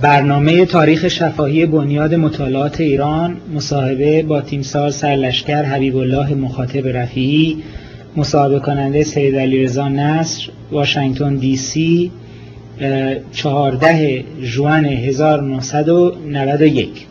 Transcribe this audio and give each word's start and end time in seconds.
برنامه 0.00 0.66
تاریخ 0.66 1.08
شفاهی 1.08 1.66
بنیاد 1.66 2.14
مطالعات 2.14 2.80
ایران 2.80 3.36
مصاحبه 3.54 4.22
با 4.22 4.40
تیمسار 4.40 4.90
سرلشکر 4.90 5.62
حبیب 5.62 5.96
الله 5.96 6.34
مخاطب 6.34 6.96
رفیعی 6.96 7.62
مصاحبه 8.16 8.58
کننده 8.58 9.04
سید 9.04 9.36
علی 9.36 9.64
رضا 9.64 9.88
نصر 9.88 10.48
واشنگتن 10.70 11.34
دی 11.34 11.56
سی 11.56 12.10
14 13.32 14.24
جوان 14.42 14.84
1991 14.84 17.06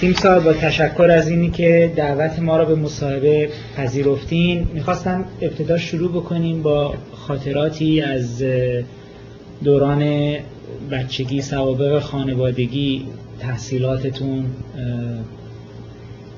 تیمسار 0.00 0.40
با 0.40 0.52
تشکر 0.52 1.10
از 1.10 1.28
اینی 1.28 1.50
که 1.50 1.92
دعوت 1.96 2.38
ما 2.38 2.56
را 2.56 2.64
به 2.64 2.74
مصاحبه 2.74 3.48
پذیرفتین. 3.76 4.68
می‌خواستم 4.74 5.24
ابتدا 5.42 5.78
شروع 5.78 6.12
بکنیم 6.12 6.62
با 6.62 6.94
خاطراتی 7.12 8.00
از 8.00 8.44
دوران 9.64 10.34
بچگی 10.90 11.42
سوابق 11.42 11.98
خانوادگی 11.98 13.06
تحصیلاتتون 13.40 14.46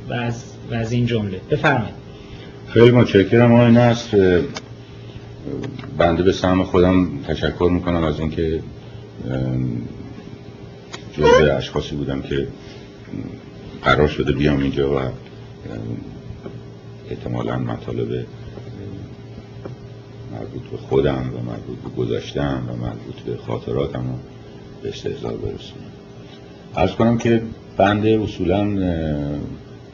و 0.09 0.13
از, 0.13 0.45
و 0.71 0.75
از 0.75 0.93
این 0.93 1.07
جمله. 1.07 1.41
بفرمایید. 1.51 1.95
خیلی 2.69 2.91
متشکرم 2.91 3.53
آقای 3.53 3.71
نصر. 3.71 4.43
بنده 5.99 6.23
به 6.23 6.33
سهم 6.33 6.65
خودم 6.65 7.09
تشکر 7.29 7.71
می‌کنم 7.73 8.05
از 8.05 8.21
اینکه 8.21 8.61
جزء 11.19 11.57
اشخاصی 11.57 11.97
بودم 11.97 12.23
که 12.23 12.49
قرار 13.83 14.09
شده 14.09 14.33
بیام 14.33 14.61
اینجا 14.61 14.97
و 14.97 15.01
احتمالا 17.11 17.59
مطالب 17.59 18.27
مربوط 20.35 20.63
به 20.71 20.77
خودم 20.77 21.33
و 21.35 21.51
مربوط 21.51 21.79
به 21.79 21.89
گذاشتم 21.97 22.69
و 22.69 22.77
مربوط 22.77 23.15
به 23.27 23.37
خاطراتم 23.37 23.99
رو 23.99 24.19
به 24.83 24.89
استحضار 24.89 25.33
برسونم. 25.33 25.85
ارز 26.77 26.93
کنم 26.93 27.19
که 27.19 27.43
بنده 27.77 28.21
اصولا 28.23 28.65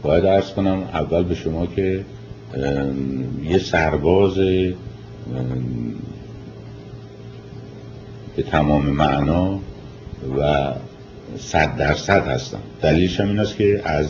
باید 0.02 0.24
ارز 0.24 0.50
کنم 0.50 0.78
اول 0.78 1.22
به 1.22 1.34
شما 1.34 1.66
که 1.66 2.05
یه 3.42 3.58
سرباز 3.58 4.34
به 8.36 8.42
تمام 8.50 8.86
معنا 8.86 9.60
و 10.38 10.72
صد 11.38 11.77
درصد 11.77 12.27
هستم. 12.27 12.60
دلیلش 12.82 13.20
هم 13.20 13.28
این 13.28 13.38
است 13.38 13.56
که 13.56 13.82
از 13.84 14.06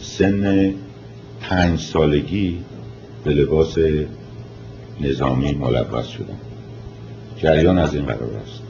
سن 0.00 0.74
پنج 1.40 1.80
سالگی 1.80 2.58
به 3.24 3.30
لباس 3.30 3.78
نظامی 5.00 5.52
ملبس 5.52 6.06
شدم 6.06 6.38
جریان 7.36 7.78
از 7.78 7.94
این 7.94 8.04
قرار 8.04 8.30
است 8.44 8.62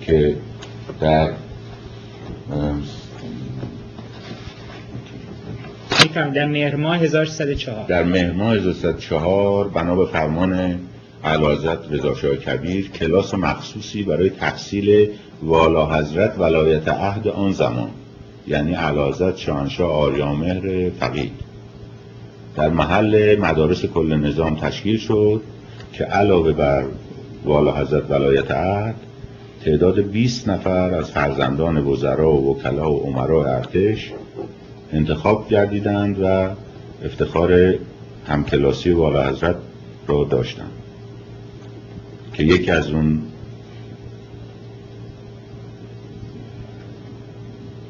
که 0.00 0.36
در 1.00 1.30
در 6.34 6.46
مهر 6.46 6.76
ماه 6.76 6.96
1304 6.96 7.86
در 7.86 8.04
مهر 8.04 8.32
ماه 8.32 8.54
1304 8.54 9.68
بنا 9.68 9.96
به 9.96 10.06
فرمان 10.06 10.78
علازت 11.24 11.92
رضا 11.92 12.14
کبیر 12.14 12.90
کلاس 12.90 13.34
مخصوصی 13.34 14.02
برای 14.02 14.30
تحصیل 14.30 15.08
والا 15.42 15.98
حضرت 15.98 16.38
ولایت 16.38 16.88
عهد 16.88 17.28
آن 17.28 17.52
زمان 17.52 17.90
یعنی 18.46 18.74
علازت 18.74 19.36
شاهنشاه 19.36 19.92
آریامهر 19.92 20.90
فقید. 20.90 21.32
در 22.56 22.68
محل 22.68 23.36
مدارس 23.40 23.84
کل 23.84 24.16
نظام 24.16 24.56
تشکیل 24.56 24.98
شد. 24.98 25.42
که 25.92 26.04
علاوه 26.04 26.52
بر 26.52 26.84
والا 27.44 27.76
حضرت 27.76 28.10
ولایت 28.10 28.50
عهد 28.50 28.94
تعداد 29.64 30.00
20 30.00 30.48
نفر 30.48 30.94
از 30.94 31.10
فرزندان 31.10 31.86
وزرا 31.86 32.32
و 32.32 32.50
وکلا 32.50 32.92
و 32.92 33.00
عمرا 33.00 33.56
ارتش 33.56 34.12
انتخاب 34.92 35.48
گردیدند 35.48 36.18
و 36.22 36.48
افتخار 37.04 37.74
همکلاسی 38.26 38.90
والا 38.90 39.28
حضرت 39.28 39.56
را 40.06 40.24
داشتند. 40.24 40.70
که 42.34 42.44
یکی 42.44 42.70
از 42.70 42.90
اون 42.90 43.22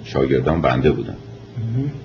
شاگردان 0.05 0.61
بنده 0.61 0.91
بودن 0.91 1.17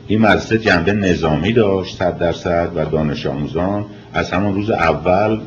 این 0.08 0.22
مدرسه 0.22 0.58
جنبه 0.58 0.94
نظامی 0.94 1.54
داشت 1.54 1.98
صد 1.98 2.18
درصد 2.18 2.72
و 2.76 2.86
دانش 2.86 3.26
آموزان 3.26 3.86
از 4.14 4.32
همون 4.32 4.56
روز 4.56 4.70
اول 4.70 5.40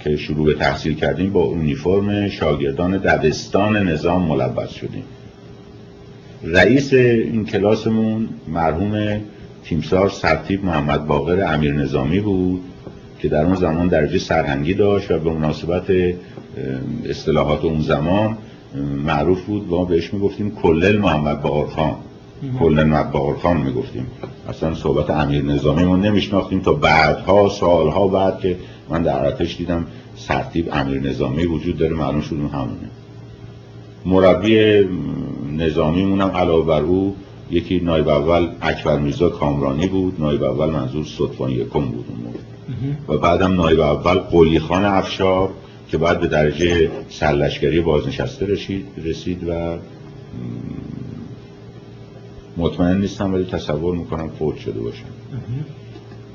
که 0.00 0.16
شروع 0.16 0.46
به 0.46 0.54
تحصیل 0.54 0.94
کردیم 0.94 1.32
با 1.32 1.42
اونیفرم 1.42 2.28
شاگردان 2.28 2.96
دبستان 2.96 3.76
نظام 3.88 4.22
ملبس 4.22 4.70
شدیم. 4.70 5.04
رئیس 6.44 6.92
این 6.92 7.44
کلاسمون 7.44 8.28
مرحوم 8.48 9.20
تیمسار 9.64 10.08
سرتیب 10.08 10.64
محمد 10.64 11.06
باقر 11.06 11.54
امیر 11.54 11.72
نظامی 11.72 12.20
بود 12.20 12.60
که 13.18 13.28
در 13.28 13.44
اون 13.44 13.54
زمان 13.54 13.88
درجه 13.88 14.18
سرهنگی 14.18 14.74
داشت 14.74 15.10
و 15.10 15.18
به 15.18 15.30
مناسبت 15.30 15.84
اصطلاحات 17.04 17.64
اون 17.64 17.80
زمان 17.80 18.38
معروف 19.04 19.44
بود. 19.44 19.72
و 19.72 19.76
ما 19.76 19.84
بهش 19.84 20.14
می‌گفتیم 20.14 20.54
کلل 20.54 20.98
محمد 20.98 21.42
باقر 21.42 21.70
خان. 21.70 21.96
محمد 22.42 23.12
باقر 23.12 23.34
خان 23.34 23.56
می‌گفتیم. 23.56 24.06
اصلا 24.48 24.74
صحبت 24.74 25.10
امیر 25.10 25.44
نظامی 25.44 25.84
ما 25.84 25.96
نمیشناختیم 25.96 26.60
تا 26.60 26.72
بعدها 26.72 27.48
سالها 27.48 28.08
بعد 28.08 28.40
که 28.40 28.56
من 28.88 29.02
در 29.02 29.24
ارتش 29.24 29.56
دیدم 29.56 29.86
سرتیب 30.16 30.68
امیر 30.72 31.00
نظامی 31.00 31.46
وجود 31.46 31.76
داره 31.76 31.94
معلوم 31.94 32.20
شد 32.20 32.36
همونه. 32.36 32.90
مربی 34.06 34.84
نظامی 35.56 36.04
مونم 36.04 36.30
علاوه 36.30 36.66
بر 36.66 36.80
او 36.80 37.16
یکی 37.50 37.80
نایب 37.80 38.08
اول 38.08 38.48
اکبر 38.60 38.98
میرزا 38.98 39.28
کامرانی 39.28 39.86
بود 39.86 40.20
نایب 40.20 40.42
اول 40.42 40.70
منظور 40.70 41.04
صدفان 41.04 41.50
یکم 41.50 41.80
بود 41.80 42.04
اون 42.08 42.18
موقع. 42.24 42.38
و 43.08 43.18
بعدم 43.18 43.54
نایب 43.54 43.80
اول 43.80 44.18
قلی 44.18 44.58
خان 44.58 44.84
افشار 44.84 45.50
که 45.88 45.98
بعد 45.98 46.20
به 46.20 46.26
درجه 46.26 46.90
سرلشکری 47.08 47.80
بازنشسته 47.80 48.46
رسید 49.04 49.48
و 49.48 49.76
مطمئن 52.58 53.00
نیستم 53.00 53.34
ولی 53.34 53.44
تصور 53.44 53.96
می‌کنم 53.96 54.28
فوت 54.38 54.56
شده 54.56 54.80
باشم. 54.80 55.04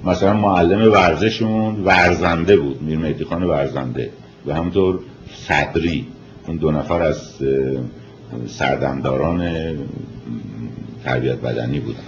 مثلا 0.05 0.33
معلم 0.33 0.91
ورزشمون 0.91 1.83
ورزنده 1.83 2.57
بود 2.57 2.83
میر 2.83 2.97
مهدی 2.97 3.23
خان 3.23 3.43
ورزنده. 3.43 4.09
و 4.45 4.53
همطور 4.53 4.99
صدری 5.47 6.07
این 6.47 6.57
دو 6.57 6.71
نفر 6.71 7.01
از 7.01 7.17
سردمداران 8.47 9.51
تربیت 11.05 11.35
بدنی 11.35 11.79
بودن. 11.79 11.99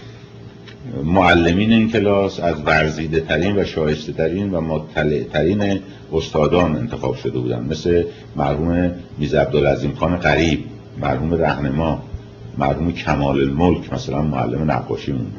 معلمین 1.04 1.72
این 1.72 1.92
کلاس 1.92 2.40
از 2.40 2.56
ورزیده 2.66 3.20
ترین 3.20 3.60
و 3.60 3.64
شایسته 3.64 4.14
ترین 4.14 4.52
و 4.52 4.62
مطلع 4.62 5.24
ترین 5.24 5.80
استادان 6.14 6.76
انتخاب 6.76 7.16
شده 7.16 7.40
بودن. 7.40 7.66
مثل 7.70 8.04
مرحوم 8.36 8.92
میز 9.18 9.34
عبدالعظیم 9.34 9.96
خان 9.96 10.16
قریب 10.16 10.64
مرحوم 11.02 11.34
رهنما 11.34 12.04
مرحوم 12.58 12.92
کمال 12.92 13.40
الملک 13.40 13.94
مثلا 13.94 14.22
معلم 14.22 14.72
نقاشی 14.72 15.12
بود. 15.12 15.34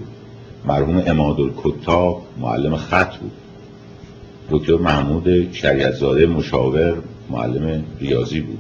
مرحوم 0.64 1.02
اماد 1.06 1.40
الکتاب 1.40 2.22
معلم 2.40 2.76
خط 2.76 3.16
بود. 3.16 3.32
دکتر 4.50 4.76
محمود 4.76 5.52
شریعتزاده 5.52 6.26
مشاور 6.26 6.94
معلم 7.30 7.84
ریاضی 8.00 8.40
بود. 8.40 8.58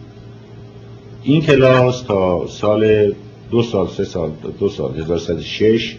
این 1.22 1.42
کلاس 1.42 2.02
تا 2.02 2.46
سال 2.46 3.12
دو 3.50 3.62
سال 3.62 3.88
سه 3.88 4.04
سال 4.04 4.30
دو 4.58 4.68
سال 4.68 5.00
1106 5.00 5.96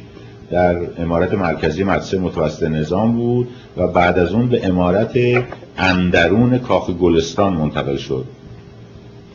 در 0.51 1.01
امارت 1.01 1.33
مرکزی 1.33 1.83
مدرسه 1.83 2.19
متوسط 2.19 2.63
نظام 2.63 3.15
بود 3.15 3.47
و 3.77 3.87
بعد 3.87 4.19
از 4.19 4.31
اون 4.31 4.49
به 4.49 4.67
امارت 4.67 5.43
اندرون 5.77 6.57
کاخ 6.57 6.89
گلستان 6.89 7.53
منتقل 7.53 7.97
شد. 7.97 8.25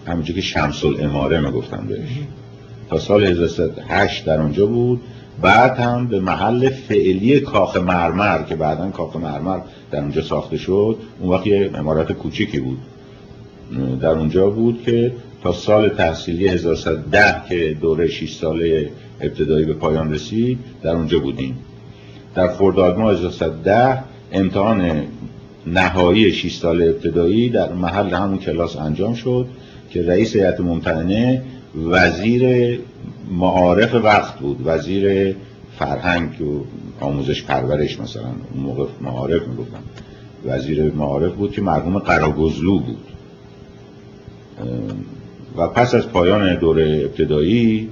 همینجور 0.07 0.37
که 0.37 0.43
شمس 0.43 0.85
الاماره 0.85 1.41
می‌گفتن 1.41 1.87
بهش. 1.89 2.09
تا 2.93 2.99
سال 2.99 3.25
1108 3.25 4.25
در 4.25 4.41
اونجا 4.41 4.67
بود. 4.67 5.01
بعد 5.43 5.79
هم 5.79 6.07
به 6.07 6.21
محل 6.21 6.69
فعلی 6.69 7.41
کاخ 7.41 7.77
مرمر 7.77 8.43
که 8.43 8.57
بعدا 8.57 8.91
کاخ 8.91 9.17
مرمر 9.17 9.59
در 9.91 10.01
اونجا 10.01 10.23
ساخته 10.23 10.57
شد 10.57 10.97
اون 11.21 11.31
وقت 11.31 11.47
یه 11.47 11.71
امارت 11.75 12.13
کوچیکی 12.13 12.61
بود. 12.61 12.79
در 14.01 14.09
اونجا 14.09 14.51
بود 14.51 14.83
که 14.83 15.13
تا 15.43 15.53
سال 15.53 15.89
تحصیلی 15.89 16.49
1110 16.49 17.43
که 17.49 17.77
دوره 17.81 18.09
6 18.09 18.35
ساله 18.35 18.91
ابتدایی 19.21 19.67
به 19.67 19.75
پایان 19.75 20.15
رسید 20.15 20.59
در 20.83 20.91
اونجا 20.91 21.19
بودیم. 21.19 21.59
در 22.35 22.49
خرداد 22.49 22.99
ماه 22.99 23.13
1110 23.13 24.03
امتحان 24.33 25.03
نهایی 25.67 26.33
6 26.33 26.55
سال 26.55 26.83
ابتدایی 26.83 27.49
در 27.49 27.73
محل 27.73 28.15
همون 28.15 28.39
کلاس 28.39 28.77
انجام 28.77 29.15
شد 29.15 29.47
که 29.91 30.03
رئیس 30.03 30.37
هیئت 30.37 30.61
ممتحنه 30.61 31.43
وزیر 31.77 32.81
معارف 33.31 33.95
وقت 33.95 34.39
بود 34.39 34.61
وزیر 34.65 35.37
فرهنگ 35.79 36.43
و 36.43 36.65
آموزش 37.01 37.43
پرورش 37.43 38.01
مثلا 38.01 38.23
اون 38.55 38.63
موقع 38.63 38.85
معارف 39.01 39.49
می‌گفتن 39.49 39.83
وزیر 40.45 40.93
معارف 40.93 41.33
بود 41.33 41.53
که 41.53 41.63
مرحوم 41.63 41.99
قراگزلو 41.99 42.79
بود. 42.79 43.05
و 45.57 45.69
پس 45.69 45.95
از 45.95 46.09
پایان 46.09 46.59
دوره 46.59 47.01
ابتدایی 47.05 47.89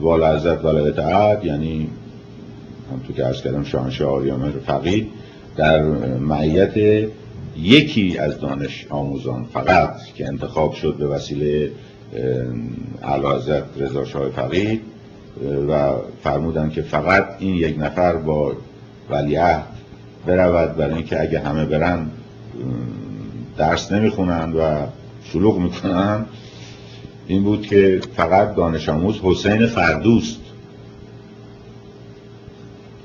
والا 0.00 0.36
حضرت 0.36 0.64
ولایت 0.64 0.98
عهد 0.98 1.44
یعنی 1.44 1.88
همطور 2.92 3.16
که 3.16 3.26
ارز 3.26 3.42
کردم 3.42 3.64
شاهنشاه 3.64 4.12
آریامهر 4.12 4.58
فقید 4.66 5.08
در 5.56 5.82
معیت 6.18 7.06
یکی 7.56 8.18
از 8.18 8.40
دانش 8.40 8.86
آموزان 8.90 9.44
فقط 9.44 9.96
که 10.14 10.26
انتخاب 10.26 10.74
شد 10.74 10.96
به 10.98 11.06
وسیله 11.06 11.70
حضرت 13.02 13.64
رضا 13.76 14.04
شاه 14.04 14.30
فقید 14.30 14.82
و 15.68 15.92
فرمودن 16.22 16.70
که 16.70 16.82
فقط 16.82 17.26
این 17.38 17.54
یک 17.54 17.76
نفر 17.78 18.16
با 18.16 18.52
ولیعهد 19.10 19.66
برود 20.26 20.76
برای 20.76 20.94
اینکه 20.94 21.20
اگه 21.20 21.40
همه 21.40 21.64
برن 21.64 22.06
درس 23.56 23.92
نمی‌خونن 23.92 24.52
و 24.52 24.86
شلوغ 25.24 25.58
می‌کنن 25.58 26.24
این 27.26 27.42
بود 27.42 27.66
که 27.66 28.00
فقط 28.16 28.54
دانش 28.54 28.88
آموز 28.88 29.20
حسین 29.22 29.66
فردوست 29.66 30.40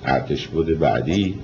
ارتش 0.06 0.48
بود 0.48 0.80
بعدی 0.80 1.36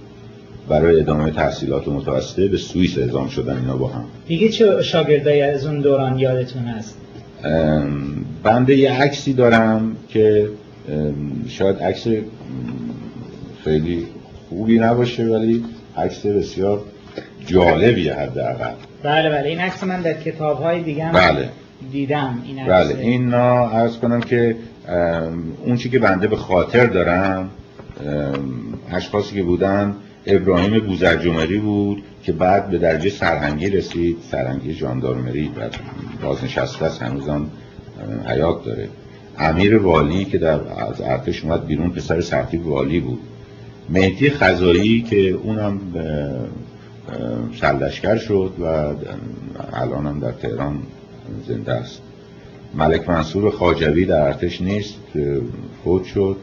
برای 0.70 1.00
ادامه 1.00 1.32
تحصیلات 1.32 1.88
متوسطه 1.88 2.48
به 2.48 2.58
سوئیس 2.58 2.98
اعزام 2.98 3.28
شدن 3.28 3.58
اینا 3.58 3.78
با 3.78 3.88
هم. 3.88 4.06
دیگه 4.28 4.50
چه 4.50 4.82
شاگردایی 4.82 5.42
از 5.42 5.66
اون 5.66 5.82
دوران 5.82 6.20
یادتون 6.20 6.64
هست؟ 6.64 6.98
بنده 8.44 8.76
یه 8.76 8.92
عکسی 8.92 9.34
دارم 9.34 9.96
که 10.10 10.50
شاید 11.48 11.80
عکس 11.80 12.08
خیلی 13.64 14.08
خوبی 14.50 14.80
نباشه 14.80 15.24
ولی 15.24 15.66
عکس 15.98 16.26
بسیار 16.26 16.82
جالبیه 17.46 18.14
حداقل. 18.14 18.74
بله 19.04 19.30
بله. 19.30 19.50
این 19.50 19.60
عکس 19.60 19.84
من 19.84 20.02
در 20.02 20.14
کتاب 20.14 20.62
های 20.62 20.84
دیگه 20.84 21.12
بله. 21.12 21.50
دیدم. 21.92 22.42
این 22.46 22.60
عکس 22.60 22.92
بله. 22.92 23.02
این 23.02 23.34
عرض 23.34 23.98
کنم 23.98 24.20
که 24.22 24.56
اون 25.66 25.78
چی 25.78 25.90
که 25.90 26.00
بنده 26.00 26.28
به 26.28 26.36
خاطر 26.36 26.86
دارم 26.86 27.50
اشخاصی 28.92 29.36
که 29.36 29.44
بودن 29.44 29.96
ابراهیم 30.26 30.80
بوزرجمری 30.80 31.58
بود 31.58 32.04
که 32.24 32.32
بعد 32.32 32.70
به 32.70 32.78
درجه 32.78 33.10
سرهنگی 33.10 33.70
رسید. 33.70 34.18
سرهنگی 34.32 34.74
جاندارمری 34.74 35.52
و 35.58 35.70
بازنشسته 36.22 36.86
است 36.86 37.02
هنوزم 37.02 37.48
حیات 38.26 38.66
داره. 38.66 38.90
امیر 39.38 39.78
والی 39.78 40.26
که 40.26 40.38
در 40.38 40.60
از 40.78 41.02
ارتش 41.02 41.44
اومد 41.44 41.66
بیرون 41.66 41.90
پسر 41.90 42.22
سرتیب 42.22 42.68
والی 42.68 43.00
بود. 43.00 43.20
مهدی 43.90 44.30
خزایی 44.30 45.02
که 45.02 45.30
اونم 45.30 45.80
سلشکر 47.62 48.18
شد 48.18 48.54
و 48.60 48.66
الان 49.74 50.08
هم 50.08 50.20
در 50.20 50.32
تهران 50.32 50.80
زنده 51.48 51.74
است. 51.74 52.02
ملک 52.74 53.10
منصور 53.10 53.52
خاجوی 53.52 54.06
در 54.06 54.22
ارتش 54.22 54.62
نیست 54.62 54.96
فوت 55.84 56.04
شد. 56.04 56.38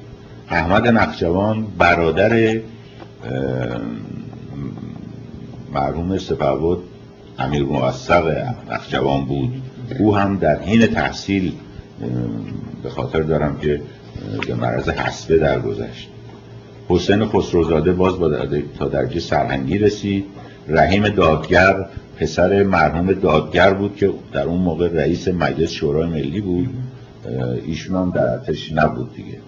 احمد 0.48 0.88
نقجوان 0.88 1.66
برادر 1.78 2.60
مرحوم 5.72 6.18
سپهبد 6.18 6.78
امیر 7.38 7.64
موثق 7.64 8.54
نقجوان 8.70 9.24
بود. 9.24 9.62
او 9.98 10.16
هم 10.16 10.36
در 10.36 10.62
حین 10.62 10.86
تحصیل 10.86 11.52
به 12.82 12.90
خاطر 12.90 13.20
دارم 13.20 13.58
که 13.58 13.80
به 14.46 14.54
مرض 14.54 14.88
حسبه 14.88 15.38
درگذشت. 15.38 16.08
حسین 16.88 17.24
خسروزاده 17.26 17.92
باز 17.92 18.18
با 18.18 18.46
تا 18.78 18.88
درجه 18.88 19.20
سرهنگی 19.20 19.78
رسید. 19.78 20.24
رحیم 20.68 21.08
دادگر 21.08 21.86
پسر 22.16 22.62
مرحوم 22.62 23.12
دادگر 23.12 23.74
بود 23.74 23.96
که 23.96 24.10
در 24.32 24.42
اون 24.42 24.60
موقع 24.60 24.88
رئیس 24.92 25.28
مجلس 25.28 25.70
شورای 25.70 26.10
ملی 26.10 26.40
بود. 26.40 26.68
ایشون 27.66 27.96
هم 27.96 28.10
در 28.10 28.28
ارتش 28.30 28.72
نبود 28.72 29.14
دیگه. 29.14 29.38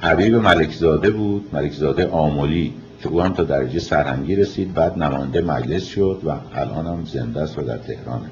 حبیب 0.00 0.34
ملکزاده 0.34 1.10
بود 1.10 1.48
ملکزاده 1.52 2.08
آمولی. 2.08 2.72
که 3.02 3.08
او 3.08 3.22
هم 3.22 3.32
تا 3.32 3.44
درجه 3.44 3.78
سرهنگی 3.78 4.36
رسید 4.36 4.74
بعد 4.74 4.98
نماینده 4.98 5.40
مجلس 5.40 5.84
شد 5.84 6.20
و 6.24 6.30
الان 6.54 6.86
هم 6.86 7.04
زنده 7.04 7.40
است 7.40 7.58
و 7.58 7.62
در 7.62 7.78
تهرانه. 7.78 8.30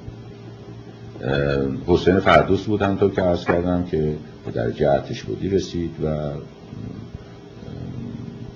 حسین 1.87 2.21
فردوس 2.21 2.65
بود 2.65 2.83
همطور 2.83 3.11
که 3.11 3.23
عرض 3.23 3.45
کردم 3.45 3.85
که 3.85 4.15
به 4.47 4.51
درجه 4.51 4.91
ارتش 4.91 5.23
بودی 5.23 5.49
رسید 5.49 5.91
و 6.05 6.09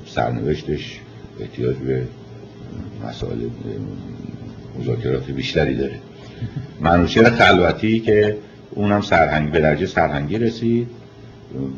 سرنوشتش 0.07 1.01
احتیاج 1.41 1.77
به 1.77 2.03
مسائل 3.09 3.39
مذاکرات 4.81 5.31
بیشتری 5.31 5.77
داره. 5.77 5.99
منوچهر 6.81 7.31
خلوتی 7.31 8.01
که 8.01 8.37
اونم 8.71 9.01
سرهنگ 9.01 9.51
به 9.53 9.61
درجه 9.61 9.87
سرهنگی 9.87 10.39
رسید 10.39 10.89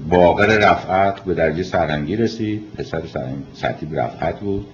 باقر 0.09 0.47
رفعت 0.47 1.21
به 1.21 1.35
درجه 1.35 1.63
سرهنگی 1.63 2.17
رسید. 2.17 2.63
پسر 2.77 3.03
سرتیب 3.55 3.99
رفعت 3.99 4.41
بود. 4.41 4.67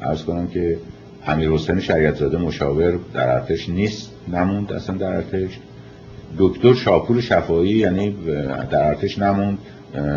ارز 0.00 0.24
کنم 0.24 0.46
که 0.46 0.78
امیر 1.26 1.50
حسین 1.50 1.80
شریعت 1.80 2.22
مشاور 2.22 2.98
در 3.14 3.28
ارتش 3.28 3.68
نیست 3.68 4.10
نموند 4.32 4.72
اصلا 4.72 4.96
در 4.96 5.12
ارتش. 5.14 5.58
دکتر 6.38 6.74
شاپور 6.74 7.20
شفایی 7.20 7.72
یعنی 7.72 8.16
در 8.70 8.86
ارتش 8.86 9.18
نموند 9.18 9.58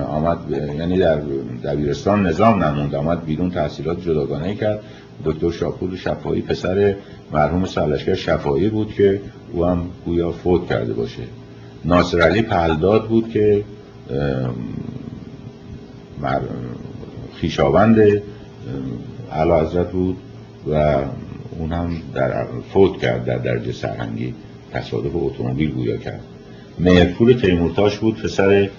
آمد 0.08 0.38
یعنی 0.80 0.98
در 0.98 1.20
دبیرستان 1.64 2.28
نظام 2.28 2.64
نموند 2.64 2.96
آمد 2.96 3.26
بیرون 3.26 3.52
تحصیلات 3.52 4.02
جداگانه 4.02 4.56
کرد. 4.56 4.80
دکتر 5.26 5.52
شاپور 5.52 5.96
شفایی 5.96 6.42
پسر 6.42 6.96
مرحوم 7.32 7.66
سالشگر 7.66 8.16
شفایی 8.16 8.70
بود 8.70 8.94
که 8.94 9.22
او 9.54 9.66
هم 9.66 9.90
گویا 10.06 10.32
فوت 10.32 10.70
کرده 10.70 10.94
باشه. 10.94 11.24
ناصر 11.86 12.22
علی 12.22 12.42
پهلداد 12.42 13.08
بود 13.08 13.30
که 13.30 13.64
خیشاوند 17.36 18.22
علا 19.32 19.62
حضرت 19.62 19.92
بود 19.92 20.18
و 20.72 21.04
اون 21.60 21.72
هم 21.72 21.98
در 22.14 22.46
فوت 22.74 22.98
کرد 23.02 23.26
در 23.26 23.38
درجه 23.38 23.72
سرهنگی 23.72 24.34
تصادف 24.72 25.12
اتومبیل 25.14 25.72
گویا 25.72 25.98
کرد. 25.98 26.22
مهرپور 26.80 27.34
تیمورتاش 27.34 27.98
بود 27.98 28.22
پسر 28.22 28.70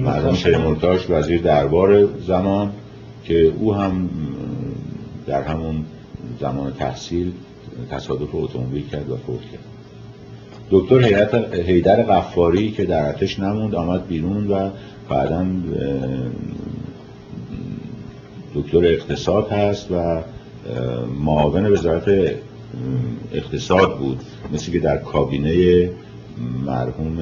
مردم 0.00 0.32
تیمورتاش. 0.32 1.10
وزیر 1.10 1.42
دربار 1.42 2.08
زمان 2.20 2.72
که 3.24 3.52
او 3.58 3.74
هم 3.74 4.10
در 5.26 5.42
همون 5.42 5.84
زمان 6.40 6.72
تحصیل 6.72 7.32
تصادف 7.90 8.28
اتومبیل 8.32 8.88
کرد 8.88 9.10
و 9.10 9.16
فوت 9.16 9.40
کرد. 9.40 9.71
دکتر 10.72 10.98
حیدر 11.66 12.02
غفاری 12.02 12.70
که 12.70 12.84
در 12.84 13.06
ارتش 13.06 13.38
نموند 13.38 13.74
آمد 13.74 14.06
بیرون 14.06 14.46
و 14.46 14.70
بعدا 15.08 15.46
دکتر 18.54 18.84
اقتصاد 18.84 19.48
هست 19.48 19.90
و 19.90 20.20
معاون 21.24 21.72
وزارت 21.72 22.08
اقتصاد 23.32 23.98
بود. 23.98 24.20
مثل 24.52 24.72
که 24.72 24.78
در 24.78 24.98
کابینه 24.98 25.90
مرحوم 26.66 27.18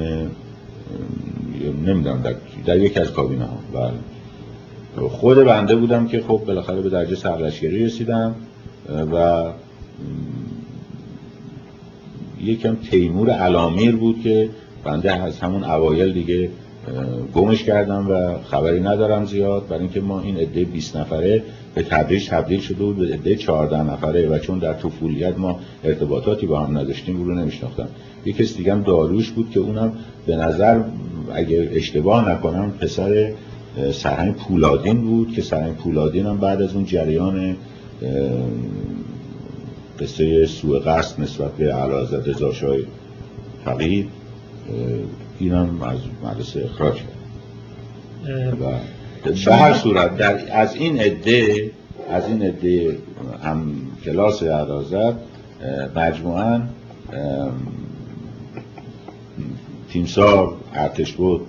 نمی‌دونم 1.85 2.21
در, 2.21 2.35
در 2.65 2.77
یکی 2.77 2.99
از 2.99 3.11
کابینه 3.11 3.45
ها 3.45 3.57
بله. 3.73 5.09
خود 5.09 5.37
بنده 5.37 5.75
بودم 5.75 6.07
که 6.07 6.21
خب 6.27 6.41
بالاخره 6.47 6.81
به 6.81 6.89
درجه 6.89 7.15
سرلشگری 7.15 7.85
رسیدم 7.85 8.35
و 9.13 9.45
یکم 12.45 12.75
تیمور 12.75 13.29
علامیر 13.29 13.95
بود 13.95 14.21
که 14.23 14.49
بنده 14.83 15.23
از 15.23 15.39
همون 15.39 15.63
اوایل 15.63 16.13
دیگه 16.13 16.49
گمش 17.33 17.63
کردم 17.63 18.07
و 18.09 18.37
خبری 18.43 18.79
ندارم 18.79 19.25
زیاد. 19.25 19.67
برای 19.67 19.81
اینکه 19.81 20.01
ما 20.01 20.21
این 20.21 20.37
عده 20.37 20.65
20 20.65 20.97
نفره 20.97 21.43
به 21.75 21.83
تدریج 21.83 22.29
تبدیل 22.29 22.59
شده 22.59 22.83
بود 22.83 22.97
به 22.97 23.13
عده 23.13 23.35
14 23.35 23.83
نفره 23.83 24.27
و 24.27 24.39
چون 24.39 24.59
در 24.59 24.73
طفولیت 24.73 25.37
ما 25.37 25.59
ارتباطاتی 25.83 26.47
با 26.47 26.59
هم 26.59 26.77
نداشتیم 26.77 27.23
رو 27.23 27.35
نمیشناختم 27.35 27.87
یک 28.25 28.37
کس 28.37 28.57
دیگه 28.57 28.71
هم 28.71 28.81
داروش 28.81 29.31
بود 29.31 29.49
که 29.49 29.59
اونم 29.59 29.93
به 30.25 30.35
نظر 30.35 30.81
اگه 31.33 31.69
اشتباه 31.73 32.31
نکنم 32.31 32.71
پسر 32.71 33.31
سرهنگ 33.93 34.35
پولادین 34.35 35.01
بود 35.01 35.33
که 35.33 35.41
سرهنگ 35.41 35.75
پولادین 35.75 36.25
هم 36.25 36.37
بعد 36.37 36.61
از 36.61 36.75
اون 36.75 36.85
جریان 36.85 37.55
قصه 40.01 40.45
سوء 40.45 40.79
قصد 40.79 41.21
نسبت 41.21 41.51
به 41.51 41.73
علازت 41.73 42.27
رضاشاه 42.27 42.75
فقید 43.65 44.09
اینم 45.39 45.81
از 45.81 45.97
مدرسه 46.23 46.63
اخراج 46.65 46.95
کرد. 46.95 48.57
به 49.23 49.53
هر 49.53 49.73
صورت 49.73 50.17
در 50.17 50.39
از 50.51 50.75
این 50.75 50.99
عده 50.99 51.71
از 52.09 52.27
این 52.27 52.41
عده 52.41 52.97
هم 53.43 53.71
کلاس 54.05 54.43
عرازت 54.43 55.13
مجموعا 55.95 56.61
تیمسار 59.89 60.53
ارتش 60.73 61.13
بود. 61.13 61.47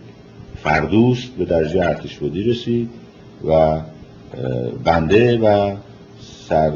فردوس 0.56 1.26
به 1.26 1.44
درجه 1.44 1.80
ارتش 1.80 2.18
بودی 2.18 2.42
رسید 2.42 2.90
و 3.48 3.80
بنده 4.84 5.38
و 5.38 5.76
سر 6.48 6.72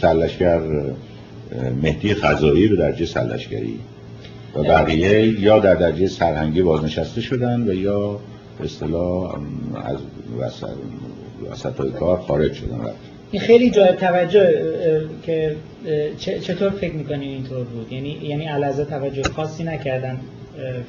سرلشکر 0.00 0.60
مهدی 1.82 2.14
خزایی 2.14 2.68
رو 2.68 2.76
درجه 2.76 3.06
سلشگری 3.06 3.78
و 4.54 4.62
بقیه 4.62 5.40
یا 5.40 5.58
در 5.58 5.74
درجه 5.74 6.06
سرهنگی 6.06 6.62
بازنشسته 6.62 7.20
شدن 7.20 7.68
و 7.68 7.74
یا 7.74 8.20
به 8.58 8.64
اصطلاح 8.64 9.34
از 9.84 9.98
وسط 11.50 11.80
های 11.80 11.90
کار 11.90 12.18
خارج 12.18 12.52
شدن. 12.52 12.80
این 13.30 13.42
خیلی 13.42 13.70
جای 13.70 13.92
توجه 13.92 14.64
که 15.22 15.56
چطور 16.18 16.70
فکر 16.70 16.92
می‌کنین 16.94 17.28
اینطور 17.28 17.64
بود؟ 17.64 17.92
یعنی 17.92 18.18
یعنی 18.22 18.44
علازه 18.44 18.84
توجه 18.84 19.22
خاصی 19.22 19.64
نکردن 19.64 20.20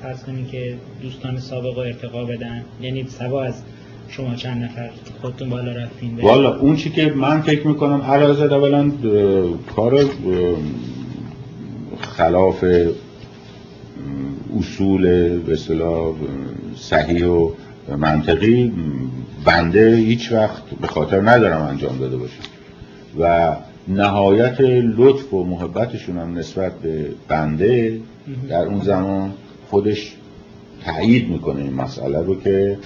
فرض 0.01 0.24
کنین 0.24 0.48
که 0.48 0.75
دوستان 1.01 1.39
سابق 1.39 1.77
ارتقا 1.77 2.25
بدن. 2.25 2.63
یعنی 2.82 3.08
سوا 3.08 3.44
از 3.44 3.62
شما 4.17 4.36
چند 4.36 4.63
نفر 4.63 4.89
خودتون 5.22 5.50
بالا 5.50 5.72
رفتین 5.72 6.20
والا 6.22 6.60
اون 6.60 6.75
چی 6.75 6.89
که 6.89 7.13
من 7.15 7.41
فکر 7.41 7.67
می‌کنم 7.67 8.01
علازه 8.01 8.43
اولا 8.43 8.91
کار 9.75 10.05
خلاف 12.01 12.65
اصول 14.60 15.38
به 15.39 15.58
صحیح 16.75 17.25
و 17.25 17.51
منطقی 17.98 18.74
بنده 19.46 19.96
هیچ 19.96 20.32
وقت 20.32 20.63
به 20.82 20.88
خاطر 20.88 21.29
ندارم 21.29 21.62
انجام 21.62 21.98
داده 21.98 22.17
باشم 22.17 22.43
و 23.20 23.55
نهایت 23.88 24.62
لطف 24.98 25.34
و 25.34 25.43
محبتشون 25.43 26.17
هم 26.17 26.38
نسبت 26.38 26.74
به 26.74 27.05
بنده 27.27 28.00
در 28.50 28.65
اون 28.65 28.82
زمان 28.82 29.34
خودش 29.70 30.13
تایید 30.86 31.29
می‌کنه 31.29 31.62
این 31.62 31.74
مسئله 31.74 32.20
رو 32.20 32.41
که 32.41 32.77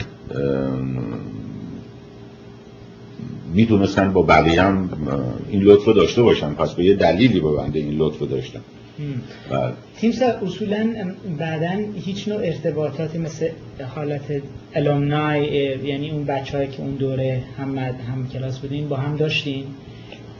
می‌تونستن 3.53 4.13
با 4.13 4.21
بقیه 4.21 4.61
هم 4.61 4.89
این 5.49 5.61
لطف 5.61 5.85
رو 5.85 5.93
داشته 5.93 6.21
باشن. 6.21 6.53
پس 6.53 6.73
به 6.73 6.85
یه 6.85 6.95
دلیلی 6.95 7.39
با 7.39 7.51
بنده 7.51 7.79
این 7.79 7.97
لطف 7.97 8.19
رو 8.19 8.25
داشتن. 8.25 8.59
بله. 9.49 9.73
تیمسا 9.97 10.25
اصولا 10.25 10.93
بعدا 11.39 11.79
هیچ 11.95 12.27
نوع 12.27 12.37
ارتباطاتی 12.37 13.17
مثل 13.17 13.49
حالت 13.95 14.41
الومنای 14.75 15.45
یعنی 15.83 16.11
اون 16.11 16.23
بچه 16.23 16.67
که 16.67 16.81
اون 16.81 16.91
دوره 16.91 17.43
هم, 17.57 17.77
هم 17.77 18.29
کلاس 18.33 18.59
بودین 18.59 18.89
با 18.89 18.95
هم 18.95 19.15
داشتین؟ 19.17 19.63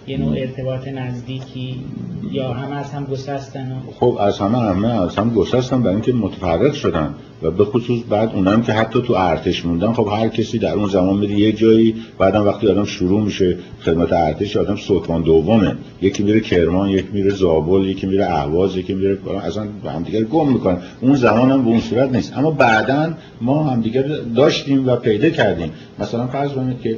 یه 0.08 0.18
نوع 0.18 0.38
ارتباط 0.38 0.88
نزدیکی 0.88 1.84
یا 2.32 2.54
همه 2.54 2.76
از 2.76 2.92
هم 2.92 3.06
گسستن 3.06 3.82
خب 4.00 4.18
از 4.20 4.40
همه 4.40 4.58
همه 4.58 5.02
از 5.02 5.16
هم 5.16 5.30
گسستن 5.30 5.82
برای 5.82 5.94
اینکه 5.94 6.14
متفرق 6.14 6.74
شدن 6.74 7.14
و 7.42 7.52
به 7.52 7.66
خصوص 7.66 8.00
بعد 8.10 8.32
اونم 8.34 8.62
که 8.62 8.74
حتی 8.74 9.02
تو 9.02 9.14
ارتش 9.14 9.66
موندن 9.66 9.94
خب 9.94 10.08
هر 10.12 10.28
کسی 10.28 10.60
در 10.60 10.74
اون 10.74 10.90
زمان 10.90 11.18
میره 11.18 11.34
یه 11.34 11.52
جایی 11.52 11.96
بعدم 12.20 12.46
وقتی 12.46 12.68
آدم 12.68 12.84
شروع 12.84 13.22
میشه 13.22 13.58
خدمت 13.82 14.14
ارتش 14.14 14.58
آدم 14.58 14.76
سلطان 14.76 15.22
دومه. 15.22 15.76
یکی 16.02 16.24
میره 16.24 16.40
کرمان 16.40 16.90
یکی 16.90 17.10
میره 17.14 17.30
زابل 17.30 17.86
یکی 17.86 18.08
میره 18.08 18.26
اهواز 18.26 18.78
یکی 18.78 18.94
میره 18.94 19.18
اصلا 19.44 19.68
همدیگر 19.86 20.24
گم 20.24 20.54
می‌کنن. 20.54 20.78
اون 21.02 21.16
زمان 21.16 21.52
هم 21.52 21.64
به 21.64 21.70
اون 21.70 21.80
صورت 21.80 22.12
نیست. 22.12 22.38
اما 22.38 22.52
بعدا 22.52 23.14
ما 23.42 23.64
همدیگر 23.64 24.04
داشتیم 24.36 24.88
و 24.88 24.96
پیدا 24.96 25.30
کردیم. 25.30 25.72
مثلا 26.00 26.28
فرض 26.28 26.52
کنید 26.52 26.82
که 26.82 26.98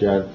کرد 0.00 0.26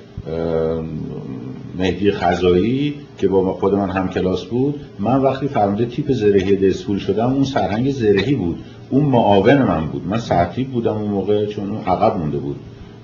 مهدی 1.77 2.12
خزایی 2.12 2.93
که 3.17 3.27
با 3.27 3.53
خود 3.53 3.74
من 3.74 3.89
هم 3.89 4.10
کلاس 4.10 4.43
بود 4.43 4.79
من 5.00 5.22
وقتی 5.22 5.48
فرمانده 5.48 5.86
تیپ 5.86 6.12
زرهی 6.12 6.55
دسپول 6.55 7.00
شدم 7.00 7.34
اون 7.34 7.43
سرهنگ 7.43 7.91
زرهی 7.91 8.36
بود. 8.36 8.60
اون 8.89 9.03
معاون 9.03 9.57
من 9.57 9.86
بود. 9.86 10.07
من 10.07 10.17
سرتیب 10.17 10.72
بودم 10.72 10.98
اون 10.98 11.12
موقع 11.12 11.46
چون 11.46 11.69
اون 11.69 11.81
عقب 11.81 12.17
مونده 12.17 12.38
بود. 12.38 12.55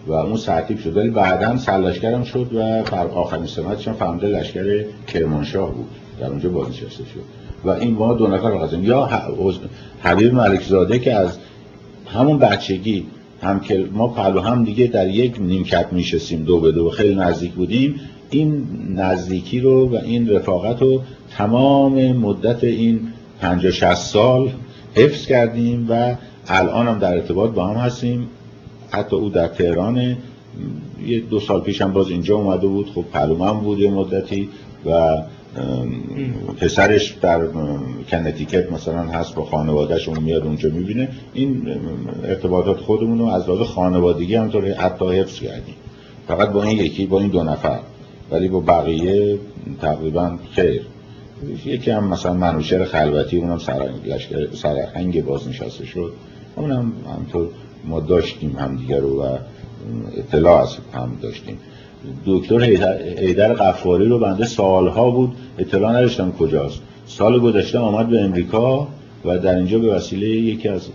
و 0.08 0.13
اون 0.13 0.38
سرتیب 0.38 0.80
شد. 0.80 0.98
ولی 0.98 1.10
بعدا 1.10 1.58
سرلشکرم 1.58 2.24
شد 2.24 2.53
و 2.56 2.84
فر 2.84 3.08
آخرین 3.08 3.46
سمتش 3.46 3.88
هم 3.88 3.94
فرمانده 3.94 4.27
لشکر 4.27 4.86
کرمانشاه 5.08 5.74
بود. 5.74 5.88
در 6.20 6.27
اونجا 6.27 6.50
بازنشسته 6.50 7.03
شد. 7.03 7.24
و 7.63 7.70
این 7.70 7.94
ما 7.94 8.13
دو 8.13 8.27
نفر 8.27 8.50
رو 8.50 8.84
یا 8.84 9.10
حبیب 10.03 10.34
ملکزاده 10.34 11.00
که 11.00 11.13
از 11.13 11.38
همون 12.08 12.39
بچگی 12.39 13.06
هم 13.42 13.60
که 13.60 13.86
ما 13.92 14.08
پهلو 14.08 14.40
هم 14.39 14.63
دیگه 14.63 14.88
در 14.88 15.10
یک 15.10 15.36
نیمکت 15.39 15.88
میشستیم 15.92 16.44
دو 16.44 16.60
به 16.60 16.72
دو 16.72 16.89
خیلی 16.89 17.15
نزدیک 17.15 17.51
بودیم. 17.51 18.00
این 18.34 18.68
نزدیکی 18.96 19.60
رو 19.60 19.90
و 19.90 19.96
این 19.96 20.30
رفاقت 20.30 20.82
رو 20.82 21.02
تمام 21.38 22.12
مدت 22.12 22.63
این 22.63 23.00
50 23.42 23.72
60 23.72 23.94
سال 23.94 24.50
حفظ 24.96 25.25
کردیم 25.25 25.88
و 25.90 26.16
الان 26.48 26.88
هم 26.88 27.00
در 27.00 27.13
ارتباط 27.13 27.52
با 27.52 27.68
هم 27.68 27.75
هستیم. 27.75 28.28
حتی 28.92 29.16
او 29.16 29.30
در 29.30 29.48
تهران 29.48 30.18
یه 31.06 31.20
دو 31.20 31.40
سال 31.40 31.62
پیش 31.62 31.82
هم 31.82 31.94
باز 31.94 32.10
اینجا 32.10 32.36
اومده 32.36 32.68
بود. 32.68 32.90
خب 32.96 33.06
پهلو 33.13 33.44
من 33.44 33.60
بود 33.60 33.80
یه 33.80 33.92
مدتی 33.92 34.50
و 34.86 35.18
پسرش 36.58 37.12
در 37.22 37.42
کنتیکت 38.10 38.72
مثلا 38.72 39.02
هست 39.02 39.36
با 39.36 39.46
خانوادهش 39.46 40.10
اون 40.10 40.20
میاد 40.20 40.44
اونجا 40.44 40.70
می‌بینه. 40.70 41.10
این 41.34 41.68
ارتباطات 42.24 42.78
خودمون 42.78 43.20
رو 43.20 43.25
از 43.25 43.50
لحاظ 43.50 43.68
خانوادگی 43.68 44.36
همطور 44.36 44.72
حتی 44.72 45.20
حفظ 45.20 45.40
کردیم. 45.40 45.75
فقط 46.28 46.50
با 46.50 46.63
این 46.63 46.78
یکی 46.78 47.06
با 47.06 47.20
این 47.20 47.30
دو 47.30 47.44
نفر. 47.44 47.80
ولی 48.34 48.48
با 48.48 48.60
بقیه 48.60 49.38
تقریبا 49.82 50.38
خیر. 50.52 50.82
یکی 51.66 51.92
هم 51.92 52.08
مثلا 52.08 52.34
منوشر 52.34 52.86
خلوتی 52.86 53.38
اونم 53.38 53.60
سرهنگ 54.54 55.25
بازنشسته 55.25 55.86
شد. 55.86 56.13
اونم 56.56 56.92
همطور 57.18 57.48
ما 57.86 58.00
داشتیم 58.00 58.56
همدیگه 58.60 59.00
رو 59.00 59.24
و 59.24 59.38
اطلاع 60.18 60.68
هم 60.94 61.18
داشتیم. 61.22 61.58
دکتر 62.25 62.60
ایدر 63.18 63.54
قفاری 63.54 64.06
رو 64.06 64.20
بنده 64.20 64.46
سالها 64.46 65.12
بود 65.12 65.36
اطلاع 65.58 65.92
نداشتم 65.92 66.32
کجاست. 66.32 66.82
سال 67.06 67.40
گذشته 67.40 67.80
آمد 67.80 68.10
به 68.10 68.22
امریکا 68.22 68.88
و 69.25 69.38
در 69.38 69.56
اینجا 69.56 69.80
به 69.80 69.96
وسیله 69.96 70.28
یکی 70.30 70.68
از 70.68 70.88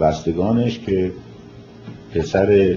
بستگانش 0.00 0.78
که 0.78 1.12
پسر 2.14 2.76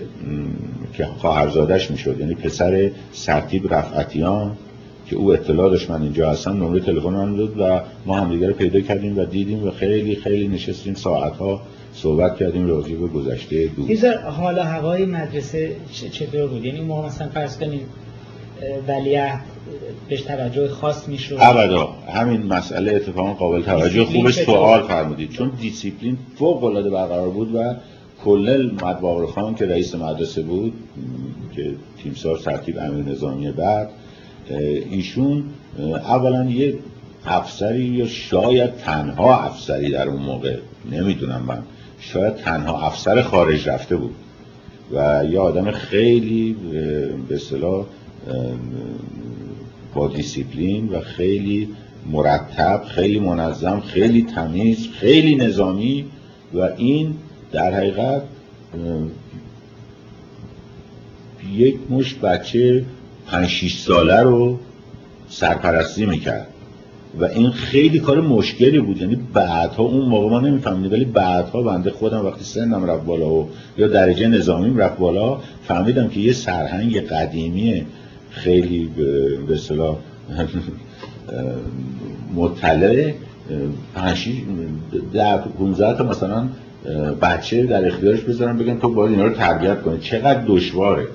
که 0.94 1.06
خواهرزادش 1.06 1.92
می‌شد. 1.92 2.20
یعنی 2.20 2.36
پسر 2.36 2.92
سرتیب 3.12 3.74
رفعتیان 3.74 4.58
که 5.08 5.16
او 5.16 5.34
اطلاع 5.34 5.70
داشت 5.70 5.90
من 5.90 6.02
اینجا 6.02 6.30
هستم 6.30 6.52
نمره 6.52 6.80
تلفن 6.80 7.10
من 7.10 7.36
داد 7.36 7.60
و 7.60 7.82
ما 8.06 8.18
همدیگه 8.18 8.48
رو 8.48 8.54
پیدا 8.54 8.82
کردیم 8.82 9.18
و 9.18 9.26
دیدیم 9.26 9.68
و 9.68 9.72
خیلی 9.72 10.16
خیلی 10.16 10.48
نشستیم 10.48 10.94
ساعتها 10.94 11.62
صحبت 11.94 12.38
کردیم 12.38 12.68
راجع 12.68 12.96
به 12.96 13.08
گذشته 13.08 13.68
دور 13.68 14.18
حال 14.18 14.60
هوای 14.60 15.06
مدرسه 15.06 15.76
چطور 16.12 16.48
بود؟ 16.48 16.66
یعنی 16.66 16.82
ما 16.82 17.06
مثلا 17.06 17.30
فرض 17.30 17.58
کنیم 17.58 17.82
ولیعهد 18.88 19.42
بهش 20.10 20.22
توجه 20.22 20.68
خاص 20.68 21.08
می‌شد. 21.08 21.38
ابدا. 21.40 21.90
همین 22.14 22.44
مسئله 22.44 22.96
اتفاقا 22.96 23.34
قابل 23.34 23.62
توجه 23.62 24.06
خوبش 24.06 24.40
سوال 24.40 24.82
فرمودید. 24.82 25.32
چون 25.32 25.52
دیسیپلین 25.62 26.18
فوق 26.36 26.64
العاده 26.64 26.90
برقرار 26.90 27.30
بود 27.30 27.56
و 27.56 27.76
کلل 28.26 28.72
مدباغر 28.72 29.26
خان 29.26 29.56
که 29.56 29.66
رئیس 29.66 29.96
مدرسه 29.96 30.42
بود 30.42 30.74
که 31.56 31.76
تیمسار 32.04 32.38
ترتیب 32.38 32.78
امیر 32.80 33.06
نظامی 33.06 33.52
بعد 33.52 33.90
ایشون 34.92 35.44
اولا 35.80 36.46
یه 36.46 36.78
افسری 37.26 37.86
یا 37.86 38.08
شاید 38.08 38.76
تنها 38.76 39.40
افسری 39.40 39.92
در 39.92 40.08
اون 40.08 40.22
موقع 40.22 40.58
نمی‌دونم 40.92 41.44
من 41.48 41.64
شاید 42.00 42.36
تنها 42.36 42.88
افسر 42.88 43.22
خارج 43.22 43.70
رفته 43.70 43.96
بود 43.96 44.16
و 44.92 45.26
یه 45.32 45.40
آدم 45.40 45.72
خیلی 45.72 46.56
به 47.30 47.36
اصطلاح 47.36 47.86
با 49.94 50.08
دیسیپلین 50.08 50.90
و 50.90 51.00
خیلی 51.00 51.70
مرتب 52.12 52.84
خیلی 52.88 53.20
منظم 53.20 53.80
خیلی 53.80 54.24
تمیز 54.36 54.88
خیلی 54.88 55.36
نظامی 55.36 56.06
و 56.54 56.60
این 56.78 57.16
در 57.52 57.74
حقیقت 57.74 58.22
یک 61.54 61.76
مش 61.90 62.16
بچه 62.16 62.86
5 63.28 63.72
ساله 63.72 64.22
رو 64.22 64.60
سرپرستی 65.30 66.06
می‌کرد. 66.06 66.48
و 67.20 67.26
این 67.26 67.52
خیلی 67.52 68.00
کار 68.00 68.22
مشکلی 68.22 68.80
بود. 68.80 69.02
یعنی 69.02 69.16
بعدها 69.34 69.84
اون 69.84 70.06
موقع 70.06 70.30
ما 70.30 70.40
نمیفهمیدیم 70.40 70.92
ولی 70.92 71.06
بعدها 71.06 71.62
بنده 71.62 71.92
خودم 71.92 72.26
وقتی 72.26 72.44
سنم 72.44 72.86
رفت 72.86 73.06
بالا 73.06 73.30
و 73.30 73.50
یا 73.78 73.88
درجه 73.88 74.28
نظامیم 74.28 74.78
رفت 74.78 74.98
بالا 74.98 75.40
فهمیدم 75.64 76.08
که 76.08 76.20
یه 76.20 76.34
سرهنگ 76.34 77.00
قدیمی 77.00 77.86
خیلی 78.30 78.90
به 79.48 79.54
اصطلاح 79.54 79.98
مطلع 82.36 83.14
در 85.14 85.38
15 85.38 85.98
تا 85.98 86.04
مثلا 86.04 86.48
بچه 87.22 87.64
در 87.64 87.88
اختیارش 87.88 88.22
بذارن 88.22 88.58
بگن 88.58 88.80
تو 88.80 88.94
باید 88.94 89.12
اینا 89.12 89.26
رو 89.26 89.34
تربیت 89.34 89.82
کنی. 89.82 90.00
چقدر 90.00 90.44
دشواره. 90.48 91.08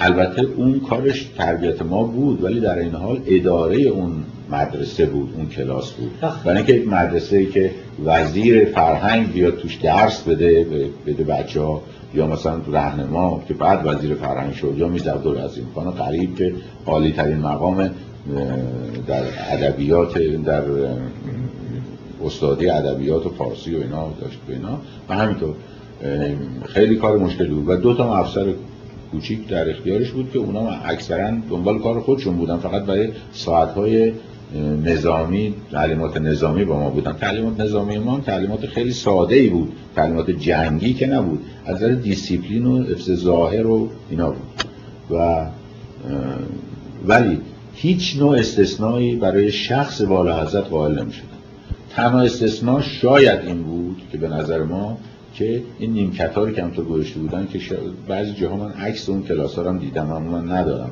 البته 0.00 0.42
اون 0.56 0.80
کارش 0.80 1.30
تربیت 1.38 1.82
ما 1.82 2.02
بود 2.02 2.44
ولی 2.44 2.60
در 2.60 2.78
این 2.78 2.94
حال 2.94 3.20
اداره 3.26 3.76
اون 3.76 4.12
مدرسه 4.50 5.06
بود 5.06 5.34
اون 5.36 5.48
کلاس 5.48 5.92
بود. 5.92 6.10
برای 6.44 6.56
اینکه 6.56 6.74
یک 6.74 6.88
مدرسه 6.88 7.36
ای 7.36 7.46
که 7.46 7.70
وزیر 8.04 8.64
فرهنگ 8.64 9.32
بیاد 9.32 9.56
توش 9.58 9.74
درس 9.74 10.22
بده 10.22 10.66
بده 11.06 11.24
بچه 11.24 11.60
ها 11.60 11.82
یا 12.14 12.26
مثلا 12.26 12.60
رهنما 12.72 13.42
که 13.48 13.54
بعد 13.54 13.86
وزیر 13.86 14.14
فرهنگ 14.14 14.54
شد 14.54 14.74
یا 14.76 14.88
میز 14.88 15.06
عبدالعظیم 15.06 15.66
خان 15.74 15.90
قریب 15.90 16.36
که 16.36 16.52
عالی 16.86 17.12
ترین 17.12 17.38
مقام 17.38 17.90
در 19.06 19.22
ادبیات 19.50 20.18
در 20.18 20.62
استادی 22.24 22.68
ادبیات 22.68 23.26
و 23.26 23.28
فارسی 23.28 23.74
و 23.74 23.78
اینا 23.78 24.12
داشت 24.20 24.38
و 24.48 24.52
اینا. 24.52 24.80
و 25.08 25.16
همینطور 25.16 25.54
خیلی 26.66 26.96
کار 26.96 27.18
مشکلی 27.18 27.48
بود. 27.48 27.68
و 27.68 27.76
دو 27.76 27.94
تا 27.94 28.16
افسر 28.16 28.46
کوچیک 29.12 29.48
در 29.48 29.70
اختیارش 29.70 30.10
بود 30.10 30.30
که 30.32 30.38
اونا 30.38 30.68
اکثرا 30.68 31.30
دنبال 31.50 31.78
کار 31.78 32.00
خودشون 32.00 32.36
بودن. 32.36 32.56
فقط 32.56 32.82
برای 32.82 33.08
ساعتهای 33.32 34.12
نظامی 34.84 35.54
تعلیمات 35.72 36.16
نظامی 36.16 36.64
با 36.64 36.80
ما 36.80 36.90
بودن. 36.90 37.12
تعلیمات 37.12 37.60
نظامی 37.60 37.98
ما 37.98 38.20
تعلیمات 38.20 38.66
خیلی 38.66 38.92
ساده 38.92 39.36
ای 39.36 39.48
بود. 39.48 39.72
تعلیمات 39.96 40.30
جنگی 40.30 40.94
که 40.94 41.06
نبود. 41.06 41.44
از 41.66 41.76
نظر 41.76 41.88
دیسیپلین 41.88 42.66
و 42.66 42.84
حفظ 42.92 43.14
ظاهر 43.14 43.66
و 43.66 43.88
اینا 44.10 44.30
بود. 44.30 44.64
و 45.10 45.46
ولی 47.06 47.40
هیچ 47.74 48.16
نوع 48.18 48.38
استثنایی 48.38 49.16
برای 49.16 49.52
شخص 49.52 50.02
بالا 50.02 50.42
حضرت 50.42 50.64
قائل 50.64 50.98
نمی 50.98 51.12
تنها 51.98 52.20
استثناء 52.20 52.80
شاید 52.80 53.40
این 53.40 53.62
بود 53.62 54.02
که 54.12 54.18
به 54.18 54.28
نظر 54.28 54.62
ما 54.62 54.98
که 55.34 55.62
این 55.78 55.92
نیمکت 55.92 56.34
ها 56.34 56.44
رو 56.44 56.50
که 56.50 56.62
همطور 56.62 56.84
گذاشته 56.84 57.20
بودن 57.20 57.46
که 57.46 57.60
بعضی 58.08 58.32
جاها 58.32 58.56
من 58.56 58.72
عکس 58.72 59.08
اون 59.08 59.22
کلاس 59.22 59.58
ها 59.58 59.68
هم 59.68 59.78
دیدم 59.78 60.12
اما 60.12 60.40
من 60.40 60.52
ندارم. 60.52 60.90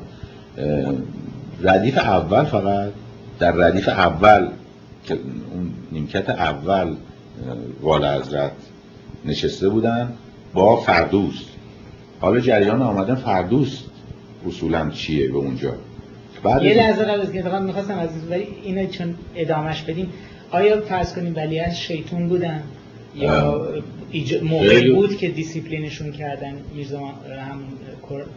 ردیف 1.61 1.97
اول 1.97 2.43
فقط 2.43 2.91
در 3.39 3.51
ردیف 3.51 3.89
اول 3.89 4.47
که 5.03 5.13
اون 5.53 5.73
نیمکت 5.91 6.29
اول 6.29 6.95
والا 7.81 8.19
حضرت 8.19 8.51
نشسته 9.25 9.69
بودن 9.69 10.13
با 10.53 10.75
فردوست 10.75 11.45
حالا 12.19 12.39
جریان 12.39 12.81
آمدن 12.81 13.15
فردوست 13.15 13.83
اصولا 14.47 14.89
چیه 14.89 15.31
به 15.31 15.37
اونجا؟ 15.37 15.73
بعد 16.43 16.63
یه 16.63 16.73
لحظه 16.73 17.03
قبل 17.03 17.21
از 17.21 17.31
که 17.31 17.43
می‌خواستم 17.43 17.99
از 17.99 18.09
اینو 18.63 18.87
چون 18.87 19.15
ادامش 19.35 19.83
بدیم 19.83 20.09
آیا 20.51 20.81
فرض 20.81 21.13
کنیم 21.13 21.35
ولی 21.35 21.59
از 21.59 21.79
شیطون 21.79 22.27
بودن 22.27 22.63
یا 23.15 23.71
موقعی 24.43 24.91
بود 24.91 25.17
که 25.17 25.29
دیسیپلینشون 25.29 26.11
کردن؟ 26.11 26.53
هم 27.39 27.59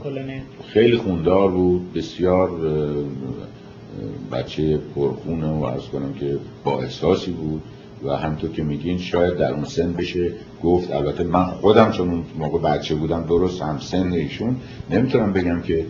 کلونه 0.03 0.43
خیلی 0.73 0.97
خوندار 0.97 1.51
بود 1.51 1.93
بسیار 1.93 2.51
بچه 4.33 4.79
پرخونه 4.95 5.47
و 5.47 5.63
عرض 5.63 5.83
کنم 5.83 6.13
که 6.13 6.39
با 6.65 6.81
احساسی 6.81 7.31
بود 7.31 7.63
و 8.05 8.17
همطور 8.17 8.51
که 8.51 8.63
میگین 8.63 8.99
شاید 8.99 9.37
در 9.37 9.53
اون 9.53 9.65
سن 9.65 9.93
بشه 9.93 10.33
گفت. 10.63 10.91
البته 10.91 11.25
من 11.25 11.45
خودم 11.45 11.91
چون 11.91 12.11
اون 12.11 12.25
موقع 12.39 12.59
بچه 12.59 12.95
بودم 12.95 13.27
درست 13.27 13.63
هم 13.63 13.79
سن 13.79 14.13
ایشون. 14.13 14.57
نمی‌تونم 14.91 15.33
بگم 15.33 15.63
که 15.63 15.87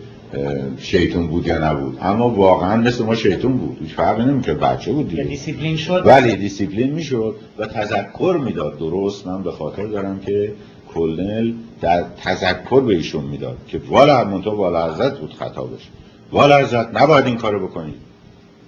شیطون 0.77 1.27
بود 1.27 1.47
یا 1.47 1.71
نبود. 1.71 1.97
اما 2.01 2.29
واقعا 2.29 2.75
مثل 2.75 3.03
ما 3.03 3.15
شیطون 3.15 3.57
بود. 3.57 3.77
هیچ 3.81 3.93
فرقی 3.93 4.25
نمی‌کرد. 4.25 4.59
بچه 4.59 4.91
بود 4.91 5.09
دیگه. 5.09 5.23
دیسیپلین 5.23 5.77
شد؟ 5.77 6.03
ولی 6.05 6.35
دیسیپلین 6.35 6.93
می‌شد 6.93 7.35
و 7.57 7.67
تذکر 7.67 8.39
می‌داد. 8.45 8.77
درست 8.77 9.27
من 9.27 9.43
به 9.43 9.51
خاطر 9.51 9.85
دارم 9.85 10.19
که 10.19 10.53
کلنل 10.93 11.53
در 11.81 12.03
تذکر 12.23 12.81
به 12.81 12.95
ایشون 12.95 13.23
می‌داد 13.23 13.57
که 13.67 13.81
والا 13.89 14.23
منتها 14.23 14.55
والا 14.55 14.93
حضرت 14.93 15.19
بود 15.19 15.33
خطا 15.33 15.63
بشه. 15.63 15.87
والا 16.31 16.57
حضرت 16.57 16.89
نباید 17.01 17.25
این 17.25 17.37
کارو 17.37 17.67
بکنید. 17.67 17.95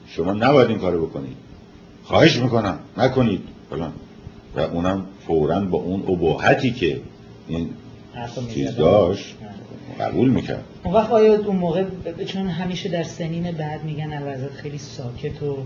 شما 0.08 0.34
نباید 0.34 0.70
این 0.70 0.80
کارو 0.80 1.06
بکنید. 1.06 1.38
خواهش 2.04 2.38
می‌کنم. 2.38 2.80
نکنید. 2.98 3.42
فلان. 3.70 3.94
و 4.56 4.60
اونم 4.60 5.06
فورا 5.28 5.60
با 5.60 5.78
اون 5.78 6.04
ابهتی 6.08 6.72
که 6.72 7.02
این 7.48 7.70
چیز 8.54 8.76
داشت 8.76 9.36
قبول 10.00 10.30
می‌کرد. 10.30 10.64
اون 10.84 10.94
وقت 10.94 11.12
آیا 11.12 11.46
اون 11.46 11.56
موقع 11.56 11.84
چون 12.28 12.48
همیشه 12.48 12.90
در 12.90 13.04
سنین 13.04 13.52
بعد 13.52 13.84
میگن 13.84 14.14
الوزت 14.14 14.54
خیلی 14.54 14.78
ساکت 14.78 15.44
و 15.44 15.58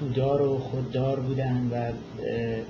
تودار 0.00 0.42
و 0.42 0.58
خوددار 0.58 1.20
بودن 1.20 1.70
و 1.72 1.76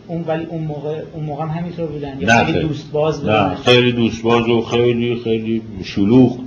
اون 0.09 0.25
ولی 0.27 0.45
اون 0.45 0.65
موقع 0.65 1.03
اون 1.13 1.25
موقع 1.25 1.43
هم 1.43 1.49
همینطور 1.49 1.87
بودن. 1.87 2.21
یا 2.21 2.45
خیلی 2.45 2.61
دوست 2.61 2.93
باز 2.93 3.21
بودن. 3.21 3.49
نه 3.49 3.55
خیلی 3.55 3.93
دوست 3.93 4.23
باز 4.23 4.49
و 4.49 4.63
خیلی 4.63 5.21
خیلی 5.25 5.63
شلوغ 5.85 6.39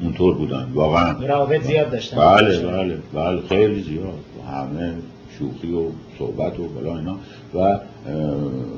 اونطور 0.00 0.34
بودن 0.34 0.68
واقعا. 0.74 1.12
روابط 1.26 1.62
زیاد 1.62 1.90
داشتن. 1.90 2.16
بله 2.16 2.58
بله 2.58 2.98
بله 3.14 3.40
خیلی 3.48 3.82
زیاد. 3.82 4.18
همه 4.50 4.92
شوخی 5.38 5.72
و 5.72 5.82
صحبت 6.18 6.60
و 6.60 6.68
بلا 6.68 6.98
اینا. 6.98 7.18
و 7.54 7.78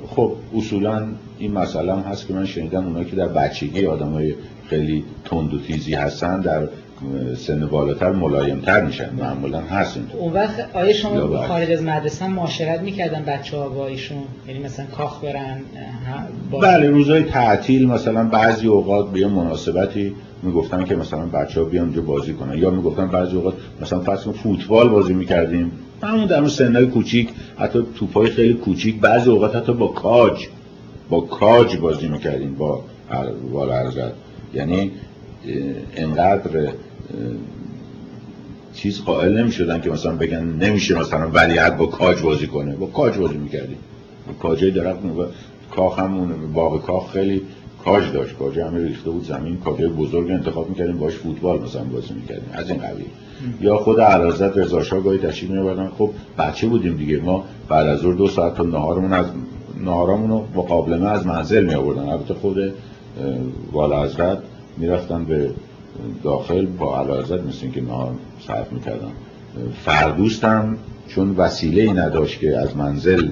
خب 0.09 0.33
اصولا 0.57 1.09
این 1.39 1.53
مسئله 1.53 1.93
هم 1.93 2.01
هست 2.01 2.27
که 2.27 2.35
من 2.35 2.47
شنیدم 2.47 2.87
اونایی 2.87 3.05
که 3.05 3.17
در 3.17 3.29
بچگی 3.29 3.87
آدمای 3.87 4.35
خیلی 4.71 5.05
تند 5.25 5.55
و 5.55 5.61
تیزی 5.61 5.95
هستن 5.95 6.41
در 6.41 6.69
سن 7.37 7.67
بالاتر 7.67 8.13
ملایمتر 8.13 8.85
میشن 8.85 9.15
معمولا 9.15 9.61
هست 9.61 9.99
اون 10.19 10.33
وقت 10.33 10.77
آیا 10.77 10.93
شما 10.93 11.47
خارج 11.47 11.71
از 11.71 11.83
مدرسه 11.83 12.25
هم 12.25 12.33
معاشرت 12.33 12.81
می‌کردن 12.81 13.23
بچه 13.23 13.57
ها 13.57 13.69
با 13.69 13.87
ایشون؟ 13.87 14.23
یعنی 14.49 14.61
مثلا 14.61 14.87
کاخ 14.87 15.25
برن 15.25 15.61
بله 16.63 16.91
روزای 16.91 17.23
تعطیل 17.23 17.89
مثلا 17.89 18.25
بعضی 18.25 18.67
اوقات 18.67 19.13
به 19.13 19.27
مناسبتی 19.27 20.15
می‌گفتن 20.43 20.85
که 20.85 20.97
مثلا 20.97 21.27
بچه 21.27 21.61
ها 21.61 21.67
بیان 21.67 21.85
اونجا 21.85 22.03
بازی 22.03 22.33
کنن 22.33 22.59
یا 22.59 22.71
می‌گفتن 22.71 23.07
بعضی 23.07 23.37
اوقات 23.37 23.55
مثلا 23.81 24.01
فرض 24.01 24.29
فوتبال 24.29 24.89
بازی 24.89 25.15
می‌کردیم. 25.15 25.73
همون 26.03 26.27
در 26.27 26.39
اون 26.39 26.49
سنهای 26.49 26.87
کوچیک 26.87 27.31
حتی 27.59 27.83
توپای 27.99 28.31
خیلی 28.31 28.55
کوچیک 28.55 29.01
بعضی 29.01 29.31
اوقات 29.31 29.57
حتی 29.57 29.73
با 29.73 29.87
کاج 29.87 30.47
با 31.11 31.21
کاج 31.21 31.77
بازی 31.77 32.09
می‌کردیم 32.09 32.55
با 32.55 32.85
والا 33.53 33.93
یعنی 34.55 34.91
انقدر 35.97 36.73
چیز 38.75 39.01
قائل 39.01 39.39
نمی 39.39 39.53
شدن 39.53 39.81
که 39.81 39.91
مثلا 39.91 40.17
بگن 40.17 40.45
نمیشه 40.45 40.99
مثلا 40.99 41.31
ولیعت 41.31 41.77
با 41.77 41.87
کاج 41.87 42.23
بازی 42.23 42.47
کنه. 42.47 42.77
با 42.77 42.87
کاج 42.87 43.19
بازی 43.19 43.37
می‌کردیم 43.37 43.79
کاجه 44.41 44.71
درخت 44.71 45.05
و 45.05 45.27
کاخ 45.71 45.99
همون 45.99 46.53
باغ 46.53 46.83
کاخ 46.87 47.13
خیلی 47.13 47.43
کاج 47.85 48.13
داشت. 48.13 48.39
کاج 48.39 48.59
همه 48.59 48.85
ریخته 48.89 49.11
بود 49.11 49.25
زمین 49.25 49.57
کاجه 49.57 49.89
بزرگ 49.89 50.31
انتخاب 50.31 50.69
می‌کردیم 50.69 50.99
باش 50.99 51.15
فوتبال 51.15 51.63
مثلا 51.63 51.85
بازی 51.85 52.15
می‌کردیم. 52.15 52.51
از 52.53 52.71
این 52.71 52.79
قبیل. 52.79 53.07
یا 53.61 53.77
خود 53.77 54.01
علازت 54.01 54.57
رضا 54.57 54.83
شاه 54.83 55.01
گاهی 55.01 55.19
تشریف 55.19 55.51
میبردن 55.51 55.89
خب 55.89 56.11
بچه 56.39 56.67
بودیم 56.67 56.97
دیگه. 56.97 57.21
ما 57.21 57.45
بعد 57.69 57.87
از 57.87 57.99
ظهر 57.99 58.15
دو 58.15 58.29
ساعت 58.29 58.55
تا 58.55 58.63
نهارمون 58.63 59.13
از 59.13 59.27
نهارمون 59.85 60.31
رو 60.31 60.45
مقابلمه 60.55 61.09
از 61.09 61.27
منزل 61.27 61.65
می 61.65 61.75
آوردن 61.75 62.09
البته 62.09 62.35
خود 62.35 62.73
والا 63.73 64.05
حضرت 64.05 64.39
می‌رفتن 64.77 65.25
به 65.25 65.51
داخل 66.23 66.67
با 66.67 66.99
علازت 66.99 67.41
مثل 67.45 67.69
که 67.69 67.81
نهار 67.81 68.15
صرف 68.47 68.73
می‌کردن 68.73 69.13
فردوستم 69.85 70.79
چون 71.09 71.31
وسیله 71.37 71.83
ای 71.83 71.93
نداشت 71.93 72.41
که 72.41 72.59
از 72.59 72.77
منزل 72.77 73.29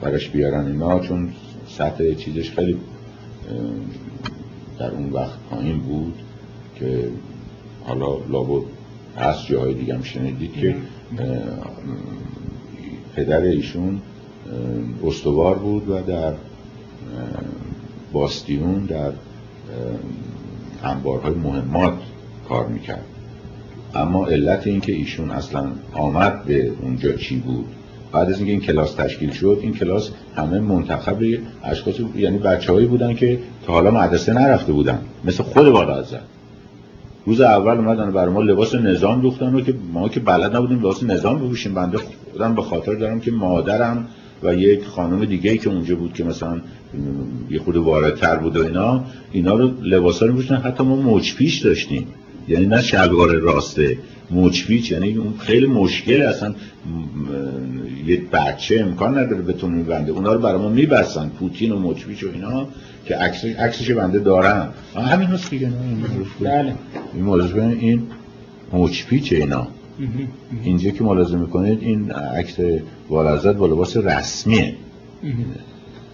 برش 0.00 0.28
بیارن 0.28 0.66
اینا 0.66 1.00
چون 1.00 1.32
سطح 1.68 2.14
چیزش 2.14 2.50
خیلی 2.50 2.76
در 4.78 4.90
اون 4.90 5.12
وقت 5.12 5.38
پایین 5.50 5.78
بود 5.78 6.14
که 6.74 7.08
حالا 7.84 8.18
لابد 8.28 8.66
از 9.16 9.46
جاهای 9.46 9.74
دیگه 9.74 9.94
هم 9.94 10.02
شنیدید 10.02 10.52
که 10.52 10.76
پدر 13.14 13.40
ایشون 13.40 14.00
استوار 15.04 15.58
بود 15.58 15.88
و 15.88 16.02
در 16.02 16.32
باستیون 18.12 18.84
در 18.84 19.12
انبارهای 20.84 21.34
مهمات 21.34 21.92
کار 22.48 22.66
می‌کرد. 22.66 23.04
اما 23.94 24.26
علت 24.26 24.66
این 24.66 24.80
که 24.80 24.92
ایشون 24.92 25.30
اصلا 25.30 25.66
آمد 25.92 26.44
به 26.44 26.72
اونجا 26.82 27.12
چی 27.12 27.36
بود؟ 27.36 27.66
بعد 28.12 28.30
از 28.30 28.36
اینکه 28.36 28.52
این 28.52 28.60
کلاس 28.60 28.94
تشکیل 28.94 29.30
شد 29.30 29.58
این 29.62 29.74
کلاس 29.74 30.10
همه 30.36 30.60
منتخب 30.60 31.18
اشخاص 31.64 31.94
یعنی 32.16 32.38
بچههایی 32.38 32.86
بودن 32.86 33.14
که 33.14 33.38
تا 33.66 33.72
حالا 33.72 33.90
مدرسه 33.90 34.32
نرفته 34.32 34.72
بودن 34.72 34.98
مثل 35.24 35.42
خود 35.42 35.68
بالا 35.68 36.04
روز 37.26 37.40
اول 37.40 37.76
اومدن 37.76 38.10
برای 38.10 38.34
ما 38.34 38.40
لباس 38.40 38.74
نظام 38.74 39.20
دوختن 39.20 39.54
و 39.54 39.60
که 39.60 39.74
ما 39.92 40.08
که 40.08 40.20
بلد 40.20 40.56
نبودیم 40.56 40.78
لباس 40.78 41.02
نظام 41.02 41.38
بپوشیم. 41.38 41.74
بنده 41.74 41.98
خودم 42.32 42.54
به 42.54 42.62
خاطر 42.62 42.94
دارم 42.94 43.20
که 43.20 43.30
مادرم 43.30 44.08
و 44.42 44.54
یک 44.54 44.84
خانم 44.84 45.24
دیگه 45.24 45.50
ای 45.50 45.58
که 45.58 45.70
اونجا 45.70 45.96
بود 45.96 46.12
که 46.12 46.24
مثلا 46.24 46.60
یه 47.50 47.58
خود 47.58 47.76
واردتر 47.76 48.36
بود 48.36 48.56
و 48.56 48.62
اینا 48.62 49.04
اینا 49.32 49.54
رو 49.54 49.70
لباسا 49.82 50.26
رو 50.26 50.34
میشن 50.34 50.56
حتی 50.56 50.84
ما 50.84 50.96
موج 50.96 51.34
پیش 51.34 51.58
داشتیم. 51.58 52.06
یعنی 52.48 52.66
نه 52.66 52.82
شلوار 52.82 53.34
راسته 53.34 53.98
موچپیچ 54.30 54.92
یعنی 54.92 55.14
اون 55.14 55.34
خیلی 55.38 55.66
مشکل 55.66 56.22
اصلا 56.22 56.54
یه 58.06 58.22
بچه 58.32 58.80
امکان 58.80 59.18
نداره 59.18 59.42
بتونه 59.42 59.74
میبنده. 59.74 60.12
اونا 60.12 60.32
رو 60.32 60.40
برای 60.40 60.60
ما 60.60 60.68
میبستن. 60.68 61.28
پوتین 61.28 61.72
و 61.72 61.78
موچپیچ 61.78 62.24
و 62.24 62.26
اینا 62.34 62.66
که 63.06 63.16
عکس 63.16 63.44
عکسش 63.44 63.90
بنده 63.90 64.18
دارم 64.18 64.72
همین 64.94 65.26
هست 65.26 65.50
دیگه 65.50 65.72
بله. 66.40 66.74
این 67.14 67.24
موضوع 67.24 67.64
این 67.64 68.02
موچپیچ 68.72 69.32
اینا. 69.32 69.68
اینجا 70.64 70.90
که 70.90 71.04
ملاحظه 71.04 71.36
می‌کنید 71.36 71.82
این 71.82 72.10
عکس 72.12 72.56
والعزت 73.08 73.54
با 73.54 73.66
لباس 73.66 73.96
رسمیه. 73.96 74.74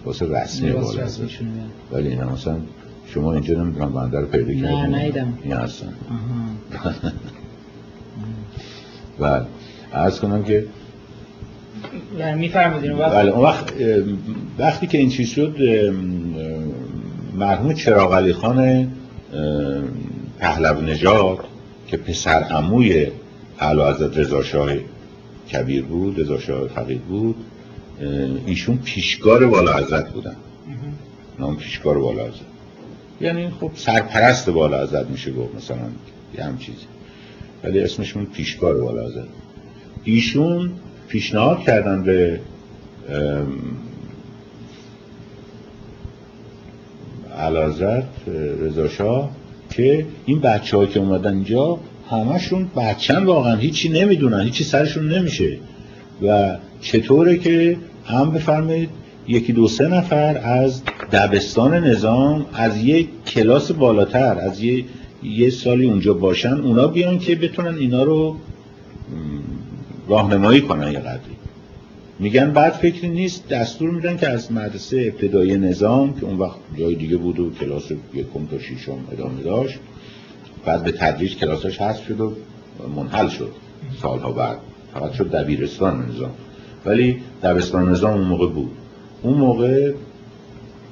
لباس 0.01 0.21
رسمی 0.21 0.71
والعزت. 0.71 1.21
ولی 1.91 2.07
اینا 2.07 2.29
مثلا 2.29 2.57
شما 3.07 3.33
اینجا 3.33 3.63
نمی‌دونم 3.63 3.93
بنده 3.93 4.19
رو 4.19 4.25
پیدا 4.25 4.53
کردیم 4.53 4.65
نه 4.65 5.03
نیدم 5.03 5.33
این 5.43 5.53
هستن. 5.53 5.93
و 9.19 9.41
عرض 9.93 10.19
کنم 10.19 10.43
که 10.43 10.65
میفرمودین 12.37 12.95
بله 12.95 13.31
اون 13.31 13.43
وقت 13.43 13.73
وقتی 14.59 14.87
که 14.87 14.97
این 14.97 15.09
چیز 15.09 15.29
شد 15.29 15.57
مرحوم 17.35 17.73
چراغ 17.73 18.13
علی 18.13 18.33
خان 18.33 18.87
پهلو 20.39 20.81
نژاد 20.81 21.37
که 21.87 21.97
پسر 21.97 22.43
عموی 22.43 23.07
اعلی 23.59 23.81
حضرت 23.81 24.17
رضا 24.17 24.43
کبیر 25.51 25.85
بود 25.85 26.19
رضا 26.19 26.39
شاه 26.39 26.67
فقید 26.67 27.01
بود. 27.01 27.35
ایشون 28.45 28.77
پیشگار 28.77 29.43
والا 29.43 29.73
حضرت 29.73 30.09
بودن. 30.09 30.35
نام 31.39 31.55
پیشگار 31.55 31.97
والا 31.97 32.23
حضرت. 32.23 32.41
یعنی 33.21 33.49
خب 33.49 33.71
سرپرست 33.75 34.49
والا 34.49 34.83
حضرت 34.83 35.09
میشه 35.09 35.33
گفت 35.33 35.55
مثلا 35.55 35.77
یه 36.37 36.43
هم 36.43 36.57
چیزی. 36.57 36.85
ولی 37.63 37.79
اسمشون 37.79 38.25
پیشگار 38.25 38.81
والا 38.81 39.05
حضرت. 39.05 39.27
ایشون 40.03 40.71
پیشنهاد 41.07 41.59
کردن 41.59 42.03
به 42.03 42.39
علازت 47.37 48.27
رضا 48.61 48.87
شاه 48.87 49.31
که 49.69 50.05
این 50.25 50.39
بچه 50.39 50.87
که 50.87 50.99
اومدن 50.99 51.33
اینجا 51.33 51.79
همشون 52.09 52.67
بچن 52.75 53.23
واقعا. 53.23 53.55
هیچی 53.55 53.89
نمی‌دونن. 53.89 54.41
هیچی 54.41 54.63
سرشون 54.63 55.11
نمیشه. 55.11 55.57
و 56.21 56.57
چطوره 56.81 57.37
که 57.37 57.77
هم 58.05 58.31
بفرمایید 58.31 58.89
یکی 59.27 59.53
دو 59.53 59.67
سه 59.67 59.87
نفر 59.87 60.37
از 60.37 60.81
دبستان 61.11 61.73
نظام 61.73 62.45
از 62.53 62.83
یک 62.83 63.09
کلاس 63.25 63.71
بالاتر 63.71 64.39
از 64.39 64.63
یه, 64.63 64.85
یه 65.23 65.49
سالی 65.49 65.85
اونجا 65.85 66.13
باشن 66.13 66.53
اونا 66.53 66.87
بیان 66.87 67.19
که 67.19 67.35
بتونن 67.35 67.77
اینا 67.77 68.03
رو 68.03 68.35
راهنمایی 70.07 70.61
کنن 70.61 70.91
یه 70.91 70.99
قدری. 70.99 71.37
میگن 72.19 72.51
بعد 72.51 72.73
فکری 72.73 73.09
نیست 73.09 73.47
دستور 73.47 73.89
میدن 73.89 74.17
که 74.17 74.29
از 74.29 74.51
مدرسه 74.51 75.13
ابتدایی 75.13 75.57
نظام 75.57 76.19
که 76.19 76.25
اون 76.25 76.37
وقت 76.37 76.57
جای 76.79 76.95
دیگه 76.95 77.17
بود 77.17 77.39
و 77.39 77.51
کلاس 77.51 77.91
یکم 77.91 78.45
تا 78.51 78.59
شیشم 78.59 78.97
ادامه 79.11 79.43
داشت 79.43 79.79
بعد 80.65 80.83
به 80.83 80.91
تدریج 80.91 81.35
کلاسش 81.35 81.81
حذف 81.81 82.07
شد 82.07 82.21
و 82.21 82.33
منحل 82.95 83.27
شد 83.27 83.51
سالها 84.01 84.31
بعد. 84.31 84.57
فقط 84.93 85.13
شد 85.13 85.31
دبیرستان 85.31 86.05
نظام. 86.09 86.31
ولی 86.85 87.21
دبستان 87.43 87.89
نظام 87.89 88.13
اون 88.13 88.27
موقع 88.27 88.47
بود. 88.47 88.71
اون 89.21 89.37
موقع 89.37 89.93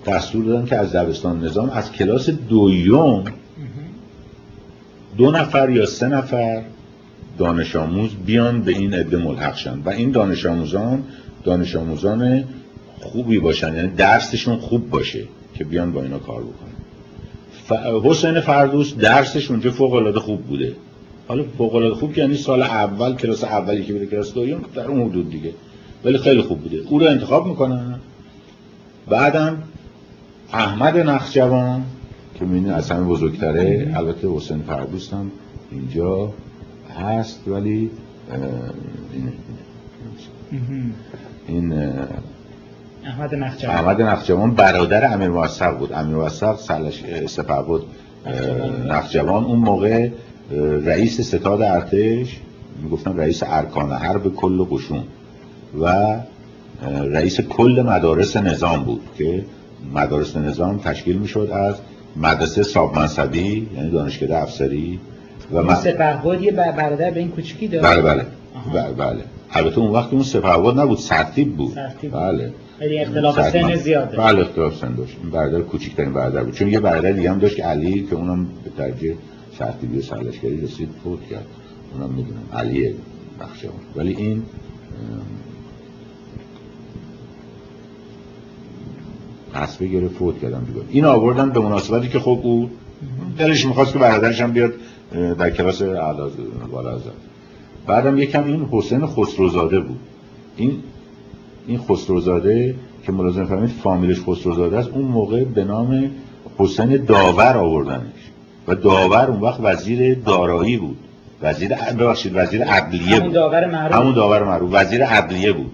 دستور 0.05 0.45
دادن 0.45 0.65
که 0.65 0.75
از 0.75 0.95
دبستان 0.95 1.43
نظام 1.43 1.69
از 1.69 1.91
کلاس 1.91 2.29
دویم 2.29 3.23
دو 5.17 5.31
نفر 5.31 5.69
یا 5.69 5.85
سه 5.85 6.07
نفر 6.07 6.63
دانش 7.37 7.75
آموز 7.75 8.09
بیان 8.25 8.61
به 8.61 8.71
این 8.71 8.93
عده 8.93 9.17
ملحق 9.17 9.55
شن. 9.55 9.79
و 9.85 9.89
این 9.89 10.11
دانش 10.11 10.45
آموزان 10.45 11.03
دانش 11.43 11.75
آموزان 11.75 12.43
خوبی 13.01 13.39
باشن. 13.39 13.75
یعنی 13.75 13.87
درسشون 13.87 14.57
خوب 14.57 14.89
باشه 14.89 15.23
که 15.53 15.63
بیان 15.63 15.91
با 15.91 16.01
اینا 16.01 16.19
کار 16.19 16.41
بکنن. 16.41 16.74
ف... 17.67 17.71
حسین 18.03 18.39
فردوس 18.39 18.93
درسش 18.93 19.51
اونجا 19.51 19.71
فوق 19.71 19.93
العاده 19.93 20.19
خوب 20.19 20.41
بوده. 20.41 20.75
حالا 21.27 21.43
فوق 21.57 21.75
العاده 21.75 21.95
خوب 21.95 22.17
یعنی 22.17 22.35
سال 22.35 22.61
اول 22.61 23.15
کلاس 23.15 23.43
اولی 23.43 23.83
که 23.83 23.93
بره 23.93 24.05
کلاس 24.05 24.33
دوم 24.33 24.61
در 24.75 24.87
اون 24.87 25.09
حدود 25.09 25.29
دیگه. 25.29 25.51
ولی 26.05 26.17
خیلی 26.17 26.41
خوب 26.41 26.59
بوده. 26.61 26.77
او 26.89 26.99
رو 26.99 27.05
انتخاب 27.05 27.47
می‌کنن. 27.47 27.99
بعدم 29.07 29.63
احمد 30.53 30.97
نخجوان 30.97 31.83
که 32.39 32.45
می‌بینید 32.45 32.71
از 32.71 32.91
همه 32.91 33.03
بزرگتره. 33.03 33.93
البته 33.95 34.27
حسین 34.27 34.61
فردوس 34.61 35.13
هم 35.13 35.31
اینجا 35.71 36.33
هست 36.99 37.47
ولی 37.47 37.89
این 41.47 41.73
احمد 43.05 43.35
نخجوان. 43.35 43.75
احمد 43.75 44.01
نخجوان 44.01 44.51
برادر 44.51 45.13
امیر 45.13 45.29
موثق 45.29 45.77
بود. 45.77 45.93
امیر 45.93 46.15
موثق 46.15 46.55
سپه 47.27 47.61
بود. 47.61 47.85
نخجوان 48.87 49.43
اون 49.43 49.59
موقع 49.59 50.09
رئیس 50.85 51.21
ستاد 51.21 51.61
ارتش 51.61 52.39
می‌گفتن 52.83 53.17
رئیس 53.17 53.43
ارکان 53.45 53.91
حرب 53.91 54.35
کل 54.35 54.63
قشون. 54.63 55.03
و 55.81 56.15
رئیس 57.11 57.41
کل 57.41 57.83
مدارس 57.87 58.37
نظام 58.37 58.83
بود 58.83 59.01
که 59.17 59.45
مدارس 59.93 60.37
نظام 60.37 60.77
تشکیل 60.77 61.17
می‌شد 61.17 61.49
از 61.53 61.75
مدرسه 62.15 62.63
صاحب 62.63 62.95
منصبی 62.95 63.69
یعنی 63.75 63.91
دانشکده 63.91 64.37
افسری 64.37 64.99
و 65.53 65.63
من 65.63 65.75
سپهبد 65.75 66.41
یه 66.41 66.51
برادر 66.51 67.11
به 67.11 67.19
این 67.19 67.31
کوچکی 67.31 67.67
داره 67.67 67.83
بله 67.83 68.01
بله. 68.01 68.25
بله, 68.73 68.93
بله. 68.93 69.23
البته 69.51 69.79
اون 69.79 69.91
وقت 69.91 70.13
اون 70.13 70.23
سپهبد 70.23 70.79
نبود 70.79 70.97
سرتیب 70.97 71.55
بود. 71.55 71.73
سرتیب 71.75 72.11
بله. 72.11 72.53
خیلی 72.79 72.99
اختلاف 72.99 73.49
سن 73.49 73.75
زیاده. 73.75 74.17
بله 74.17 74.41
اختلاف 74.41 74.75
سن 74.75 74.95
داشت. 74.95 75.17
این 75.21 75.31
برادر 75.31 75.61
کوچیک‌ترین 75.61 76.13
برادر 76.13 76.43
بود. 76.43 76.53
چون 76.53 76.67
یه 76.67 76.79
برادر 76.79 77.11
دیگه 77.11 77.31
هم 77.31 77.39
داشت 77.39 77.55
که 77.55 77.63
علی 77.63 78.03
که 78.09 78.15
اونم 78.15 78.45
به 78.45 78.69
درجه 78.77 79.15
سرتیبی 79.59 80.01
سرلشکری 80.01 80.61
رسید 80.61 80.89
فوت 81.03 81.27
کرد. 81.29 81.45
اونم 81.93 82.13
می‌دونم. 82.13 82.43
علی 82.53 82.95
بخشوان 83.39 83.73
ولی 83.95 84.15
این 84.15 84.43
حسبه 89.53 89.87
گرفت 89.87 90.15
فوت 90.15 90.41
کردم 90.41 90.63
دیگه 90.67 90.79
این 90.89 91.05
آوردن 91.05 91.49
به 91.49 91.59
مناسبتی 91.59 92.07
که 92.07 92.19
خب 92.19 92.39
او 92.43 92.69
دلش 93.37 93.65
می‌خواست 93.65 93.93
که 93.93 93.99
برادرش 93.99 94.41
هم 94.41 94.51
بیاد 94.51 94.73
در 95.11 95.49
کلاس 95.49 95.81
اعلی 95.81 96.31
بالا 96.71 96.99
بعدم 97.87 98.17
یکم 98.17 98.43
این 98.43 98.67
حسین 98.71 99.05
خسروزاده 99.05 99.79
بود. 99.79 99.99
این 100.57 100.83
این 101.67 101.79
خسروزاده 101.79 102.75
که 103.05 103.11
ملازم 103.11 103.45
فهمید 103.45 103.69
فامیلش 103.69 104.19
خسروزاده 104.21 104.77
است 104.77 104.89
اون 104.93 105.05
موقع 105.05 105.43
به 105.43 105.63
نام 105.63 106.11
حسین 106.57 107.05
داور 107.05 107.57
آوردنش. 107.57 108.25
و 108.67 108.75
داور 108.75 109.31
اون 109.31 109.41
وقت 109.41 109.59
وزیر 109.63 110.15
دارایی 110.15 110.77
بود. 110.77 110.97
وزیر 111.41 111.75
ببخشید 111.75 112.31
وزیر 112.35 112.63
عدلیه 112.63 113.19
بود. 113.19 113.33
داور 113.33 113.65
معروف. 113.65 113.95
همون 113.95 114.13
داور 114.13 114.43
معروف. 114.43 114.69
وزیر 114.73 115.05
عدلیه 115.05 115.51
بود. 115.51 115.71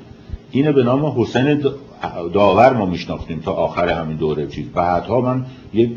اینو 0.52 0.74
به 0.74 0.84
نام 0.84 1.22
حسین 1.22 1.64
داور 2.34 2.74
ما 2.74 2.86
میشناختیم 2.86 3.40
تا 3.40 3.52
آخر 3.52 3.90
همین 3.90 4.18
دوره 4.18 4.48
چیز. 4.48 4.66
بعدها 4.74 5.22
من 5.22 5.46
یک 5.74 5.92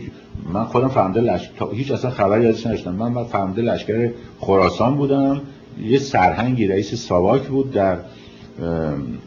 من 0.52 0.64
خودم 0.64 0.88
فهمده 0.88 1.20
لشکر 1.20 1.66
هیچ 1.72 1.90
اصلا 1.90 2.10
خبری 2.10 2.46
ازش 2.46 2.66
نداشتم. 2.66 2.94
من 2.94 3.24
فهمده 3.24 3.62
لشکر 3.62 4.10
خراسان 4.40 4.94
بودم. 4.94 5.40
یه 5.82 5.98
سرهنگی 5.98 6.66
رئیس 6.66 6.94
ساواک 6.94 7.42
بود 7.42 7.72
در 7.72 7.96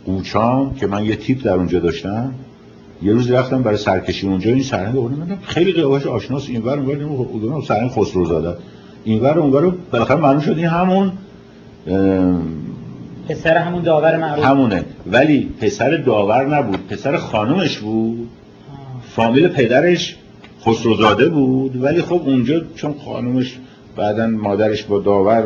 قوچان 0.05 0.75
که 0.75 0.87
من 0.87 1.05
یه 1.05 1.15
تیپ 1.15 1.43
در 1.43 1.53
اونجا 1.53 1.79
داشتم. 1.79 2.33
یه 3.01 3.13
روز 3.13 3.31
رفتم 3.31 3.63
برای 3.63 3.77
سرکشی 3.77 4.27
اونجا 4.27 4.51
این 4.51 4.63
سرهنگ 4.63 4.93
بود 4.93 5.19
من 5.19 5.37
خیلی 5.43 5.71
قیافش 5.71 6.07
آشناس 6.07 6.49
اینور 6.49 6.79
اونور 6.79 7.03
اون 7.03 7.61
سرهنگ 7.61 7.89
خسرو 7.89 8.25
زاده. 8.25 8.57
اینور 9.03 9.39
اونور 9.39 9.73
بالاخره 9.91 10.17
معلوم 10.17 10.39
شد 10.39 10.57
این 10.57 10.65
همون 10.65 11.11
پسر 13.29 13.57
همون 13.57 13.83
داور 13.83 14.17
معروف. 14.17 14.45
همونه. 14.45 14.85
ولی 15.11 15.49
پسر 15.61 15.97
داور 15.97 16.57
نبود 16.57 16.87
پسر 16.87 17.17
خانومش 17.17 17.77
بود. 17.77 18.29
فامیل 19.09 19.47
پدرش 19.47 20.15
خسروزاده 20.65 21.29
بود. 21.29 21.83
ولی 21.83 22.01
خب 22.01 22.21
اونجا 22.25 22.61
چون 22.75 22.95
خانومش 23.05 23.57
بعدا 23.95 24.27
مادرش 24.27 24.83
با 24.83 24.99
داور 24.99 25.43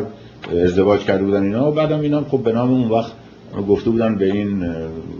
ازدواج 0.64 1.00
کرده 1.00 1.24
بودن 1.24 1.42
اینا 1.42 1.68
و 1.68 1.74
بعدم 1.74 2.00
اینا 2.00 2.24
خب 2.24 2.38
به 2.38 2.52
نام 2.52 2.70
اون 2.70 2.88
وقت 2.88 3.12
گفته 3.60 3.90
بودن 3.90 4.14
به 4.14 4.24
این 4.24 4.64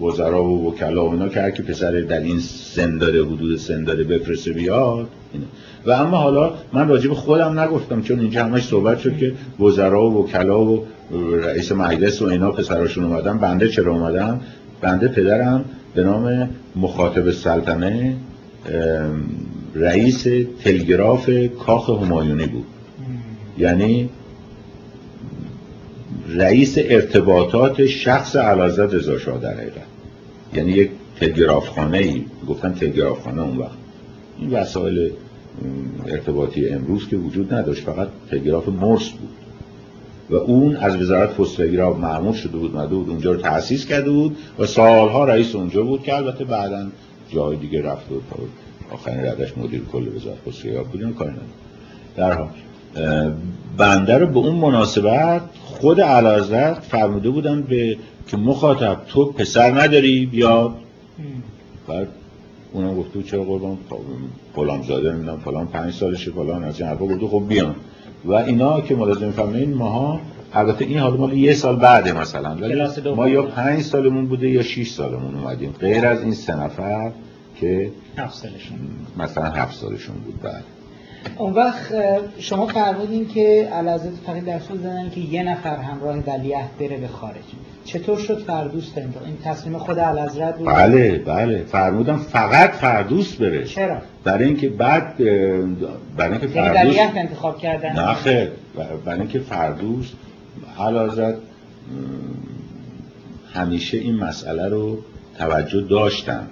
وزرا 0.03 0.45
و 0.45 0.69
وکلا 0.69 1.07
و 1.07 1.13
اینا 1.13 1.29
که 1.29 1.41
هر 1.41 1.51
کی 1.51 1.63
پسر 1.63 2.01
در 2.01 2.21
این 2.21 2.41
سن 2.41 2.99
داره 2.99 3.25
حدود 3.25 3.59
سن 3.59 3.85
داره 3.85 4.05
بفرسته 4.05 4.53
بیاد 4.53 5.09
و 5.87 5.91
اما 5.91 6.17
حالا 6.17 6.55
من 6.73 6.89
راجع 6.89 7.09
به 7.09 7.15
خودم 7.15 7.61
نگفتم 7.61 8.03
چون 8.03 8.21
اینجا 8.21 8.45
همش 8.45 8.67
صحبت 8.67 8.99
شد 8.99 9.17
که 9.17 9.33
وزرا 9.61 10.11
و 10.11 10.25
وکلا 10.25 10.65
و 10.65 10.87
رئیس 11.43 11.73
مجلس 11.73 12.23
و 12.23 12.27
اینا 12.27 12.51
پسراشون 12.51 13.05
اومدن 13.05 13.39
بنده 13.39 13.69
چرا 13.69 13.93
اومدم 13.93 14.41
بنده 14.81 15.09
پدرم 15.09 15.65
به 15.95 16.03
نام 16.03 16.49
مخاطب 16.77 17.31
سلطنه 17.31 18.17
رئیس 19.75 20.27
تلگراف 20.65 21.31
کاخ 21.67 21.91
همایونی 21.91 22.47
بود. 22.47 22.65
یعنی 23.59 24.11
رئیس 26.35 26.75
ارتباطات 26.79 27.87
شخص 27.87 28.37
علازت 28.37 28.95
رضا 28.95 29.17
در 29.17 29.55
حقیقت 29.55 29.87
یعنی 30.55 30.73
یک 30.73 30.91
تلگراف 31.21 31.69
خانه 31.69 31.99
ای 31.99 32.25
گفتن 32.49 32.75
تلگراف 32.75 33.23
خانه 33.23 33.43
اون 33.43 33.57
وقت. 33.57 33.77
این 34.39 34.51
وسایل 34.51 35.11
ارتباطی 36.07 36.69
امروز 36.69 37.09
که 37.09 37.17
وجود 37.17 37.55
نداشت 37.55 37.85
فقط 37.85 38.09
تلگراف 38.31 38.69
مرس 38.69 39.09
بود. 39.11 39.29
و 40.31 40.35
اون 40.35 40.77
از 40.77 40.97
وزارت 40.97 41.37
پست 41.37 41.57
تلگراف 41.57 41.99
معمول 41.99 42.33
شده 42.33 42.57
بود 42.57 42.77
مده 42.77 42.95
بود 42.95 43.09
اونجا 43.09 43.33
رو 43.33 43.41
تأسیس 43.41 43.87
کرده 43.87 44.11
بود 44.11 44.37
و 44.59 44.67
سالها 44.67 45.25
رئیس 45.25 45.55
اونجا 45.55 45.83
بود 45.83 46.03
که 46.03 46.15
البته 46.15 46.45
بعدا 46.45 46.87
جای 47.31 47.57
دیگه 47.57 47.83
رفت 47.83 48.13
و 48.13 48.15
آخرین 48.95 49.25
ردش 49.25 49.59
مدیر 49.59 49.83
کل 49.93 50.09
وزارت 50.17 50.39
پست 50.39 50.63
تلگراف 50.63 50.87
بود. 50.87 51.17
کاری 51.17 51.33
در 52.17 52.33
حال. 52.33 52.49
بنده 53.77 54.19
رو 54.19 54.27
به 54.27 54.39
اون 54.39 54.57
مناسبت 54.57 55.43
خود 55.65 56.01
علازت 56.01 56.81
فرموده 56.81 57.31
بودن 57.31 57.63
به 57.63 57.97
که 58.27 58.37
مخاطب 58.37 58.97
تو 59.09 59.25
پسر 59.25 59.83
نداری 59.83 60.27
بیاد 60.27 60.75
بعد 61.89 62.09
اونم 62.73 62.97
گفته 62.97 63.23
چرا 63.23 63.45
قربان 63.45 63.79
فلان 64.55 64.83
زاده 64.83 65.13
نمی‌دونم 65.13 65.39
فلان 65.39 65.67
پنج 65.67 65.93
سالشه 65.95 66.31
فلان 66.31 66.65
از 66.65 66.81
این 66.81 66.89
حرفا 66.89 67.07
گفته 67.07 67.27
خب 67.27 67.45
بیان 67.49 67.75
و 68.25 68.33
اینا 68.33 68.81
که 68.81 68.95
ملازم 68.95 69.31
فهمین 69.31 69.75
ماها 69.75 70.21
البته 70.53 70.85
این 70.85 70.99
حال 70.99 71.17
مال 71.17 71.33
یه 71.33 71.55
سال 71.55 71.77
بعده 71.77 72.13
مثلا 72.13 72.55
ما 73.15 73.29
یا 73.29 73.43
پنج 73.43 73.83
سالمون 73.83 74.27
بوده 74.27 74.51
یا 74.51 74.63
شیش 74.63 74.91
سالمون 74.91 75.35
اومدیم. 75.35 75.75
غیر 75.81 76.07
از 76.07 76.23
این 76.23 76.35
سه 76.35 76.57
نفر 76.57 77.11
که 77.61 77.91
هفت 78.19 78.35
سالشون. 78.35 78.79
مثلا 79.17 79.45
هفت 79.45 79.79
سالشون 79.79 80.17
بود 80.17 80.43
بعد. 80.43 80.65
اون 81.39 81.53
وقت 81.53 81.95
شما 82.39 82.67
فرمودین 82.67 83.29
که 83.29 83.69
علازت 83.73 84.11
فقط 84.27 84.45
در 84.45 84.59
زدن 84.59 85.11
که 85.11 85.21
یه 85.21 85.43
نفر 85.43 85.77
همراه 85.77 86.17
ولیعهد 86.17 86.71
بره 86.81 86.97
به 86.97 87.09
خارج. 87.09 87.43
چطور 87.85 88.19
شد 88.19 88.39
فردوس 88.39 88.95
انتخاب 88.95 89.25
این 89.25 89.39
تصمیم 89.45 89.79
خود 89.79 89.99
علازت 89.99 90.59
بود؟ 90.59 90.67
بله 90.67 91.19
بله. 91.19 91.65
فرمودم 91.65 92.17
فقط 92.17 92.71
فردوس 92.71 93.37
بره. 93.37 93.65
چرا؟ 93.65 93.97
برای 94.25 94.45
اینکه 94.45 94.69
بعد 94.69 95.17
برای 96.17 96.39
اینکه 96.39 96.49
یعنی 96.49 96.93
فردوس 96.93 96.97
انتخاب 97.17 97.59
کردن؟ 97.59 97.93
نه 97.93 98.15
خیر. 98.15 98.49
برای 99.05 99.21
اینکه 99.21 99.39
فردوس 99.39 100.13
علازت 100.79 101.35
همیشه 103.55 103.99
این 103.99 104.17
مسئله 104.17 104.69
رو 104.69 104.99
توجه 105.39 105.81
داشتن 105.81 106.47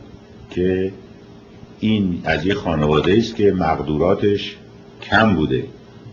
که 0.50 0.92
این 1.80 2.20
از 2.24 2.46
یه 2.46 2.54
خانواده 2.54 3.14
است 3.18 3.36
که 3.36 3.52
مقدوراتش 3.52 4.56
کم 5.02 5.34
بوده. 5.34 5.64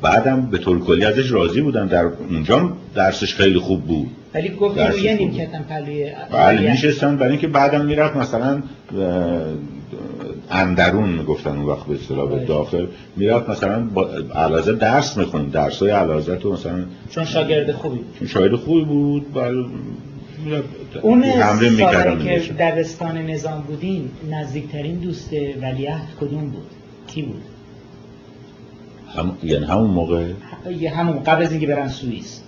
بعدم 0.02 0.42
به 0.42 0.58
طور 0.58 0.80
کلی 0.80 1.06
ازش 1.06 1.32
راضی 1.32 1.62
بودن 1.62 1.88
در 1.88 2.04
اونجا 2.04 2.72
درسش 2.96 3.36
خیلی 3.36 3.60
خوب 3.60 3.82
بود. 3.82 4.08
ولی 4.34 4.50
گفتی 4.50 4.80
روی 4.80 5.14
نیمکتن 5.14 5.64
پلوی 5.64 6.12
بله 6.32 6.72
میشستن 6.72 7.18
برای 7.18 7.32
اینکه 7.32 7.48
بعدم 7.48 7.86
می‌رفت 7.86 8.16
مثلا 8.16 8.64
اندرون 10.52 11.24
گفتن 11.24 11.50
اون 11.50 11.66
وقت 11.66 11.88
به 11.88 11.96
اصطلاح 11.96 12.30
به 12.30 12.36
بله. 12.36 12.46
داخل. 12.46 12.86
می‌رفت 13.16 13.50
مثلا 13.50 13.84
با 13.86 14.10
علازه 14.36 14.74
درس 14.74 15.18
می‌خوند. 15.18 15.52
درس 15.52 15.80
های 15.80 15.92
علازه 15.92 16.36
تو 16.36 16.54
مثلا 16.54 16.84
چون 17.10 17.26
شاگرد 17.26 17.72
خوبی. 17.72 18.00
چون 18.20 18.28
شاگرد 18.28 18.56
خوبی 18.56 18.86
بود. 18.86 19.34
بله. 19.34 19.66
اون 21.02 21.24
سالی 21.32 22.40
که 22.40 22.54
دبستان 22.54 23.18
نظام 23.18 23.62
بودین 23.62 24.10
نزدیکترین 24.32 24.96
دوست 24.96 25.34
ولیعهد 25.62 26.08
کدوم 26.20 26.50
بود؟ 26.50 26.68
کی 27.08 27.22
بود؟ 27.22 27.42
هم... 29.16 29.38
یعنی 29.44 29.66
همون 29.66 29.90
موقع 29.90 30.26
یه 30.80 30.96
همون 30.96 31.24
قبل 31.24 31.44
از 31.44 31.52
اینکه 31.52 31.68
برن 31.68 31.88
سوئیس. 31.88 32.42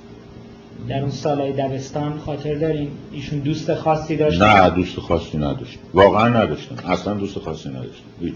در 0.88 1.02
اون 1.02 1.10
سالهای 1.10 1.54
دبستان 1.54 2.18
خاطر 2.18 2.56
دارین 2.56 2.90
ایشون 3.12 3.40
دوست 3.40 3.74
خاصی 3.74 4.16
داشت؟ 4.16 4.42
نه 4.42 4.70
دوست 4.70 5.00
خاصی 5.00 5.38
نداشت 5.38 5.80
واقعا 5.94 6.28
نداشتن 6.30 6.76
اصلا 6.88 7.14
دوست 7.14 7.40
خاصی 7.40 7.70
نداشت 7.70 8.04
هیچ. 8.22 8.36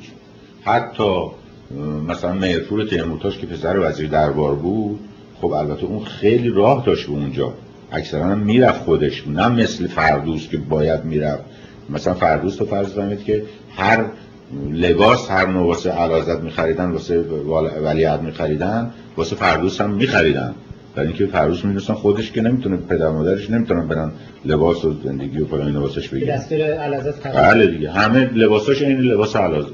حتی 0.64 1.28
مثلا 2.08 2.34
میرپور 2.34 2.86
تیمورتاش 2.86 3.38
که 3.38 3.48
پسر 3.48 3.80
وزیر 3.80 4.10
دربار 4.10 4.56
بود 4.56 5.00
خب 5.42 5.52
البته 5.52 5.86
اون 5.86 6.06
خیلی 6.06 6.50
راه 6.50 6.86
داشت 6.86 7.08
به 7.08 7.12
اونجا. 7.12 7.54
اکثرا 7.92 8.26
هم 8.26 8.40
می‌رفت 8.40 8.84
خودش. 8.84 9.28
نه 9.28 9.48
مثل 9.48 9.88
فردوس 9.88 10.48
که 10.48 10.58
باید 10.58 11.06
می‌رفت. 11.06 11.44
مثلا 11.90 12.14
فردوس 12.14 12.56
تو 12.56 12.66
فرض 12.66 12.94
که 13.26 13.44
هر 13.76 14.06
لباس 14.72 15.32
هر 15.32 15.46
نوع 15.46 15.68
واسه 15.68 15.92
علازت 15.92 16.40
میخریدن 16.40 16.92
واسه 16.92 17.22
ولیعت 17.84 18.22
میخریدن 18.22 18.92
واسه 19.18 19.36
فردوس 19.36 19.82
هم 19.82 19.90
میخریدن. 19.90 20.56
برای 20.96 21.08
اینکه 21.08 21.26
فردوس 21.26 21.66
می‌دونستن 21.66 21.94
خودش 21.94 22.32
که 22.32 22.42
نمی‌تونه 22.42 22.78
پدر 22.78 23.10
مادرش 23.10 23.50
نمی‌تونن 23.50 23.88
برن 23.88 24.12
لباس 24.46 24.86
و 24.86 24.94
زندگی 25.04 25.40
و 25.40 25.46
فلان 25.46 25.72
لباسش 25.72 26.10
بگیرن. 26.10 26.42
علازت 26.52 27.28
بله 27.28 27.68
دیگه. 27.68 27.92
همه 27.92 28.30
لباساش 28.34 28.82
این 28.82 28.98
لباس 28.98 29.36
علاز 29.36 29.66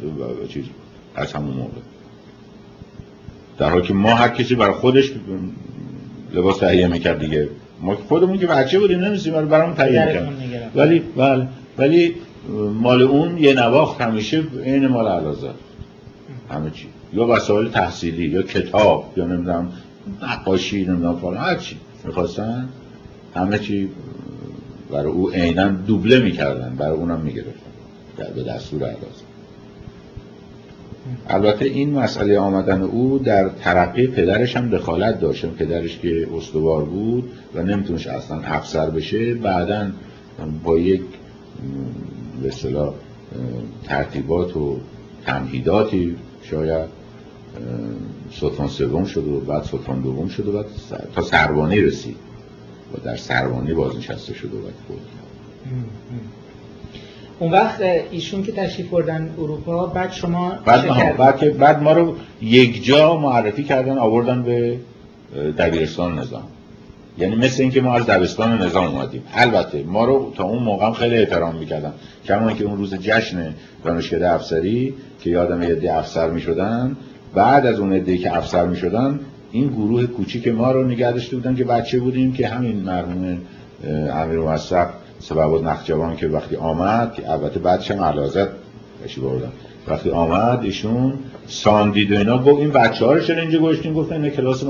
چیز 0.49 0.63
از 1.15 1.33
همون 1.33 1.53
موقع. 1.53 1.71
در 3.57 3.69
حالی 3.69 3.87
که 3.87 3.93
ما 3.93 4.15
هر 4.15 4.29
کسی 4.29 4.55
برای 4.55 4.73
خودش 4.73 5.11
لباس 6.33 6.57
تهیه 6.57 6.87
می‌کرد 6.87 7.19
دیگه. 7.19 7.49
ما 7.81 7.95
خودمون 7.95 8.37
که 8.37 8.47
بچه 8.47 8.79
بودیم 8.79 8.99
نمیسیم 8.99 9.33
برای 9.33 9.45
برامون 9.45 9.75
تهیه 9.75 10.05
می‌کرد. 10.05 10.31
ولی 10.75 11.03
بله. 11.17 11.47
ولی 11.77 12.15
مال 12.73 13.01
اون 13.01 13.37
یه 13.37 13.53
نواخت 13.53 14.01
همیشه 14.01 14.43
این 14.63 14.87
مال 14.87 15.07
علازت 15.07 15.55
همه 16.49 16.69
چی. 16.69 16.87
یا 17.13 17.27
وسایل 17.27 17.69
تحصیلی 17.69 18.27
یا 18.27 18.41
کتاب 18.41 19.13
یا 19.17 19.25
نمی‌دونم 19.25 19.71
نقاشی 20.21 20.85
نمی‌دونم 20.85 21.15
فلان 21.15 21.37
هر 21.37 21.55
چی. 21.55 21.77
می‌خواستن 22.05 22.69
همه 23.35 23.59
چی 23.59 23.89
برای 24.91 25.11
او 25.11 25.29
عینا 25.29 25.67
دوبله 25.67 26.19
می‌کردن 26.19 26.75
برای 26.75 26.97
اونم 26.97 27.19
می‌گرفتن. 27.19 27.69
به 28.35 28.43
دستور 28.43 28.83
علازت 28.83 29.29
البته 31.29 31.65
این 31.65 31.93
مسئله 31.99 32.39
آمدن 32.39 32.81
او 32.81 33.19
در 33.19 33.49
ترقی 33.49 34.07
پدرش 34.07 34.57
هم 34.57 34.69
دخالت 34.69 35.19
داشت. 35.19 35.45
پدرش 35.45 35.99
که 35.99 36.27
استوار 36.37 36.85
بود 36.85 37.31
و 37.55 37.63
نمیتونش 37.63 38.07
اصلا 38.07 38.41
افسر 38.41 38.89
بشه 38.89 39.33
بعدا 39.33 39.87
با 40.63 40.77
یک 40.79 41.01
به 42.39 42.51
ترتیبات 43.83 44.57
و 44.57 44.77
تمهیداتی 45.25 46.15
شاید 46.43 46.89
سلطان 48.31 48.67
سوم 48.67 49.05
شد 49.05 49.27
و 49.27 49.39
بعد 49.39 49.63
سلطان 49.63 50.01
دوم 50.01 50.27
شد 50.27 50.47
و 50.47 50.51
بعد 50.51 50.65
تا 51.15 51.21
سروانی 51.21 51.81
رسید 51.81 52.15
و 52.93 52.97
در 53.03 53.15
سروانی 53.15 53.73
بازنشسته 53.73 54.33
شد 54.33 54.53
و 54.53 54.57
بعد 54.57 54.73
بود 54.87 55.01
اون 57.39 57.51
وقت 57.51 57.81
ایشون 58.11 58.43
که 58.43 58.51
تشریف 58.51 58.89
بردن 58.89 59.33
اروپا 59.37 59.85
بعد 59.85 60.11
شما 60.11 60.53
بعد, 60.65 61.17
بعد, 61.17 61.57
بعد 61.57 61.83
ما 61.83 61.91
رو 61.91 62.15
یک 62.41 62.83
جا 62.83 63.17
معرفی 63.17 63.63
کردن 63.63 63.97
آوردن 63.97 64.43
به 64.43 64.79
دبیرستان 65.57 66.19
نظام. 66.19 66.43
یعنی 67.19 67.35
مثل 67.35 67.61
اینکه 67.61 67.81
ما 67.81 67.95
از 67.95 68.05
دبستان 68.05 68.61
نظام 68.61 68.95
اومدیم. 68.95 69.23
البته 69.33 69.83
ما 69.83 70.05
رو 70.05 70.33
تا 70.35 70.43
اون 70.43 70.63
موقع 70.63 70.93
خیلی 70.93 71.17
احترام 71.17 71.55
می‌کردن. 71.55 71.93
کما 72.25 72.51
که 72.51 72.63
اون 72.63 72.77
روز 72.77 72.93
جشن 72.93 73.53
دانشکده 73.83 74.31
افسری 74.31 74.93
که 75.19 75.29
یادم 75.29 75.63
یه 75.63 75.93
افسر 75.93 76.29
می‌شدن 76.29 76.97
بعد 77.35 77.65
از 77.65 77.79
اون 77.79 77.93
عده 77.93 78.17
که 78.17 78.37
افسر 78.37 78.65
می‌شدن 78.65 79.19
این 79.51 79.67
گروه 79.67 80.05
کوچیک 80.05 80.47
ما 80.47 80.71
رو 80.71 80.87
نگه 80.87 81.11
داشته 81.11 81.35
بودن 81.35 81.55
که 81.55 81.63
بچه 81.63 81.99
بودیم 81.99 82.33
که 82.33 82.47
همین 82.47 82.75
مرحوم 82.75 83.37
امیر 84.13 84.39
موثق 84.39 84.87
سبب 85.19 85.63
نخجوان 85.63 86.15
که 86.15 86.27
وقتی 86.27 86.55
آمد 86.55 87.23
البته 87.27 87.59
بعدش 87.59 87.91
هم 87.91 88.03
علازت 88.03 88.47
بردن 89.21 89.51
وقتی 89.87 90.09
آمد 90.09 90.59
ایشون 90.63 91.13
ساندید 91.47 92.11
و 92.11 92.17
اینا 92.17 92.37
گفت 92.37 92.59
این 92.59 92.71
بچه 92.71 93.05
ها 93.05 93.13
رو 93.13 93.19
چرا 93.19 93.41
اینجا 93.41 93.59
گوشتین 93.59 93.93
گفتن 93.93 94.23
این 94.23 94.31
کلاس 94.31 94.63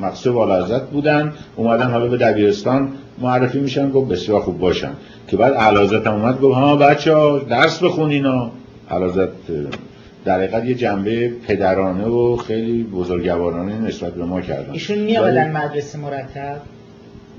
مقصد 0.00 0.26
والازت 0.26 0.82
بودن. 0.82 1.32
اومدن 1.56 1.90
حالا 1.90 2.06
به 2.06 2.16
دبیرستان 2.16 2.92
معرفی 3.18 3.60
میشن. 3.60 3.90
گفت 3.90 4.12
بسیار 4.12 4.40
خوب 4.40 4.58
باشن. 4.58 4.90
که 5.28 5.36
بعد 5.36 5.54
علازت 5.54 6.06
هم 6.06 6.14
اومد 6.14 6.40
گفت 6.40 6.54
ها 6.54 6.76
بچه 6.76 7.14
ها 7.14 7.38
درس 7.38 7.82
بخون 7.82 8.10
اینا. 8.10 8.50
علازت 8.90 9.28
در 10.24 10.38
حقیقت 10.38 10.64
یه 10.64 10.74
جنبه 10.74 11.28
پدرانه 11.28 12.04
و 12.04 12.36
خیلی 12.36 12.82
بزرگوارانه 12.82 13.78
نسبت 13.78 14.14
به 14.14 14.24
ما 14.24 14.40
کردن. 14.40 14.72
ایشون 14.72 14.98
میامدن 14.98 15.52
مدرسه 15.52 15.98
مرتب؟ 15.98 16.60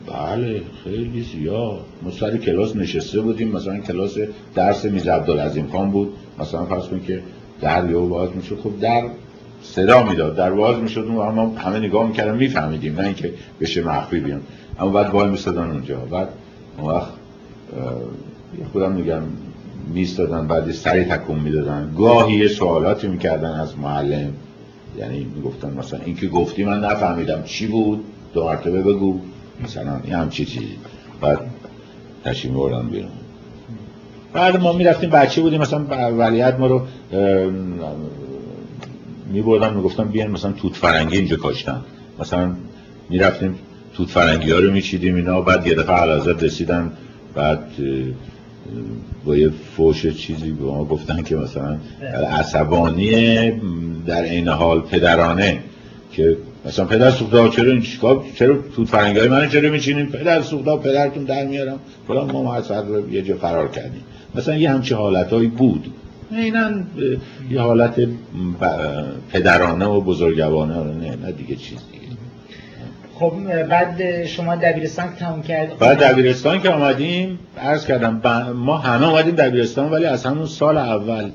بله 0.08 0.62
خیلی 0.84 1.22
زیاد. 1.22 1.80
ما 2.02 2.12
سر 2.12 2.38
کلاس 2.38 2.76
نشسته 2.76 3.22
بودیم. 3.22 3.52
مثلا 3.52 3.78
کلاس 3.78 4.18
درس 4.56 4.86
میز 4.86 5.08
عبدالعظیم 5.08 5.68
خان 5.68 5.92
بود. 5.92 6.14
مثلا 6.40 6.66
فرض 6.66 6.88
کنید 6.88 7.04
که 7.04 7.22
در 7.62 7.90
یا 7.90 8.02
باز 8.02 8.30
می‌شد. 8.36 8.60
خب 8.64 8.80
در 8.80 9.04
صدا 9.62 10.04
می‌داد 10.04 10.36
در 10.36 10.52
باز 10.52 10.78
می‌شد. 10.78 11.00
اما 11.00 11.48
همه 11.58 11.80
نگاه 11.80 12.08
می‌کردن 12.08 12.38
میفهمیدیم 12.38 13.00
نه 13.00 13.06
اینکه 13.06 13.34
بشه 13.62 13.84
مخفی 13.84 14.20
بیان. 14.20 14.42
اما 14.80 14.92
بعد 14.92 15.10
وای 15.10 15.30
میستادن 15.30 15.72
اونجا. 15.72 15.98
بعد 15.98 16.28
اون 16.78 16.92
وقت 16.92 17.12
خودم 18.72 18.92
میگم 18.92 19.22
میستادن 19.94 20.48
بعد 20.48 20.72
سری 20.72 21.04
تکون 21.04 21.40
می‌دادن. 21.40 21.94
گاهی 21.98 22.48
سوالاتی 22.48 23.08
می‌کردن 23.08 23.52
از 23.52 23.78
معلم. 23.78 24.34
یعنی 24.98 25.28
می‌گفتن 25.36 25.74
مثلا 25.74 26.00
این 26.06 26.16
که 26.16 26.28
گفتی 26.28 26.64
من 26.64 26.80
نفهمیدم 26.80 27.44
چی 27.44 27.68
بود؟ 27.68 28.04
دو 28.34 28.44
مرتبه 28.44 28.82
بگو. 28.82 29.20
مثلا 29.64 30.00
یه 30.08 30.18
همچی 30.18 30.46
چیزی. 30.46 30.78
بعد 31.22 31.40
تشریف 32.26 32.54
بردن 32.54 32.90
بیرون. 32.90 33.12
بعد 34.34 34.62
ما 34.62 34.74
می‌رفتیم 34.74 35.10
بچه 35.10 35.42
بودیم 35.42 35.62
مثلا 35.62 35.86
ولیت 36.18 36.60
ما 36.60 36.68
رو 36.68 36.82
میبردن 39.32 39.74
می‌گفتن 39.74 40.04
بیان 40.04 40.32
مثلا 40.32 40.52
توت 40.52 40.76
فرنگی 40.76 41.18
اینجا 41.18 41.36
کاشتن. 41.36 41.82
مثلا 42.20 42.56
می‌رفتیم 43.10 43.56
توت 43.94 44.10
فرنگی 44.10 44.52
ها 44.52 44.60
رو 44.60 44.72
میچیدیم 44.72 45.16
اینا 45.16 45.42
بعد 45.42 45.68
یه 45.68 45.74
دفعه 45.74 45.96
علازت 45.96 46.44
رسیدن 46.44 46.92
بعد 47.36 47.60
با 49.26 49.38
یه 49.38 49.50
فوش 49.50 50.08
چیزی 50.08 50.52
به 50.52 50.66
ما 50.66 50.86
گفتن 50.86 51.24
که 51.24 51.36
مثلا 51.36 51.78
عصبانی 52.32 53.52
در 54.06 54.24
این 54.24 54.48
حال 54.48 54.82
پدرانه 54.82 55.60
که 56.12 56.38
مثلا 56.68 56.86
پدر 56.86 57.12
سوخته 57.12 57.50
چرا 57.50 57.72
این 57.72 57.82
چیکار 57.82 58.24
چرا 58.36 58.58
توت 58.76 58.88
فرنگی 58.88 59.20
های 59.20 59.28
من 59.28 59.50
چرا 59.50 59.70
میچینین 59.70 60.06
پدر 60.06 60.42
سوخته 60.42 60.78
پدرتون 60.78 61.24
در 61.24 61.46
میارم. 61.46 61.80
فلان 62.08 62.32
ما 62.32 62.56
اثر 62.56 62.82
رو 62.82 63.14
یه 63.14 63.22
جا 63.22 63.36
فرار 63.36 63.68
کردیم. 63.68 64.04
مثلا 64.36 64.56
یه 64.56 64.72
همچی 64.72 64.94
حالتهایی 64.94 65.48
بود. 65.48 65.94
اینا 66.32 66.70
یه 67.50 67.62
حالت 67.62 68.08
پدرانه 69.32 69.86
و 69.86 70.02
بزرگوانه 70.02 70.74
نه 70.74 71.16
نه 71.16 71.32
دیگه 71.32 71.56
چیز 71.56 71.80
دیگه. 71.92 72.08
خب 73.20 73.64
بعد 73.64 74.26
شما 74.26 74.56
دبیرستان 74.56 75.08
تموم 75.20 75.42
کرد 75.42 75.80
بعد 75.80 76.04
دبیرستان 76.04 76.62
که 76.62 76.70
آمدیم 76.70 77.40
عرض 77.58 77.86
کردم 77.86 78.22
ما 78.56 78.78
همه 78.78 79.06
آمدیم 79.06 79.36
دبیرستان 79.36 79.92
ولی 79.92 80.06
از 80.06 80.26
همون 80.26 80.46
سال 80.46 80.78
اول 80.78 81.30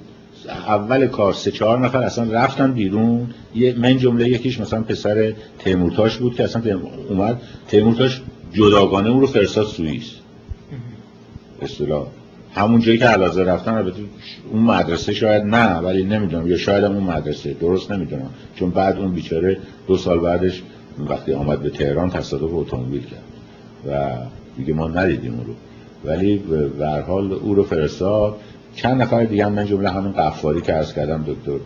اول 0.49 1.07
کار 1.07 1.33
سه 1.33 1.51
چهار 1.51 1.79
نفر 1.79 2.03
اصلا 2.03 2.33
رفتن 2.33 2.73
بیرون. 2.73 3.31
من 3.77 3.99
جمله 3.99 4.29
یکیش 4.29 4.61
مثلا 4.61 4.83
پسر 4.83 5.33
تیمورتاش 5.59 6.17
بود 6.17 6.35
که 6.35 6.45
اصلا 6.45 6.81
اومد. 7.09 7.41
تیمورتاش 7.69 8.23
جداگانه 8.53 9.11
اون 9.11 9.21
رو 9.21 9.27
فرستاد 9.27 9.67
سوئیس. 9.67 10.11
اصطلاح. 11.63 12.07
همون 12.55 12.81
جایی 12.81 12.99
که 12.99 13.05
علازه 13.05 13.45
رفتن 13.45 13.75
البته 13.75 13.97
اون 14.53 14.63
مدرسه 14.63 15.13
شاید 15.13 15.43
نه 15.43 15.77
ولی 15.77 16.05
نمی‌دونم. 16.05 16.47
یا 16.47 16.57
شاید 16.57 16.85
اون 16.85 17.03
مدرسه. 17.03 17.53
درست 17.53 17.93
نمی‌دونم. 17.93 18.31
چون 18.55 18.71
بعد 18.71 18.99
اون 18.99 19.13
بیچاره 19.13 19.59
دو 19.87 19.97
سال 19.97 20.21
بعدش 20.21 20.63
وقتی 20.99 21.33
آمد 21.33 21.63
به 21.63 21.71
تهران 21.71 22.11
تصادف 22.11 22.55
اتومبیل 22.55 23.03
کرد. 23.03 23.23
و 23.89 24.11
دیگه 24.57 24.75
ما 24.75 24.89
ندیدیم 24.89 25.35
اون 25.35 25.47
رو. 25.47 25.55
ولی 26.05 26.39
به 26.79 26.89
حال 27.07 27.33
او 27.33 27.55
رو 27.55 27.65
فرستاد. 27.65 28.37
چند 28.75 29.03
نفر 29.03 29.25
دیگه 29.25 29.49
من 29.49 29.67
جمله 29.67 29.91
همون 29.91 30.13
قفاری 30.13 30.61
که 30.61 30.73
عرض 30.73 30.93
کردم 30.93 31.25
دکتر 31.27 31.65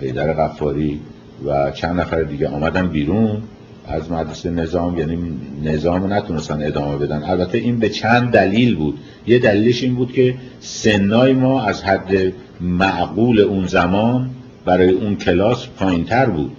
حیدر 0.00 0.32
قفاری 0.32 1.00
و 1.46 1.70
چند 1.70 2.00
نفر 2.00 2.22
دیگه 2.22 2.48
آمدن 2.48 2.88
بیرون 2.88 3.42
از 3.88 4.10
مدرسه 4.10 4.50
نظام 4.50 4.98
یعنی 4.98 5.18
نظام 5.64 6.12
نتونستن 6.12 6.66
ادامه 6.66 6.96
بدن. 6.96 7.22
البته 7.24 7.58
این 7.58 7.78
به 7.78 7.88
چند 7.88 8.30
دلیل 8.30 8.76
بود. 8.76 8.98
یه 9.26 9.38
دلیلش 9.38 9.82
این 9.82 9.94
بود 9.94 10.12
که 10.12 10.34
سنای 10.60 11.32
ما 11.32 11.62
از 11.62 11.82
حد 11.82 12.32
معقول 12.60 13.40
اون 13.40 13.66
زمان 13.66 14.30
برای 14.64 14.90
اون 14.90 15.16
کلاس 15.16 15.66
پایین 15.68 16.04
تر 16.04 16.26
بود. 16.26 16.52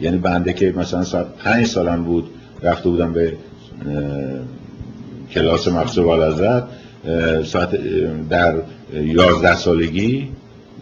یعنی 0.00 0.18
بنده 0.18 0.52
که 0.52 0.74
مثلا 0.76 1.04
ساعت 1.04 1.26
پنج 1.44 1.66
سالم 1.66 2.04
بود 2.04 2.30
رفته 2.62 2.88
بودم 2.88 3.12
به 3.12 3.32
کلاس 5.30 5.68
مقصد 5.68 5.98
والازد 5.98 6.68
ساعت 7.44 7.70
در 8.28 8.54
یازده 8.92 9.56
سالگی 9.56 10.28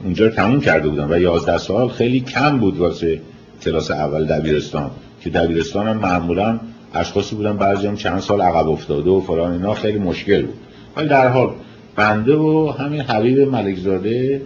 اونجا 0.04 0.26
رو 0.26 0.32
تموم 0.32 0.60
کرده 0.60 0.88
بودم 0.88 1.10
و 1.10 1.18
یازده 1.18 1.58
سال 1.58 1.88
خیلی 1.88 2.20
کم 2.20 2.58
بود 2.58 2.78
واسه 2.78 3.20
کلاس 3.62 3.90
اول 3.90 4.26
دبیرستان 4.26 4.90
که 5.20 5.30
دبیرستان 5.30 5.88
هم 5.88 5.96
معمولا 5.96 6.60
اشخاصی 6.94 7.36
بودن 7.36 7.56
بعضی 7.56 7.86
هم 7.86 7.96
چند 7.96 8.20
سال 8.20 8.40
عقب 8.40 8.68
افتاده 8.68 9.10
و 9.10 9.20
فلان 9.20 9.52
اینا 9.52 9.74
خیلی 9.74 9.98
مشکل 9.98 10.42
بود. 10.42 10.54
ولی 10.96 11.08
در 11.08 11.28
حال 11.28 11.54
بنده 11.96 12.36
و 12.36 12.74
همین 12.78 13.00
حبیب 13.00 13.38
ملکزاده 13.38 14.42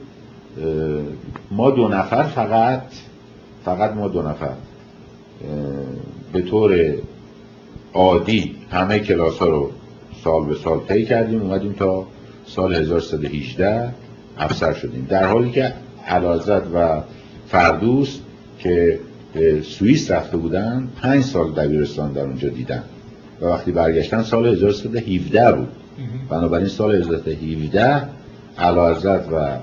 ما 1.50 1.70
دو 1.70 1.88
نفر 1.88 2.22
فقط 2.22 2.82
فقط 3.64 3.92
ما 3.92 4.08
دو 4.08 4.22
نفر 4.22 4.52
به 6.32 6.42
طور 6.42 6.94
عادی 7.94 8.54
همه 8.70 8.98
کلاس 8.98 9.38
ها 9.38 9.46
رو 9.46 9.70
سال 10.26 10.44
به 10.44 10.54
سال 10.54 10.80
طی 10.88 11.04
کردیم 11.04 11.42
اومدیم 11.42 11.72
تا 11.72 12.06
سال 12.46 12.74
1318 12.74 13.88
افسر 14.38 14.72
شدیم. 14.72 15.06
در 15.08 15.26
حالی 15.26 15.50
که 15.50 15.72
علازت 16.06 16.62
و 16.74 17.02
فردوس 17.48 18.18
که 18.58 18.98
سوئیس 19.62 20.10
رفته 20.10 20.36
بودن 20.36 20.88
پنج 21.02 21.24
سال 21.24 21.52
دبیرستان 21.52 22.12
در 22.12 22.22
اونجا 22.22 22.48
دیدن 22.48 22.82
و 23.40 23.46
وقتی 23.46 23.72
برگشتن 23.72 24.22
سال 24.22 24.46
1317 24.46 25.52
بود. 25.52 25.68
بنابراین 26.28 26.68
سال 26.68 26.94
1317 26.94 28.02
علازت 28.58 29.28
و 29.32 29.58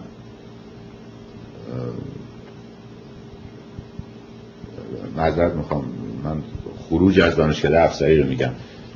معذرت 5.17 5.53
می‌خوام 5.53 5.85
من 6.23 6.37
خروج 6.89 7.19
از 7.19 7.35
دانشکده 7.35 7.81
افسری 7.81 8.21
رو 8.21 8.29
میگم. 8.29 8.51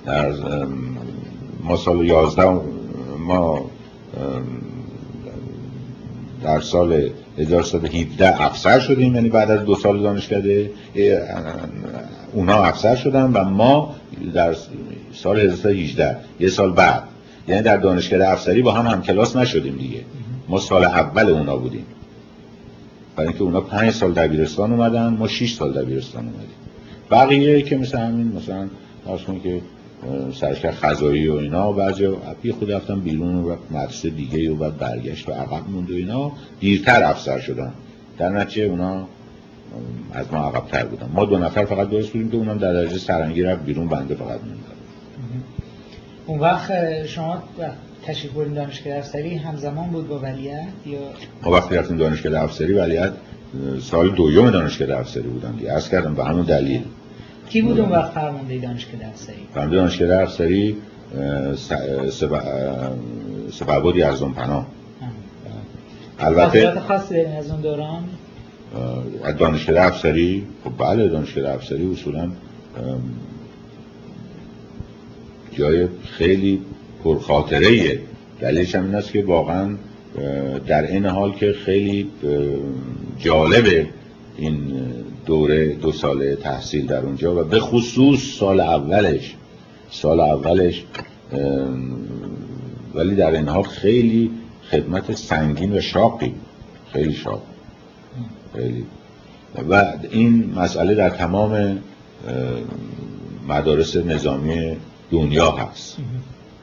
در 0.06 0.32
ما 1.64 1.78
سال 1.78 2.06
11 2.06 2.62
ما 3.20 3.66
در 6.44 6.60
سال 6.60 7.10
1117 7.38 8.42
افسر 8.42 8.80
شدیم 8.80 9.16
یعنی 9.16 9.30
بعد 9.30 9.52
از 9.52 9.66
دو 9.66 9.76
سال 9.76 10.02
دانشکده 10.02 10.72
اونا 12.34 12.64
افسر 12.64 12.96
شدن 12.96 13.32
و 13.34 13.44
ما 13.44 13.96
در 14.34 14.56
سال 15.14 15.40
1118 15.40 16.18
یه 16.40 16.50
سال 16.50 16.72
بعد. 16.72 17.04
یعنی 17.48 17.62
در 17.62 17.78
دانشکده 17.78 18.30
افسری 18.30 18.62
با 18.62 18.72
هم 18.72 18.88
هم 18.88 19.02
کلاس 19.02 19.36
نشدیم 19.36 19.76
دیگه. 19.76 20.02
ما 20.50 20.60
سال 20.60 20.84
اول 20.84 21.30
اونا 21.30 21.58
بودیم. 21.58 21.86
برای 23.16 23.28
اینکه 23.28 23.44
اونا 23.44 23.62
پنج 23.62 23.94
سال 23.94 24.14
دبیرستان 24.14 24.72
اومدن 24.72 25.08
ما 25.08 25.28
6 25.28 25.54
سال 25.54 25.74
دبیرستان 25.74 26.24
اومدیم. 26.24 26.58
بقیه 27.12 27.62
که 27.62 27.78
مثل 27.78 27.98
همین 27.98 28.32
مثلا 28.36 28.68
فرض 29.06 29.42
که 29.44 29.62
سرشکر 30.34 30.72
خضایی 30.72 31.28
و 31.28 31.34
اینا 31.34 31.72
بعضی 31.72 32.08
بی 32.42 32.52
خود 32.52 32.72
رفتن 32.72 33.00
بیرون 33.00 33.36
و 33.36 33.56
مدرسه 33.72 34.10
دیگه 34.10 34.52
و 34.52 34.56
بعد 34.56 34.78
برگشت 34.78 35.30
و 35.30 35.32
عقب 35.32 35.70
موند 35.70 35.92
و 35.92 35.94
اینا. 35.94 36.32
دیرتر 36.60 37.04
افسر 37.04 37.40
شدن 37.40 37.74
در 38.18 38.30
نتیجه 38.30 38.64
اونا 38.64 39.08
از 40.14 40.26
ما 40.34 40.38
عقبتر 40.38 40.86
بودن. 40.86 41.10
ما 41.14 41.26
دو 41.26 41.38
نفر 41.38 41.66
فقط 41.66 41.90
درست 41.90 42.10
بودیم 42.10 42.32
که 42.32 42.38
اونم 42.38 42.58
در 42.58 42.74
درجه 42.74 42.98
سرنگی 42.98 43.44
رفت 43.44 43.66
بیرون 43.66 43.88
بنده 43.88 44.16
فقط 44.16 44.40
موندن 44.44 44.78
اون 46.28 46.40
وقت 46.40 47.06
شما 47.06 47.44
تشریف 48.04 48.34
بردیم 48.34 48.54
دانشگاه 48.54 48.98
افسری 48.98 49.36
همزمان 49.36 49.90
بود 49.90 50.08
با 50.08 50.20
ولیت 50.20 50.68
یا؟ 50.86 51.00
ما 51.44 51.52
وقتی 51.52 51.76
رفتیم 51.76 51.98
دانشگاه 51.98 52.44
افسری 52.44 52.74
ولیت 52.74 53.12
سال 53.82 54.16
دوم 54.16 54.50
دانشگاه 54.50 55.00
افسری 55.00 55.28
بودن 55.28 55.52
دیگه 55.52 55.72
عرض 55.72 55.90
کردم 55.90 56.14
به 56.14 56.26
همون 56.26 56.46
دلیل. 56.46 56.82
کی 57.50 57.62
بود 57.62 57.80
اون 57.80 57.90
وقت 57.90 58.12
فرمانده 58.12 58.58
دانشگاه 58.58 59.08
افسری 59.08 59.48
فرمانده 59.54 59.76
دانشگاه 59.76 60.22
افسری 60.22 60.78
سبعباد 63.52 63.96
یزدان 63.96 64.34
پناه. 64.34 64.68
البته 66.20 66.80
خاصی 66.80 67.20
از 67.20 67.52
اون 67.52 67.62
دوران؟ 67.62 68.04
از 69.24 69.38
دانشگاه 69.38 69.86
افسری 69.86 70.44
خب 70.64 70.84
بله 70.84 71.08
دانشگاه 71.08 71.54
افسری 71.54 71.92
اصولا 71.92 72.30
جای 75.52 75.88
خیلی 76.06 76.62
پرخاطره 77.04 77.68
ایه 77.68 78.00
دلیلش 78.42 78.76
هم 78.76 78.84
این 78.86 78.96
است 78.96 79.12
که 79.12 79.24
واقعا 79.24 79.70
در 80.68 80.82
این 80.82 81.06
حال 81.06 81.32
که 81.32 81.54
خیلی 81.66 82.08
جالبه 83.20 83.88
این 84.38 84.74
دوره 85.28 85.74
دو 85.74 85.92
ساله 85.92 86.36
تحصیل 86.36 86.88
در 86.88 87.00
اونجا 87.00 87.42
و 87.42 87.44
به 87.44 87.60
خصوص 87.60 88.20
سال 88.40 88.60
اولش 88.60 89.36
سال 89.92 90.20
اولش 90.20 90.84
ولی 92.96 93.16
در 93.16 93.32
این 93.32 93.48
حال 93.48 93.64
خیلی 93.64 94.32
خدمت 94.72 95.16
سنگین 95.16 95.78
و 95.78 95.82
شاقی 95.82 96.34
خیلی 96.94 97.14
شاق. 97.14 97.42
خیلی. 98.56 98.86
و 99.70 99.94
این 100.12 100.54
مسئله 100.56 100.96
در 100.96 101.10
تمام 101.10 101.80
مدارس 103.48 103.96
نظامی 103.96 104.78
دنیا 105.12 105.52
هست. 105.52 105.98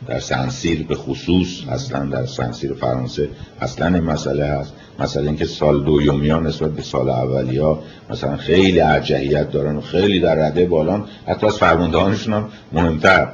در 0.07 0.18
سنسیر 0.20 0.87
به 0.87 0.94
خصوص 0.94 1.69
اصلا 1.69 2.06
در 2.06 2.27
سنسیر 2.27 2.73
فرانسه 2.75 3.29
اصلا 3.60 3.87
این 3.87 4.04
مسئله 4.04 4.44
هست. 4.44 4.73
مثلا 4.98 5.22
اینکه 5.22 5.44
سال 5.44 5.84
دویومی 5.84 6.28
ها 6.28 6.40
نسبت 6.40 6.70
به 6.70 6.82
سال 6.82 7.10
اولی 7.10 7.58
ها 7.58 7.82
مثلا 8.10 8.36
خیلی 8.36 8.80
ارجحیت 8.80 9.50
دارن 9.50 9.76
و 9.76 9.80
خیلی 9.80 10.20
در 10.20 10.34
رده 10.34 10.66
بالان 10.66 11.04
حتی 11.26 11.46
از 11.46 11.58
فرماندهانشون 11.58 12.34
هم 12.34 12.48
مهمتر. 12.72 13.28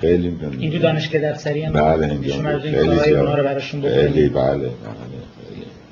خیلی 0.00 0.36
این 0.58 0.72
تو 0.72 0.78
دانشگاه 0.78 1.32
دفتری 1.32 1.62
هم 1.62 1.72
بله 1.72 2.08
خیلی 2.08 3.00
خیلی 3.82 4.28
بله 4.28 4.70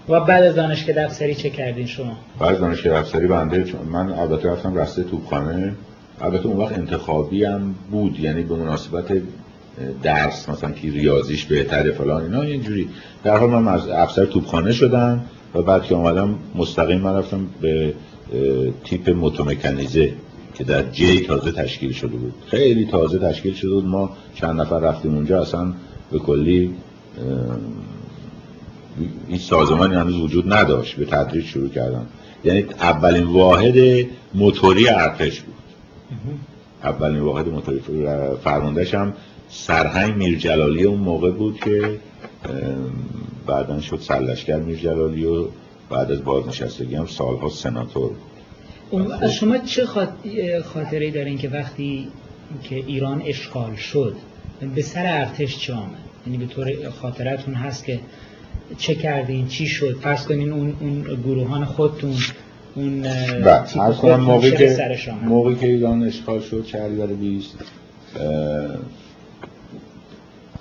و 0.09 0.21
بعد 0.21 0.45
از 0.45 0.55
دانشگاه 0.55 1.05
دفتری 1.05 1.35
چه 1.35 1.51
کردین 1.51 1.87
شما؟ 1.87 2.17
بعد 2.41 2.55
از 2.55 2.61
دانشگاه 2.61 3.03
دفتری 3.03 3.27
بنده 3.27 3.65
من 3.91 4.11
البته 4.11 4.51
رفتم 4.51 4.75
رسته 4.75 5.03
توپخانه. 5.03 5.75
البته 6.21 6.47
اون 6.47 6.57
وقت 6.57 6.73
انتخابی 6.73 7.45
هم 7.45 7.75
بود 7.91 8.21
یعنی 8.21 8.43
به 8.43 8.55
مناسبت 8.55 9.23
درس 10.03 10.49
مثلا 10.49 10.71
که 10.71 10.91
ریاضیش 10.91 11.45
بهتره 11.45 11.93
فلان 11.93 12.23
اینا 12.23 12.43
اینجوری 12.43 12.89
در 13.25 13.37
حال 13.37 13.51
من 13.51 13.69
از 13.69 13.89
افسر 13.89 14.25
توپخانه 14.25 14.73
شدم 14.73 15.25
و 15.55 15.63
بعد 15.63 15.83
که 15.83 15.95
آمدم 15.95 16.39
مستقیم 16.55 17.01
من 17.01 17.15
رفتم 17.15 17.47
به 17.61 17.95
تیپ 18.85 19.11
موتومکانیزه 19.11 20.13
که 20.55 20.65
در 20.65 20.83
جی 20.83 21.21
تازه 21.21 21.53
تشکیل 21.53 21.93
شده 21.93 22.17
بود. 22.17 22.35
خیلی 22.47 22.87
تازه 22.87 23.19
تشکیل 23.19 23.55
شده 23.55 23.71
بود. 23.71 23.85
ما 23.85 24.17
چند 24.35 24.61
نفر 24.61 24.79
رفتیم 24.79 25.15
اونجا 25.15 25.43
اصلا 25.43 25.73
به 26.13 26.19
کلی 26.19 26.75
این 29.29 29.39
سازمانی 29.39 29.95
هنوز 29.95 30.17
وجود 30.17 30.53
نداشت. 30.53 30.97
به 30.97 31.05
تدریج 31.05 31.45
شروع 31.45 31.69
کردن 31.69 32.07
یعنی 32.45 32.63
اولین 32.81 33.25
واحد 33.25 34.07
موتوری 34.35 34.89
ارتش 34.89 35.41
بود. 35.41 35.55
اولین 36.85 37.21
واحد 37.21 37.49
موتوری 37.49 37.81
فرماندهش 38.45 38.95
هم 38.95 39.13
سرهنگ 39.49 40.17
میرجلالی 40.17 40.85
اون 40.85 40.99
موقع 40.99 41.31
بود 41.31 41.61
که 41.61 41.99
بعدا 43.47 43.81
شد 43.81 43.99
سرلشکر 44.01 44.57
میرجلالی 44.57 45.25
و 45.25 45.47
بعد 45.91 46.13
از 46.13 46.25
بازنشستگی 46.25 46.95
هم 46.95 47.07
سالها 47.07 47.49
سناتور 47.49 48.11
بود. 48.91 49.29
شما 49.29 49.59
چه 49.59 49.87
خاطره 50.65 51.11
دارین 51.11 51.39
که 51.39 51.49
وقتی 51.49 52.09
که 52.63 52.75
ایران 52.77 53.23
اشغال 53.27 53.75
شد 53.75 54.17
به 54.75 54.83
سر 54.83 55.05
ارتش 55.07 55.59
چه 55.59 55.75
آمد؟ 55.75 55.99
یعنی 56.27 56.39
به 56.39 56.47
طور 56.47 56.91
خاطرتون 56.91 57.55
هست 57.55 57.85
که 57.85 58.01
چه 58.79 58.95
کردین 58.95 59.49
چی 59.49 59.67
شد؟ 59.67 59.97
فرض 60.01 60.27
کنین 60.27 60.53
اون, 60.53 60.77
اون 60.81 61.03
گروهان 61.03 61.65
خودتون 61.65 62.17
اون 62.75 63.03
بله 63.03 63.95
کنم 64.03 64.21
موقعی 64.21 64.51
که 64.51 64.77
موقعی 65.23 65.57
که 65.57 65.67
ایران 65.67 66.03
اشغال 66.03 66.41
شد 66.41 66.67
شهریور 66.67 67.07
20 67.07 67.59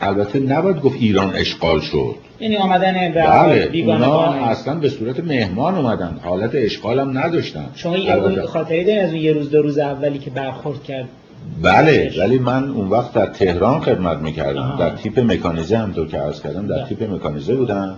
البته 0.02 0.40
نباید 0.40 0.82
گفت 0.82 0.96
ایران 1.00 1.34
اشغال 1.36 1.80
شد. 1.80 2.16
یعنی 2.40 2.58
آمدن 2.58 2.94
بله 3.12 3.70
اونا 3.74 4.32
اصلا 4.34 4.76
به 4.76 4.90
صورت 4.90 5.20
مهمان 5.20 5.76
اومدن. 5.76 6.20
حالت 6.24 6.52
اشغال 6.54 7.00
هم 7.00 7.18
نداشتن. 7.18 7.66
شما 7.76 7.98
یه 7.98 8.42
خاطری 8.42 8.84
دارین 8.84 9.04
از 9.04 9.10
اون 9.10 9.22
یه 9.22 9.34
روز 9.34 9.52
دو 9.52 9.62
روز 9.62 9.78
اولی 9.78 10.20
که 10.20 10.30
برخورد 10.30 10.84
کرد. 10.84 11.10
بله 11.62 12.12
ولی 12.20 12.38
من 12.40 12.70
اون 12.70 12.88
وقت 12.88 13.14
در 13.14 13.26
تهران 13.26 13.82
خدمت 13.82 14.18
می‌کردم. 14.18 14.76
در 14.80 14.96
تیپ 14.96 15.20
مکانیزه 15.20 15.78
هم 15.78 15.94
که 15.94 16.18
عرض 16.18 16.42
کردم 16.42 16.68
در 16.68 16.86
تیپ 16.86 17.04
مکانیزه 17.04 17.56
بودم 17.56 17.96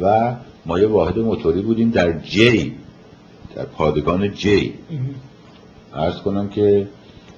و 0.00 0.34
ما 0.66 0.78
یه 0.78 0.86
واحد 0.86 1.18
موتوری 1.18 1.62
بودیم 1.62 1.90
در 1.90 2.12
جی 2.12 2.72
در 3.56 3.64
پادگان 3.64 4.34
جی. 4.34 4.74
عرض 5.94 6.16
کنم 6.16 6.48
که 6.48 6.86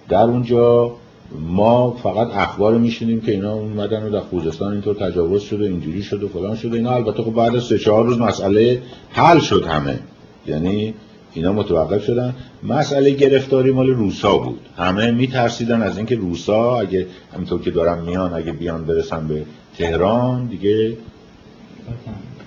در 0.09 0.23
اونجا 0.23 0.93
ما 1.33 1.91
فقط 1.91 2.29
اخبار 2.37 2.79
میشینیم 2.79 3.21
که 3.21 3.33
اینا 3.33 3.53
اومدن 3.53 4.03
و 4.03 4.11
در 4.11 4.21
خوزستان 4.21 4.73
اینطور 4.73 4.95
تجاوز 4.95 5.43
شده 5.43 5.65
اینجوری 5.65 6.03
شده 6.03 6.27
و 6.27 6.29
فلان 6.29 6.57
شده 6.57 6.77
اینا. 6.77 6.95
البته 6.95 7.23
خب 7.23 7.35
بعد 7.35 7.57
از 7.57 7.65
سه 7.65 7.79
چهار 7.79 8.05
روز 8.05 8.19
مسئله 8.19 8.83
حل 9.11 9.39
شد 9.39 9.65
همه. 9.67 9.99
یعنی 10.47 10.95
اینا 11.35 11.53
متوقف 11.53 12.05
شدن. 12.05 12.35
مسئله 12.63 13.11
گرفتاری 13.11 13.71
مال 13.71 13.89
روسا 13.89 14.39
بود. 14.39 14.61
همه 14.77 15.11
میترسیدن 15.11 15.83
از 15.83 15.97
اینکه 15.97 16.17
روسا 16.17 16.81
اگه 16.81 17.07
همینطور 17.35 17.63
که 17.63 17.71
دارن 17.71 18.03
میان 18.03 18.35
اگه 18.35 18.53
بیان 18.53 18.85
برسن 18.85 19.27
به 19.27 19.45
تهران 19.79 20.47
دیگه 20.47 20.97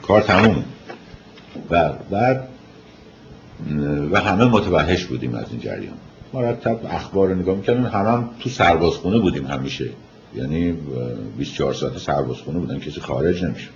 کار 0.01 0.21
تموم 0.21 0.63
و 1.71 1.93
بعد 2.09 2.47
و 4.11 4.19
همه 4.19 4.45
متوحش 4.45 5.05
بودیم 5.05 5.35
از 5.35 5.45
این 5.51 5.59
جریان. 5.59 5.97
مرتب 6.33 6.79
اخبار 6.89 7.27
رو 7.27 7.35
نگاه 7.35 7.55
می‌کردیم 7.55 7.85
همه 7.85 8.09
هم 8.09 8.29
تو 8.39 8.49
سربازخونه 8.49 9.19
بودیم 9.19 9.45
همیشه. 9.45 9.89
یعنی 10.35 10.73
24 11.37 11.73
ساعت 11.73 11.97
سربازخونه 11.97 12.59
بودن. 12.59 12.79
کسی 12.79 13.01
خارج 13.01 13.43
نمیشه 13.43 13.69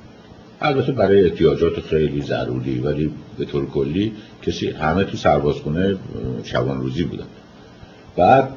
البته 0.62 0.92
برای 0.92 1.26
احتیاجات 1.26 1.80
خیلی 1.80 2.22
ضروری 2.22 2.80
ولی 2.80 3.12
به 3.38 3.46
طور 3.46 3.66
کلی 3.66 4.12
کسی 4.42 4.70
همه 4.70 5.04
تو 5.04 5.18
سربازخونه 5.18 5.96
شبان 6.44 6.82
روزی 6.82 7.04
بودن. 7.04 7.26
بعد 8.16 8.50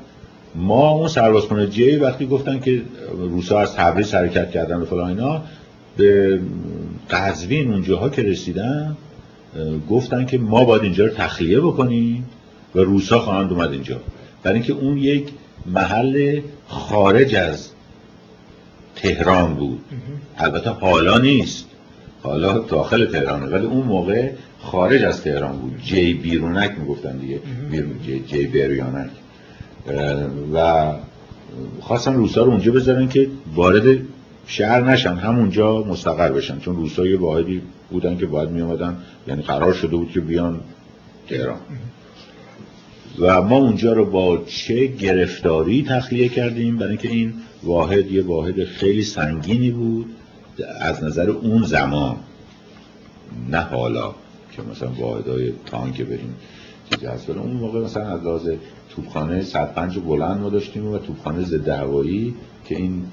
ما 0.55 0.91
اون 0.91 1.09
سربازخونه 1.09 1.67
جی 1.67 1.97
وقتی 1.97 2.27
گفتن 2.27 2.61
که 2.61 2.83
روسا 3.19 3.59
از 3.59 3.75
تبریز 3.75 4.15
حرکت 4.15 4.51
کردن 4.51 4.77
و 4.77 4.85
فلان 4.85 5.09
اینا 5.09 5.43
به 5.97 6.41
قزوین 7.11 7.73
اونجاها 7.73 8.09
که 8.09 8.23
رسیدن 8.23 8.97
گفتن 9.91 10.27
که 10.27 10.39
ما 10.39 10.65
باید 10.65 10.83
اینجا 10.83 11.05
رو 11.05 11.11
تخلیه 11.11 11.61
بکنیم. 11.61 12.25
و 12.75 12.79
روسا 12.81 13.19
خواهند 13.19 13.53
اومد 13.53 13.73
اینجا. 13.73 14.01
برای 14.43 14.55
اینکه 14.55 14.73
اون 14.73 14.99
یک 14.99 15.29
محل 15.67 16.41
خارج 16.69 17.35
از 17.35 17.69
تهران 18.97 19.55
بود. 19.55 19.81
البته 20.39 20.71
حالا 20.71 21.19
نیست. 21.19 21.67
حالا 22.23 22.59
داخل 22.59 23.07
تهرانه. 23.07 23.47
ولی 23.47 23.67
اون 23.67 23.87
موقع 23.87 24.31
خارج 24.61 25.03
از 25.03 25.23
تهران 25.23 25.57
بود. 25.57 25.81
جی 25.83 26.15
بیرونک 26.15 26.79
می‌گفتن 26.79 27.17
دیگه. 27.17 27.41
بیرون 27.71 27.95
جی, 28.07 28.25
جی 28.27 28.47
بریانک. 28.47 29.11
و 30.55 30.93
خواستن 31.81 32.15
روسا 32.15 32.43
رو 32.43 32.51
اونجا 32.51 32.73
بذارن 32.73 33.09
که 33.09 33.29
وارد 33.55 33.99
شهر 34.47 34.81
نشن. 34.91 35.15
همونجا 35.15 35.83
مستقر 35.83 36.33
بشن. 36.33 36.59
چون 36.59 36.77
روسا 36.77 37.07
یه 37.07 37.19
واحدی 37.19 37.63
بودن 37.91 38.17
که 38.17 38.27
باید 38.27 38.51
می 38.51 38.63
آمدن 38.63 38.97
یعنی 39.29 39.43
قرار 39.43 39.73
شده 39.73 39.97
بود 39.97 40.11
که 40.11 40.21
بیان 40.21 40.61
تهران. 41.29 41.57
و 43.21 43.43
ما 43.43 43.57
اونجا 43.57 43.93
رو 43.93 44.05
با 44.05 44.39
چه 44.47 44.87
گرفتاری 44.87 45.83
تخلیه 45.89 46.29
کردیم؟ 46.29 46.77
برای 46.77 46.89
اینکه 46.89 47.09
این 47.09 47.35
واحد 47.63 48.11
یه 48.11 48.23
واحد 48.23 48.65
خیلی 48.65 49.03
سنگینی 49.03 49.71
بود 49.71 50.07
از 50.81 51.05
نظر 51.05 51.31
اون 51.31 51.63
زمان. 51.63 52.17
نه 53.51 53.59
حالا 53.59 54.15
که 54.53 54.63
مثلا 54.63 54.91
واحدهای 54.99 55.53
تانک 55.67 56.03
بریم 56.03 56.35
چیزی 56.91 57.07
هست. 57.07 57.31
اون 57.31 57.53
موقع 57.53 57.81
مثلا 57.81 58.09
از 58.09 58.23
لحاظ 58.23 58.49
توپخانه 58.91 59.43
105 59.43 59.99
بلند 59.99 60.41
ما 60.41 60.49
داشتیم 60.49 60.87
و 60.87 60.99
توپخانه 60.99 61.45
ضد 61.45 61.69
هوایی 61.69 62.35
که 62.65 62.77
این 62.77 63.05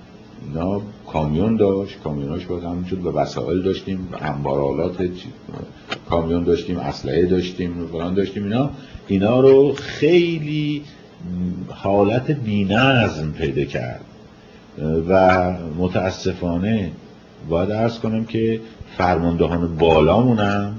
اینا 0.48 0.82
کامیون 1.08 1.56
داشت 1.56 2.00
کامیوناش 2.04 2.46
باید 2.46 2.64
همون 2.64 2.86
شد 2.86 3.06
و 3.06 3.12
وسایل 3.12 3.62
داشتیم 3.62 4.10
انبارالات 4.22 5.10
کامیون 6.10 6.44
داشتیم 6.44 6.78
اسلحه 6.78 7.26
داشتیم 7.26 7.88
فلان 7.92 8.14
داشتیم 8.14 8.44
اینا 8.44 8.70
اینا 9.08 9.40
رو 9.40 9.74
خیلی 9.74 10.84
حالت 11.70 12.32
بینظم 12.32 13.32
پیدا 13.32 13.66
کرد. 13.66 14.02
و 15.10 15.52
متاسفانه 15.78 16.92
باید 17.50 17.72
ارز 17.72 18.00
کنم 18.00 18.26
که 18.26 18.62
فرماندهان 18.98 19.76
بالامونم 19.76 20.76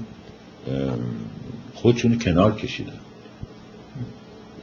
خودشون 1.73 2.19
کنار 2.19 2.55
کشیدن. 2.55 2.99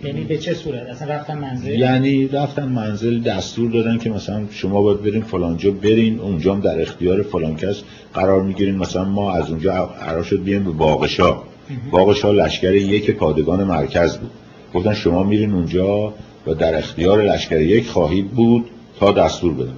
یعنی 0.04 0.24
به 0.24 0.38
چه 0.38 0.54
صورت؟ 0.54 0.82
اصلا 0.88 1.14
رفتن 1.14 1.38
منزل؟ 1.38 1.68
یعنی 1.68 2.28
رفتن 2.28 2.68
منزل 2.68 3.20
دستور 3.20 3.70
دادن 3.70 3.98
که 3.98 4.10
مثلا 4.10 4.42
شما 4.50 4.82
باید 4.82 5.02
برین 5.02 5.22
فلانجا 5.22 5.70
برین 5.70 6.18
اونجا 6.18 6.54
هم 6.54 6.60
در 6.60 6.80
اختیار 6.80 7.22
فلان 7.22 7.56
کس 7.56 7.82
قرار 8.14 8.42
می‌گیرین. 8.42 8.76
مثلا 8.76 9.04
ما 9.04 9.32
از 9.32 9.50
اونجا 9.50 9.86
قرار 9.86 10.22
شد 10.22 10.44
بیایم 10.44 10.64
به 10.64 10.70
باغشا. 10.70 11.42
باغشا 11.90 12.30
لشکر 12.30 12.74
یک 12.74 13.10
پادگان 13.10 13.64
مرکز 13.64 14.16
بود. 14.16 14.30
گفتن 14.74 14.94
شما 14.94 15.22
میرین 15.22 15.52
اونجا 15.52 16.14
و 16.46 16.54
در 16.54 16.78
اختیار 16.78 17.22
لشکر 17.22 17.60
یک 17.60 17.88
خواهید 17.88 18.30
بود 18.30 18.64
تا 19.00 19.12
دستور 19.12 19.54
بدن. 19.54 19.74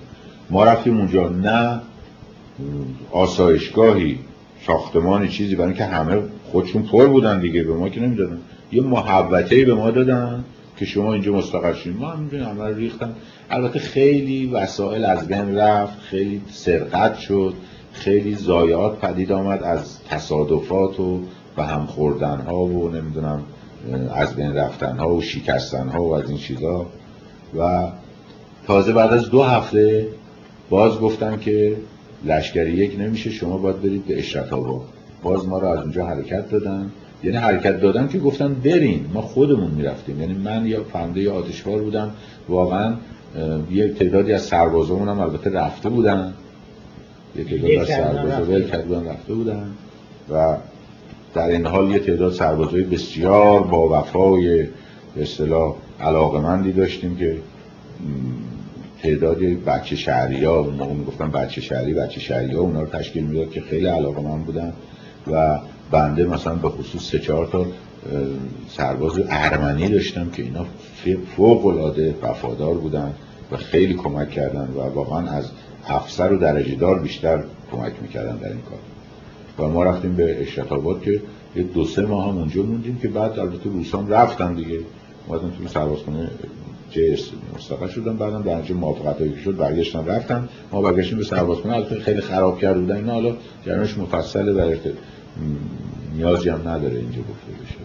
ما 0.50 0.64
رفتیم 0.64 0.96
اونجا. 0.96 1.28
نه 1.28 1.80
آسایشگاهی 3.12 4.18
ساختمانی 4.66 5.28
چیزی 5.28 5.56
برای 5.56 5.74
که 5.74 5.84
همه 5.84 6.22
خودشون 6.52 6.82
پر 6.82 7.06
بودن 7.06 7.40
دیگه 7.40 7.62
به 7.62 7.74
ما 7.74 7.88
که 7.88 8.00
نمی‌دادن. 8.00 8.38
یه 8.72 8.82
محوطه‌ای 8.82 9.64
به 9.64 9.74
ما 9.74 9.90
دادن 9.90 10.44
که 10.76 10.84
شما 10.84 11.12
اینجا 11.12 11.32
مستقر 11.32 11.74
شید 11.74 11.96
ما 11.96 12.08
همینجوری 12.08 12.42
همه 12.42 12.76
ریختن. 12.76 13.14
البته 13.50 13.78
خیلی 13.78 14.46
وسایل 14.46 15.04
از 15.04 15.28
بین 15.28 15.56
رفت 15.56 15.98
خیلی 15.98 16.42
سرقت 16.50 17.18
شد 17.18 17.54
خیلی 17.92 18.34
ضایعات 18.34 18.98
پدید 19.00 19.32
آمد 19.32 19.62
از 19.62 20.02
تصادفات 20.04 21.00
و 21.00 21.20
به 21.56 21.64
هم 21.64 21.86
خوردن 21.86 22.40
ها 22.40 22.64
و 22.64 22.90
نمی‌دونم 22.90 23.42
از 24.14 24.36
بین 24.36 24.54
رفتن 24.54 24.98
ها 24.98 25.14
و 25.14 25.22
شکستن 25.22 25.88
ها 25.88 26.02
و 26.02 26.14
از 26.14 26.30
این 26.30 26.38
چیزا. 26.38 26.86
و 27.58 27.88
تازه 28.66 28.92
بعد 28.92 29.12
از 29.12 29.30
دو 29.30 29.42
هفته 29.42 30.08
باز 30.70 31.00
گفتن 31.00 31.38
که 31.38 31.76
لشکری 32.24 32.72
یک 32.72 33.00
نمیشه 33.00 33.30
شما 33.30 33.58
باید 33.58 33.82
برید 33.82 34.06
به 34.06 34.18
اشرت 34.18 34.50
باز 35.22 35.48
ما 35.48 35.58
رو 35.58 35.68
از 35.68 35.78
اونجا 35.78 36.06
حرکت 36.06 36.50
دادن. 36.50 36.90
یعنی 37.26 37.38
حرکت 37.38 37.80
دادن 37.80 38.08
که 38.08 38.18
گفتن 38.18 38.54
برین 38.54 39.06
ما 39.14 39.22
خودمون 39.22 39.70
می‌رفتیم. 39.70 40.20
یعنی 40.20 40.34
من 40.34 40.66
یا 40.66 40.84
فهمده 40.84 41.20
یا 41.20 41.34
آتشوار 41.34 41.82
بودم 41.82 42.10
واقعا 42.48 42.94
یه 43.70 43.88
تعدادی 43.88 44.32
از 44.32 44.42
سربازامون 44.42 45.08
هم 45.08 45.20
البته 45.20 45.50
رفته 45.50 45.88
بودن. 45.88 46.34
یه 47.36 47.44
تعداد 47.44 47.70
از 47.80 47.88
سربازا 47.88 48.42
ول 48.42 48.82
بودن. 48.82 49.06
رفته 49.08 49.34
بودن. 49.34 49.70
و 50.32 50.56
در 51.34 51.48
این 51.48 51.66
حال 51.66 51.90
یه 51.90 51.98
تعداد 51.98 52.32
سربازای 52.32 52.82
بسیار 52.82 53.62
با 53.62 54.00
وفای 54.00 54.62
به 55.14 55.22
اصطلاح 55.22 55.74
علاقمندی 56.00 56.72
داشتیم 56.72 57.16
که 57.16 57.36
تعداد 59.02 59.38
بچه 59.38 59.96
شهری 59.96 60.44
ها 60.44 60.58
اون 60.58 60.96
می‌گفتن 60.96 61.30
بچه 61.30 61.60
شهری 61.60 61.94
بچه 61.94 62.20
شهری 62.20 62.54
ها 62.54 62.60
اونا 62.60 62.80
رو 62.80 62.86
تشکیل 62.86 63.24
می‌داد 63.24 63.50
که 63.50 63.60
خیلی 63.60 63.86
علاقه 63.86 64.20
من 64.20 64.42
بودن. 64.42 64.72
و 65.32 65.58
بنده 65.90 66.24
مثلا 66.24 66.54
به 66.54 66.68
خصوص 66.68 67.10
سه 67.10 67.18
چهار 67.18 67.46
تا 67.46 67.66
سرباز 68.68 69.12
ارمنی 69.28 69.88
داشتم 69.88 70.30
که 70.30 70.42
اینا 70.42 70.66
فوق 71.36 71.66
العاده 71.66 72.14
وفادار 72.22 72.74
بودن 72.74 73.12
و 73.52 73.56
خیلی 73.56 73.94
کمک 73.94 74.30
کردن 74.30 74.68
و 74.76 74.80
واقعا 74.80 75.30
از 75.30 75.50
افسر 75.88 76.32
و 76.32 76.38
درجه 76.38 76.74
دار 76.74 76.98
بیشتر 76.98 77.44
کمک 77.72 77.92
می‌کردن 78.02 78.36
در 78.36 78.48
این 78.48 78.62
کار. 78.70 78.78
و 79.58 79.72
ما 79.72 79.84
رفتیم 79.84 80.16
به 80.16 80.42
اشرت 80.42 80.72
آباد 80.72 81.02
که 81.02 81.22
یه 81.56 81.62
دو 81.62 81.84
سه 81.84 82.02
ماه 82.02 82.28
هم 82.28 82.38
اونجا 82.38 82.62
موندیم 82.62 82.98
که 83.02 83.08
بعد 83.08 83.38
البته 83.38 83.70
روسان 83.70 84.08
رفتن 84.08 84.54
دیگه. 84.54 84.78
اومدن 85.26 85.52
تو 85.58 85.68
سربازخونه 85.68 86.30
جیس 86.90 87.30
مستقر 87.56 87.88
شدن 87.88 88.16
بعدم 88.16 88.42
در 88.42 88.56
اینجا 88.56 88.74
موافقت 88.74 89.18
هایی 89.20 89.36
شد 89.44 89.56
برگشتن 89.56 90.06
رفتن. 90.06 90.48
ما 90.72 90.82
برگشتیم 90.82 91.18
به 91.18 91.24
سربازخونه 91.24 91.74
البته 91.74 92.00
خیلی 92.00 92.20
خراب 92.20 92.58
کرده 92.58 92.80
بودن 92.80 92.96
اینا. 92.96 93.12
حالا 93.12 93.34
جرمش 93.66 93.98
مفصله 93.98 94.52
و 94.52 94.76
نیازی 96.14 96.48
هم 96.48 96.68
نداره 96.68 96.96
اینجا 96.96 97.18
گفته 97.18 97.52
بشه. 97.62 97.76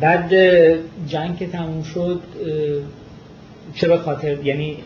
بعد 0.00 0.32
جنگ 1.06 1.36
که 1.36 1.46
تموم 1.46 1.82
شد 1.82 2.20
چه 3.74 3.88
به 3.88 3.98
خاطر 3.98 4.44
یعنی 4.44 4.76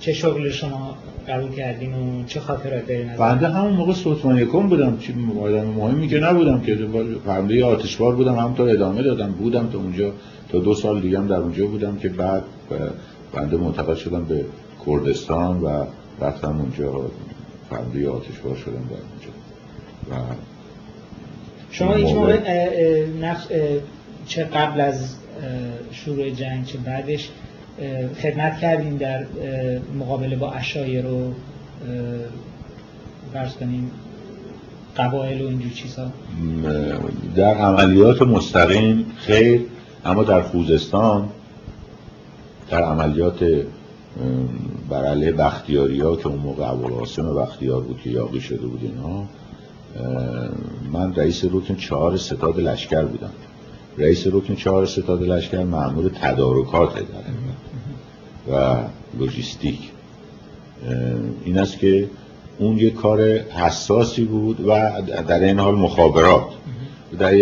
چه 0.00 0.12
شغل 0.12 0.50
شما 0.50 0.96
قبول 1.28 1.50
کردین 1.50 1.94
و 1.94 2.24
چه 2.26 2.40
خاطرات 2.40 2.86
دارین 2.86 3.16
بنده 3.16 3.48
همون 3.48 3.72
موقع 3.72 3.92
سلطان 3.92 4.38
یکم 4.38 4.68
بودم 4.68 4.98
چی 4.98 5.14
آدم 5.42 5.66
مهمی 5.66 6.08
که 6.08 6.18
نبودم 6.18 6.60
که 6.60 6.78
فرمانده 7.24 7.64
آتشبار 7.64 8.14
بودم 8.14 8.34
همونطور 8.34 8.68
ادامه 8.68 9.02
دادم 9.02 9.32
بودم 9.32 9.68
تا 9.72 9.78
اونجا 9.78 10.12
تا 10.48 10.58
دو 10.58 10.74
سال 10.74 11.00
دیگه 11.00 11.18
هم 11.18 11.26
در 11.26 11.36
اونجا 11.36 11.66
بودم 11.66 11.96
که 11.96 12.08
بعد 12.08 12.42
بنده 13.32 13.56
منتقل 13.56 13.94
شدم 13.94 14.24
به 14.24 14.44
کردستان 14.86 15.60
و 15.60 15.84
رفتم 16.20 16.60
اونجا. 16.60 17.10
فرمانده 17.70 18.08
آتشبار 18.10 18.56
شدم 18.56 18.72
در 18.72 18.96
اونجا 18.96 19.30
و 20.10 20.34
شما 21.70 21.94
هیچ 21.94 22.14
موقع 22.14 23.06
نقش 23.20 23.46
چه 24.26 24.44
قبل 24.44 24.80
از 24.80 25.16
شروع 25.92 26.30
جنگ 26.30 26.64
چه 26.64 26.78
بعدش 26.78 27.30
خدمت 28.22 28.58
کردیم 28.58 28.96
در 28.96 29.24
مقابله 29.98 30.36
با 30.36 30.52
اشایر 30.52 31.04
رو 31.04 31.32
فرض 33.32 33.52
کنیم 33.52 33.90
قبایل 34.96 35.42
و 35.42 35.48
اینجور 35.48 35.72
چیزها 35.72 36.12
در 37.36 37.54
عملیات 37.54 38.22
مستقیم 38.22 39.06
خیر 39.16 39.60
اما 40.04 40.24
در 40.24 40.42
خوزستان 40.42 41.28
در 42.70 42.82
عملیات 42.82 43.44
بر 44.88 45.14
بختیاری 45.14 46.00
ها 46.00 46.16
که 46.16 46.26
اون 46.26 46.38
موقع 46.38 46.70
ابوالقاسم 46.70 47.34
بختیار 47.34 47.80
بود 47.80 48.00
که 48.04 48.10
یاقی 48.10 48.40
شده 48.40 48.66
بود 48.66 48.80
اینها 48.82 49.26
من 50.92 51.14
رئیس 51.14 51.44
رکن 51.44 51.74
چهار 51.74 52.16
ستاد 52.16 52.60
لشکر 52.60 53.04
بودم. 53.04 53.30
رئیس 53.98 54.26
رکن 54.26 54.54
چهار 54.54 54.86
ستاد 54.86 55.22
لشکر 55.22 55.64
معمول 55.64 56.08
تدارکات 56.08 56.94
در 56.94 57.04
و 58.54 58.76
لوجیستیک 59.18 59.90
این 61.44 61.58
است 61.58 61.78
که 61.78 62.08
اون 62.58 62.78
یه 62.78 62.90
کار 62.90 63.20
حساسی 63.38 64.24
بود 64.24 64.68
و 64.68 65.02
در 65.28 65.40
این 65.40 65.58
حال 65.58 65.74
مخابرات. 65.74 66.46
در 67.18 67.34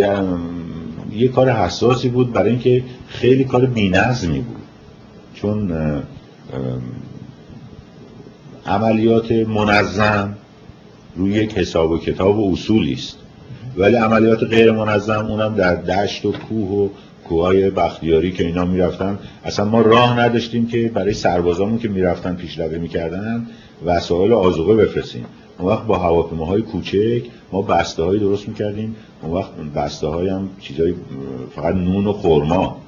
یه 1.13 1.29
کار 1.29 1.51
حساسی 1.51 2.09
بود 2.09 2.33
برای 2.33 2.51
اینکه 2.51 2.85
خیلی 3.09 3.45
کار 3.45 3.67
بینظمی 3.67 4.41
بود. 4.41 4.63
چون 5.35 5.73
عملیات 8.67 9.33
منظم 9.33 10.35
روی 11.17 11.33
یک 11.33 11.59
حساب 11.59 11.91
و 11.91 11.99
کتاب 11.99 12.39
و 12.39 12.53
اصولی 12.53 12.93
است. 12.93 13.19
ولی 13.77 13.97
عملیات 13.97 14.43
غیر 14.43 14.73
منظم 14.73 15.27
اونم 15.27 15.55
در 15.55 15.75
دشت 15.75 16.25
و 16.25 16.33
کوه 16.33 16.69
و 16.69 16.89
کوههای 17.29 17.71
بختیاری 17.71 18.33
که 18.33 18.47
اینا 18.47 18.65
می‌رفتن 18.65 19.19
اصلا 19.45 19.65
ما 19.65 19.81
راه 19.81 20.21
نداشتیم 20.21 20.67
که 20.67 20.91
برای 20.95 21.15
سربازامون 21.15 21.79
که 21.79 21.89
می‌رفتن 21.89 22.35
پیشروی 22.35 22.79
می‌کردن 22.79 23.47
وسایل 23.87 24.33
آزوقه 24.33 24.75
بفرستیم. 24.75 25.25
اون 25.59 25.69
وقت 25.73 25.87
با 25.87 25.99
هواپیماهای 25.99 26.63
کوچک 26.63 27.23
ما 27.53 27.63
بسته 27.63 28.03
درست 28.03 28.49
می‌کردیم. 28.49 28.97
اون 29.23 29.33
وقت 29.33 29.51
بسته 29.77 30.07
هم 30.07 30.49
چیزای 30.61 30.95
فقط 31.57 31.75
نون 31.75 32.07
و 32.07 32.13
خورما 32.13 32.81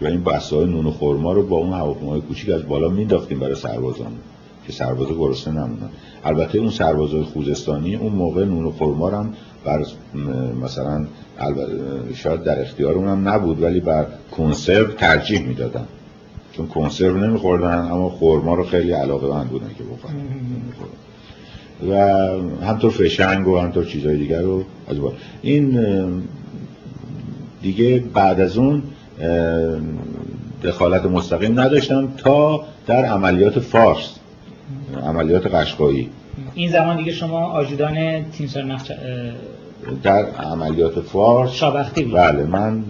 و 0.00 0.06
این 0.06 0.24
بسته 0.24 0.56
های 0.56 0.66
نون 0.66 0.86
و 0.86 0.90
خورما 0.90 1.32
رو 1.32 1.46
با 1.46 1.56
اون 1.56 1.72
هواپیماهای 1.72 2.20
کوچیک 2.20 2.50
از 2.50 2.66
بالا 2.66 2.88
مینداختیم 2.88 3.38
برای 3.38 3.54
سربازان 3.54 4.12
که 4.66 4.72
سرباز 4.72 5.08
گرسنه 5.08 5.54
نمونن 5.54 5.90
البته 6.24 6.58
اون 6.58 6.70
سربازای 6.70 7.22
خوزستانی 7.22 7.94
اون 7.94 8.12
موقع 8.12 8.44
نون 8.44 8.64
و 8.64 8.70
خورما 8.70 9.10
هم 9.10 9.32
بر 9.64 9.84
مثلا 10.62 11.06
شاید 12.14 12.42
در 12.42 12.60
اختیار 12.60 12.94
اونم 12.94 13.28
نبود 13.28 13.62
ولی 13.62 13.80
بر 13.80 14.06
کنسرو 14.36 14.92
ترجیح 14.92 15.46
می‌دادن. 15.46 15.84
چون 16.52 16.66
کنسرو 16.66 17.18
نمیخوردن 17.18 17.78
اما 17.78 18.08
خورما 18.08 18.54
رو 18.54 18.64
خیلی 18.64 18.92
علاقه 18.92 19.26
من 19.26 19.44
بودن 19.44 19.70
که 19.78 19.84
بخورن. 19.84 20.14
و 21.88 21.96
همطور 22.64 22.90
فشنگ 22.90 23.48
و 23.48 23.58
همطور 23.58 23.84
چیزهای 23.84 24.16
دیگر 24.16 24.40
رو 24.40 24.64
از 24.88 24.96
این 25.42 25.78
دیگه 27.62 28.04
بعد 28.14 28.40
از 28.40 28.56
اون 28.56 28.82
دخالت 30.62 31.04
مستقیم 31.04 31.60
نداشتم 31.60 32.08
تا 32.16 32.64
در 32.86 33.04
عملیات 33.04 33.58
فارس 33.58 34.14
عملیات 35.02 35.46
قشقایی. 35.46 36.10
این 36.54 36.70
زمان 36.70 36.96
دیگه 36.96 37.12
شما 37.12 37.46
آجودان 37.46 38.24
تیمسار 38.30 38.64
نقش 38.64 38.92
در 40.02 40.24
عملیات 40.24 41.00
فارس؟ 41.00 41.50
شابختی 41.52 42.04
بود. 42.04 42.14
بله 42.14 42.44
من 42.44 42.84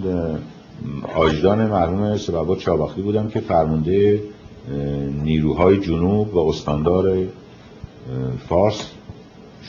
آجدان 1.15 1.67
مرحوم 1.67 2.17
سببات 2.17 2.61
شابختی 2.61 3.03
بودم 3.03 3.29
که 3.29 3.41
فرمانده 3.41 4.21
نیروهای 5.23 5.79
جنوب 5.79 6.35
و 6.35 6.49
استاندار 6.49 7.17
فارس 8.49 8.87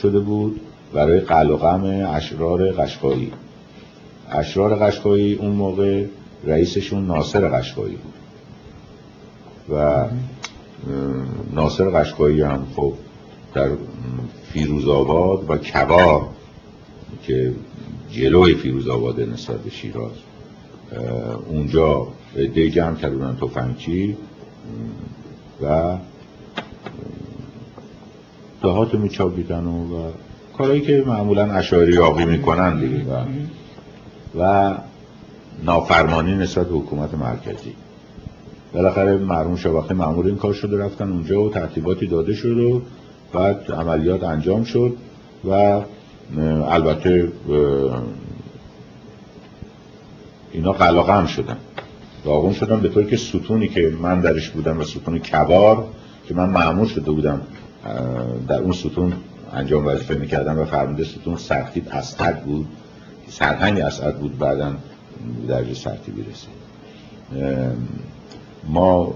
شده 0.02 0.18
بود 0.18 0.60
برای 0.92 1.20
قلقم 1.20 2.06
اشرار 2.08 2.72
قشقایی. 2.72 3.32
اشرار 4.30 4.76
قشقایی 4.76 5.34
اون 5.34 5.50
موقع 5.50 6.04
رئیسشون 6.46 7.06
ناصر 7.06 7.48
قشقایی 7.48 7.96
بود. 7.96 8.14
و 9.76 10.04
ناصر 11.52 11.90
قشقایی 11.90 12.42
هم 12.42 12.66
خب 12.76 12.92
در 13.54 13.70
فیروزآباد 14.52 15.50
و 15.50 15.56
کبار 15.56 16.28
که 17.22 17.54
جلوی 18.10 18.54
فیروز 18.54 18.88
آباده 18.88 19.26
نسبت 19.26 19.56
به 19.56 19.70
شیراز 19.70 20.12
اونجا 21.48 22.08
دی 22.54 22.70
جمع 22.70 22.96
کردن 22.96 23.36
توفنگچی 23.36 24.16
و 25.62 25.96
دهات 28.62 28.94
میچابیدن 28.94 29.64
و, 29.64 29.96
و 29.96 30.10
کارهایی 30.58 30.80
که 30.80 31.04
معمولا 31.06 31.52
اشاری 31.52 31.92
یاقی 31.92 32.24
می‌کنن 32.24 32.80
دیگه. 32.80 33.04
و, 33.04 33.24
و 34.40 34.74
نافرمانی 35.62 36.34
نسبت 36.34 36.68
به 36.68 36.74
حکومت 36.74 37.14
مرکزی. 37.14 37.74
بالاخره 38.72 39.16
مرمون 39.16 39.56
شباخه 39.56 39.94
معمول 39.94 40.26
این 40.26 40.36
کار 40.36 40.52
شده 40.52 40.78
رفتن 40.78 41.12
اونجا 41.12 41.42
و 41.42 41.50
ترتیباتی 41.50 42.06
داده 42.06 42.34
شد 42.34 42.58
و 42.58 42.82
بعد 43.32 43.72
عملیات 43.72 44.24
انجام 44.24 44.64
شد 44.64 44.96
و 45.44 45.80
البته 46.68 47.32
اینا 50.52 50.72
قلاقم 50.72 51.26
شدن. 51.26 51.56
داغون 52.24 52.52
شدن 52.52 52.80
به 52.80 52.88
طوری 52.88 53.06
که 53.06 53.16
ستونی 53.16 53.68
که 53.68 53.92
من 54.02 54.20
درش 54.20 54.50
بودم 54.50 54.78
و 54.78 54.84
ستون 54.84 55.18
کبار 55.18 55.86
که 56.28 56.34
من 56.34 56.48
معمول 56.48 56.88
شده 56.88 57.10
بودم 57.10 57.40
در 58.48 58.58
اون 58.58 58.72
ستون 58.72 59.12
انجام 59.52 59.86
وظیفه 59.86 60.14
می‌کردم 60.14 60.58
و 60.58 60.64
فرمانده 60.64 61.04
ستون 61.04 61.36
سرتیب 61.36 61.88
اسعد 61.92 62.44
بود. 62.44 62.66
سرهنگ 63.28 63.80
اسعد 63.80 64.18
بود 64.18 64.38
بعدا. 64.38 64.72
درجه 65.48 65.74
سرتیبی 65.74 66.22
رسید 66.22 66.64
ما 68.68 69.14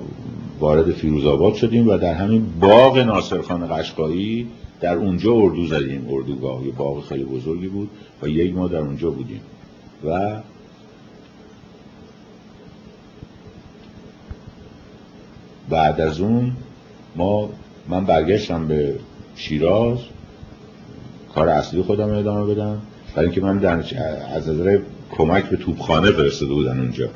وارد 0.60 0.92
فیروز 0.92 1.26
آباد 1.26 1.54
شدیم 1.54 1.88
و 1.88 1.96
در 1.96 2.14
همین 2.14 2.46
باغ 2.60 2.98
ناصرخان 2.98 3.76
قشقایی 3.76 4.48
در 4.80 4.94
اونجا 4.94 5.32
اردو 5.32 5.66
زدیم. 5.66 6.06
اردوگاه 6.10 6.66
یه 6.66 6.72
باغ 6.72 7.04
خیلی 7.04 7.24
بزرگی 7.24 7.68
بود 7.68 7.90
و 8.22 8.28
یک 8.28 8.54
ما 8.54 8.68
در 8.68 8.78
اونجا 8.78 9.10
بودیم. 9.10 9.40
و 10.04 10.40
بعد 15.68 16.00
از 16.00 16.20
اون 16.20 16.52
ما 17.16 17.48
من 17.88 18.04
برگشتم 18.04 18.66
به 18.66 18.94
شیراز 19.36 19.98
کار 21.34 21.48
اصلی 21.48 21.82
خودم 21.82 22.10
ادامه 22.10 22.54
بدم. 22.54 22.78
برای 23.14 23.26
اینکه 23.26 23.40
من 23.40 23.58
در 23.58 23.82
از 24.34 24.48
نظر 24.48 24.78
کمک 25.18 25.44
به 25.44 25.56
توپخانه 25.56 26.10
فرستاده 26.10 26.54
بودن 26.54 26.80
اونجا. 26.80 27.08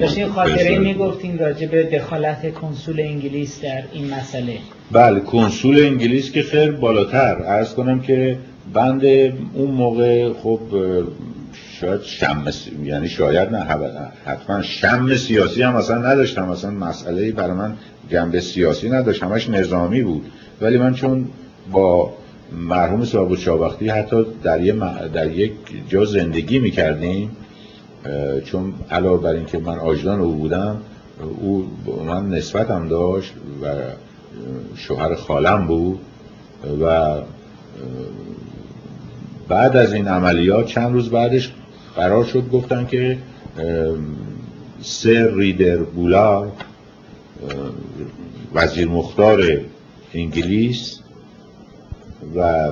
داشتین 0.00 0.28
خاطره 0.28 0.78
می‌گفتین 0.78 1.38
راجع 1.38 1.66
به 1.66 1.82
دخالت 1.82 2.54
کنسول 2.54 3.00
انگلیس 3.00 3.60
در 3.62 3.82
این 3.92 4.14
مسئله. 4.14 4.58
بله 4.92 5.20
کنسول 5.20 5.84
انگلیس 5.84 6.32
که 6.32 6.42
خیر 6.42 6.70
بالاتر. 6.70 7.42
ارز 7.46 7.74
کنم 7.74 8.00
که 8.00 8.38
بند 8.74 9.04
اون 9.54 9.70
موقع 9.70 10.32
خب 10.32 10.60
شاید 11.80 12.02
شم 12.02 12.44
یعنی 12.84 13.08
شاید 13.08 13.48
نه 13.48 13.66
حتما 14.24 14.62
شم 14.62 15.16
سیاسی 15.16 15.62
هم 15.62 15.76
اصلا 15.76 15.98
نداشتم. 15.98 16.48
اصلا 16.48 16.70
مسئله 16.70 17.32
برای 17.32 17.52
من 17.52 17.74
جنبه 18.10 18.40
سیاسی 18.40 18.90
نداشت. 18.90 19.22
همش 19.22 19.48
نظامی 19.48 20.02
بود. 20.02 20.24
ولی 20.60 20.78
من 20.78 20.94
چون 20.94 21.26
با 21.72 22.12
مرحوم 22.52 23.04
صاحب 23.04 23.34
شاوختی 23.34 23.88
حتی 23.88 24.24
در, 24.42 24.60
یه 24.60 24.74
در 25.14 25.30
یک 25.30 25.52
جا 25.88 26.04
زندگی 26.04 26.58
می‌کردیم 26.58 27.36
چون 28.44 28.74
علاوه 28.90 29.22
بر 29.22 29.32
اینکه 29.32 29.58
من 29.58 29.78
آجدان 29.78 30.20
او 30.20 30.34
بودم 30.34 30.80
او 31.40 31.70
من 32.06 32.28
نسبتم 32.28 32.88
داشت 32.88 33.32
و 33.62 33.66
شوهر 34.76 35.14
خالم 35.14 35.66
بود 35.66 36.00
و 36.82 37.14
بعد 39.48 39.76
از 39.76 39.92
این 39.92 40.08
عملیات 40.08 40.66
چند 40.66 40.92
روز 40.92 41.10
بعدش 41.10 41.52
قرار 41.96 42.24
شد 42.24 42.48
گفتن 42.52 42.86
که 42.86 43.18
سر 44.82 45.34
ریدر 45.34 45.76
بولا 45.76 46.46
وزیر 48.54 48.88
مختار 48.88 49.60
انگلیس 50.14 50.98
و 52.36 52.70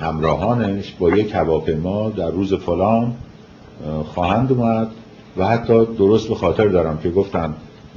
همراهانش 0.00 0.94
با 0.98 1.10
یک 1.10 1.34
هواپیما 1.34 2.10
در 2.10 2.30
روز 2.30 2.54
فلان 2.54 3.14
خواهند 4.04 4.52
اومد 4.52 4.88
و 5.36 5.46
حتی 5.46 5.86
درست 5.86 6.28
به 6.28 6.34
خاطر 6.34 6.68
دارم 6.68 6.98
که 6.98 7.10
گفتن 7.10 7.54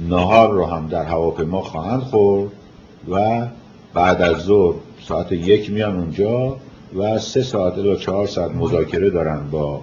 نهار 0.08 0.50
رو 0.50 0.66
هم 0.66 0.86
در 0.86 1.04
هواپیما 1.04 1.60
خواهند 1.60 2.00
خورد 2.00 2.50
و 3.10 3.46
بعد 3.94 4.22
از 4.22 4.36
ظهر 4.36 4.74
ساعت 5.00 5.32
یک 5.32 5.70
میان 5.70 5.96
اونجا 5.96 6.56
و 6.96 7.18
سه 7.18 7.42
ساعت 7.42 7.78
یا 7.78 7.96
چهار 7.96 8.26
ساعت 8.26 8.50
مذاکره 8.50 9.10
دارن 9.10 9.50
با 9.50 9.80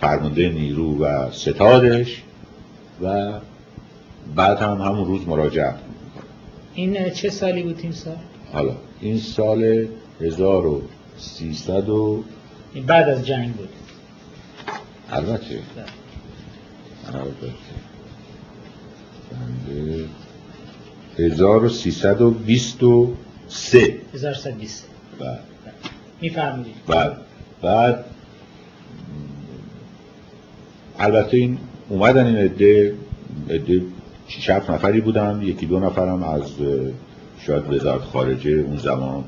فرمانده 0.00 0.48
نیرو 0.48 1.04
و 1.04 1.30
ستادش 1.30 2.22
و 3.02 3.32
بعد 4.36 4.58
هم 4.58 4.80
همون 4.80 5.06
روز 5.06 5.28
مراجعه 5.28 5.74
این 6.74 7.10
چه 7.10 7.30
سالی 7.30 7.62
بود 7.62 7.78
این 7.82 7.92
سال؟ 7.92 8.16
حالا 8.52 8.76
این 9.00 9.18
سال 9.18 9.86
1300 10.20 11.88
و 11.88 12.24
بعد 12.86 13.08
از 13.08 13.26
جنگ 13.26 13.54
بود. 13.54 13.68
البته. 15.10 15.58
البته. 17.06 17.52
1323 21.18 24.00
1323 24.14 24.84
بعد 25.20 25.40
میفرمودید 26.20 26.74
بعد 26.86 27.16
بعد 27.62 28.04
البته 30.98 31.36
این 31.36 31.58
اومدن 31.88 32.26
این 32.26 32.36
عده 32.36 32.94
عده 33.50 33.82
شیش 34.28 34.50
نفری 34.50 35.00
بودن 35.00 35.40
یکی 35.42 35.66
دو 35.66 35.80
نفرم 35.80 36.22
از 36.22 36.52
شاید 37.46 37.72
وزارت 37.72 38.02
خارجه 38.02 38.50
اون 38.50 38.76
زمان 38.76 39.24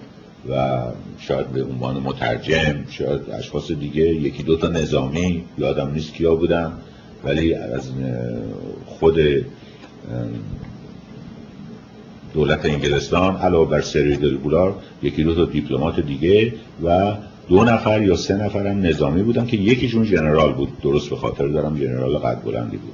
و 0.51 0.81
شاید 1.19 1.47
به 1.47 1.65
عنوان 1.65 1.97
مترجم 1.97 2.85
شاید 2.91 3.31
اشخاص 3.31 3.73
دیگه 3.73 4.03
یکی 4.03 4.43
دو 4.43 4.57
تا 4.57 4.69
نظامی 4.69 5.45
یادم 5.59 5.91
نیست 5.91 6.15
کیا 6.15 6.35
بودن 6.35 6.73
ولی 7.25 7.55
از 7.55 7.91
خود 8.87 9.19
دولت 12.35 12.67
انگلستان 12.67 13.37
علاوه 13.37 13.71
بر 13.71 13.81
سری 13.81 14.17
دلگولار 14.17 14.75
یکی 15.03 15.25
دو 15.25 15.35
تا 15.35 15.45
دیپلمات 15.45 16.01
دیگه 16.01 16.55
و 16.85 17.17
دو 17.49 17.65
نفر 17.65 18.03
یا 18.03 18.17
سه 18.17 18.37
نفر 18.37 18.67
هم 18.67 18.87
نظامی 18.87 19.23
بودن 19.23 19.47
که 19.47 19.57
یکیشون 19.57 20.05
جنرال 20.05 20.53
بود. 20.53 20.69
درست 20.83 21.11
به 21.11 21.17
خاطر 21.17 21.47
دارم 21.47 21.77
جنرال 21.77 22.19
قد 22.19 22.45
بلندی 22.45 22.77
بود. 22.77 22.93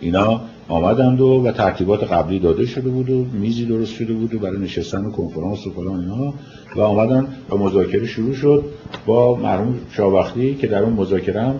اینا 0.00 0.40
آمدند 0.68 1.20
و 1.20 1.42
و 1.46 1.52
ترتیبات 1.52 2.12
قبلی 2.12 2.38
داده 2.38 2.66
شده 2.66 2.88
بود 2.88 3.10
و 3.10 3.26
میزی 3.32 3.66
درست 3.66 3.92
شده 3.92 4.12
بود 4.12 4.34
و 4.34 4.38
برای 4.38 4.58
نشستن 4.58 5.04
و 5.04 5.10
کنفرانس 5.10 5.66
و 5.66 5.70
فلان 5.70 6.00
اینا. 6.00 6.34
و 6.76 6.80
آمدن 6.80 7.28
و 7.50 7.56
مذاکره 7.56 8.06
شروع 8.06 8.34
شد 8.34 8.64
با 9.06 9.36
مرحوم 9.36 9.78
شاوختی 9.90 10.54
که 10.54 10.66
در 10.66 10.82
اون 10.82 10.92
مذاکره 10.92 11.42
هم 11.42 11.56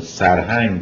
سرهنگ 0.00 0.80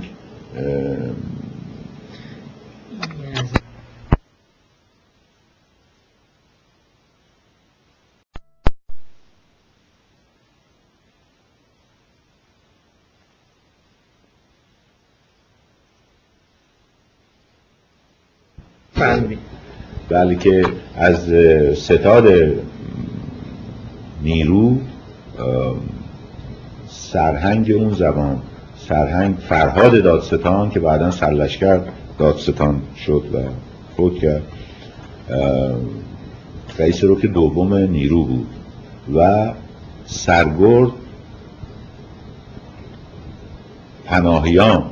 بلکه 20.08 20.64
از 20.96 21.32
ستاد 21.78 22.24
نیرو 24.22 24.78
سرهنگ 26.88 27.72
اون 27.72 27.94
زمان 27.94 28.42
سرهنگ 28.88 29.36
فرهاد 29.36 30.02
دادستان 30.02 30.70
که 30.70 30.80
بعدا 30.80 31.10
سرلشکر 31.10 31.80
دادستان 32.18 32.82
شد 33.06 33.24
و 33.34 33.38
فوت 33.96 34.18
کرد 34.18 34.42
رئیس 36.78 37.04
روک 37.04 37.26
دوم 37.26 37.74
نیرو 37.74 38.24
بود 38.24 38.46
و 39.14 39.52
سرگرد 40.06 40.90
پناهیان 44.04 44.84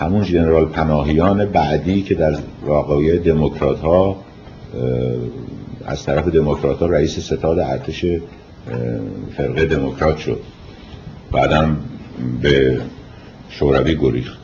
همون 0.00 0.24
جنرال 0.24 0.64
پناهیان 0.64 1.44
بعدی 1.44 2.02
که 2.02 2.14
در 2.14 2.38
واقعی 2.62 3.18
دموکرات 3.18 3.80
ها 3.80 4.16
از 5.86 6.02
طرف 6.02 6.28
دموکرات 6.28 6.78
ها 6.78 6.86
رئیس 6.86 7.18
ستاد 7.18 7.58
ارتش 7.58 8.04
فرقه 9.36 9.64
دموکرات 9.64 10.18
شد. 10.18 10.40
بعدم 11.32 11.76
به 12.42 12.80
شوروی 13.48 13.96
گریخت. 13.96 14.38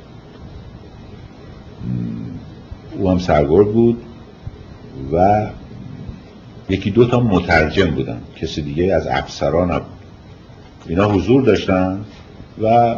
او 2.99 3.11
هم 3.11 3.19
سرگرد 3.19 3.73
بود 3.73 4.03
و 5.13 5.47
یکی 6.69 6.91
دو 6.91 7.07
تا 7.07 7.21
مترجم 7.21 7.91
بودن 7.91 8.21
کسی 8.41 8.63
دیگه 8.63 8.95
از 8.95 9.07
افسران 9.07 9.81
اینا 10.87 11.13
حضور 11.13 11.43
داشتن 11.43 12.05
و 12.63 12.95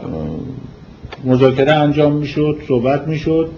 مذاکره 1.24 1.72
انجام 1.72 2.16
می‌شد 2.16 2.58
صحبت 2.68 3.08
می‌شد. 3.08 3.50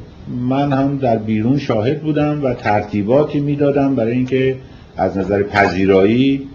من 0.48 0.72
هم 0.72 0.98
در 0.98 1.18
بیرون 1.18 1.58
شاهد 1.58 2.02
بودم 2.02 2.44
و 2.44 2.54
ترتیباتی 2.54 3.40
می‌دادم 3.40 3.94
برای 3.94 4.12
اینکه 4.12 4.56
از 4.96 5.18
نظر 5.18 5.42
پذیرایی 5.42 6.48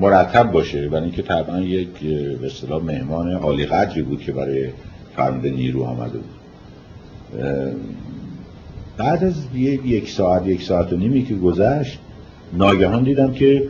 مرتب 0.00 0.52
باشه. 0.52 0.88
برای 0.88 1.02
اینکه 1.02 1.22
طبعا 1.22 1.60
یک 1.60 1.88
به 2.40 2.46
اصطلاح 2.46 2.84
مهمان 2.84 3.32
عالی 3.32 3.66
قدری 3.66 4.02
بود 4.02 4.20
که 4.20 4.32
برای 4.32 4.68
فرمانده 5.16 5.50
نیرو 5.50 5.82
آمده 5.82 6.18
بود. 6.18 6.36
بعد 8.98 9.24
از 9.24 9.34
یک 9.54 10.10
ساعت 10.10 10.46
یک 10.46 10.62
ساعت 10.62 10.92
و 10.92 10.96
نیمی 10.96 11.24
که 11.24 11.34
گذشت 11.34 11.98
ناگهان 12.52 13.02
دیدم 13.02 13.32
که 13.32 13.62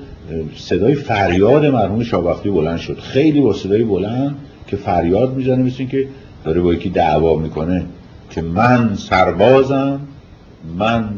صدای 0.56 0.94
فریاد 0.94 1.66
مرحوم 1.66 2.02
شابختی 2.02 2.50
بلند 2.50 2.78
شد. 2.78 2.98
خیلی 2.98 3.40
با 3.40 3.52
صدای 3.52 3.84
بلند 3.84 4.34
که 4.66 4.76
فریاد 4.76 5.36
می‌زنه 5.36 5.62
مثل 5.62 5.84
که 5.84 6.06
داره 6.46 6.60
با 6.60 6.74
یکی 6.74 6.88
دعوا 6.88 7.36
می‌کنه 7.36 7.84
که 8.30 8.42
من 8.42 8.94
سربازم 8.94 10.00
من 10.78 11.08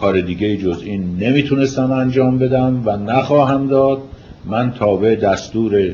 کار 0.00 0.20
دیگه 0.20 0.56
جز 0.56 0.82
این 0.84 1.16
نمی‌تونستم 1.16 1.92
انجام 1.92 2.38
بدم 2.38 2.82
و 2.84 2.96
نخواهم 2.96 3.66
داد. 3.66 3.98
من 4.44 4.72
تابع 4.72 5.14
دستور 5.14 5.92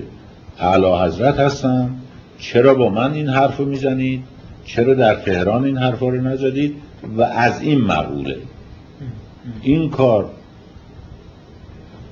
اعلی 0.59 0.93
حضرت 1.05 1.39
هستم. 1.39 1.91
چرا 2.39 2.75
با 2.75 2.89
من 2.89 3.13
این 3.13 3.29
حرف 3.29 3.57
رو 3.57 3.65
می‌زنید؟ 3.65 4.23
چرا 4.65 4.95
در 4.95 5.15
تهران 5.15 5.65
این 5.65 5.79
حرف 5.79 5.99
رو 5.99 6.21
نزدید؟ 6.21 6.75
و 7.17 7.23
از 7.23 7.63
این 7.63 7.81
مقوله. 7.81 8.37
این 9.63 9.91
کار 9.91 10.31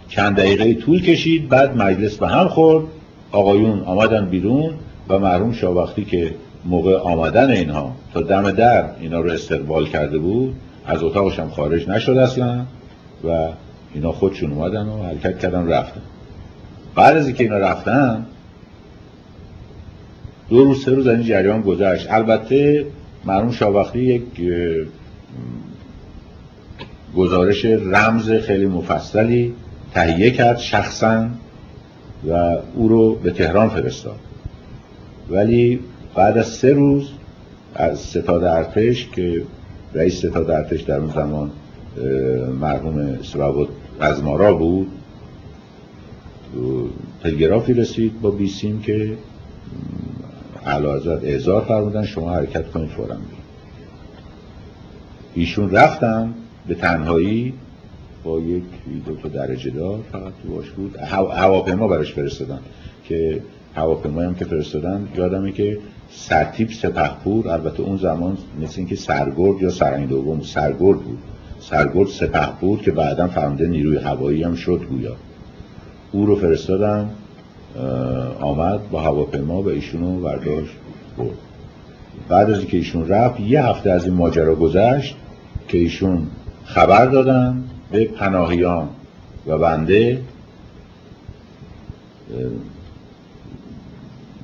چند 0.08 0.36
دقیقه 0.36 0.74
طول 0.74 1.02
کشید 1.02 1.48
بعد 1.48 1.76
مجلس 1.76 2.16
به 2.16 2.28
هم 2.28 2.48
خورد. 2.48 2.84
آقایون 3.32 3.80
آمدن 3.80 4.26
بیرون 4.26 4.70
و 5.08 5.18
مرحوم 5.18 5.52
شاوختی 5.52 6.04
که 6.04 6.34
موقع 6.68 6.96
آمدن 6.96 7.50
اینها 7.50 7.94
تا 8.14 8.20
دم 8.20 8.50
در 8.50 8.84
اینا 9.00 9.20
رو 9.20 9.30
استقبال 9.30 9.86
کرده 9.86 10.18
بود 10.18 10.54
از 10.86 11.02
اتاقش 11.02 11.38
هم 11.38 11.50
خارج 11.50 11.88
نشد 11.88 12.16
اصلا 12.16 12.64
و 13.24 13.48
اینا 13.94 14.12
خودشون 14.12 14.52
اومدن 14.52 14.86
و 14.86 15.02
حرکت 15.02 15.38
کردن 15.38 15.68
رفتن. 15.68 16.00
بعد 16.94 17.16
از 17.16 17.26
اینکه 17.26 17.44
اینا 17.44 17.58
رفتن 17.58 18.26
دو 20.48 20.64
روز 20.64 20.84
سه 20.84 20.90
روز 20.90 21.06
این 21.06 21.22
جریان 21.22 21.62
گذشت. 21.62 22.06
البته 22.10 22.86
مرحوم 23.24 23.50
شاوختی 23.50 23.98
یک 23.98 24.22
گزارش 27.16 27.64
رمز 27.64 28.30
خیلی 28.30 28.66
مفصلی 28.66 29.54
تهیه 29.94 30.30
کرد 30.30 30.58
شخصا 30.58 31.28
و 32.28 32.56
او 32.74 32.88
رو 32.88 33.14
به 33.14 33.30
تهران 33.30 33.68
فرستاد. 33.68 34.18
ولی 35.30 35.80
بعد 36.18 36.38
از 36.38 36.46
سه 36.46 36.72
روز 36.72 37.10
از 37.74 38.00
ستاد 38.00 38.44
ارتش 38.44 39.08
که 39.08 39.42
رئیس 39.94 40.18
ستاد 40.18 40.50
ارتش 40.50 40.82
در 40.82 40.96
اون 40.96 41.10
زمان 41.10 41.50
مرحوم 42.60 43.22
سبابت 43.22 43.68
ازمارا 44.00 44.54
بود 44.54 44.88
تلگرافی 47.22 47.74
رسید 47.74 48.20
با 48.20 48.30
بیسیم 48.30 48.80
که 48.80 49.16
علاوه 50.66 51.20
اعزار 51.22 51.64
فرمودن 51.64 52.04
شما 52.04 52.30
حرکت 52.30 52.70
کنید 52.70 52.90
فورا 52.90 53.16
ایشون 55.34 55.70
رفتن 55.70 56.34
به 56.68 56.74
تنهایی 56.74 57.54
با 58.24 58.40
یک 58.40 58.64
دو 59.06 59.16
تا 59.16 59.28
درجه 59.28 59.70
دار 59.70 59.98
فقط 60.12 60.32
باش 60.48 60.70
بود. 60.70 60.96
هواپیما 61.30 61.88
براش 61.88 62.12
فرستادن 62.12 62.60
که 63.04 63.42
هواپیمایی 63.74 64.28
هم 64.28 64.34
که 64.34 64.44
فرستادن 64.44 65.08
یادمه 65.16 65.52
که 65.52 65.78
سرتیپ 66.10 66.72
سپهپور 66.72 67.48
البته 67.48 67.82
اون 67.82 67.96
زمان 67.96 68.38
مثل 68.62 68.74
اینکه 68.76 68.96
سرگرد 68.96 69.62
یا 69.62 69.70
سرنگ 69.70 70.08
دوم 70.08 70.40
سرگرد 70.40 70.98
بود. 71.00 71.18
سرگرد 71.60 72.08
سپهپور 72.08 72.78
که 72.78 72.90
بعدا 72.90 73.28
فرمانده 73.28 73.68
نیروی 73.68 73.96
هوایی 73.96 74.42
هم 74.42 74.54
شد 74.54 74.80
گویا. 74.90 75.16
او 76.12 76.26
رو 76.26 76.36
فرستادن 76.36 77.10
آمد 78.40 78.90
با 78.90 79.00
هواپیما 79.00 79.62
و 79.62 79.68
ایشونو 79.68 80.20
برداشت 80.20 80.72
برد. 81.18 81.36
بعد 82.28 82.50
از 82.50 82.58
اینکه 82.58 82.76
ایشون 82.76 83.08
رفت 83.08 83.40
یه 83.40 83.64
هفته 83.64 83.90
از 83.90 84.04
این 84.04 84.14
ماجرا 84.14 84.54
گذشت 84.54 85.16
که 85.68 85.78
ایشون 85.78 86.26
خبر 86.64 87.06
دادن 87.06 87.64
به 87.90 88.04
پناهیان 88.04 88.88
و 89.46 89.58
بنده 89.58 90.20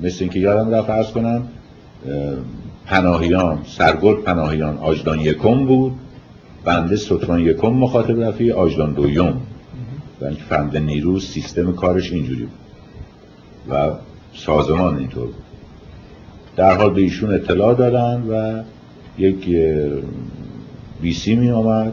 مثل 0.02 0.16
اینکه 0.20 0.40
یادم 0.40 0.74
رفت 0.74 0.90
ارز 0.90 1.10
کنم 1.10 1.48
پناهیان 2.86 3.58
سرگرد 3.66 4.22
پناهیان 4.22 4.78
آجدان 4.78 5.20
یکم 5.20 5.66
بود 5.66 5.92
بنده 6.64 6.96
ستران 6.96 7.40
یکم 7.40 7.68
مخاطب 7.68 8.20
رفی 8.20 8.52
آجدان 8.52 8.92
دویم. 8.92 9.40
و 10.20 10.24
اینکه 10.24 10.42
فهمده 10.42 10.80
نیرو 10.80 11.20
سیستم 11.20 11.72
کارش 11.72 12.12
اینجوری 12.12 12.42
بود. 12.42 12.52
و 13.70 13.90
سازمان 14.34 14.98
اینطور 14.98 15.26
بود. 15.26 15.34
در 16.56 16.76
حال 16.76 16.94
به 16.94 17.00
ایشون 17.00 17.34
اطلاع 17.34 17.74
دادن 17.74 18.22
و 18.22 18.62
یک 19.18 19.48
بیسی 21.00 21.36
می 21.36 21.50
آمد. 21.50 21.92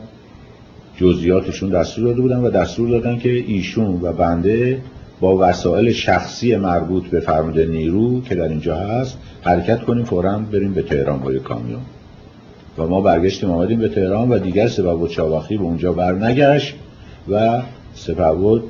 جزئیاتشون 0.97 1.69
دستور 1.69 2.05
داده 2.05 2.21
بودن 2.21 2.39
و 2.39 2.49
دستور 2.49 2.89
دادن 2.89 3.19
که 3.19 3.29
ایشون 3.29 3.99
و 4.01 4.13
بنده 4.13 4.81
با 5.21 5.37
وسایل 5.39 5.91
شخصی 5.91 6.55
مربوط 6.55 7.07
به 7.07 7.19
فرمانده 7.19 7.65
نیرو 7.65 8.21
که 8.21 8.35
در 8.35 8.47
اینجا 8.47 8.75
هست 8.75 9.17
حرکت 9.41 9.81
کنیم 9.81 10.03
فورا 10.03 10.37
بریم 10.37 10.73
به 10.73 10.81
تهران 10.81 11.19
با 11.19 11.33
کامیون. 11.33 11.81
و 12.77 12.87
ما 12.87 13.01
برگشتیم 13.01 13.51
آمدیم 13.51 13.79
به 13.79 13.89
تهران 13.89 14.29
و 14.29 14.39
دیگر 14.39 14.67
سبب 14.67 15.07
چاواخی 15.07 15.57
به 15.57 15.63
اونجا 15.63 15.93
برنگشت 15.93 16.75
و 17.29 17.61
سپهبد 17.93 18.61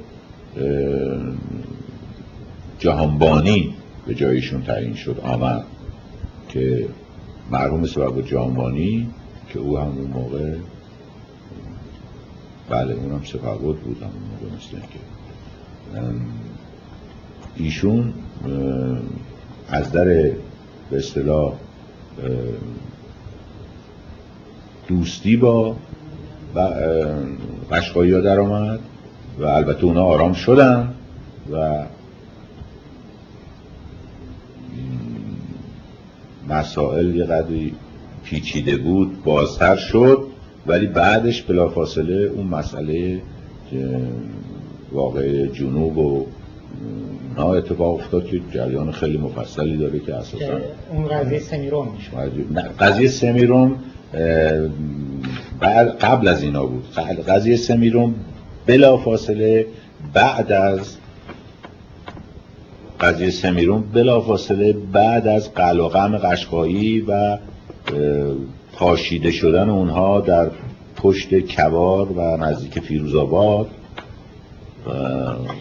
جهانبانی 2.80 3.74
به 4.08 4.16
جایشون 4.16 4.64
تعیین 4.64 4.95
شد 4.95 5.20
آمد. 5.24 5.64
که 6.49 6.88
مرحوم 7.52 7.86
سبب 7.86 8.22
جهانبانی 8.22 9.08
که 9.49 9.60
او 9.60 9.78
هم 9.78 9.88
اون 9.88 10.08
موقع 10.14 10.54
بله 12.70 12.93
اونم 12.93 13.22
سپهبد 13.24 13.60
بود 13.60 13.97
هم 14.02 14.10
اون 14.10 14.24
موقع 14.32 14.56
مثل 14.56 14.88
که 14.88 14.99
ایشون 17.56 18.14
از 19.70 19.92
در 19.92 20.06
به 20.06 20.98
اصطلاح 20.98 21.54
دوستی 24.88 25.38
با 25.38 25.76
قشقایی 27.72 28.14
ها 28.14 28.20
در 28.20 28.39
آمد 28.39 28.80
و 29.39 29.46
البته 29.46 29.86
اونا 29.86 30.04
آرام 30.04 30.34
شدن 30.34 30.94
و 31.52 31.86
مسائل 36.50 37.16
یه 37.16 37.26
قدری 37.26 37.74
پیچیده 38.24 38.78
بود 38.78 39.24
بازتر 39.24 39.76
شد 39.76 40.28
ولی 40.68 40.88
بعدش 40.88 41.42
بلافاصله 41.42 42.16
اون 42.16 42.48
مسئله 42.48 43.22
واقع 44.92 45.46
جنوب 45.46 45.98
و 45.98 46.26
نا 47.38 47.54
اتفاق 47.54 47.94
افتاد 47.94 48.26
که 48.26 48.42
جریان 48.54 48.92
خیلی 48.92 49.18
مفصلی 49.18 49.78
داره 49.78 50.00
که 50.00 50.16
اساسا 50.16 50.60
اون 50.94 51.08
قضیه 51.08 51.39
سمیروم 51.39 51.88
قضیه 52.80 53.08
سمیروم 53.08 53.76
قبل 56.02 56.28
از 56.28 56.44
اینا 56.44 56.66
بود. 56.66 56.84
قضیه 57.28 57.58
سمیروم 57.58 58.16
بلا 58.66 58.98
فاصله 58.98 59.66
بعد 60.14 60.52
از 60.52 60.98
قضیه 63.00 63.30
سمیروم 63.30 63.84
بلا 63.94 64.22
فاصله 64.22 64.74
بعد 64.74 65.28
از 65.28 65.54
قلقم 65.54 66.18
قشقایی 66.18 67.02
و 67.02 67.38
پاشیده 68.74 69.32
شدن 69.32 69.70
اونها 69.70 70.22
در 70.22 70.50
پشت 70.96 71.39
کوار 71.56 72.12
و 72.12 72.38
نزدیک 72.38 72.80
فیروزآباد 72.80 73.70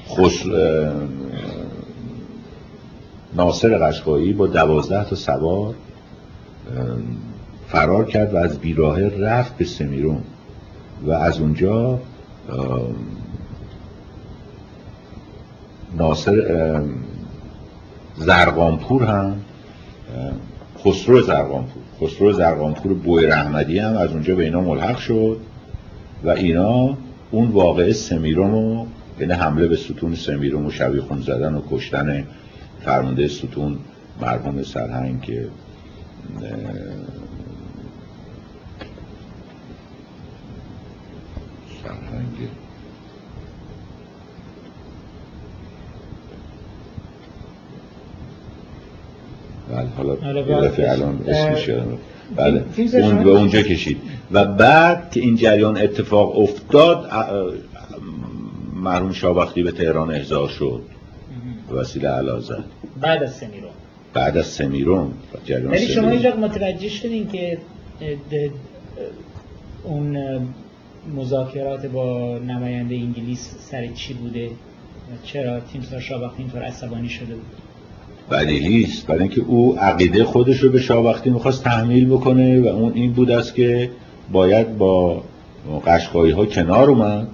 خس... 0.08 0.44
ناصر 3.36 3.78
قشقایی 3.78 4.32
با 4.32 4.46
دوازده 4.46 5.04
تا 5.04 5.16
سوار 5.16 5.74
فرار 7.68 8.04
کرد 8.04 8.34
و 8.34 8.36
از 8.36 8.58
بیراهه 8.58 9.12
رفت 9.18 9.56
به 9.56 9.64
سمیرون. 9.64 10.22
و 11.06 11.10
از 11.12 11.40
اونجا 11.40 11.98
ناصر 15.96 16.82
زرقانپور 18.16 19.04
هم 19.04 19.36
خسرو 20.84 21.20
زرقانپور 21.20 21.82
خسرو 22.00 22.32
زرقانپور 22.32 22.94
بوی 22.94 23.26
رحمدی 23.26 23.78
هم 23.78 23.96
از 23.96 24.10
اونجا 24.10 24.34
به 24.34 24.44
اینا 24.44 24.60
ملحق 24.60 24.98
شد 24.98 25.36
و 26.24 26.30
اینا 26.30 26.96
اون 27.30 27.48
واقع 27.50 27.92
سمیرون 27.92 28.50
رو 28.50 28.86
یعنی 29.20 29.32
حمله 29.32 29.68
به 29.68 29.76
ستون 29.76 30.14
سمیرون 30.14 30.66
و 30.66 30.70
شبیه 30.70 31.00
خون 31.00 31.20
زدن 31.20 31.54
و 31.54 31.62
کشتن 31.70 32.24
فرمانده 32.84 33.28
ستون 33.28 33.78
مرحوم 34.20 34.62
سرهنگ 34.62 35.20
که 35.20 35.48
سرهنگ 41.82 42.48
بله 49.70 49.88
حالا 49.96 50.14
دفعه 50.68 50.90
الان 50.90 51.24
اسمش 51.28 51.70
بله 52.36 52.64
اون 52.92 53.24
به 53.24 53.30
اونجا 53.30 53.62
کشید. 53.62 53.96
و 54.32 54.44
بعد 54.44 55.10
که 55.10 55.20
این 55.20 55.36
جریان 55.36 55.76
اتفاق 55.76 56.38
افتاد 56.38 57.10
مرحوم 58.80 59.12
شابختی 59.12 59.62
به 59.62 59.72
تهران 59.72 60.10
احضار 60.10 60.48
شد. 60.48 60.82
وسیله 61.72 62.08
علازد 62.08 62.64
بعد 63.00 63.22
از 63.22 63.34
سمیرون. 63.34 63.70
بعد 64.14 64.36
از 64.36 64.46
سمیرون. 64.46 65.12
ولی 65.48 65.86
شما 65.86 66.10
اینجا 66.10 66.36
متوجه 66.36 66.88
شدین 66.88 67.28
که 67.28 67.58
اون 69.84 70.16
مذاکرات 71.16 71.86
با 71.86 72.38
نماینده 72.38 72.94
انگلیس 72.94 73.54
سر 73.58 73.86
چی 73.86 74.14
بوده 74.14 74.50
چرا 75.24 75.60
تیمسار 75.60 76.00
شابختی 76.00 76.42
اینطور 76.42 76.62
عصبانی 76.62 77.08
شده 77.08 77.34
بود؟ 77.34 77.44
بدیهی 78.30 78.84
است 78.84 79.06
برای 79.06 79.20
اینکه 79.20 79.40
او 79.40 79.76
عقیده 79.78 80.24
خودش 80.24 80.58
رو 80.58 80.70
به 80.70 80.80
شابختی 80.80 81.30
می‌خواست 81.30 81.64
تحمیل 81.64 82.06
بکنه 82.06 82.60
و 82.60 82.66
اون 82.66 82.92
این 82.92 83.12
بود 83.12 83.30
است 83.30 83.54
که 83.54 83.90
باید 84.32 84.78
با 84.78 85.22
قشقایی 85.86 86.32
ها 86.32 86.46
کنار 86.46 86.90
اومد. 86.90 87.28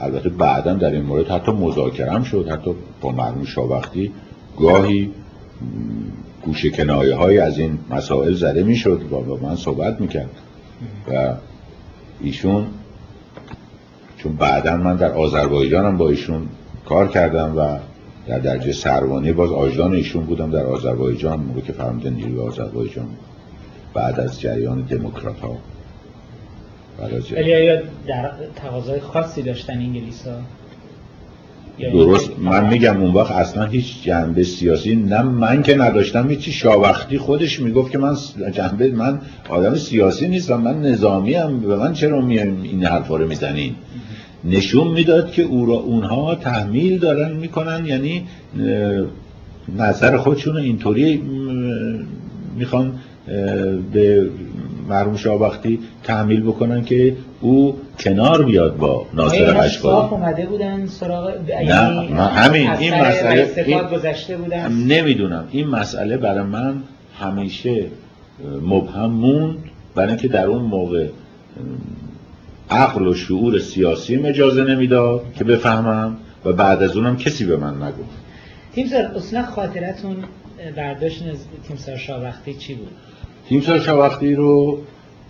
البته 0.00 0.28
بعدا 0.28 0.74
در 0.74 0.90
این 0.90 1.02
مورد 1.02 1.28
حتی 1.28 1.52
مذاکرم 1.52 2.22
شد 2.22 2.48
حتی 2.48 2.70
با 3.00 3.12
مرموم 3.12 3.44
شابختی 3.44 4.12
گاهی 4.58 5.10
گوشه 6.42 6.70
کنایه 6.70 7.14
های 7.14 7.38
از 7.38 7.58
این 7.58 7.78
مسائل 7.90 8.34
زده 8.34 8.62
می‌شد 8.62 9.00
و 9.12 9.20
با 9.20 9.38
من 9.48 9.56
صحبت 9.56 10.00
می‌کرد. 10.00 10.30
و 11.12 11.34
ایشون 12.20 12.66
چون 14.18 14.36
بعدا 14.36 14.76
من 14.76 14.96
در 14.96 15.12
آذربایجانم 15.12 15.96
با 15.96 16.08
ایشون 16.08 16.48
کار 16.84 17.08
کردم 17.08 17.54
و 17.56 17.78
در 18.26 18.38
درجه 18.38 18.72
سروانی 18.72 19.32
باز 19.32 19.52
آجدان 19.52 19.94
ایشون 19.94 20.24
بودم 20.24 20.50
در 20.50 20.66
آذربایجان 20.66 21.40
موقع 21.40 21.60
که 21.60 21.72
فرمانده 21.72 22.10
نیروی 22.10 22.40
آذربایجان 22.40 23.06
بعد 23.94 24.20
از 24.20 24.40
جریان 24.40 24.80
دموکرات 24.82 25.40
ها 25.40 25.56
ولی 27.32 27.54
آیا 27.54 27.82
در 28.06 28.30
تقاضای 28.56 29.00
خاصی 29.00 29.42
داشتن 29.42 29.72
انگلیس 29.72 30.26
ها؟ 30.26 30.40
درست. 31.92 32.30
من 32.38 32.68
میگم 32.68 33.02
اون 33.02 33.12
وقت 33.12 33.30
اصلا 33.30 33.64
هیچ 33.64 34.02
جنبه 34.02 34.42
سیاسی 34.42 34.96
نه 34.96 35.22
من 35.22 35.62
که 35.62 35.74
نداشتم 35.74 36.28
هیچی 36.28 36.52
شاوختی 36.52 37.18
خودش 37.18 37.60
می‌گفت 37.60 37.92
که 37.92 37.98
من 37.98 38.16
جنبه 38.52 38.90
من 38.90 39.20
آدم 39.48 39.74
سیاسی 39.74 40.28
نیستم 40.28 40.60
من 40.60 40.82
نظامی 40.82 41.34
هم 41.34 41.60
به 41.60 41.76
من 41.76 41.92
چرا 41.92 42.20
میایم 42.20 42.62
این 42.62 42.84
حرفا 42.84 43.16
رو 43.16 43.28
می‌زنین؟ 43.28 43.74
نشون 44.44 44.88
می‌داد 44.88 45.30
که 45.30 45.42
او 45.42 45.66
را 45.66 45.74
اونها 45.74 46.34
تحمیل 46.34 46.98
دارن 46.98 47.32
می‌کنن 47.32 47.86
یعنی 47.86 48.24
نظر 49.78 50.16
خودشون 50.16 50.56
اینطوری 50.56 51.22
می‌خوان 52.56 52.98
به 53.92 54.30
مرحوم 54.88 55.16
شاهبختی 55.16 55.78
تحمیل 56.04 56.42
بکنن 56.42 56.84
که 56.84 57.16
او 57.40 57.78
کنار 57.98 58.42
بیاد 58.42 58.76
با 58.76 59.06
ناصر 59.14 59.56
اشکاری 59.56 60.08
اومده 60.08 60.46
بودن 60.46 60.86
سراغ 60.86 61.34
نه 61.50 62.22
همین 62.22 62.70
این 62.70 62.94
مسئله 62.94 63.64
این... 63.66 63.82
گذشته 63.82 64.36
بودن؟ 64.36 64.72
نمی‌دونم. 64.72 65.48
این 65.50 65.68
مسئله 65.68 66.16
برای 66.16 66.44
من 66.44 66.82
همیشه 67.20 67.84
مبهم 68.62 69.10
موند. 69.10 69.58
برای 69.94 70.08
اینکه 70.08 70.28
در 70.28 70.46
اون 70.46 70.62
موقع 70.62 71.08
عقل 72.70 73.06
و 73.06 73.14
شعور 73.14 73.58
سیاسی 73.58 74.16
اجازه 74.16 74.64
نمی‌داد 74.64 75.22
که 75.38 75.44
بفهمم 75.44 76.16
و 76.44 76.52
بعد 76.52 76.82
از 76.82 76.96
اونم 76.96 77.16
کسی 77.16 77.44
به 77.44 77.56
من 77.56 77.82
نگفت. 77.82 78.16
تیمسار 78.74 79.04
اصلا 79.04 79.46
خاطرتون 79.46 80.16
برداشت 80.76 81.22
از 81.22 81.36
تیمسار 81.68 81.96
شاوختی 81.96 82.54
چی 82.54 82.74
بود؟ 82.74 82.90
تیمسار 83.48 83.80
شاوختی 83.80 84.34
رو 84.34 84.78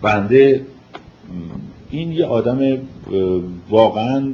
بنده 0.01 0.65
این 1.89 2.11
یه 2.11 2.25
آدم 2.25 2.77
واقعا 3.69 4.33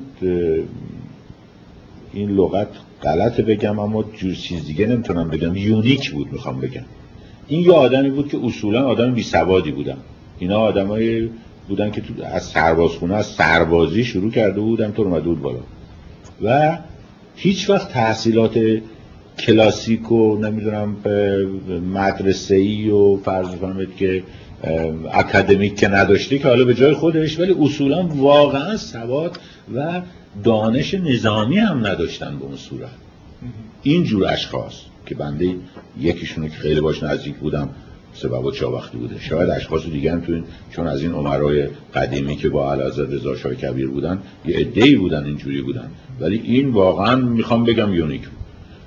این 2.14 2.30
لغت 2.30 2.68
غلط 3.04 3.42
بگم 3.42 3.80
اما 3.80 4.04
جور 4.18 4.34
چیز 4.34 4.66
دیگه 4.66 4.88
نمی‌تونم 4.88 5.30
بگم. 5.30 5.56
یونیک 5.56 6.12
بود 6.12 6.32
می‌خوام 6.32 6.60
بگم. 6.60 6.86
این 7.48 7.62
یه 7.62 7.72
آدمی 7.72 8.10
بود 8.10 8.28
که 8.28 8.40
اصولا 8.44 8.88
آدم 8.88 9.14
بی 9.14 9.24
سوادی 9.24 9.72
بودن. 9.72 9.98
اینا 10.40 10.60
آدمای 10.60 11.30
بودن 11.68 11.92
که 11.92 12.02
تو 12.02 12.14
از 12.24 12.44
سربازخونه 12.44 13.16
از 13.16 13.26
سربازی 13.26 14.04
شروع 14.04 14.32
کرده 14.32 14.60
بودن 14.60 14.92
تو 14.92 15.02
اومده 15.02 15.22
بود 15.22 15.42
بالا. 15.42 15.60
و 16.44 16.78
هیچ 17.36 17.70
وقت 17.70 17.90
تحصیلات 17.90 18.82
کلاسیک 19.40 20.12
و 20.12 20.38
نمی‌دونم 20.38 20.96
مدرسه 21.94 22.56
ای 22.56 22.90
و 22.90 23.18
فرض 23.18 23.48
فهمید 23.48 23.96
که 23.96 24.24
اکادمیک 25.14 25.76
که 25.76 25.88
نداشته 25.88 26.38
که 26.38 26.48
حالا 26.48 26.66
به 26.66 26.74
جای 26.74 26.94
خودش 26.94 27.40
ولی 27.40 27.56
اصولا 27.60 28.08
واقعا 28.08 28.78
سواد 28.78 29.40
و 29.76 30.02
دانش 30.44 30.94
نظامی 30.94 31.58
هم 31.58 31.88
نداشتن 31.88 32.38
به 32.40 32.46
اون 32.46 32.56
صورت. 32.56 32.90
این 33.84 34.04
جور 34.04 34.28
اشخاص 34.28 34.74
که 35.06 35.16
بنده 35.16 35.56
یکیشونو 36.00 36.48
که 36.48 36.56
خیلی 36.56 36.82
باش 36.82 37.04
نزدیک 37.04 37.36
بودم 37.36 37.70
سبب 38.14 38.52
چا 38.52 38.72
وقتی 38.72 38.98
بوده. 38.98 39.16
شاید 39.20 39.50
اشخاص 39.50 39.86
دیگه 39.86 40.12
هم 40.12 40.22
تو 40.22 40.32
این 40.32 40.44
چون 40.72 40.88
از 40.88 41.02
این 41.02 41.12
عمرای 41.12 41.68
قدیمی 41.96 42.36
که 42.36 42.50
با 42.50 42.74
علازد 42.74 43.14
رضا 43.14 43.36
شاه 43.36 43.56
کبیر 43.56 43.88
بودن 43.88 44.20
یه 44.46 44.58
عده‌ای 44.58 44.96
بودن 44.96 45.26
اینجوری 45.26 45.62
بودن. 45.62 45.90
ولی 46.20 46.42
این 46.44 46.70
واقعا 46.70 47.16
می‌خوام 47.16 47.64
بگم 47.64 47.94
یونیک 47.94 48.22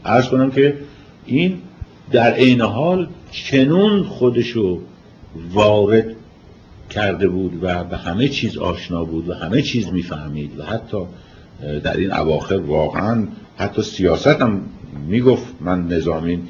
عرض 0.06 0.28
کنم 0.28 0.50
که 0.50 0.76
این 1.26 1.58
در 2.12 2.32
عین 2.32 2.60
حال 2.60 3.08
چنون 3.30 4.02
خودشو 4.02 4.80
وارد 5.52 6.06
کرده 6.90 7.28
بود 7.28 7.58
و 7.62 7.84
به 7.84 7.96
همه 7.96 8.28
چیز 8.28 8.58
آشنا 8.58 9.04
بود 9.04 9.28
و 9.28 9.34
همه 9.34 9.62
چیز 9.62 9.92
می‌فهمید 9.92 10.58
و 10.58 10.62
حتی 10.62 10.98
در 11.84 11.96
این 11.96 12.12
اواخر 12.12 12.54
واقعا 12.54 13.26
حتی 13.56 13.82
سیاست 13.82 14.26
هم 14.26 14.60
می‌گفت 15.08 15.54
من 15.60 15.88
نظامین 15.88 16.42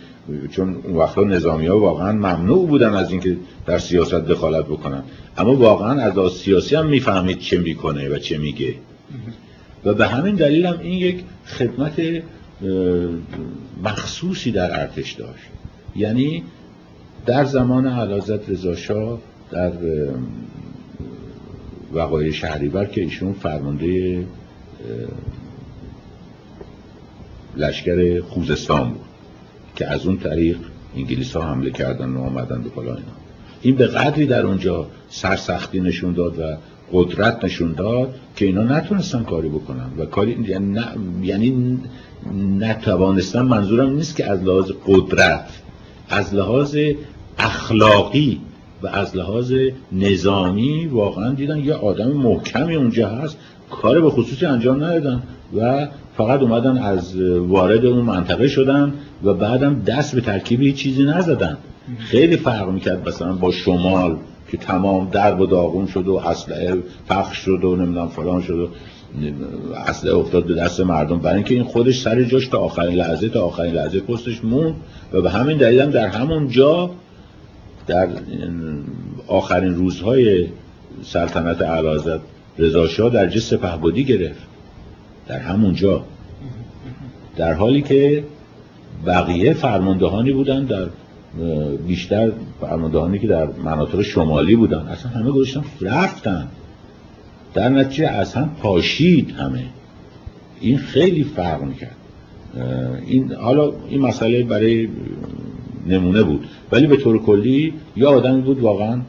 چون 0.51 0.77
اون 0.85 0.97
وقتا 0.97 1.25
نظامی 1.25 1.67
ها 1.67 1.79
واقعا 1.79 2.13
ممنوع 2.13 2.67
بودن 2.67 2.95
از 2.95 3.11
اینکه 3.11 3.37
در 3.67 3.79
سیاست 3.79 4.15
دخالت 4.15 4.65
بکنن. 4.65 5.03
اما 5.39 5.57
واقعا 5.57 6.01
از 6.01 6.33
سیاسی 6.33 6.77
هم 6.77 6.87
می‌فهمید 6.87 7.39
چه 7.39 7.59
می‌کنه 7.59 8.09
و 8.09 8.19
چه 8.19 8.39
میگه. 8.39 8.75
و 9.85 9.95
به 9.95 10.07
همین 10.07 10.35
دلیل 10.35 10.67
هم 10.67 10.79
این 10.81 10.93
یک 10.93 11.25
خدمت 11.47 12.01
مخصوصی 13.85 14.53
در 14.53 14.81
ارتش 14.81 15.13
داشت. 15.13 15.45
یعنی 15.97 16.45
در 17.27 17.45
زمان 17.45 17.87
علازت 17.87 18.51
رضاشاه 18.51 19.19
در 19.51 19.73
وقایع 21.93 22.33
شهریور 22.33 22.85
که 22.85 23.01
ایشون 23.01 23.33
فرمانده 23.33 24.25
لشکر 27.57 28.21
خوزستان 28.21 28.89
بود 28.89 29.01
که 29.77 29.87
از 29.87 30.07
اون 30.07 30.19
طریق 30.19 30.59
انگلیس 30.97 31.37
ها 31.37 31.43
حمله 31.43 31.71
کردن 31.71 32.11
و 32.11 32.23
آمدن 32.23 32.63
به 32.63 32.69
بالا 32.69 32.95
اینا. 32.95 33.13
این 33.63 33.77
به 33.77 33.87
قدری 33.87 34.27
در 34.27 34.47
اونجا 34.47 34.87
سرسختی 35.09 35.81
نشون 35.81 36.13
داد 36.13 36.39
و 36.39 36.57
قدرت 36.93 37.45
نشون 37.45 37.73
داد 37.73 38.15
که 38.37 38.47
اینا 38.47 38.63
نتونستن 38.63 39.23
کاری 39.23 39.49
بکنن. 39.49 39.91
و 39.99 40.07
کاری 40.07 40.45
یعنی, 40.49 40.81
یعنی 41.23 41.81
نتوانستن 42.59 43.43
منظورم 43.43 43.91
نیست 43.91 44.17
که 44.17 44.31
از 44.31 44.43
لحاظ 44.43 44.71
قدرت 44.87 45.49
از 46.09 46.35
لحاظ 46.35 46.77
اخلاقی 47.39 48.41
و 48.83 48.87
از 48.87 49.17
لحاظ 49.17 49.55
نظامی 49.93 50.87
واقعا 50.87 51.35
دیدن 51.35 51.59
یه 51.59 51.75
آدم 51.75 52.13
محکمی 52.13 52.75
اونجا 52.75 53.09
هست. 53.09 53.39
کار 53.71 54.01
به 54.01 54.11
خصوصی 54.11 54.47
انجام 54.47 54.85
ندادن 54.85 55.23
و 55.57 55.89
فقط 56.17 56.41
اومدن 56.43 56.79
از 56.79 57.17
وارد 57.21 57.87
اون 57.87 58.05
منطقه 58.05 58.49
شدن 58.49 58.93
و 59.25 59.35
بعدم 59.35 59.83
دست 59.83 60.15
به 60.15 60.21
ترکیب 60.21 60.75
چیزی 60.75 61.05
نزدن. 61.05 61.57
خیلی 61.99 62.37
فرق 62.37 62.71
می‌کرد 62.71 63.09
مثلا 63.09 63.33
با 63.33 63.53
شمال 63.53 64.17
که 64.51 64.57
تمام 64.57 65.09
درب 65.11 65.41
و 65.41 65.47
داغون 65.47 65.87
شد 65.87 66.09
و 66.09 66.17
اسلحه 66.17 66.77
پخش 67.09 67.37
شد 67.39 67.65
و 67.65 67.77
نمی‌دونم 67.77 68.09
فلان 68.09 68.43
شد 68.43 68.59
و 68.59 68.69
اسلحه 69.87 70.15
افتاد 70.15 70.47
به 70.47 70.55
دست 70.55 70.81
مردم. 70.81 71.19
برای 71.19 71.35
اینکه 71.35 71.55
این 71.55 71.65
خودش 71.65 72.01
سر 72.01 72.23
جاش 72.23 72.47
تا 72.47 72.59
آخرین 72.59 72.95
لحظه 72.95 73.29
تا 73.29 73.45
آخرین 73.45 73.75
لحظه 73.75 74.01
پستش 74.01 74.45
مون 74.45 74.75
و 75.13 75.23
به 75.23 75.31
همین 75.31 75.59
دلیل 75.59 75.81
هم 75.81 75.91
در 75.91 76.07
همون 76.07 76.49
جا 76.49 76.91
در 77.87 78.09
آخرین 79.27 79.75
روزهای 79.75 80.47
سلطنت 81.03 81.63
اعلی 81.63 82.21
رضا 82.59 83.09
در 83.09 83.27
جه 83.27 83.41
سپهبدی 83.41 84.05
گرفت. 84.05 84.43
در 85.29 85.39
همون 85.39 85.75
جا. 85.75 86.05
در 87.37 87.53
حالی 87.53 87.83
که 87.83 88.25
بقیه 89.07 89.55
فرماندهانی 89.55 90.33
بودن 90.33 90.65
در 90.65 90.87
بیشتر 91.87 92.33
فرماندهانی 92.61 93.19
که 93.19 93.27
در 93.27 93.47
مناطق 93.47 94.03
شمالی 94.03 94.57
بودن 94.57 94.79
اصلا 94.79 95.11
همه 95.11 95.31
گذاشتن 95.31 95.65
رفتن. 95.81 96.49
در 97.57 97.69
نتیجه 97.69 98.09
هم 98.09 98.51
پاشید 98.63 99.31
همه. 99.31 99.65
این 100.61 100.79
خیلی 100.79 101.25
فرق 101.25 101.63
می‌کرد. 101.63 101.97
این 103.07 103.33
حالا 103.33 103.73
این 103.89 104.01
مسئله 104.01 104.43
برای 104.43 104.89
نمونه 105.87 106.23
بود. 106.23 106.47
ولی 106.73 106.87
به 106.87 106.97
طور 106.97 107.23
کلی 107.23 107.75
یه 107.97 108.07
آدمی 108.07 108.43
بود 108.43 108.61
واقعا 108.61 109.01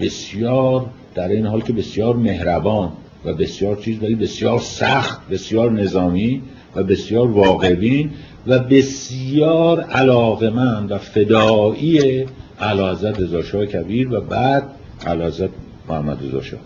بسیار 0.00 0.86
در 1.14 1.28
این 1.28 1.46
حال 1.46 1.60
که 1.60 1.72
بسیار 1.72 2.16
مهربان 2.16 2.92
و 3.24 3.34
بسیار 3.34 3.76
چیز 3.76 4.02
ولی 4.02 4.14
بسیار 4.14 4.58
سخت 4.58 5.28
بسیار 5.28 5.70
نظامی 5.70 6.42
و 6.76 6.82
بسیار 6.82 7.30
واقعبین 7.30 8.10
و 8.46 8.58
بسیار 8.58 9.80
علاقمند 9.80 10.90
و 10.90 10.98
فدایی 10.98 12.24
علازت 12.60 13.20
رضاشاه 13.20 13.66
کبیر 13.66 14.14
و 14.14 14.20
بعد 14.20 14.62
علازت 15.06 15.50
محمد 15.88 16.18
رضاشاه 16.26 16.60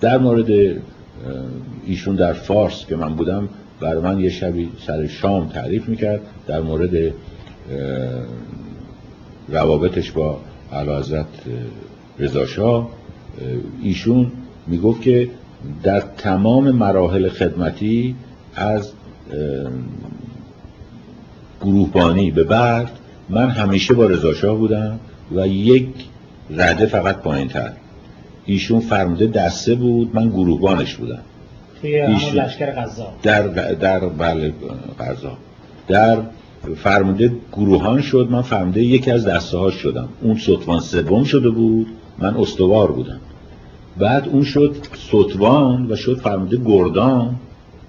در 0.00 0.18
مورد 0.18 0.76
ایشون 1.86 2.16
در 2.16 2.32
فارس 2.32 2.86
که 2.86 2.96
من 2.96 3.14
بودم 3.14 3.48
بر 3.80 3.98
من 3.98 4.20
یه 4.20 4.30
شبی 4.30 4.68
سر 4.86 5.06
شام 5.06 5.48
تعریف 5.48 5.88
می‌کرد 5.88 6.20
در 6.46 6.60
مورد 6.60 7.14
روابطش 9.48 10.10
با 10.10 10.40
علازت 10.72 11.26
رضاشاه 12.18 12.90
ایشون 13.82 14.32
می‌گفت 14.66 15.02
که 15.02 15.30
در 15.82 16.00
تمام 16.00 16.70
مراحل 16.70 17.28
خدمتی 17.28 18.16
از 18.54 18.92
گروهبانی 21.60 22.30
به 22.30 22.44
بعد 22.44 22.90
من 23.28 23.50
همیشه 23.50 23.94
با 23.94 24.06
رضاشاه 24.06 24.56
بودم 24.56 25.00
و 25.34 25.46
یک 25.48 25.88
رده 26.50 26.86
فقط 26.86 27.16
پایین 27.16 27.48
تر 27.48 27.72
ایشون 28.46 28.80
فرموده 28.80 29.26
دسته 29.26 29.74
بود. 29.74 30.10
من 30.14 30.28
گروهبانش 30.28 30.94
بودم. 30.94 31.22
توی 31.80 32.06
لشکر 32.06 32.70
غذا. 32.70 33.08
در 33.22 33.48
در 33.74 33.98
بله 33.98 34.52
غذا. 35.00 35.32
در 35.88 36.18
فرموده 36.76 37.32
گروهان 37.52 38.00
شد. 38.00 38.28
من 38.30 38.42
فرموده 38.42 38.82
یکی 38.82 39.10
از 39.10 39.26
دسته 39.26 39.58
ها 39.58 39.70
شدم. 39.70 40.08
اون 40.22 40.34
ستوان 40.34 40.80
سوم 40.80 41.24
شده 41.24 41.50
بود. 41.50 41.86
من 42.18 42.36
استوار 42.36 42.92
بودم. 42.92 43.20
بعد 43.98 44.28
اون 44.28 44.44
شد 44.44 44.76
ستوان 45.08 45.92
و 45.92 45.96
شد 45.96 46.18
فرموده 46.18 46.56
گردان. 46.64 47.34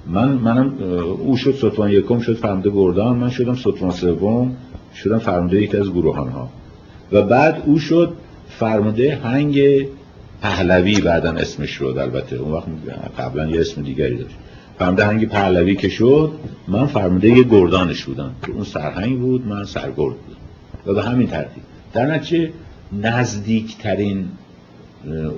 من 0.08 0.30
منم 0.30 0.74
او 1.20 1.38
شد 1.38 1.56
ستوان 1.56 1.91
یکم 1.91 2.20
شد 2.20 2.34
فرمده 2.34 2.70
گردان. 2.70 3.18
من 3.18 3.30
شدم 3.30 3.56
ستوان 3.56 3.91
سوم. 3.91 4.56
شدم 4.95 5.18
فرمانده 5.18 5.62
یکی 5.62 5.78
از 5.78 5.91
گروهان 5.91 6.30
ها 6.30 6.49
و 7.12 7.22
بعد 7.22 7.64
او 7.66 7.80
شد 7.80 8.14
فرمانده 8.47 9.16
هنگ 9.16 9.60
پهلوی 10.44 11.02
بعدا 11.02 11.32
اسمش 11.32 11.70
شد 11.70 11.96
البته 12.00 12.36
اون 12.36 12.52
وقت 12.52 12.68
قبلا 13.18 13.48
یه 13.48 13.62
اسم 13.62 13.82
دیگری 13.82 14.18
داشت. 14.18 14.36
فرمانده 14.80 15.06
هنگ 15.06 15.30
پهلوی 15.30 15.76
که 15.76 15.89
شد 15.89 16.32
من 16.68 16.86
فرمانده 16.86 17.30
یه 17.30 17.44
گردانش 17.44 18.04
بودم 18.04 18.36
که 18.46 18.52
اون 18.52 18.64
سرهنگ 18.64 19.20
بود 19.20 19.48
من 19.48 19.66
سرگرد 19.66 19.96
بودم. 19.96 20.38
و 20.86 20.94
به 20.94 21.04
همین 21.04 21.28
ترتیب. 21.28 21.64
در 21.94 22.06
نتیجه 22.06 22.52
نزدیکترین 22.94 24.28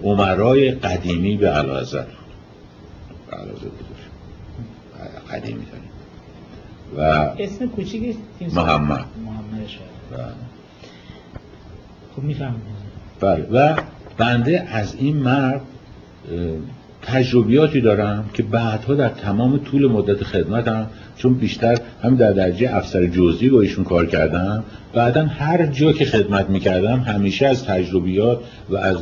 عمرای 0.04 0.72
قدیمی 0.72 1.38
به 1.38 1.50
علازت 1.50 2.06
قدیمی 5.32 5.66
داریم 5.66 5.90
و 6.98 7.02
اسم 7.40 7.68
کوچیک 7.68 8.16
محمد. 8.56 9.06
محمد 9.26 9.68
خب 12.16 12.24
می‌فهمم. 12.24 12.62
بله. 13.20 13.48
و 13.52 13.76
بنده 14.18 14.68
از 14.72 14.96
این 15.00 15.18
مرد 15.18 15.62
تجربیاتی 17.02 17.82
دارم 17.82 18.30
که 18.34 18.44
بعدها 18.44 18.94
در 18.94 19.10
تمام 19.10 19.58
طول 19.58 19.92
مدت 19.92 20.24
خدمتم 20.24 20.88
چون 21.18 21.34
بیشتر 21.34 21.78
هم 22.04 22.16
در 22.16 22.32
درجه 22.32 22.76
افسر 22.76 23.08
جزئی 23.08 23.50
با 23.50 23.62
ایشون 23.62 23.84
کار 23.84 24.06
کردم. 24.06 24.64
بعدا 24.94 25.26
هر 25.26 25.66
جا 25.66 25.94
که 25.94 26.06
خدمت 26.06 26.50
می‌کردم 26.50 27.00
همیشه 27.00 27.48
از 27.48 27.66
تجربیات 27.66 28.40
و 28.70 28.78
از 28.78 28.98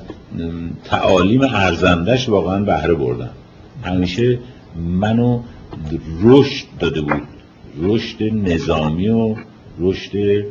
تعالیم 0.83 1.41
ارزندش 1.41 2.29
واقعا 2.29 2.63
بهره 2.63 2.93
بردم. 2.93 3.29
همیشه 3.83 4.39
منو 4.99 5.39
رشد 6.23 6.65
داده 6.79 7.01
بود. 7.01 7.21
رشد 7.81 8.23
نظامی 8.23 9.09
و 9.09 9.35
رشد 9.79 10.43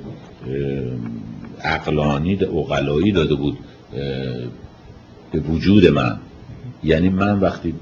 اقلانی 1.65 2.39
اقلایی 2.43 3.13
داده 3.13 3.35
بود. 3.35 3.59
به 5.33 5.41
وجود 5.41 5.87
من. 5.87 6.19
یعنی 6.85 7.09
من 7.09 7.41
وقتی 7.41 7.75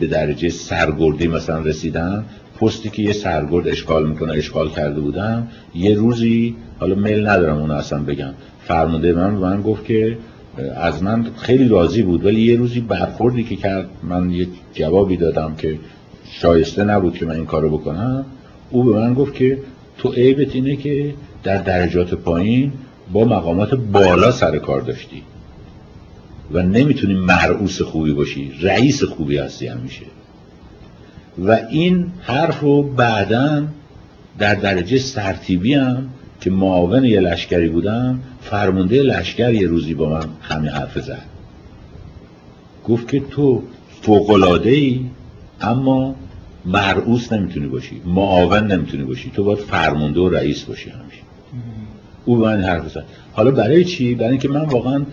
به 0.00 0.06
درجه 0.06 0.48
سرگردی 0.48 1.28
مثلا 1.28 1.58
رسیدم 1.58 2.24
پستی 2.60 2.90
که 2.90 3.02
یه 3.02 3.12
سرگرد 3.12 3.68
اشغال 3.68 4.08
می‌کنه 4.08 4.32
اشغال 4.32 4.70
کرده 4.70 5.00
بودم 5.00 5.48
یه 5.74 5.94
روزی 5.94 6.56
حالا 6.78 6.94
میل 6.94 7.26
ندارم 7.26 7.58
اونو 7.58 7.74
اصلا 7.74 8.02
بگم. 8.02 8.34
فرمانده 8.64 9.12
من 9.12 9.30
من 9.30 9.62
گفت 9.62 9.84
که 9.84 10.18
از 10.76 11.02
من 11.02 11.26
خیلی 11.36 11.68
راضی 11.68 12.02
بود 12.02 12.24
ولی 12.24 12.40
یه 12.40 12.56
روزی 12.56 12.80
برخوردی 12.80 13.44
که 13.44 13.56
کرد 13.56 13.88
من 14.02 14.30
یه 14.30 14.46
جوابی 14.74 15.16
دادم 15.16 15.54
که 15.54 15.78
شایسته 16.30 16.84
نبود 16.84 17.14
که 17.14 17.26
من 17.26 17.34
این 17.34 17.46
کارو 17.46 17.78
بکنم. 17.78 18.24
او 18.70 18.84
به 18.84 19.00
من 19.00 19.14
گفت 19.14 19.34
که 19.34 19.58
تو 19.98 20.12
عیبت 20.12 20.54
اینه 20.54 20.76
که 20.76 21.14
در 21.44 21.62
درجات 21.62 22.14
پایین 22.14 22.72
با 23.12 23.24
مقامات 23.24 23.74
بالا 23.74 24.30
سر 24.30 24.58
کار 24.58 24.80
داشتی. 24.80 25.22
و 26.52 26.62
نمی‌تونی 26.62 27.14
مرعوس 27.14 27.82
خوبی 27.82 28.12
باشی 28.12 28.52
رئیس 28.62 29.04
خوبی 29.04 29.36
هستی 29.36 29.66
همیشه. 29.66 30.04
و 31.38 31.58
این 31.70 32.06
حرف 32.20 32.60
رو 32.60 32.82
بعدا 32.82 33.64
در 34.38 34.54
درجه 34.54 34.98
سرتیبی 34.98 35.74
هم 35.74 36.08
که 36.40 36.50
معاون 36.50 37.04
یه 37.04 37.20
لشکری 37.20 37.68
بودم 37.68 38.20
فرمانده 38.40 39.02
لشکر 39.02 39.54
یه 39.54 39.66
روزی 39.66 39.94
با 39.94 40.08
من 40.08 40.26
همین 40.40 40.70
حرف 40.70 40.98
زد. 40.98 41.22
گفت 42.84 43.08
که 43.08 43.20
تو 43.20 43.62
فوقلاده 44.02 44.70
ای 44.70 45.00
اما 45.60 46.14
مرعوس 46.66 47.32
نمی‌تونی 47.32 47.66
باشی 47.66 48.02
معاون 48.06 48.72
نمی‌تونی 48.72 49.04
باشی 49.04 49.30
تو 49.30 49.44
باید 49.44 49.58
فرمانده 49.58 50.20
و 50.20 50.28
رئیس 50.28 50.64
باشی 50.64 50.90
همیشه. 50.90 51.22
او 52.24 52.36
به 52.36 52.44
من 52.44 52.60
حرف 52.60 52.88
زد. 52.88 53.04
حالا 53.32 53.50
برای 53.50 53.84
چی؟ 53.84 54.14
برای 54.14 54.30
اینکه 54.30 54.48
من 54.48 54.64
واقعا 54.64 55.04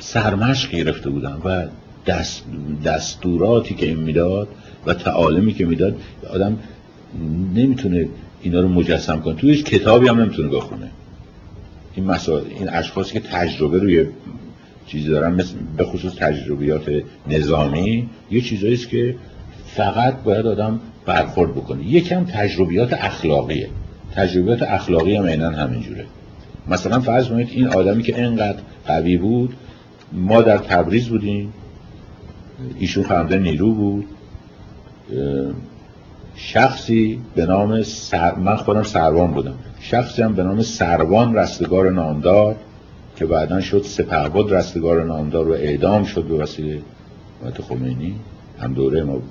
سرمشق 0.00 0.70
گرفته 0.70 1.10
بودم 1.10 1.40
و 1.44 1.66
دست 2.06 2.44
دستوراتی 2.84 3.74
که 3.74 3.86
این 3.86 4.00
می‌داد 4.00 4.48
و 4.86 4.94
تعالمی 4.94 5.54
که 5.54 5.66
می‌داد 5.66 5.96
آدم 6.30 6.58
نمی‌تونه 7.54 8.08
اینا 8.42 8.60
رو 8.60 8.68
مجسم 8.68 9.20
کنه. 9.20 9.34
توی 9.34 9.62
کتابی 9.62 10.08
هم 10.08 10.20
نمی‌تونه 10.20 10.48
بخونه. 10.48 10.90
این 11.94 12.06
مسائل 12.06 12.44
این 12.58 12.68
اشخاصی 12.68 13.12
که 13.12 13.20
تجربه 13.20 13.78
روی 13.78 14.06
چیزی 14.86 15.08
دارن 15.08 15.34
مثل 15.34 15.54
به 15.76 15.84
خصوص 15.84 16.14
تجربیات 16.14 16.82
نظامی 17.28 18.08
یه 18.30 18.40
چیزایی 18.40 18.76
که 18.76 19.14
فقط 19.66 20.22
باید 20.22 20.46
آدم 20.46 20.80
برخورد 21.06 21.50
بکنه. 21.54 21.86
یکم 21.86 22.24
تجربیات 22.24 22.92
اخلاقیه. 22.92 23.68
تجربیات 24.14 24.62
اخلاقی 24.62 25.16
هم 25.16 25.26
عینا 25.26 25.50
همینجوره. 25.50 26.04
مثلا 26.68 27.00
فرض 27.00 27.28
کنید 27.28 27.48
این 27.50 27.66
آدمی 27.66 28.02
که 28.02 28.22
انقدر 28.22 28.58
قوی 28.86 29.16
بود 29.16 29.54
ما 30.12 30.42
در 30.42 30.58
تبریز 30.58 31.08
بودیم. 31.08 31.52
ایشون 32.78 33.04
فرمانده 33.04 33.38
نیرو 33.38 33.74
بود. 33.74 34.06
شخصی 36.34 37.20
به 37.34 37.46
نام 37.46 37.82
سر... 37.82 38.34
من 38.34 38.56
خودم 38.56 38.82
سروان 38.82 39.30
بودم. 39.30 39.54
شخصی 39.80 40.22
هم 40.22 40.34
به 40.34 40.42
نام 40.42 40.62
سروان 40.62 41.34
رستگار 41.34 41.90
نامدار 41.90 42.56
که 43.16 43.26
بعدا 43.26 43.60
شد 43.60 43.82
سپهبد 43.82 44.54
رستگار 44.54 45.04
نامدار 45.04 45.48
و 45.48 45.52
اعدام 45.52 46.04
شد 46.04 46.24
به 46.24 46.34
وسیله 46.34 46.82
حکومت 47.40 47.62
خمینی. 47.62 48.14
هم 48.60 48.74
دوره 48.74 49.04
ما 49.04 49.12
بود. 49.12 49.30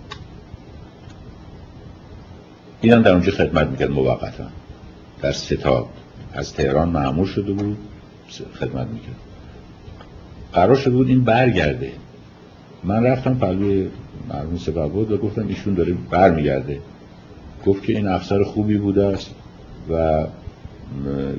این 2.81 2.93
هم 2.93 3.01
در 3.01 3.11
اونجا 3.11 3.31
خدمت 3.31 3.67
می‌کرد 3.67 3.91
موقتا. 3.91 4.47
در 5.21 5.31
ستاد. 5.31 5.85
از 6.33 6.53
تهران 6.53 6.89
معمول 6.89 7.27
شده 7.27 7.53
بود. 7.53 7.77
خدمت 8.59 8.87
می‌کرد. 8.87 9.28
قرار 10.53 10.75
شده 10.75 10.95
بود 10.95 11.07
این 11.07 11.23
برگرده. 11.23 11.91
من 12.83 13.03
رفتم 13.03 13.33
پلوی 13.33 13.89
مرمون 14.29 14.57
سپهبد 14.57 15.11
و 15.11 15.17
گفتم 15.17 15.47
ایشون 15.47 15.73
داره 15.73 15.93
برمیگرده. 16.09 16.79
گفت 17.65 17.83
که 17.83 17.93
این 17.93 18.07
افسر 18.07 18.43
خوبی 18.43 18.77
بوده 18.77 19.05
است 19.05 19.35
و 19.89 20.23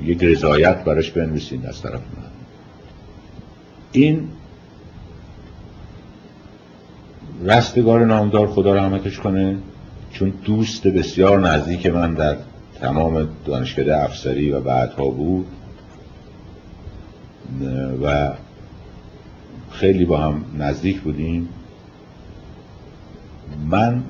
یک 0.03 0.23
رضایت 0.23 0.83
براش 0.83 1.11
بنویسین 1.11 1.65
از 1.65 1.81
طرف 1.81 1.93
من. 1.93 2.23
این 3.91 4.27
رستگار 7.43 8.05
نامدار 8.05 8.47
خدا 8.47 8.73
رحمتش 8.75 9.19
کنه 9.19 9.57
چون 10.11 10.33
دوست 10.45 10.87
بسیار 10.87 11.39
نزدیک 11.39 11.85
من 11.85 12.13
در 12.13 12.35
تمام 12.81 13.29
دانشکده 13.45 14.03
افسری 14.03 14.51
و 14.51 14.59
بعدها 14.59 15.09
بود 15.09 15.45
و 18.03 18.31
خیلی 19.81 20.05
با 20.05 20.17
هم 20.17 20.43
نزدیک 20.57 21.01
بودیم. 21.01 21.49
من 23.69 24.03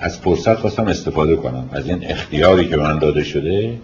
از 0.00 0.18
فرصت 0.18 0.54
خواستم 0.54 0.86
استفاده 0.86 1.36
کنم. 1.36 1.68
از 1.72 1.88
این 1.88 1.98
اختیاری 2.02 2.68
که 2.68 2.76
من 2.76 2.98
داده 2.98 3.24
شده 3.24 3.78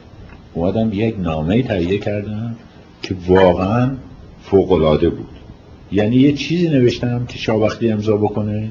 اومدم 0.55 0.91
یک 0.93 1.15
نامه 1.19 1.63
تهیه 1.63 1.99
کردم 1.99 2.57
که 3.03 3.17
واقعا 3.29 3.91
فوقلاده 4.43 5.11
بود. 5.11 5.29
یعنی 5.93 6.17
یه 6.17 6.33
چیزی 6.33 6.69
نوشتم 6.69 7.27
که 7.27 7.39
شاوختی 7.39 7.91
امضا 7.91 8.17
بکنه 8.17 8.71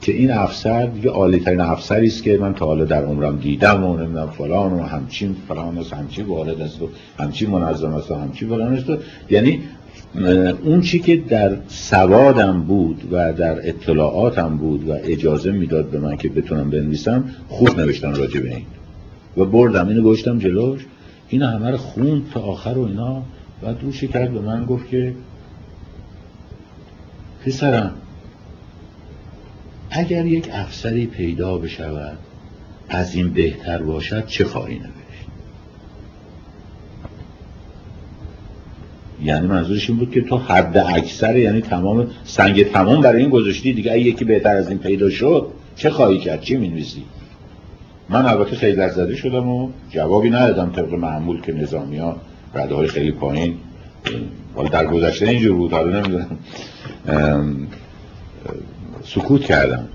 که 0.00 0.12
این 0.12 0.30
افسر 0.30 0.90
یه 1.02 1.10
عالی 1.10 1.40
ترین 1.40 1.60
افسری 1.60 2.06
است 2.06 2.22
که 2.22 2.38
من 2.38 2.54
تا 2.54 2.66
حالا 2.66 2.84
در 2.84 3.04
عمرم 3.04 3.36
دیدم 3.38 3.84
و 3.84 3.96
نمی‌دونم 3.96 4.30
فلان 4.30 4.72
و 4.72 4.82
همچین 4.82 5.36
فلان 5.48 5.78
است 5.78 5.92
همچین 5.92 6.26
وارد 6.26 6.60
است 6.60 6.82
و 6.82 6.88
همچین 7.18 7.50
منظم 7.50 7.94
است 7.94 8.10
و 8.10 8.14
همچین 8.14 8.48
فلان 8.48 8.74
است. 8.74 8.86
یعنی 9.30 9.60
اون 10.64 10.80
چی 10.80 10.98
که 10.98 11.16
در 11.16 11.56
سوادم 11.68 12.62
بود 12.62 13.08
و 13.12 13.32
در 13.32 13.68
اطلاعاتم 13.68 14.56
بود 14.56 14.88
و 14.88 14.92
اجازه 14.92 15.52
می‌داد 15.52 15.90
به 15.90 15.98
من 15.98 16.16
که 16.16 16.28
بتونم 16.28 16.70
بنویسم 16.70 17.24
خوب 17.48 17.80
نوشتم 17.80 18.14
راجع 18.14 18.40
به 18.40 18.54
این. 18.54 18.66
و 19.36 19.44
بردم 19.44 19.88
اینو 19.88 20.02
گوشتم 20.02 20.38
جلوش. 20.38 20.86
این 21.28 21.42
همه 21.42 21.70
رو 21.70 21.76
خوند 21.76 22.30
تا 22.30 22.40
آخر 22.40 22.78
و 22.78 22.86
اینا. 22.86 23.22
و 23.62 23.72
دوشی 23.72 24.08
کرد 24.08 24.32
به 24.32 24.40
من 24.40 24.64
گفت 24.64 24.88
که 24.88 25.14
پسرم 27.44 27.94
اگر 29.90 30.26
یک 30.26 30.48
افسری 30.52 31.06
پیدا 31.06 31.58
بشود 31.58 32.18
از 32.88 33.14
این 33.14 33.30
بهتر 33.30 33.82
باشد 33.82 34.26
چه 34.26 34.44
خواهی 34.44 34.74
نوشت؟ 34.74 34.97
یعنی 39.22 39.46
منظورش 39.46 39.90
این 39.90 39.98
بود 39.98 40.10
که 40.10 40.20
تو 40.20 40.36
حد 40.36 40.78
اکثر 40.78 41.36
یعنی 41.36 41.60
تمام 41.60 42.06
سنگ 42.24 42.72
تمام 42.72 43.00
برای 43.00 43.22
این 43.22 43.30
گذاشتی 43.30 43.72
دیگه 43.72 43.92
اگه 43.92 44.00
یکی 44.00 44.24
بهتر 44.24 44.56
از 44.56 44.68
این 44.68 44.78
پیدا 44.78 45.10
شد 45.10 45.46
چه 45.76 45.90
خواهی 45.90 46.18
کرد؟ 46.18 46.40
چی 46.40 46.56
می‌نویسی؟ 46.56 47.02
من 48.08 48.26
البته 48.26 48.56
خیلی 48.56 48.76
زده 48.76 49.16
شدم 49.16 49.48
و 49.48 49.68
جوابی 49.90 50.30
ندادم 50.30 50.72
طبق 50.72 50.94
معمول 50.94 51.40
که 51.40 51.52
نظامی 51.52 51.96
ها 51.96 52.16
رده 52.54 52.74
های 52.74 52.88
خیلی 52.88 53.12
پایین 53.12 53.54
حالا 54.54 54.68
در 54.68 54.86
گذشته 54.86 55.28
اینجور 55.28 55.56
بود 55.56 55.72
حالا 55.72 56.00
نمی‌دونم. 56.00 56.38
سکوت 59.04 59.44
کردم. 59.44 59.88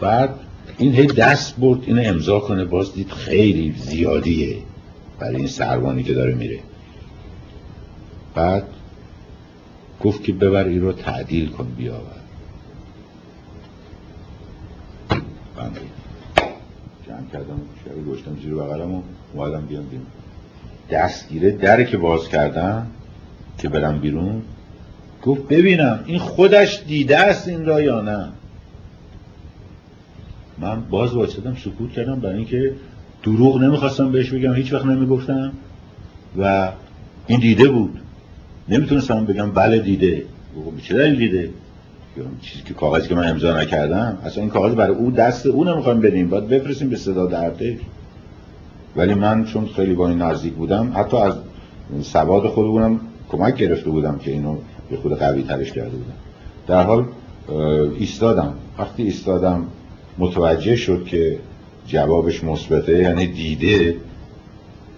بعد 0.00 0.30
این 0.78 0.94
هی 0.94 1.06
دست 1.06 1.56
برد 1.60 1.80
اینو 1.86 2.02
امضا 2.04 2.40
کنه. 2.40 2.64
باز 2.64 2.94
دید 2.94 3.10
خیلی 3.10 3.74
زیادیه 3.76 4.56
برای 5.18 5.36
این 5.36 5.46
سروانی 5.46 6.02
که 6.02 6.14
داره 6.14 6.34
میره. 6.34 6.58
بعد 8.34 8.64
گفت 10.00 10.24
که 10.24 10.32
ببر 10.32 10.64
این 10.64 10.80
رو 10.80 10.92
تعدیل 10.92 11.48
کن 11.48 11.74
بیاور. 11.76 12.22
بنده 15.56 15.80
جمع 17.08 17.26
کردم 17.32 17.60
شبه 17.84 18.12
گشتم 18.12 18.36
زیر 18.42 18.54
بغلم 18.54 18.94
و 18.94 19.02
اومدم 19.34 19.66
بیام 19.66 19.84
بیرون. 19.84 20.06
دستگیره 20.90 21.50
در 21.50 21.84
که 21.84 21.96
باز 21.96 22.28
کردم 22.28 22.86
که 23.58 23.68
برم 23.68 23.98
بیرون 23.98 24.42
گفت 25.22 25.48
ببینم 25.48 26.00
این 26.06 26.18
خودش 26.18 26.82
دیده 26.86 27.18
است 27.18 27.48
این 27.48 27.64
را 27.64 27.80
یا 27.80 28.00
نه. 28.00 28.28
من 30.58 30.80
باز 30.80 31.14
واسدم 31.14 31.54
سکوت 31.54 31.92
کردم 31.92 32.20
برای 32.20 32.36
اینکه 32.36 32.74
دروغ 33.22 33.62
نمی‌خواستم 33.62 34.12
بهش 34.12 34.30
بگم 34.30 34.54
هیچ 34.54 34.72
وقت 34.72 34.86
نمی‌گفتم 34.86 35.52
و 36.38 36.72
این 37.26 37.40
دیده 37.40 37.68
بود. 37.68 38.01
نمی‌تونستم 38.68 39.24
بگم 39.24 39.50
بله 39.50 39.78
دیده. 39.78 40.24
چه 40.82 40.94
دلیل 40.94 41.18
دیده؟ 41.18 41.50
چیزی 42.42 42.64
که 42.64 42.74
کاغذی 42.74 43.08
که 43.08 43.14
من 43.14 43.28
امضا 43.28 43.60
نکردم 43.60 44.18
اصلا 44.24 44.42
این 44.42 44.50
کاغذ 44.50 44.74
برای 44.74 44.96
او 44.96 45.10
دست 45.10 45.46
او 45.46 45.64
نمی‌خوایم 45.64 46.00
بدیم. 46.00 46.28
باید 46.28 46.48
بفرستیم 46.48 46.88
به 46.88 46.96
صدا 46.96 47.26
درده 47.26 47.78
ولی 48.96 49.14
من 49.14 49.44
چون 49.44 49.66
خیلی 49.66 49.94
با 49.94 50.08
این 50.08 50.22
نزدیک 50.22 50.52
بودم 50.52 50.92
حتی 50.94 51.16
از 51.16 51.34
سواد 52.02 52.46
خودمونم 52.46 53.00
کمک 53.28 53.56
گرفته 53.56 53.90
بودم 53.90 54.18
که 54.18 54.30
اینو 54.30 54.56
به 54.90 54.96
خود 54.96 55.18
قوی 55.18 55.42
ترش 55.42 55.72
کرده 55.72 55.90
بودم. 55.90 56.14
در 56.66 56.82
حال 56.82 57.04
ایستادم. 57.98 58.54
وقتی 58.78 59.02
ایستادم 59.02 59.66
متوجه 60.18 60.76
شد 60.76 61.04
که 61.04 61.38
جوابش 61.86 62.44
مثبته 62.44 62.98
یعنی 62.98 63.26
دیده 63.26 63.96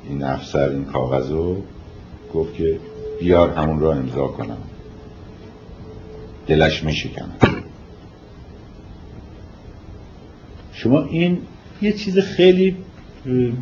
این 0.08 0.22
افسر 0.22 0.68
این 0.68 0.84
کاغذ 0.84 1.30
رو 1.30 1.56
گفت 2.34 2.54
که 2.54 2.78
بیار 3.24 3.50
همون 3.50 3.80
را 3.80 3.92
امضا 3.92 4.26
کنم. 4.26 4.56
دلش 6.46 6.84
میشکنم 6.84 7.32
شما 10.72 11.02
این 11.02 11.38
یه 11.82 11.92
چیز 11.92 12.18
خیلی 12.18 12.76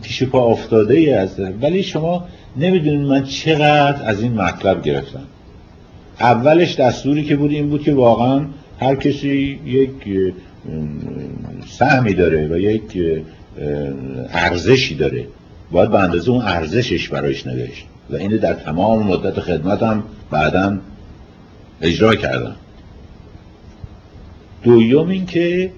پیش 0.03 0.23
پا 0.23 0.47
افتاده 0.47 0.95
ای 0.95 1.13
از 1.13 1.41
ولی 1.61 1.83
شما 1.83 2.25
نمی‌دونید 2.57 3.07
من 3.07 3.25
چقدر 3.25 4.05
از 4.05 4.23
این 4.23 4.33
مطلب 4.33 4.83
گرفتم. 4.83 5.23
اولش 6.21 6.75
دستوری 6.75 7.25
که 7.25 7.37
بود 7.37 7.51
این 7.51 7.69
بود 7.69 7.83
که 7.83 7.93
واقعا 7.93 8.47
هر 8.81 8.95
کسی 8.95 9.61
یک 9.65 10.33
سهمی 11.69 12.15
داره 12.15 12.49
و 12.49 12.59
یک 12.59 12.99
ارزشی 14.31 14.95
داره. 14.95 15.27
باید 15.71 15.91
به 15.91 15.99
اندازه 15.99 16.31
اون 16.31 16.43
ارزشش 16.43 17.09
برایش 17.09 17.47
نوشت. 17.47 17.87
و 18.13 18.17
اینو 18.17 18.39
در 18.39 18.55
تمام 18.55 19.07
مدت 19.07 19.41
خدمتم 19.41 20.03
بعدا 20.31 20.79
اجرا 21.81 22.15
کردم. 22.15 22.57
دوم 24.63 25.09
این 25.09 25.27
که 25.27 25.71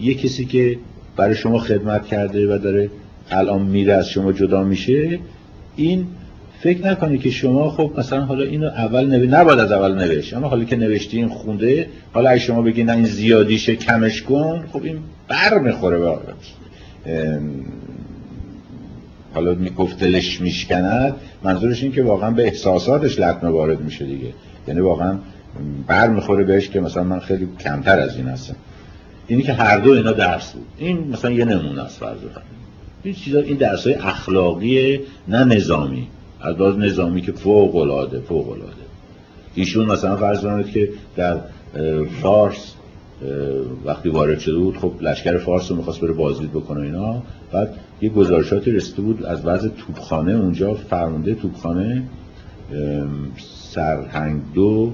یه 0.00 0.14
کسی 0.14 0.44
که 0.44 0.78
برای 1.16 1.34
شما 1.34 1.58
خدمت 1.58 2.06
کرده 2.06 2.54
و 2.54 2.58
داره 2.58 2.90
الان 3.30 3.62
میره 3.62 3.92
از 3.92 4.08
شما 4.08 4.32
جدا 4.32 4.62
میشه 4.64 5.18
این 5.76 6.06
فکر 6.60 6.86
نکنی 6.86 7.18
که 7.18 7.30
شما 7.30 7.70
خب 7.70 7.92
مثلا 7.98 8.24
حالا 8.24 8.44
اینو 8.44 8.66
اول 8.66 9.06
نوی 9.06 9.26
نباید 9.26 9.58
از 9.58 9.72
اول 9.72 9.94
نوشت 9.94 10.34
اما 10.34 10.48
حالا 10.48 10.64
که 10.64 10.76
نوشتی 10.76 11.16
این 11.16 11.28
خونده 11.28 11.86
حالا 12.12 12.30
اگه 12.30 12.40
شما 12.40 12.62
بگی 12.62 12.84
نه 12.84 12.92
این 12.92 13.04
زیادیشه 13.04 13.76
کمش 13.76 14.22
کن 14.22 14.64
خب 14.72 14.82
این 14.82 14.98
بر 15.28 15.58
می‌خوره 15.58 16.18
حالا 19.34 19.54
می‌گفت 19.54 19.98
دلش 19.98 20.40
میشکند 20.40 21.16
منظورش 21.42 21.82
این 21.82 21.92
که 21.92 22.02
واقعا 22.02 22.30
به 22.30 22.42
احساساتش 22.42 23.20
لطمه 23.20 23.50
وارد 23.50 23.80
میشه 23.80 24.04
دیگه. 24.04 24.28
یعنی 24.68 24.80
واقعا 24.80 25.18
بر 25.86 26.08
می‌خوره 26.08 26.44
بهش 26.44 26.68
که 26.68 26.80
مثلا 26.80 27.04
من 27.04 27.20
خیلی 27.20 27.48
کمتر 27.60 27.98
از 27.98 28.16
این 28.16 28.28
هستم. 28.28 28.56
اینی 29.26 29.42
که 29.42 29.52
هر 29.52 29.78
دو 29.78 29.90
اینا 29.90 30.12
درس 30.12 30.52
بود. 30.52 30.66
این 30.78 31.08
مثلا 31.08 31.30
یه 31.30 31.44
نمونه 31.44 31.82
است 31.82 31.98
فرض 31.98 32.18
این 33.02 33.14
چیزا 33.14 33.40
این 33.40 33.56
درس 33.56 33.86
های 33.86 33.94
اخلاقی 33.94 35.00
نه 35.28 35.44
نظامی. 35.44 36.06
از 36.40 36.78
نظامی 36.78 37.20
که 37.20 37.32
فوق 37.32 37.76
العاده 37.76 38.20
فوق 38.20 38.48
العاده 38.48 38.82
ایشون 39.54 39.86
مثلا 39.86 40.16
فرض 40.16 40.40
کنید 40.40 40.70
که 40.70 40.88
در 41.16 41.36
فارس 42.22 42.74
وقتی 43.84 44.08
وارد 44.08 44.38
شده 44.38 44.56
بود 44.56 44.76
خب 44.76 44.92
لشکر 45.00 45.38
فارس 45.38 45.70
رو 45.70 45.76
می‌خواست 45.76 46.00
بره 46.00 46.12
بازدید 46.12 46.50
بکنه 46.50 46.80
اینا. 46.80 47.22
بعد 47.52 47.74
یه 48.02 48.08
گزارشاتی 48.08 48.70
رسیده 48.70 49.02
بود 49.02 49.24
از 49.24 49.46
وضع 49.46 49.68
توپخانه 49.68 50.32
اونجا 50.32 50.74
فرمانده 50.74 51.34
توپخانه 51.34 52.02
سرهنگ 53.38 54.42
دو 54.54 54.92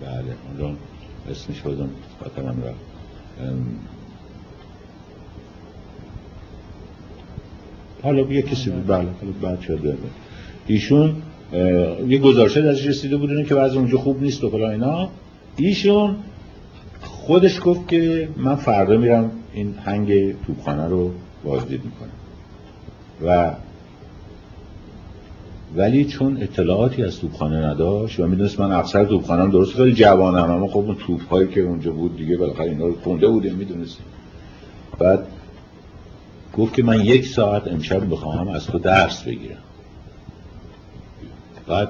بله 0.00 0.34
اونجا 0.48 0.76
اسمش 1.30 1.60
بودم 1.60 1.88
خاطرم 2.20 2.46
رفت. 2.46 2.86
حالا 8.02 8.20
یه 8.20 8.42
کسی 8.42 8.70
بود 8.70 8.86
بله 8.86 9.06
بعد 9.42 9.60
شده 9.60 9.96
ایشون 10.66 11.16
یه 12.08 12.18
گزارش 12.18 12.56
ازش 12.56 12.86
رسیده 12.86 13.16
بود 13.16 13.46
که 13.46 13.54
بعضی 13.54 13.76
اونجا 13.76 13.98
خوب 13.98 14.22
نیست 14.22 14.44
و 14.44 14.50
فلان 14.50 14.70
اینا. 14.70 15.08
ایشون 15.56 16.16
خودش 17.26 17.60
گفت 17.64 17.88
که 17.88 18.28
من 18.36 18.56
فردا 18.56 18.96
میرم 18.96 19.30
این 19.52 19.74
هنگ 19.84 20.34
توپخانه 20.46 20.88
رو 20.88 21.10
بازدید 21.44 21.80
می‌کنم. 21.84 22.10
و 23.24 23.54
ولی 25.76 26.04
چون 26.04 26.42
اطلاعاتی 26.42 27.02
از 27.02 27.20
توپخانه 27.20 27.66
نداشت 27.66 28.20
و 28.20 28.26
می‌دونست 28.26 28.60
من 28.60 28.72
افسر 28.72 29.04
توپخانه 29.04 29.50
درست 29.50 29.76
خیلی 29.76 29.94
جوانم 29.94 30.50
اما 30.50 30.66
خب 30.66 30.76
اون 30.76 30.94
توپ 30.94 31.28
هایی 31.28 31.48
که 31.48 31.60
اونجا 31.60 31.92
بود 31.92 32.16
دیگه 32.16 32.36
بالاخره 32.36 32.70
اینا 32.70 32.86
رو 32.86 33.00
خونده 33.00 33.28
بودیم 33.28 33.54
می‌دونست 33.54 33.98
بعد 34.98 35.26
گفت 36.56 36.74
که 36.74 36.82
من 36.82 37.00
یک 37.00 37.26
ساعت 37.26 37.68
امشب 37.68 38.10
بخواهم 38.10 38.48
از 38.48 38.66
تو 38.66 38.78
درس 38.78 39.22
بگیرم. 39.22 39.62
بعد 41.66 41.88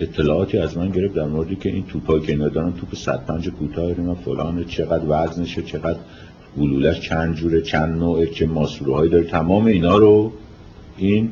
اطلاعاتی 0.00 0.58
از 0.58 0.76
من 0.76 0.90
گرفت 0.90 1.14
در 1.14 1.26
موردی 1.26 1.56
که 1.56 1.68
این 1.68 1.86
توپایی 1.86 2.20
که 2.20 2.32
اینا 2.32 2.48
دارن 2.48 2.72
توپ 2.72 2.94
105 2.94 3.48
کوتاه 3.48 3.84
اینا 3.84 4.14
فلان 4.14 4.64
چقدر 4.64 5.04
وزنشه 5.08 5.62
چقدر 5.62 5.98
گلولش 6.58 7.00
چند 7.00 7.34
جوره 7.34 7.62
چند 7.62 7.98
نوعه 7.98 8.26
چه 8.26 8.46
ماسوروهایی 8.46 9.10
داره. 9.10 9.24
تمام 9.24 9.66
اینا 9.66 9.96
رو 9.96 10.32
این 10.96 11.30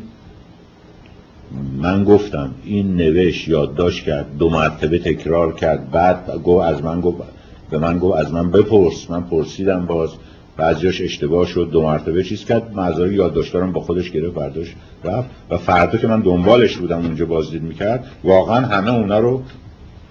من 1.77 2.05
گفتم 2.05 2.55
این 2.65 2.97
نوش 2.97 3.49
یادداشت 3.49 4.05
کرد 4.05 4.39
دو 4.39 4.51
مرتبه 4.51 4.99
تکرار 4.99 5.55
کرد 5.55 5.91
بعد 5.91 6.31
گو 6.43 6.57
از 6.57 6.83
من 6.83 7.01
گفت 7.01 7.19
به 7.71 7.79
من 7.79 7.99
گفت 7.99 8.17
از 8.17 8.33
من 8.33 8.51
بپرس. 8.51 9.11
من 9.11 9.23
پرسیدم 9.23 9.87
باز 9.87 10.11
بعضیاش 10.57 11.01
اشتباه 11.01 11.47
شد 11.47 11.69
دو 11.73 11.83
مرتبه 11.83 12.25
چیز 12.25 12.45
کرد. 12.45 12.75
مزاری 12.75 13.15
یادداشتارم 13.15 13.73
با 13.73 13.81
خودش 13.81 14.11
گرفت 14.11 14.35
برداشت 14.35 14.77
رفت 15.05 15.31
و 15.51 15.59
فردا 15.59 15.99
که 15.99 16.07
من 16.07 16.21
دنبالش 16.21 16.77
بودم 16.77 16.99
اونجا 16.99 17.27
بازدید 17.27 17.63
می‌کرد 17.63 18.07
واقعا 18.25 18.67
همه 18.67 18.95
اونا 18.95 19.19
رو 19.19 19.43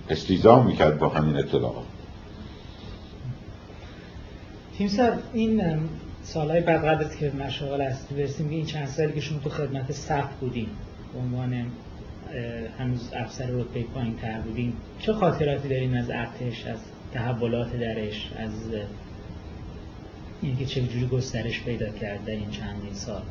استیزام 0.10 0.66
می‌کرد 0.66 1.00
با 1.00 1.10
همین 1.10 1.38
اطلاعات. 1.38 1.86
تیم 4.78 4.88
سر 4.88 5.14
این 5.34 5.62
سالهای 6.24 6.62
بعد 6.62 6.86
قبل 6.86 7.06
که 7.20 7.32
مشاغل 7.46 7.82
هستی 7.82 8.16
برسیم 8.16 8.50
این 8.50 8.66
چند 8.66 8.88
سالی 8.88 9.14
که 9.14 9.22
شما 9.22 9.40
تو 9.40 9.50
خدمت 9.50 9.92
صف 9.92 10.36
بودیم 10.40 10.68
به 11.14 11.20
عنوان 11.20 11.66
هنوز 12.80 13.10
افسر 13.16 13.46
رتبه 13.46 13.84
پایین 13.94 14.16
تر 14.16 14.40
بودیم 14.42 14.74
چه 15.00 15.14
خاطراتی 15.14 15.68
داریم 15.68 15.94
از 15.94 16.10
ارتش 16.10 16.66
از 16.66 16.78
تحولات 17.14 17.80
درش 17.80 18.32
از 18.38 18.52
اینکه 20.44 20.66
چجوری 20.66 21.08
گسترش 21.08 21.64
پیدا 21.64 21.90
کرد 21.90 22.26
در 22.26 22.32
این 22.32 22.50
چندین 22.52 22.94
سال؟ 22.94 23.22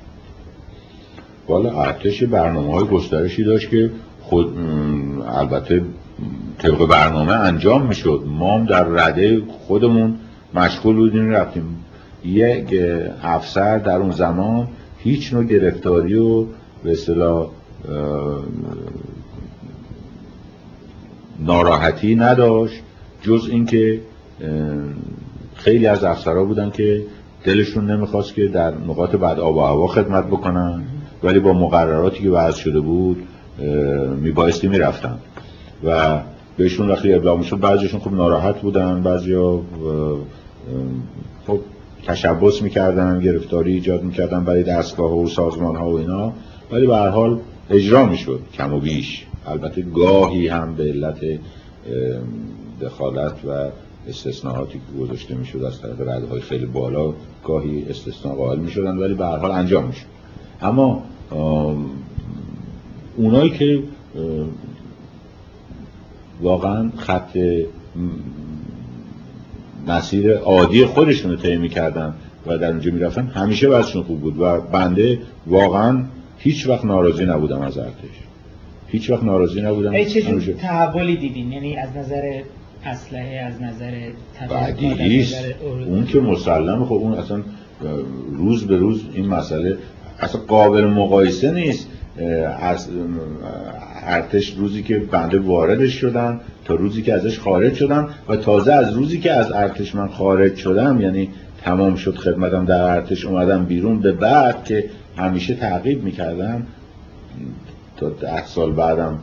والا 1.48 1.82
ارتش 1.82 2.22
برنامه 2.22 2.72
های 2.72 2.84
گسترشی 2.84 3.44
داشت 3.44 3.70
که 3.70 3.90
خود 4.22 4.58
البته 5.26 5.82
طبق 6.58 6.86
برنامه 6.86 7.32
انجام 7.32 7.86
می‌شد. 7.86 8.24
ما 8.26 8.58
در 8.58 8.84
رده 8.84 9.42
خودمون 9.66 10.18
مشغول 10.54 10.96
بودیم 10.96 11.30
رفتیم. 11.30 11.84
یک 12.24 12.74
افسر 13.22 13.78
در 13.78 13.96
اون 13.96 14.10
زمان 14.10 14.68
هیچ 14.98 15.32
نوع 15.32 15.44
گرفتاری 15.44 16.14
و 16.14 16.44
به 16.84 16.92
اصطلاح 16.92 17.50
ناراحتی 21.40 22.14
نداشت. 22.14 22.80
جز 23.22 23.48
اینکه 23.50 24.00
خیلی 25.64 25.86
از 25.86 26.04
افسرها 26.04 26.44
بودن 26.44 26.70
که 26.70 27.02
دلشون 27.44 27.90
نمی‌خواست 27.90 28.34
که 28.34 28.48
در 28.48 28.70
نقاط 28.70 29.16
بعد 29.16 29.40
آب 29.40 29.56
و 29.56 29.60
هوا 29.60 29.86
خدمت 29.86 30.26
بکنن. 30.26 30.82
ولی 31.22 31.40
با 31.40 31.52
مقرراتی 31.52 32.22
که 32.22 32.30
وضع 32.30 32.58
شده 32.58 32.80
بود 32.80 33.22
میبایستی 34.20 34.68
می‌رفتن. 34.68 35.18
و 35.84 36.20
بهشون 36.56 36.90
وقتی 36.90 37.14
ابلاغ 37.14 37.42
شد 37.42 37.60
بعضیشون 37.60 38.00
خوب 38.00 38.14
ناراحت 38.14 38.60
بودن 38.60 39.02
بعضیا 39.02 39.60
خب 41.46 41.60
تشبس 42.06 42.62
می‌کردن 42.62 43.20
گرفتاری 43.20 43.72
ایجاد 43.72 44.02
می‌کردن 44.02 44.44
برای 44.44 44.62
دستگاه 44.62 45.18
و 45.18 45.26
سازمان 45.26 45.76
ها 45.76 45.90
و 45.90 45.98
اینا. 45.98 46.32
ولی 46.72 46.86
به 46.86 46.96
هر 46.96 47.08
حال 47.08 47.38
اجرا 47.70 48.06
می‌شد 48.06 48.40
کم 48.54 48.74
و 48.74 48.80
بیش. 48.80 49.26
البته 49.46 49.82
گاهی 49.82 50.48
هم 50.48 50.74
به 50.74 50.82
علت 50.82 51.20
دخالت 52.80 53.44
و 53.48 53.68
استثناءاتی 54.08 54.72
که 54.72 54.98
گذاشته 55.00 55.34
می‌شد 55.34 55.64
از 55.64 55.80
طرف 55.80 56.00
رده 56.00 56.26
های 56.26 56.40
خیلی 56.40 56.66
بالا 56.66 57.14
گاهی 57.44 57.86
استثناء 57.90 58.34
قائل 58.34 58.58
می‌شدن 58.58 58.96
ولی 58.96 59.14
به 59.14 59.26
هر 59.26 59.36
حال 59.36 59.50
انجام 59.50 59.86
می‌شد. 59.86 60.06
اما 60.62 61.02
اونایی 63.16 63.50
که 63.50 63.82
واقعا 66.40 66.90
خط 66.96 67.38
مسیر 69.86 70.36
عادی 70.36 70.84
خودشون 70.84 71.30
رو 71.30 71.36
طی 71.36 71.56
می‌کردن 71.56 72.14
و 72.46 72.58
در 72.58 72.70
اونجا 72.70 72.92
می‌رفتن 72.92 73.26
همیشه 73.26 73.68
وضعشون 73.68 74.02
خوب 74.02 74.20
بود 74.20 74.40
و 74.40 74.60
بنده 74.60 75.18
واقعا 75.46 76.04
هیچ 76.38 76.68
وقت 76.68 76.84
ناراضی 76.84 77.24
نبودم 77.24 77.60
از 77.60 77.78
ارتش. 77.78 78.22
هیچ 78.86 79.10
وقت 79.10 79.24
ناراضی 79.24 79.60
نبودم. 79.60 79.90
ای 79.92 80.06
چه 80.06 80.52
تحولی 80.52 81.16
دیدین؟ 81.16 81.52
یعنی 81.52 81.76
از 81.76 81.96
نظر 81.96 82.42
اسلحه 82.84 83.36
از 83.36 83.62
نظر 83.62 84.10
بعدیست 84.50 85.44
اون 85.86 86.04
که 86.04 86.20
مسلم 86.20 86.84
خب 86.84 86.92
اون 86.92 87.14
اصلا 87.14 87.42
روز 88.32 88.66
به 88.66 88.76
روز 88.76 89.02
این 89.14 89.26
مسئله 89.26 89.76
اصلا 90.20 90.40
قابل 90.40 90.84
مقایسه 90.84 91.50
نیست. 91.50 91.88
از 92.60 92.88
ارتش 94.02 94.54
روزی 94.54 94.82
که 94.82 94.98
بنده 94.98 95.38
واردش 95.38 95.92
شدن 95.92 96.40
تا 96.64 96.74
روزی 96.74 97.02
که 97.02 97.14
ازش 97.14 97.38
خارج 97.38 97.74
شدم 97.74 98.08
و 98.28 98.36
تازه 98.36 98.72
از 98.72 98.92
روزی 98.92 99.20
که 99.20 99.32
از 99.32 99.52
ارتش 99.52 99.94
من 99.94 100.08
خارج 100.08 100.56
شدم 100.56 101.00
یعنی 101.00 101.28
تمام 101.62 101.94
شد 101.94 102.16
خدمتم 102.16 102.64
در 102.64 102.82
ارتش 102.82 103.24
اومدم 103.24 103.64
بیرون. 103.64 104.00
به 104.00 104.12
بعد 104.12 104.64
که 104.64 104.84
همیشه 105.16 105.54
تعقیب 105.54 106.04
می‌کردم 106.04 106.66
تا 107.96 108.08
ده 108.08 108.46
سال 108.46 108.72
بعدم 108.72 109.18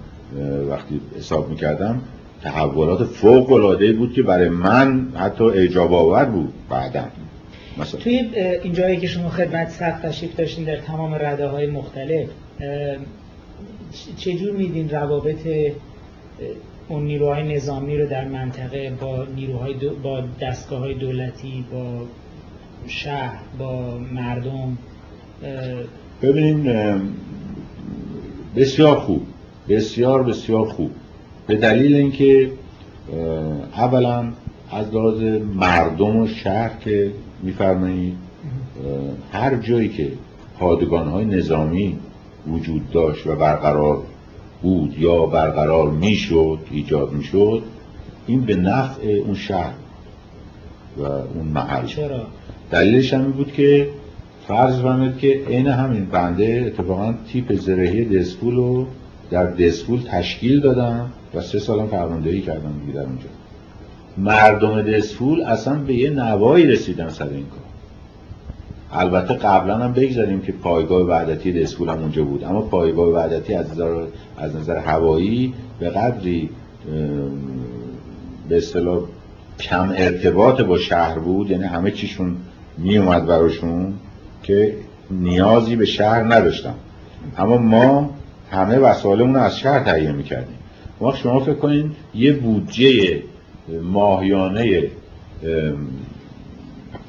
وقتی 0.70 1.02
حساب 1.18 1.50
می‌کردم 1.50 2.02
تحولات 2.44 3.04
فوق 3.04 3.52
العاده 3.52 3.94
بود 3.94 4.14
که 4.14 4.24
برای 4.24 4.50
من 4.50 5.08
حتی 5.16 5.44
اعجاب 5.44 5.94
آور 5.94 6.26
بود 6.26 6.54
بعدم 6.70 7.12
مثلا 7.78 8.00
توی 8.00 8.14
این 8.64 8.74
جایی 8.74 8.98
که 8.98 9.08
شما 9.08 9.30
خدمت 9.30 9.70
سخت 9.70 10.02
تشریف 10.02 10.36
داشتین 10.36 10.66
در 10.66 10.78
تمام 10.78 11.14
رده 11.14 11.48
های 11.48 11.68
مختلف 11.68 12.30
چجور 14.18 14.52
میدین 14.52 14.90
روابط 14.90 15.48
اون 16.88 17.04
نیروهای 17.04 17.56
نظامی 17.56 17.98
رو 17.98 18.10
در 18.10 18.28
منطقه 18.28 18.94
با 19.02 19.26
نیروهای 19.36 19.74
با 20.04 20.24
دستگاه 20.42 20.80
های 20.80 20.94
دولتی 20.94 21.66
با 21.72 22.06
شهر 22.88 23.40
با 23.60 23.98
مردم؟ 23.98 24.78
ببینیم 26.22 26.64
بسیار 28.56 29.00
خوب 29.00 29.22
بسیار 29.70 30.24
بسیار 30.24 30.66
خوب. 30.66 30.92
به 31.50 31.56
دلیل 31.56 31.96
اینکه 31.96 32.52
اولا 33.76 34.32
از 34.72 34.94
لحاظ 34.94 35.22
مردم 35.56 36.18
و 36.18 36.28
شهر 36.28 36.72
که 36.80 37.12
میفرمایید 37.44 38.16
هر 39.32 39.56
جایی 39.56 39.90
که 39.90 40.12
پادگان 40.60 41.08
های 41.08 41.26
نظامی 41.26 41.98
وجود 42.48 42.92
داشت 42.92 43.28
و 43.28 43.36
برقرار 43.36 44.04
بود 44.62 45.00
یا 45.00 45.26
برقرار 45.26 45.92
می‌شد 45.92 46.60
ایجاد 46.72 47.14
می‌شد 47.14 47.64
این 48.28 48.42
به 48.42 48.56
نفع 48.56 49.08
اون 49.26 49.36
شهر 49.36 49.74
و 50.98 51.04
اون 51.04 51.48
محل 51.54 51.86
چرا؟ 51.86 52.28
دلیلش 52.72 53.14
هم 53.14 53.32
بود 53.32 53.54
که 53.54 53.90
فرض 54.48 54.80
فرمید 54.80 55.18
که 55.18 55.42
عین 55.48 55.68
همین 55.68 56.06
بنده 56.06 56.64
اتفاقا 56.68 57.14
تیپ 57.28 57.54
زرهی 57.54 58.06
دسپول 58.06 58.56
رو 58.56 58.88
در 59.32 59.46
دسپول 59.46 60.02
تشکیل 60.12 60.60
دادم 60.60 61.10
و 61.36 61.42
سه 61.42 61.60
سالم 61.60 61.88
فرماندهی 61.88 62.42
کردم 62.42 62.74
در 62.94 63.02
اونجا 63.02 63.26
مردم 64.18 64.82
دسپول 64.82 65.42
اصلا 65.42 65.76
به 65.76 65.94
یه 65.94 66.10
نوایی 66.10 66.68
رسیدن 66.68 67.10
سر 67.10 67.30
این 67.30 67.46
کار. 67.46 67.60
البته 68.92 69.34
قبلا 69.34 69.78
هم 69.78 69.94
بگذاریم 69.94 70.42
که 70.42 70.52
پایگاه 70.52 71.02
وعدتی 71.02 71.52
دسپول 71.52 71.90
هم 71.90 72.00
اونجا 72.00 72.24
بود. 72.24 72.44
اما 72.44 72.62
پایگاه 72.62 73.08
وعدتی 73.08 73.54
از 73.54 73.72
نظر, 73.72 74.04
از 74.38 74.56
نظر 74.56 74.78
هوایی 74.78 75.54
به 75.80 75.90
قدری 75.90 76.50
به 78.50 78.58
اصطلاح 78.58 79.00
کم 79.60 79.94
ارتباط 79.96 80.62
با 80.62 80.78
شهر 80.78 81.20
بود. 81.20 81.52
یعنی 81.52 81.64
همه 81.64 81.92
چیشون 81.92 82.36
می 82.78 82.98
اومد 82.98 83.26
براشون 83.26 83.94
که 84.44 84.76
نیازی 85.12 85.76
به 85.76 85.86
شهر 85.86 86.34
نداشتم. 86.36 86.76
اما 87.38 87.58
ما 87.58 88.10
همه 88.52 88.78
وسایلمون 88.78 89.36
رو 89.36 89.42
از 89.42 89.60
شهر 89.60 89.84
تهیه 89.84 90.12
می‌کردیم. 90.12 90.56
ما 91.02 91.16
شما 91.16 91.40
فکر 91.40 91.54
کنین 91.54 91.92
یه 92.16 92.34
بودجه 92.34 93.24
ماهیانه 93.84 94.90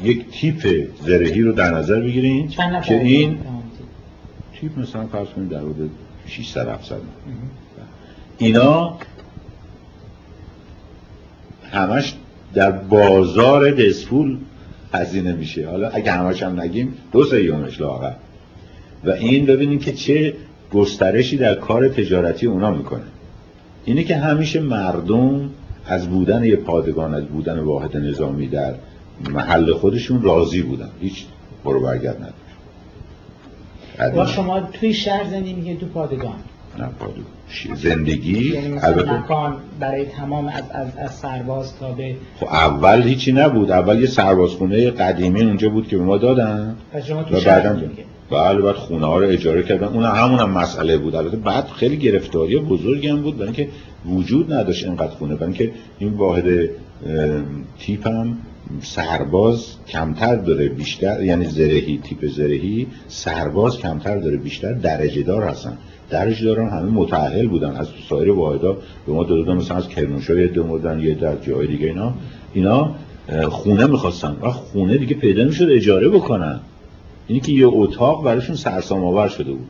یک 0.03 0.31
تیپ 0.31 0.89
زرهی 1.03 1.43
رو 1.43 1.53
در 1.53 1.75
نظر 1.75 2.01
بگیرین 2.01 2.49
که 2.49 3.01
این 3.01 3.39
تیپ. 4.61 4.79
مثلا 4.79 5.07
فرض 5.07 5.29
کنید 5.29 5.49
در 5.49 5.59
حدود 5.59 5.91
600 6.27 6.69
700 6.69 6.97
اینا 8.39 8.99
همش 11.73 12.15
در 12.55 12.71
بازار 12.71 13.71
دسپول 13.71 14.39
هزینه 14.93 15.33
میشه. 15.33 15.69
حالا 15.69 15.89
اگه 15.89 16.13
همش 16.13 16.43
هم 16.43 16.61
نگیم 16.61 16.95
دو 17.13 17.25
سیامش 17.25 17.81
لاغر 17.81 18.13
و 19.05 19.11
این 19.11 19.47
ببینیم 19.47 19.79
که 19.79 19.93
چه 19.93 20.35
گسترشی 20.73 21.37
در 21.37 21.55
کار 21.55 21.89
تجارتی 21.89 22.47
اونا 22.47 22.71
می‌کنه. 22.71 23.03
اینه 23.85 24.05
که 24.05 24.17
همیشه 24.17 24.61
مردم 24.61 25.51
از 25.87 26.09
بودن 26.09 26.45
یه 26.45 26.57
پادگان 26.57 27.15
از 27.15 27.25
بودن 27.25 27.59
واحد 27.59 27.97
نظامی 27.97 28.49
در 28.49 28.75
محل 29.31 29.73
خودشون 29.73 30.23
راضی 30.23 30.63
بودن. 30.63 30.91
هیچ 31.01 31.25
برو 31.65 31.81
برگرد 31.81 32.17
نداشت 32.17 32.41
و 34.17 34.27
شما 34.27 34.61
توی 34.61 34.95
شهر 34.95 35.25
زندگی 35.31 35.53
میگه 35.53 35.77
تو 35.77 35.87
پادگان؟ 35.87 36.35
نه 36.79 36.87
پادگان. 36.99 37.25
زندگی 37.75 38.53
یعنی 38.55 38.69
مثلا 38.69 39.19
مکان 39.19 39.57
برای 39.81 40.05
تمام 40.05 40.49
از, 40.49 40.63
از, 40.71 40.97
از 40.97 41.15
سرباز 41.15 41.79
تا 41.79 41.93
به 41.93 42.17
خب 42.41 42.47
اول 42.47 43.03
هیچی 43.03 43.33
نبود. 43.33 43.71
اول 43.71 44.01
یه 44.01 44.07
سربازخونه 44.07 44.91
قدیمی 44.91 45.43
اونجا 45.43 45.69
بود 45.69 45.89
که 45.89 45.97
به 45.97 46.05
ما 46.05 46.19
دادن. 46.19 46.77
و 46.95 47.01
شما 47.01 47.23
تو 47.23 47.41
شهر 47.41 47.77
بله 48.31 48.61
بعد 48.61 48.75
خونه 48.75 49.07
ها 49.07 49.19
رو 49.19 49.27
اجاره 49.27 49.63
کردن. 49.63 49.87
اون 49.87 50.05
همون 50.05 50.39
هم 50.39 50.51
مسئله 50.51 50.99
بود. 50.99 51.15
البته 51.15 51.37
بعد 51.37 51.69
خیلی 51.69 51.97
گرفتاری 51.97 52.59
بزرگی 52.59 53.09
هم 53.09 53.23
بود 53.23 53.37
برای 53.37 53.47
اینکه 53.47 53.69
وجود 54.07 54.53
نداشت 54.53 54.85
اینقدر 54.85 55.11
خونه. 55.11 55.35
برای 55.35 55.47
اینکه 55.47 55.73
این 55.99 56.13
واحد 56.13 56.71
تیپ 57.79 58.07
هم 58.07 58.39
سرباز 58.83 59.67
کمتر 59.89 60.37
داره 60.37 60.69
بیشتر 60.69 61.23
یعنی 61.23 61.45
زرهی 61.45 62.01
تیپ 62.05 62.27
زرهی 62.27 62.87
سرباز 63.09 63.79
کمتر 63.79 64.19
داره 64.19 64.37
بیشتر 64.37 64.73
درجه 64.73 65.23
دار 65.23 65.43
هستن. 65.43 65.79
درجه 66.11 66.45
دارن 66.45 66.69
همه 66.69 66.91
متعهل 66.91 67.47
بودن. 67.49 67.71
از 67.71 67.89
سایر 68.09 68.31
واحدا 68.31 68.77
به 69.07 69.13
ما 69.13 69.25
دادن 69.25 69.53
مثلا 69.53 69.77
از 69.77 69.89
کرمانشاه 69.89 70.41
یه 70.41 70.47
دو 70.47 71.01
یه 71.01 71.15
در 71.15 71.37
جای 71.37 71.67
دیگه 71.67 71.87
اینا. 71.87 72.15
اینا 72.55 72.95
خونه 73.49 73.87
می‌خواستن. 73.87 74.37
و 74.43 74.51
خونه 74.51 74.99
دیگه 74.99 75.15
پیدا 75.15 75.45
می‌شد 75.45 75.69
اجاره 75.71 76.09
بکنن. 76.09 76.61
اینی 77.31 77.41
که 77.41 77.53
یه 77.53 77.67
اتاق 77.67 78.25
براشون 78.25 78.57
سرسام 78.57 79.05
آور 79.05 79.29
شده 79.29 79.53
بود. 79.53 79.69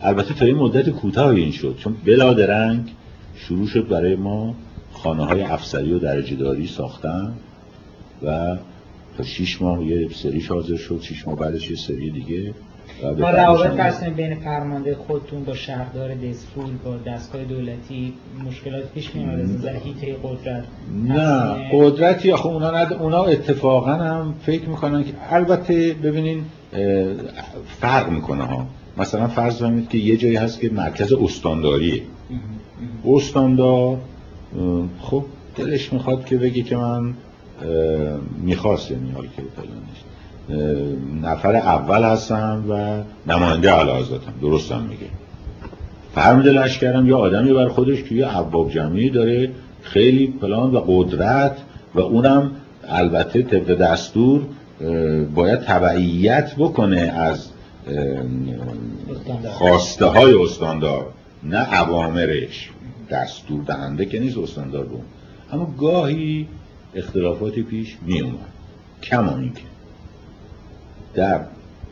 البته 0.00 0.34
تا 0.34 0.44
این 0.44 0.56
مدت 0.56 0.90
کوتاه 0.90 1.28
این 1.28 1.52
شد 1.52 1.76
چون 1.78 1.96
بلا 2.04 2.34
درنگ 2.34 2.92
شروع 3.34 3.66
شد 3.66 3.88
برای 3.88 4.16
ما 4.16 4.54
خانه 4.92 5.24
های 5.24 5.42
افسری 5.42 5.92
و 5.92 5.98
درجه 5.98 6.36
داری 6.36 6.66
ساختن 6.66 7.32
و 8.22 8.56
تا 9.16 9.24
شیش 9.24 9.62
ماه 9.62 9.84
یه 9.84 10.08
سریش 10.08 10.48
حاضر 10.48 10.76
شد 10.76 11.00
شیش 11.02 11.26
ماه 11.26 11.36
بعدش 11.36 11.70
یه 11.70 11.76
سری 11.76 12.10
دیگه. 12.10 12.54
ما 13.02 13.30
روابط 13.30 13.70
فرسیم 13.70 14.14
بین 14.14 14.34
فرمانده 14.34 14.94
خودتون 14.94 15.44
با 15.44 15.54
شهردار 15.54 16.14
دسفول 16.14 16.70
با 16.84 16.96
دستگاه 16.96 17.44
دولتی 17.44 18.12
مشکلات 18.46 18.92
پیش 18.92 19.14
میاد 19.14 19.40
از 19.40 19.54
نظر 19.54 19.76
هیته 19.76 20.16
قدرت 20.22 20.64
نه 21.06 21.54
قدرتی 21.72 22.32
آخه 22.32 22.46
اونا, 22.46 22.70
ند... 22.70 22.92
اونا 22.92 23.24
اتفاقا 23.24 23.92
هم 23.92 24.34
فکر 24.42 24.68
می‌کنن 24.68 25.04
که 25.04 25.12
البته 25.30 25.94
ببینین 26.02 26.44
فرق 27.80 28.10
می‌کنه 28.10 28.44
ها. 28.44 28.66
مثلا 28.98 29.28
فرض 29.28 29.58
کنید 29.58 29.88
که 29.88 29.98
یه 29.98 30.16
جایی 30.16 30.36
هست 30.36 30.60
که 30.60 30.70
مرکز 30.70 31.12
استانداریه. 31.12 32.02
استاندار 33.04 33.98
خب 35.00 35.24
دلش 35.56 35.92
می‌خواد 35.92 36.24
که 36.24 36.36
بگی 36.36 36.62
که 36.62 36.76
من 36.76 37.14
می‌خواست 38.42 38.90
یعنی 38.90 39.10
حال 39.10 39.26
که 39.36 39.42
نفر 41.22 41.56
اول 41.56 42.02
هستم 42.02 42.64
و 42.70 43.02
نماینده 43.32 43.70
علازاتم 43.70 44.32
درستم 44.42 44.82
میگه. 44.82 45.06
فرمود 46.14 46.48
لشکرم 46.48 47.06
یا 47.06 47.18
آدمی 47.18 47.52
بر 47.52 47.68
خودش 47.68 48.02
توی 48.02 48.22
عباب 48.22 48.70
جمعی 48.70 49.10
داره 49.10 49.50
خیلی 49.82 50.26
پلان 50.26 50.70
و 50.74 50.80
قدرت 50.86 51.56
و 51.94 52.00
اونم 52.00 52.50
البته 52.88 53.42
طبق 53.42 53.74
دستور 53.74 54.42
باید 55.34 55.60
تبعیت 55.60 56.54
بکنه 56.58 57.00
از 57.00 57.48
خواسته 59.52 60.06
های 60.06 60.34
استاندار 60.34 61.12
نه 61.42 61.58
عوامرش. 61.58 62.70
دستور 63.10 63.62
دهنده 63.62 64.06
که 64.06 64.20
نیست 64.20 64.38
استاندار 64.38 64.84
بود 64.84 65.04
اما 65.52 65.74
گاهی 65.78 66.48
اختلافاتی 66.94 67.62
پیش 67.62 67.96
می 68.02 68.20
اومد 68.20 68.52
کما 69.02 69.38
اینکه 69.38 69.62
در 71.14 71.40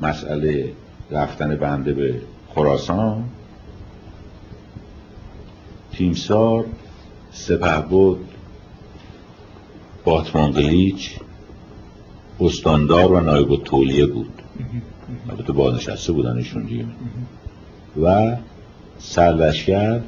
مسئله 0.01 0.73
رفتن 1.11 1.57
بنده 1.57 1.93
به 1.93 2.21
خراسان 2.55 3.25
تیمسار 5.93 6.65
سپه 7.33 7.81
بود 7.81 8.29
باتمان 10.05 10.51
قلیچ 10.51 11.19
استاندار 12.41 13.13
و 13.13 13.21
نایب 13.21 13.57
تولیه 13.57 14.07
بود. 14.07 14.43
البته 15.31 15.53
بازنشسته 15.53 16.13
بودن 16.13 16.37
ایشون 16.37 16.63
دیگه. 16.63 16.85
و 18.03 18.37
سرلشکر 18.99 20.01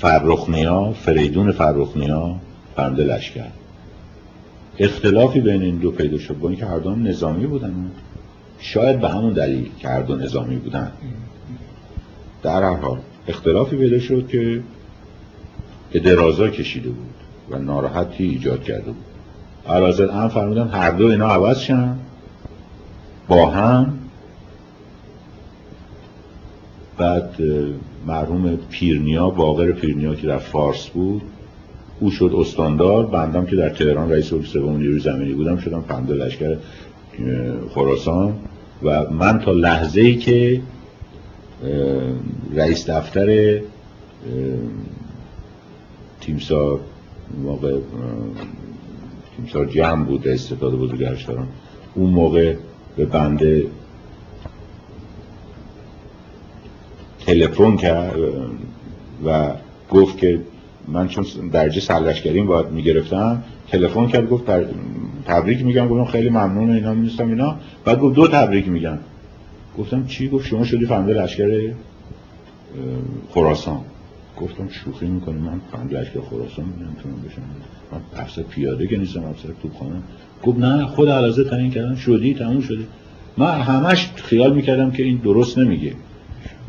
فرخنیا 0.00 0.92
فریدون 0.92 1.52
فرخنیا 1.52 2.36
فرمانده 2.76 3.04
لشکر. 3.04 3.46
اختلافی 4.78 5.40
بین 5.40 5.62
این 5.62 5.76
دو 5.76 5.90
پیدا 5.90 6.18
شد 6.18 6.38
با 6.38 6.48
اینکه 6.48 6.66
هر 6.66 6.78
دو 6.78 6.96
نظامی 6.96 7.46
بودن. 7.46 7.90
شاید 8.58 9.00
به 9.00 9.08
همون 9.08 9.32
دلیل 9.32 9.70
که 9.78 9.88
هر 9.88 10.02
دو 10.02 10.16
نظامی 10.16 10.56
بودن. 10.56 10.92
در 12.42 12.62
هر 12.62 12.76
حال 12.76 12.98
اختلافی 13.28 13.76
پیدا 13.76 13.98
شد 13.98 14.28
که 14.28 14.62
به 15.92 16.00
درازا 16.00 16.48
کشیده 16.48 16.88
بود 16.88 17.14
و 17.50 17.58
ناراحتی 17.58 18.24
ایجاد 18.24 18.62
کرده 18.62 18.90
بود. 18.90 19.11
علازل 19.68 20.10
هم 20.10 20.28
فرمودن 20.28 20.68
هر 20.68 20.90
دو 20.90 21.06
اینا 21.06 21.28
عوض 21.28 21.58
شن. 21.58 21.96
با 23.28 23.46
هم. 23.50 23.98
بعد 26.98 27.36
مرحوم 28.06 28.56
پیرنیا 28.70 29.30
باقر 29.30 29.72
پیرنیا 29.72 30.14
که 30.14 30.26
در 30.26 30.38
فارس 30.38 30.88
بود 30.88 31.22
او 32.00 32.10
شد 32.10 32.32
استاندار. 32.38 33.06
بندم 33.06 33.46
که 33.46 33.56
در 33.56 33.68
تهران 33.68 34.10
رئیس 34.10 34.26
سوم 34.26 34.76
نیروی 34.76 35.00
زمینی 35.00 35.32
بودم 35.34 35.56
شدم 35.56 35.80
فرمانده 35.80 36.14
لشکر 36.14 36.56
خراسان. 37.74 38.34
و 38.82 39.10
من 39.10 39.38
تا 39.38 39.52
لحظه 39.52 40.00
ای 40.00 40.16
که 40.16 40.62
رئیس 42.54 42.90
دفتر 42.90 43.60
تیمسار 46.20 46.80
موقع 47.42 47.78
تیمسار 49.36 49.66
جمع 49.66 50.04
بود 50.04 50.28
استفاده 50.28 50.76
بزرگرش 50.76 51.24
دارم 51.24 51.48
اون 51.94 52.10
موقع 52.10 52.54
به 52.96 53.04
بنده 53.04 53.66
تلفن 57.26 57.76
کرد 57.76 58.16
و 59.24 59.50
گفت 59.90 60.18
که 60.18 60.40
من 60.88 61.08
چون 61.08 61.24
درجه 61.52 61.80
سرلشگریم 61.80 62.46
باید 62.46 62.66
می‌گرفتم 62.66 63.42
تلفن 63.68 64.06
کرد 64.06 64.28
گفت 64.28 64.44
تبریک 65.24 65.64
میگم. 65.64 65.88
گفتم 65.88 66.12
خیلی 66.12 66.30
ممنون 66.30 66.70
اینا 66.70 66.94
میستم 66.94 67.28
اینا. 67.28 67.56
بعد 67.84 67.98
گفت 67.98 68.14
دو 68.14 68.28
تبریک 68.28 68.68
میگم. 68.68 68.98
گفتم 69.78 70.06
چی؟ 70.06 70.28
گفت 70.28 70.46
شما 70.46 70.64
شدی 70.64 70.86
فهمده 70.86 71.12
لشکر 71.12 71.72
خراسان. 73.34 73.80
گفتم 74.40 74.68
شوخی 74.68 75.06
می‌کنی. 75.06 75.38
من 75.38 75.60
فهمده 75.72 76.00
لشکر 76.00 76.20
خراسان 76.20 76.64
نمی‌تونم 76.64 77.22
بشم. 77.28 77.42
من 77.92 78.20
افسر 78.20 78.42
پیاده 78.42 78.86
که 78.86 78.96
نیستم 78.96 79.24
افسر 79.24 79.48
توپخانه 79.62 79.96
گفت 80.42 80.58
نه 80.58 80.86
خود 80.86 81.08
علازه 81.08 81.44
تعیین 81.44 81.70
کردن. 81.70 81.94
شدی 81.94 82.34
تموم 82.34 82.60
شده. 82.60 82.84
من 83.36 83.60
همش 83.60 84.10
خیال 84.14 84.54
می‌کردم 84.54 84.90
که 84.90 85.02
این 85.02 85.16
درست 85.16 85.58
نمیگه. 85.58 85.92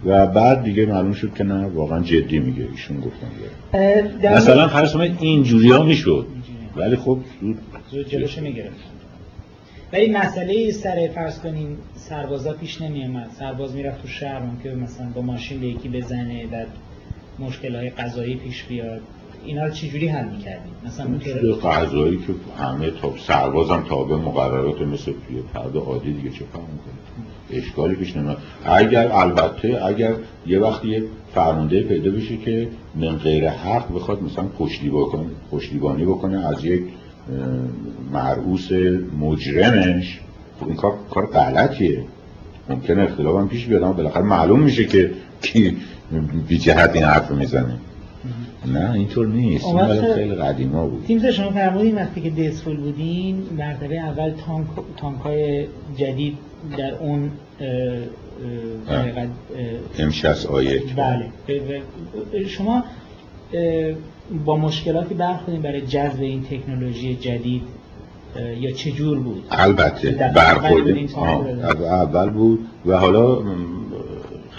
و 0.05 0.27
بعد 0.27 0.63
دیگه 0.63 0.85
معلوم 0.85 1.13
شد 1.13 1.33
که 1.33 1.43
نه 1.43 1.65
واقعا 1.65 2.03
جدی 2.03 2.39
میگه. 2.39 2.67
ایشون 2.71 2.99
گفتم 2.99 3.27
مثلا 4.35 4.67
فرض 4.67 4.93
کنید 4.93 5.17
اینجوری 5.19 5.71
ها 5.71 5.83
می‌شد. 5.83 6.27
ولی 6.75 6.95
خب 6.95 7.19
زود 7.91 8.09
جلوشو 8.09 8.41
می‌گرفت. 8.41 8.79
ولی 9.93 10.11
مسئله 10.11 10.71
سر 10.71 11.09
فرض 11.15 11.39
کنین 11.39 11.77
سربازا 11.95 12.53
پیش 12.53 12.81
نمیامد 12.81 13.29
سرباز 13.39 13.75
می‌رفت 13.75 14.01
تو 14.01 14.07
شهر 14.07 14.41
که 14.63 14.69
مثلا 14.69 15.07
با 15.15 15.21
ماشین 15.21 15.59
به 15.59 15.67
یکی 15.67 15.89
بزنه 15.89 16.47
بعد 16.47 16.67
مشکل 17.39 17.75
های 17.75 17.89
قضایی 17.89 18.35
پیش 18.35 18.63
بیاد. 18.63 19.01
اینا 19.45 19.65
رو 19.65 19.71
چجوری 19.71 20.07
حل 20.07 20.25
می‌کردیم؟ 20.25 20.73
مثلا 20.85 21.07
قضایی 21.71 22.17
که 22.17 22.63
همه 22.63 22.91
تا 22.91 23.13
سربازم 23.17 23.85
تابع 23.89 24.15
مقررات 24.15 24.81
مثل 24.81 25.05
توی 25.05 25.41
فرد 25.53 25.77
عادی 25.77 26.13
دیگه 26.13 26.29
چه 26.29 26.45
فهم 26.53 26.61
کنه 26.61 27.59
اشکالی 27.59 27.95
پیش 27.95 28.17
نمیاد. 28.17 28.37
اگر 28.65 29.11
البته 29.11 29.85
اگر 29.85 30.13
یه 30.47 30.59
وقتی 30.59 30.87
یه 30.87 31.03
فرمانده 31.33 31.81
پیدا 31.81 32.11
بشه 32.11 32.37
که 32.37 32.67
من 32.95 33.17
غیر 33.17 33.49
حق 33.49 33.95
بخواد 33.95 34.23
مثلا 34.23 34.43
پشتیبانی 34.43 35.27
پشتیبانی 35.51 36.05
بکنه 36.05 36.47
از 36.47 36.65
یک 36.65 36.83
مرعوس 38.11 38.71
مجرمش 39.19 40.19
خب 40.59 40.67
این 40.67 40.75
کار 40.75 40.93
کار 41.11 41.25
غلطیه. 41.25 42.03
ممکنه 42.69 43.03
اختلاف 43.03 43.39
هم 43.39 43.49
پیش 43.49 43.65
بیاد 43.65 43.83
اما 43.83 43.93
بالاخره 43.93 44.23
معلوم 44.23 44.59
میشه 44.59 44.85
که 44.85 45.11
کی 45.41 45.77
بی 46.19 46.57
جهت 46.57 46.91
این 46.93 47.03
حرف 47.03 47.31
می‌زنه 47.31 47.77
نه 48.65 48.91
اینطور 48.91 49.27
نیست. 49.27 49.65
این 49.65 50.13
خیلی 50.15 50.35
قدیما 50.35 50.87
بود. 50.87 51.05
تیم 51.07 51.31
شما 51.31 51.51
فرمودین 51.51 51.95
وقتی 51.95 52.21
که 52.21 52.29
دیسفول 52.29 52.77
بودین 52.77 53.43
مرتبه 53.57 53.99
اول 53.99 54.33
تانک 54.45 54.67
تانک 54.97 55.21
های 55.21 55.65
جدید 55.97 56.37
در 56.77 56.93
اون 56.93 57.31
امشس 59.99 60.45
آیک 60.45 60.95
بله. 60.95 61.25
شما 62.47 62.83
با 64.45 64.57
مشکلاتی 64.57 65.15
برخوردین 65.15 65.61
برای 65.61 65.81
جذب 65.81 66.21
این 66.21 66.43
تکنولوژی 66.43 67.15
جدید 67.15 67.61
یا 68.59 68.71
چه 68.71 68.91
جور 68.91 69.19
بود؟ 69.19 69.43
البته 69.51 70.31
برخوردیم 70.35 71.09
اول 71.15 72.29
بود 72.29 72.59
و 72.85 72.97
حالا 72.97 73.41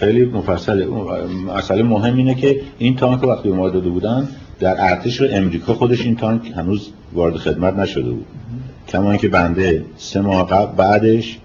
خیلی 0.05 0.25
مفصله 0.25 0.87
مسئله 1.57 1.83
مهم 1.83 2.17
اینه 2.17 2.35
که 2.35 2.61
این 2.79 2.97
تانک 2.97 3.23
وقتی 3.23 3.49
ما 3.49 3.69
داده 3.69 3.89
بودن 3.89 4.29
در 4.61 4.77
ارتش 4.79 5.23
امریکا 5.23 5.75
خودش 5.75 6.01
این 6.01 6.17
تانک 6.17 6.53
هنوز 6.57 6.91
وارد 7.13 7.37
خدمت 7.37 7.75
نشده 7.75 8.11
بود. 8.11 8.27
کما 8.89 9.11
اینکه 9.11 9.29
بنده 9.29 9.85
سه 9.97 10.21
ماه 10.21 10.49
قبل 10.49 10.77
بعدش 10.77 11.39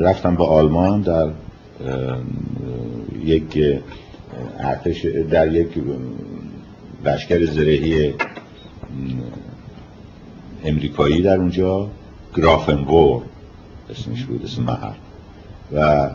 رفتم 0.00 0.36
به 0.36 0.44
آلمان 0.44 1.00
در 1.00 1.28
یک 3.24 3.80
ارتش 4.58 5.06
در 5.30 5.52
یک 5.52 5.68
لشکر 7.04 7.44
زرهی 7.44 8.14
امریکایی 10.64 11.22
در 11.22 11.36
اونجا 11.36 11.88
گرافنبور 12.36 13.22
اسمش 13.90 14.24
بود 14.24 14.44
اسم 14.44 14.62
محل. 14.62 14.92
و 15.72 16.10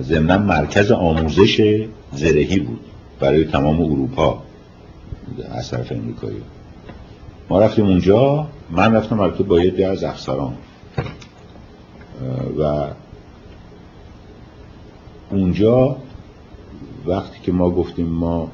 ضمنا 0.00 0.38
مرکز 0.38 0.90
آموزش 0.90 1.86
زرهی 2.12 2.58
بود 2.58 2.80
برای 3.20 3.44
تمام 3.44 3.80
اروپا 3.80 4.42
از 5.50 5.70
طرف 5.70 5.92
امریکایی. 5.92 6.42
ما 7.50 7.60
رفتیم 7.60 7.86
اونجا 7.86 8.46
من 8.70 8.94
رفتم 8.94 9.20
البته 9.20 9.42
با 9.42 9.60
یه 9.60 9.86
از 9.86 10.04
افسران. 10.04 10.52
و 12.58 12.86
اونجا 15.30 15.96
وقتی 17.06 17.38
که 17.42 17.52
ما 17.52 17.70
گفتیم 17.70 18.06
ما 18.06 18.50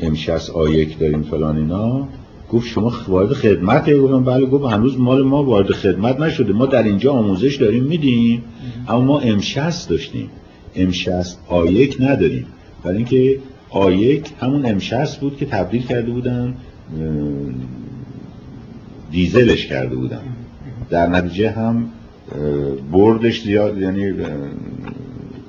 امشس 0.00 0.50
آیک 0.50 0.98
داریم 0.98 1.22
فلان 1.22 1.56
اینا 1.56 2.08
گفت 2.52 2.66
شما 2.66 2.92
وارد 3.08 3.32
خدمت 3.32 3.96
گفتم 3.96 4.24
بله 4.24 4.46
گفت 4.46 4.72
هنوز 4.72 4.98
مال 4.98 5.22
ما 5.22 5.44
وارد 5.44 5.72
خدمت 5.72 6.20
نشده. 6.20 6.52
ما 6.52 6.66
در 6.66 6.82
اینجا 6.82 7.12
آموزش 7.12 7.56
داریم 7.56 7.84
میدیم. 7.84 8.44
اما 8.88 9.00
ما 9.00 9.18
امشس 9.18 9.88
داشتیم. 9.88 10.30
امشست 10.76 11.38
آیک 11.48 11.96
نداریم. 12.00 12.46
ولی 12.84 12.96
اینکه 12.96 13.38
آیک 13.70 14.30
همون 14.40 14.66
امشست 14.66 15.20
بود 15.20 15.36
که 15.36 15.46
تبدیل 15.46 15.82
کرده 15.82 16.10
بودن 16.10 16.54
دیزلش 19.10 19.66
کرده 19.66 19.96
بودن. 19.96 20.22
در 20.90 21.06
نتیجه 21.06 21.50
هم 21.50 21.88
بردش 22.92 23.42
زیاد 23.42 23.78
یعنی 23.78 24.12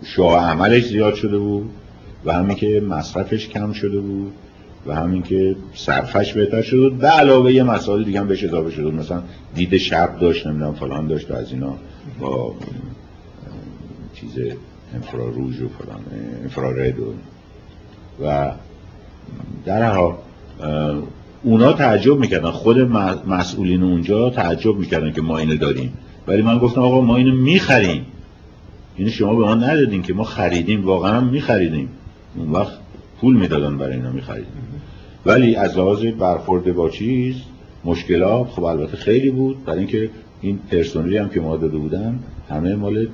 شاه 0.03 0.45
عملش 0.45 0.87
زیاد 0.87 1.13
شده 1.13 1.37
بود 1.37 1.69
و 2.25 2.33
همین 2.33 2.55
که 2.55 2.83
مصرفش 2.89 3.47
کم 3.47 3.73
شده 3.73 3.99
بود 3.99 4.31
و 4.87 4.95
همین 4.95 5.21
که 5.21 5.55
صرفش 5.73 6.33
بهتر 6.33 6.61
شده 6.61 6.79
بود. 6.79 6.97
به 6.97 7.07
علاوه 7.07 7.53
یه 7.53 7.63
مسائل 7.63 8.03
دیگه 8.03 8.19
هم 8.19 8.27
بهش 8.27 8.43
اضافه 8.43 8.71
شده 8.71 8.83
بود. 8.83 8.93
مثلا 8.93 9.23
دید 9.55 9.77
شب 9.77 10.19
داشت 10.19 10.47
نمی‌دونم 10.47 10.73
فلان 10.73 11.07
داشت 11.07 11.31
و 11.31 11.33
از 11.33 11.51
اینا 11.51 11.73
با 12.19 12.55
چیز 14.13 14.29
انفراروژ 14.93 15.61
و 15.61 15.67
فلان 15.67 15.99
انفرارد 16.43 16.99
و 16.99 17.13
و 18.23 18.51
در 19.65 19.91
ها 19.91 20.17
اونا 21.43 21.73
تعجب 21.73 22.19
می‌کردن. 22.19 22.51
خود 22.51 22.79
مسئولین 23.27 23.83
اونجا 23.83 24.29
تعجب 24.29 24.75
می‌کردن 24.75 25.11
که 25.11 25.21
ما 25.21 25.37
اینو 25.37 25.55
داریم. 25.55 25.93
ولی 26.27 26.41
من 26.41 26.57
گفتم 26.57 26.81
آقا 26.81 27.01
ما 27.01 27.17
اینو 27.17 27.35
می‌خریم. 27.35 28.05
اینو 28.95 29.09
شما 29.09 29.35
به 29.35 29.45
ما 29.45 29.55
ندادین 29.55 30.01
که 30.01 30.13
ما 30.13 30.23
خریدیم 30.23 30.85
واقعا 30.85 31.21
میخریدیم. 31.21 31.89
اون 32.35 32.51
وقت 32.51 32.73
پول 33.21 33.35
می‌دادن 33.35 33.77
برای 33.77 33.93
اینا 33.93 34.11
میخریدیم 34.11 34.51
ولی 35.25 35.55
از 35.55 35.77
لحاظ 35.77 36.05
برخورده 36.05 36.73
با 36.73 36.89
چیز 36.89 37.35
مشکلات 37.85 38.47
خب 38.47 38.63
البته 38.63 38.97
خیلی 38.97 39.31
بود. 39.31 39.65
برای 39.65 39.79
اینکه 39.79 40.09
این 40.41 40.59
پرسنلی 40.71 41.17
هم 41.17 41.29
که 41.29 41.39
ما 41.39 41.57
داده 41.57 41.77
بودن 41.77 42.19
همه 42.49 42.75
مال 42.75 43.07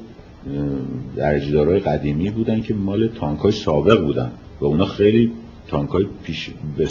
درجدارای 1.15 1.79
قدیمی 1.79 2.29
بودن 2.29 2.61
که 2.61 2.73
مال 2.73 3.07
تانکای 3.07 3.51
سابق 3.51 4.01
بودن 4.01 4.31
و 4.61 4.65
اونا 4.65 4.85
خیلی 4.85 5.31
تانکای 5.67 6.05
پیش 6.23 6.49
به 6.77 6.89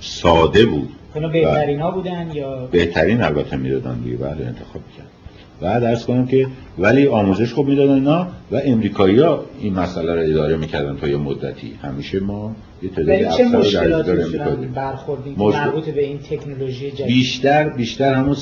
ساده 0.00 0.66
بود. 0.66 0.88
اونا 1.14 1.28
بهترین 1.28 1.80
ها 1.80 1.90
بودن 1.90 2.30
یا؟ 2.34 2.66
بهترین 2.66 3.20
البته 3.20 3.56
می‌دادن 3.56 4.00
دیگه. 4.00 4.16
بعد 4.16 4.42
انتخاب 4.42 4.82
کرد 4.96 5.13
بعد 5.60 5.84
ارز 5.84 6.06
کنم 6.06 6.26
که 6.26 6.46
ولی 6.78 7.06
آموزش 7.06 7.52
خوب 7.52 7.68
می‌دادن 7.68 7.94
اینا 7.94 8.28
و 8.52 8.60
امریکایی 8.64 9.18
ها 9.18 9.44
این 9.60 9.74
مسئله 9.74 10.14
رو 10.14 10.20
اداره 10.20 10.56
می‌کردن 10.56 10.96
تا 10.96 11.08
یه 11.08 11.16
مدتی. 11.16 11.72
همیشه 11.82 12.20
ما 12.20 12.56
یه 12.82 12.88
تعدادی 12.88 13.24
افسر 13.24 13.44
مشکلاتی 13.44 14.66
برخوردیم. 14.66 15.34
مربوط 15.38 15.88
به 15.88 16.04
این 16.04 16.18
تکنولوژی 16.18 16.90
جدید؟ 16.90 17.06
بیشتر 17.06 17.68
بیشتر 17.68 18.14
همون 18.14 18.36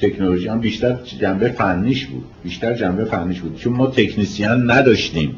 تکنولوژی 0.00 0.48
هم 0.48 0.60
بیشتر 0.60 0.98
جنبه 1.20 1.48
فنیش 1.48 2.06
بود. 2.06 2.24
بیشتر 2.44 2.74
جنبه 2.74 3.04
فنیش 3.04 3.40
بود. 3.40 3.56
چون 3.56 3.72
ما 3.72 3.86
تکنیسیان 3.86 4.70
نداشتیم. 4.70 5.36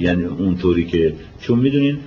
یعنی 0.00 0.24
اونطوری 0.24 0.84
که 0.86 1.14
چون 1.40 1.58
می‌دونین 1.58 1.98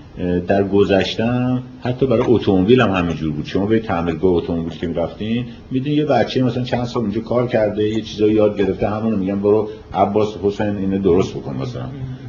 در 0.47 0.63
گذشتم 0.63 1.63
حتی 1.81 2.05
برای 2.05 2.23
اتومبیل 2.25 2.81
هم 2.81 2.91
همینجور 2.91 3.31
بود. 3.31 3.45
شما 3.45 3.65
به 3.65 3.79
تعمیرگاه 3.79 4.33
اتومبیل 4.33 4.79
که 4.79 4.87
می‌رفتین 4.87 5.45
می‌دونین 5.71 5.97
یه 5.97 6.05
بچه 6.05 6.43
مثلا 6.43 6.63
چند 6.63 6.83
سال 6.85 7.03
اونجا 7.03 7.21
کار 7.21 7.47
کرده 7.47 7.89
یه 7.89 8.01
چیزایی 8.01 8.33
یاد 8.33 8.57
گرفته 8.57 8.89
همون 8.89 9.15
میگن 9.15 9.39
برو 9.39 9.69
عباس 9.93 10.37
حسین 10.43 10.77
اینو 10.77 10.97
درست 10.99 11.33
بکن 11.33 11.55
مثلا. 11.55 11.85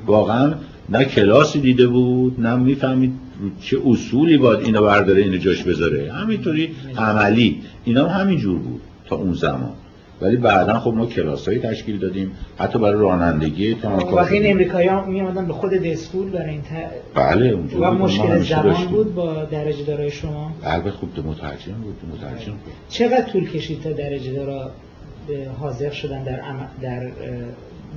واقعا 0.07 0.55
نه 0.89 1.05
کلاسی 1.05 1.61
دیده 1.61 1.87
بود 1.87 2.41
نه 2.41 2.57
می‌فهمید 2.57 3.13
چه 3.61 3.77
اصولی 3.87 4.39
باید 4.39 4.61
اینو 4.61 4.83
برداره 4.83 5.23
اینو 5.23 5.37
جاش 5.37 5.63
بذاره. 5.63 6.13
همینطوری 6.13 6.71
عملی. 6.97 7.61
اینا 7.85 8.09
هم 8.09 8.21
همینجور 8.21 8.59
بود 8.59 8.81
تا 9.07 9.17
اون 9.17 9.33
زمان. 9.33 9.73
ولی 10.21 10.37
بعدا 10.37 10.81
خب 10.81 10.95
ما 10.95 11.07
کلاسایی 11.07 11.59
تشکیل 11.59 11.99
دادیم 11.99 12.33
حتی 12.59 12.79
برای 12.79 13.01
رانندگی 13.01 13.75
تا 13.75 13.97
وقتی 13.97 14.35
این 14.35 14.51
امریکایی 14.51 14.89
ها 14.89 15.05
می 15.05 15.23
به 15.23 15.53
خود 15.53 15.73
دستور 15.73 16.31
برای 16.31 16.51
این 16.51 16.63
بله 17.15 17.49
اونجا 17.49 17.81
و 17.81 17.85
مشکل 17.85 18.39
زبان 18.39 18.87
بود 18.87 19.15
با 19.15 19.45
درجه 19.45 19.85
دارای 19.85 20.11
شما؟ 20.11 20.51
البته 20.65 20.91
خوب 20.91 21.09
مترجم 21.27 21.73
بود 21.73 21.97
مترجم 22.13 22.53
بود. 22.53 22.73
چقدر 22.89 23.23
طول 23.23 23.51
کشید 23.51 23.83
تا 23.83 23.93
درجه 23.93 24.33
دارا 24.33 24.71
حاضر 25.61 25.91
شدن 25.91 26.25
در 26.25 26.41
در 26.83 27.11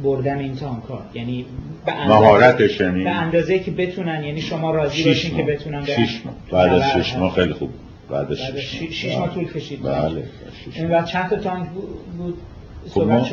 بردن 0.03 0.39
این 0.39 0.55
تانکا 0.55 1.01
یعنی 1.13 1.45
به 1.85 2.07
مهارتش 2.07 2.79
یعنی 2.79 3.03
به 3.03 3.09
اندازه 3.09 3.59
که 3.59 3.71
بتونن 3.71 4.23
یعنی 4.23 4.41
شما 4.41 4.71
راضی 4.71 5.03
باشین 5.03 5.37
که 5.37 5.43
بتونن 5.43 5.85
بعد 6.51 6.73
از 6.73 6.83
شش 6.83 7.15
ماه 7.15 7.35
خیلی 7.35 7.53
خوب 7.53 7.69
بعد 8.11 8.31
از 8.31 8.37
شش 8.37 9.17
ماه. 9.17 9.33
طول 9.33 9.45
کشید. 9.45 9.83
بله 9.83 10.23
این 10.73 10.91
وقت 10.91 11.05
چند 11.05 11.29
تا 11.29 11.35
تانک 11.35 11.69
بود؟ 12.17 12.37
خب 12.89 13.01
ما, 13.01 13.27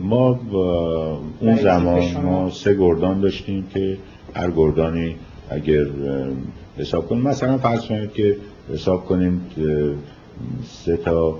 ما 0.00 0.32
با 0.32 1.20
اون 1.40 1.56
زمان 1.56 2.16
ما 2.22 2.50
سه 2.50 2.74
گردان 2.74 3.20
داشتیم 3.20 3.66
که 3.74 3.98
هر 4.34 4.50
گردانی 4.50 5.16
اگر 5.50 5.86
حساب 6.78 7.08
کنیم. 7.08 7.22
مثلا 7.22 7.58
فرض 7.58 7.86
کنید 7.86 8.12
که 8.12 8.36
حساب 8.72 9.04
کنیم 9.04 9.40
سه 10.64 10.96
تا 10.96 11.38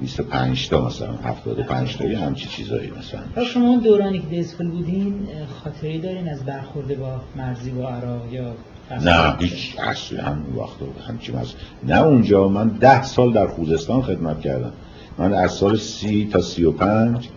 25 0.00 0.68
تا 0.68 0.86
مثلا 0.86 1.12
75 1.12 1.96
تا 1.96 2.04
یه 2.04 2.18
همچی 2.18 2.48
چیزایی 2.48 2.90
مثلا. 2.98 3.44
شما 3.44 3.80
دورانی 3.84 4.18
که 4.18 4.26
دیسکل 4.26 4.68
بودین 4.68 5.28
خاطری 5.64 5.98
دارین 5.98 6.28
از 6.28 6.44
برخورده 6.44 6.94
با 6.94 7.20
مرزی 7.36 7.70
با 7.70 7.88
عراق 7.88 8.32
یا 8.32 8.52
نه 8.90 9.36
هیچ 9.38 9.74
اصلا 9.78 10.36
وقت 10.56 10.76
همچی 11.08 11.32
مز... 11.32 11.54
نه 11.82 12.02
اونجا 12.02 12.48
من 12.48 12.68
ده 12.68 13.02
سال 13.02 13.32
در 13.32 13.46
خوزستان 13.46 14.02
خدمت 14.02 14.40
کردم. 14.40 14.72
من 15.18 15.34
از 15.34 15.52
سال 15.52 15.76
سی 15.76 16.28
تا 16.32 16.40
سی 16.40 16.64
و 16.64 16.72
پنج 16.72 17.28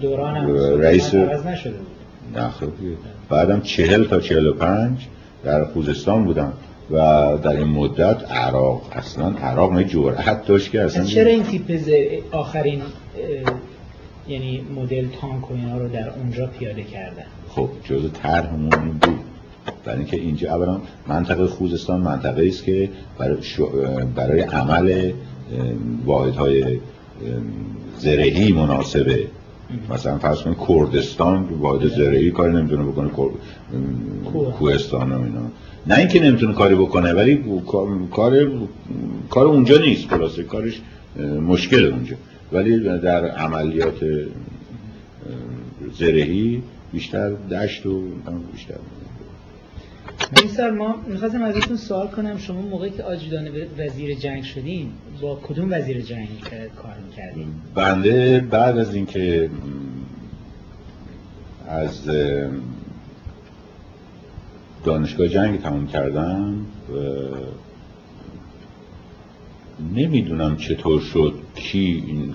دوران 0.00 0.56
رئیس 0.80 1.14
نه 1.14 2.48
خب. 2.60 2.66
بعدم 3.28 3.60
چهل 3.60 4.04
تا 4.04 4.20
چهل 4.20 4.46
و 4.46 4.54
پنج 4.54 5.06
در 5.44 5.64
خوزستان 5.64 6.24
بودم 6.24 6.52
و 6.90 6.96
در 7.42 7.56
این 7.56 7.68
مدت 7.68 8.32
عراق 8.32 8.82
اصلا 8.92 9.28
عراق 9.28 9.72
نه 9.72 9.84
جرأت 9.84 10.46
داشت 10.46 10.70
که 10.70 10.82
اصلا 10.82 11.04
چرا 11.04 11.30
این 11.30 11.42
تیپ 11.42 11.80
آخرین 12.32 12.82
یعنی 14.28 14.66
مدل 14.76 15.06
تانک 15.20 15.50
و 15.50 15.54
اینا 15.54 15.78
رو 15.78 15.88
در 15.88 16.10
اونجا 16.10 16.46
پیاده 16.46 16.82
کردن؟ 16.82 17.24
خب 17.48 17.68
جز 17.84 18.12
طرحمون 18.22 18.90
بود. 19.02 19.20
برای 19.84 19.98
اینکه 19.98 20.16
اینجا 20.16 20.54
اولا 20.54 20.80
منطقه 21.08 21.46
خوزستان 21.46 22.00
منطقه 22.00 22.46
است 22.46 22.64
که 22.64 22.90
برای, 23.18 23.38
برای 24.14 24.40
عمل 24.40 25.12
واحدهای 26.04 26.78
زرهی 27.98 28.52
مناسبه. 28.52 29.26
مثلا 29.90 30.18
فرض 30.18 30.42
کنید 30.42 30.56
کردستان 30.68 31.44
واحد 31.44 31.88
زرهی 31.88 32.30
کاری 32.30 32.52
نمی‌تونه 32.52 32.82
بکنه 32.82 33.10
کوهستان 34.58 35.12
و 35.12 35.22
اینا. 35.22 35.40
نه 35.86 35.98
اینکه 35.98 36.20
نمی‌تونه 36.20 36.54
کاری 36.54 36.74
بکنه 36.74 37.12
ولی 37.12 37.44
کار 38.10 38.50
کار 39.30 39.46
اونجا 39.46 39.78
نیست 39.78 40.08
خلاصه 40.08 40.42
کارش 40.42 40.80
مشکل 41.46 41.84
اونجا. 41.84 42.16
ولی 42.52 42.78
در 42.98 43.24
عملیات 43.28 43.94
زرهی 45.98 46.62
بیشتر 46.92 47.30
دشت 47.30 47.86
و 47.86 48.02
بیشتر 48.52 48.74
سر 50.56 50.70
ما 50.70 50.96
می‌خواستم 51.06 51.42
ازتون 51.42 51.76
سوال 51.76 52.08
کنم 52.08 52.38
شما 52.38 52.60
موقعی 52.60 52.90
که 52.90 53.02
آجودان 53.02 53.48
وزیر 53.78 54.14
جنگ 54.14 54.42
شدین 54.42 54.92
با 55.20 55.40
کدوم 55.42 55.72
وزیر 55.72 56.00
جنگ 56.00 56.28
کار 56.76 56.94
می‌کردین؟ 57.06 57.46
بنده 57.74 58.40
بعد 58.40 58.78
از 58.78 58.94
اینکه 58.94 59.50
از 61.68 62.10
دانشگاه 64.84 65.28
جنگ 65.28 65.62
تموم 65.62 65.86
کردم 65.86 66.66
نمی‌دونم 69.94 70.56
چطور 70.56 71.00
شد 71.00 71.34
کی 71.54 72.04
این 72.06 72.34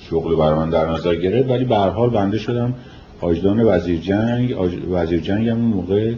شغل 0.00 0.36
برای 0.36 0.58
من 0.58 0.70
در 0.70 0.90
نظر 0.90 1.14
گرفت 1.14 1.50
ولی 1.50 1.64
به 1.64 1.76
هر 1.76 1.88
حال 1.88 2.10
بنده 2.10 2.38
شدم 2.38 2.74
آجدان 3.20 3.60
وزیر 3.60 4.00
جنگ 4.00 4.56
وزیر 4.90 5.20
جنگ 5.20 5.48
هم 5.48 5.58
موقع 5.58 6.14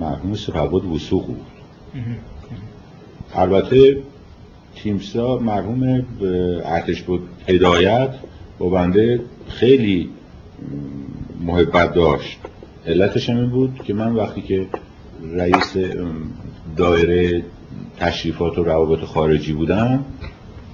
مرحوم 0.00 0.34
سپهبد 0.34 0.84
وسوق 0.84 1.26
بود. 1.26 1.46
البته 3.34 4.02
تیمسا 4.74 5.38
مرحوم 5.38 6.06
ارتش 6.64 7.02
بود 7.02 7.28
هدایت 7.48 8.14
با 8.58 8.68
بنده 8.68 9.20
خیلی 9.48 10.10
محبت 11.40 11.94
داشت. 11.94 12.38
علتش 12.86 13.30
هم 13.30 13.36
این 13.36 13.50
بود 13.50 13.80
که 13.84 13.94
من 13.94 14.12
وقتی 14.12 14.42
که 14.42 14.66
رئیس 15.32 15.76
دایره 16.76 17.42
تشریفات 17.98 18.58
و 18.58 18.64
روابط 18.64 19.04
خارجی 19.04 19.52
بودم 19.52 20.04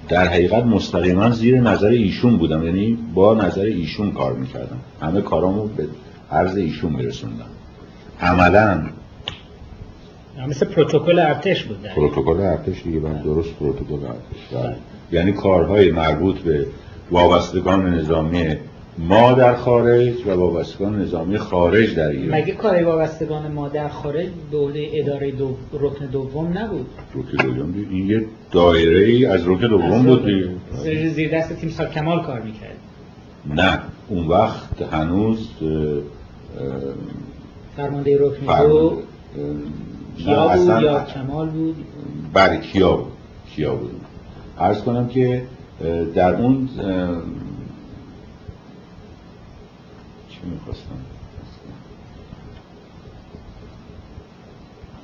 در 0.09 0.27
حقیقت 0.27 0.63
مستقیما 0.63 1.29
زیر 1.29 1.61
نظر 1.61 1.87
ایشون 1.87 2.37
بودم. 2.37 2.65
یعنی 2.65 2.97
با 3.13 3.33
نظر 3.33 3.61
ایشون 3.61 4.11
کار 4.11 4.33
می‌کردم. 4.33 4.79
همه 5.01 5.21
کارامو 5.21 5.67
به 5.67 5.87
عرض 6.31 6.57
ایشون 6.57 6.91
میرسوندم. 6.91 7.45
عملا. 8.21 8.83
مثل 10.47 10.65
پروتکل 10.65 11.19
ارتش 11.19 11.63
بود 11.63 11.77
پروتکل 11.95 12.41
ارتش 12.41 12.83
دیگه 12.83 12.99
من 12.99 13.21
درست 13.21 13.49
پروتکل 13.55 13.93
ارتش 13.93 14.63
بله. 14.65 14.75
یعنی 15.11 15.31
کارهای 15.31 15.91
مربوط 15.91 16.39
به 16.39 16.65
وابستگان 17.11 17.93
نظامی 17.93 18.55
ما 18.97 19.33
در 19.33 19.55
خارج 19.55 20.13
و 20.27 20.31
وابستگان 20.31 21.01
نظامی 21.01 21.37
خارج 21.37 21.95
در 21.95 22.07
ایران. 22.07 22.41
مگه 22.41 22.53
کار 22.53 22.83
وابستگان 22.83 23.51
ما 23.51 23.69
در 23.69 23.87
خارج 23.87 24.27
به 24.51 24.57
عهده 24.57 24.89
اداره 24.93 25.31
دو... 25.31 25.55
رکن 25.73 26.05
دوم 26.05 26.57
نبود؟ 26.57 26.85
رکن 27.15 27.47
دوم 27.47 27.73
این 27.89 28.09
یه 28.09 28.25
دایره 28.51 29.05
ای 29.05 29.25
از 29.25 29.47
رکن 29.47 29.67
دوم 29.67 30.03
بود 30.03 30.29
زیر 30.85 31.37
دست 31.37 31.53
تیم 31.53 31.69
سال 31.69 31.87
کمال 31.87 32.21
کار 32.21 32.41
می‌کرد. 32.41 32.77
نه 33.45 33.79
اون 34.09 34.27
وقت 34.27 34.81
هنوز 34.81 35.49
فرمانده 37.77 38.17
رکن 38.19 38.67
دو 38.67 39.01
کیا 40.17 40.47
بود 40.47 40.83
یا 40.83 41.03
کمال 41.03 41.49
بود؟ 41.49 41.75
بله 42.33 42.57
کیا 42.57 42.95
بود 42.95 43.11
کیا 43.55 43.75
بود. 43.75 44.01
عرض 44.59 44.81
کنم 44.81 45.07
که 45.07 45.43
در 46.15 46.35
اون 46.35 46.69
چی 50.29 50.39
می‌خواستم؟ 50.51 50.89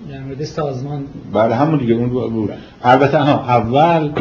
در 0.09 0.19
مورد 0.23 0.43
سازمان. 0.43 1.05
بله 1.33 1.55
همون 1.55 1.79
دیگه 1.79 1.93
اون 1.93 2.09
بود. 2.09 2.51
البته 2.83 3.17
ها 3.17 3.31
اول 3.31 4.11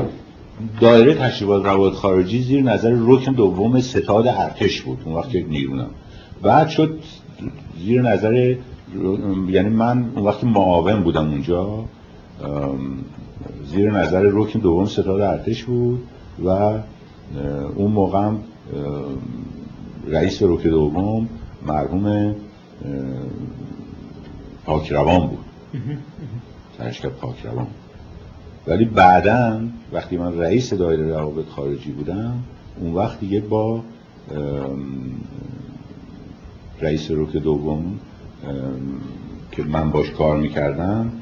دایره 0.81 1.15
تشریفات 1.15 1.65
روابط 1.65 1.95
خارجی 1.95 2.43
زیر 2.43 2.63
نظر 2.63 2.97
رکن 3.01 3.33
دوم 3.33 3.81
ستاد 3.81 4.27
ارتش 4.27 4.83
بود 4.83 4.99
اون 5.05 5.15
وقت 5.15 5.35
نیرونم 5.35 5.91
بعد 6.43 6.69
شد 6.69 6.99
زیر 7.79 8.03
نظر 8.03 8.57
یعنی 9.49 9.69
من 9.69 10.11
اون 10.17 10.25
وقت 10.25 10.45
معاون 10.45 11.03
بودم 11.03 11.29
اونجا 11.29 11.85
زیر 13.65 13.91
نظر 13.91 14.23
رکن 14.33 14.59
دوم 14.59 14.87
ستاد 14.87 15.21
ارتش 15.21 15.65
بود 15.65 16.03
و 16.45 16.49
اون 17.77 17.93
موقع 17.93 18.31
رئیس 20.09 20.43
رکن 20.43 20.71
دوم 20.71 21.29
مرحوم 21.67 22.35
پاکروان 24.65 25.27
بود. 25.27 25.39
سرشکب 26.79 27.09
پاکروان. 27.09 27.67
ولی 28.67 28.85
بعدا 28.85 29.61
وقتی 29.93 30.17
من 30.17 30.39
رئیس 30.39 30.75
دایره 30.75 31.09
روابط 31.09 31.49
خارجی 31.49 31.93
بودم 31.93 32.35
اون 32.81 32.95
وقت 32.95 33.21
دیگه 33.21 33.41
با 33.41 33.83
رئیس 36.81 37.11
روک 37.11 37.37
دوم 37.37 38.01
که 39.53 39.63
من 39.63 39.91
باش 39.91 40.11
کار 40.11 40.37
می‌کردم 40.37 41.13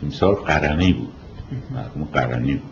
تیمسار 0.00 0.34
قرنی 0.34 0.92
بود 0.92 1.12
مرحوم 1.70 2.08
قرنی 2.12 2.54
بود 2.54 2.70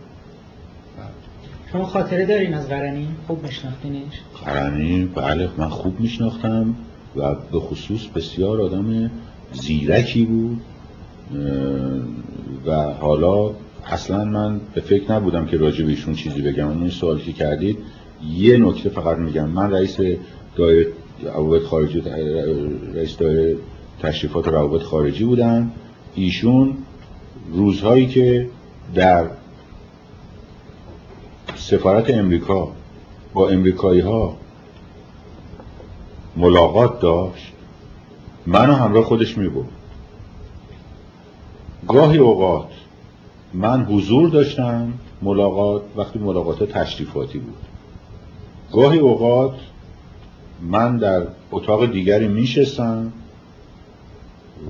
شما 1.73 1.87
خاطره 1.87 2.27
دارین 2.27 2.55
از 2.55 2.69
قرنی؟ 2.69 3.09
خوب 3.27 3.43
میشناختینش؟ 3.43 4.13
قرنی 4.45 5.05
بله 5.05 5.49
من 5.57 5.69
خوب 5.69 6.01
میشناختم 6.01 6.75
و 7.17 7.35
به 7.35 7.61
خصوص 7.61 8.07
بسیار 8.07 8.61
آدم 8.61 9.11
زیرکی 9.53 10.25
بود 10.25 10.61
و 12.67 12.73
حالا 12.83 13.51
اصلا 13.89 14.25
من 14.25 14.61
به 14.75 14.81
فکر 14.81 15.13
نبودم 15.13 15.47
که 15.47 15.57
راجع 15.57 15.85
به 15.85 15.91
ایشون 15.91 16.15
چیزی 16.15 16.43
بگم. 16.43 16.69
اون 16.69 16.91
سوالی 16.91 17.21
که 17.21 17.33
کردید 17.33 17.79
یه 18.29 18.57
نکته 18.57 18.89
فقط 18.89 19.17
میگم. 19.17 19.49
من 19.49 19.71
رئیس 19.71 19.97
دایره 20.57 20.93
روابط 21.23 21.63
خارجی 21.63 22.03
رئیس 22.95 23.17
دایره 23.17 23.57
تشریفات 24.03 24.49
روابط 24.49 24.83
خارجی 24.83 25.25
بودم. 25.25 25.71
ایشون 26.15 26.77
روزهایی 27.53 28.07
که 28.07 28.49
در 28.95 29.27
سفارت 31.57 32.11
امریکا 32.11 32.73
با 33.35 33.49
امریکایی 33.49 34.01
ها 34.01 34.37
ملاقات 36.37 37.01
داشت 37.01 37.53
منو 38.47 38.73
همراه 38.73 39.05
خودش 39.05 39.39
می 39.39 39.51
گاهی 41.89 42.19
اوقات 42.19 42.69
من 43.55 43.85
حضور 43.85 44.29
داشتم 44.29 44.93
ملاقات 45.23 45.83
وقتی 45.97 46.19
ملاقات 46.19 46.65
تشریفاتی 46.65 47.39
بود. 47.39 47.57
گاهی 48.73 48.99
اوقات 48.99 49.55
من 50.63 50.97
در 50.97 51.23
اتاق 51.51 51.93
دیگری 51.93 52.29
میشستم 52.29 53.13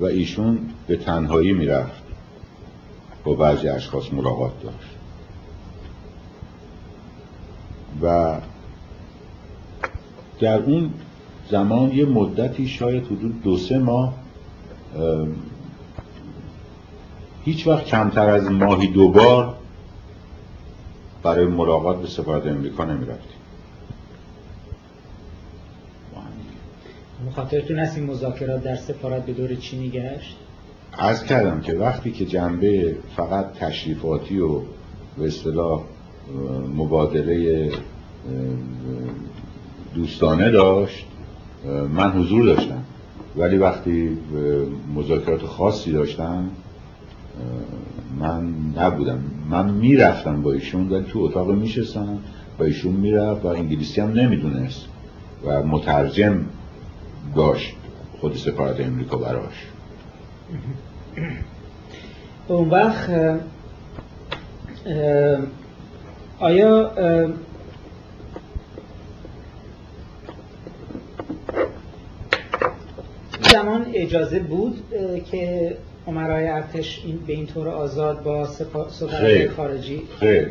و 0.01 0.05
ایشون 0.05 0.59
به 0.87 0.95
تنهایی 0.95 1.53
می‌رفت. 1.53 2.03
با 3.23 3.33
بعضی 3.33 3.67
اشخاص 3.67 4.13
ملاقات 4.13 4.51
داشت. 4.63 4.95
و 8.01 8.37
در 10.39 10.59
اون 10.59 10.93
زمان 11.51 11.91
یه 11.91 12.05
مدتی 12.05 12.67
شاید 12.67 13.05
حدود 13.05 13.41
دو 13.43 13.57
سه 13.57 13.77
ماه 13.77 14.13
هیچ 17.45 17.67
وقت 17.67 17.85
کمتر 17.85 18.29
از 18.29 18.51
ماهی 18.51 18.87
دوبار 18.87 19.55
برای 21.23 21.45
ملاقات 21.45 22.01
به 22.01 22.07
سفارت 22.07 22.47
امریکا 22.47 22.85
نمی 22.85 23.05
رفتیم 23.05 23.39
مخاطرتون 27.27 27.79
هست 27.79 27.97
این 27.97 28.05
مذاکرات 28.05 28.63
در 28.63 28.75
سفارت 28.75 29.25
به 29.25 29.33
دور 29.33 29.55
چینی 29.55 29.89
گشت؟ 29.89 30.35
از 30.93 31.23
کردم 31.23 31.61
که 31.61 31.73
وقتی 31.73 32.11
که 32.11 32.25
جنبه 32.25 32.95
فقط 33.15 33.53
تشریفاتی 33.53 34.39
و 34.39 34.61
به 35.17 35.27
اصطلاح 35.27 35.83
مبادله 36.75 37.71
دوستانه 39.95 40.51
داشت 40.51 41.05
من 41.93 42.11
حضور 42.11 42.45
داشتم 42.45 42.83
ولی 43.37 43.57
وقتی 43.57 44.17
مذاکرات 44.95 45.41
خاصی 45.41 45.91
داشتم 45.91 46.49
من 48.19 48.53
نبودم. 48.77 49.23
من 49.49 49.69
می‌رفتم 49.69 50.41
با 50.41 50.53
ایشون 50.53 50.89
ولی 50.89 51.03
تو 51.03 51.19
اتاق 51.19 51.51
میشستم. 51.51 52.19
با 52.57 52.65
ایشون 52.65 52.93
می‌رفت 52.93 53.45
و 53.45 53.47
انگلیسی 53.47 54.01
هم 54.01 54.11
نمی‌دونست. 54.11 54.85
و 55.45 55.63
مترجم 55.63 56.45
داشت 57.35 57.75
خود 58.21 58.35
سفارت 58.35 58.81
امریکا 58.81 59.17
براش. 59.17 59.67
اون 62.47 62.69
وقت 62.69 63.09
آیا 66.39 66.91
زمان 73.51 73.85
اجازه 73.93 74.39
بود 74.39 74.83
که 75.31 75.77
عمرای 76.09 76.47
ارتش 76.47 77.01
این 77.05 77.19
به 77.27 77.33
این 77.33 77.45
طور 77.45 77.67
آزاد 77.67 78.23
با 78.23 78.45
سفارت 78.45 79.49
خارجی 79.57 80.01
خیر. 80.19 80.47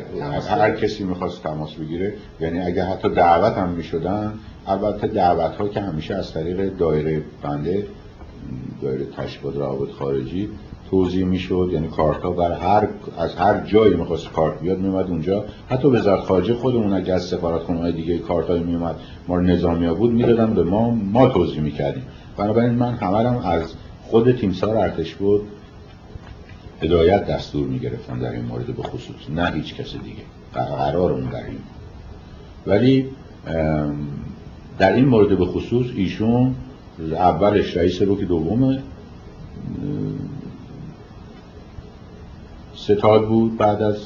هر 0.49 0.71
کسی 0.71 1.03
می‌خواست 1.03 1.43
تماس 1.43 1.73
بگیره 1.73 2.13
یعنی 2.39 2.59
اگه 2.59 2.83
حتی 2.83 3.09
دعوت 3.09 3.53
هم 3.53 3.69
می‌شدن 3.69 4.33
البته 4.67 5.07
دعوت 5.07 5.55
ها 5.55 5.67
که 5.67 5.81
همیشه 5.81 6.15
از 6.15 6.33
طریق 6.33 6.77
دایره 6.77 7.21
بنده 7.43 7.87
دایره 8.81 9.05
تشکیلات 9.05 9.55
روابط 9.55 9.91
خارجی 9.91 10.49
توضیح 10.91 11.25
می‌شد. 11.25 11.69
یعنی 11.73 11.87
کارت 11.87 12.21
ها 12.21 12.31
بر 12.31 12.51
هر 12.51 12.87
از 13.17 13.35
هر 13.35 13.65
جایی 13.65 13.95
می‌خواست 13.95 14.29
کارت 14.29 14.59
بیاد 14.59 14.79
میومد 14.79 15.07
اونجا. 15.07 15.45
حتی 15.69 15.87
وزارت 15.87 16.19
خارجه 16.19 16.53
خودمون 16.53 16.93
اگه 16.93 17.13
از 17.13 17.23
سفارت 17.23 17.61
خونه 17.61 17.79
های 17.79 17.91
دیگه 17.91 18.17
کارت 18.17 18.47
های 18.47 18.59
میومد 18.59 18.95
ما 19.27 19.35
رو 19.35 19.41
نظامی 19.41 19.85
ها 19.85 19.93
بود 19.93 20.11
می‌دادن 20.11 20.53
به 20.53 20.63
ما 20.63 20.89
ما 20.91 21.29
توضیح 21.29 21.61
می‌کردیم. 21.61 22.03
بنابراین 22.37 22.71
من 22.71 22.93
همه 22.93 23.47
از 23.47 23.73
خود 24.09 24.31
تیمسار 24.31 24.77
ارتش 24.77 25.15
بود. 25.15 25.41
هدایت 26.81 27.25
دستور 27.25 27.67
می‌گرفتن 27.67 28.19
در 28.19 28.31
این 28.31 28.45
مورد 28.45 28.65
به 28.65 28.83
خصوص 28.83 29.29
نه 29.35 29.51
هیچ 29.51 29.75
کس 29.75 29.93
دیگه. 29.93 30.23
قرار 30.53 31.11
اون 31.11 31.29
در 31.29 31.45
این. 31.45 31.59
ولی 32.67 33.09
در 34.77 34.93
این 34.93 35.05
مورد 35.05 35.37
به 35.37 35.45
خصوص 35.45 35.87
ایشون 35.95 36.55
اولش 37.11 37.77
رئیس 37.77 38.01
روک 38.01 38.19
دوم 38.19 38.77
ستاد 42.75 43.27
بود 43.27 43.57
بعد 43.57 43.81
از 43.81 43.97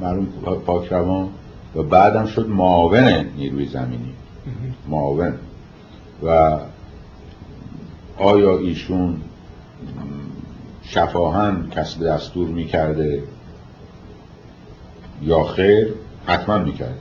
مرحوم 0.00 0.26
پاکروان 0.66 1.28
و 1.76 1.82
بعدم 1.82 2.26
شد 2.26 2.48
معاون 2.48 3.26
نیروی 3.36 3.66
زمینی. 3.66 4.12
معاون. 4.88 5.32
و 6.22 6.58
آیا 8.18 8.58
ایشون 8.58 9.16
شفاهن 10.82 11.70
کسب 11.70 12.06
دستور 12.06 12.48
می‌کرده 12.48 13.22
یا 15.22 15.44
خیر؟ 15.44 15.88
حتما 16.26 16.58
می‌کرده. 16.58 16.94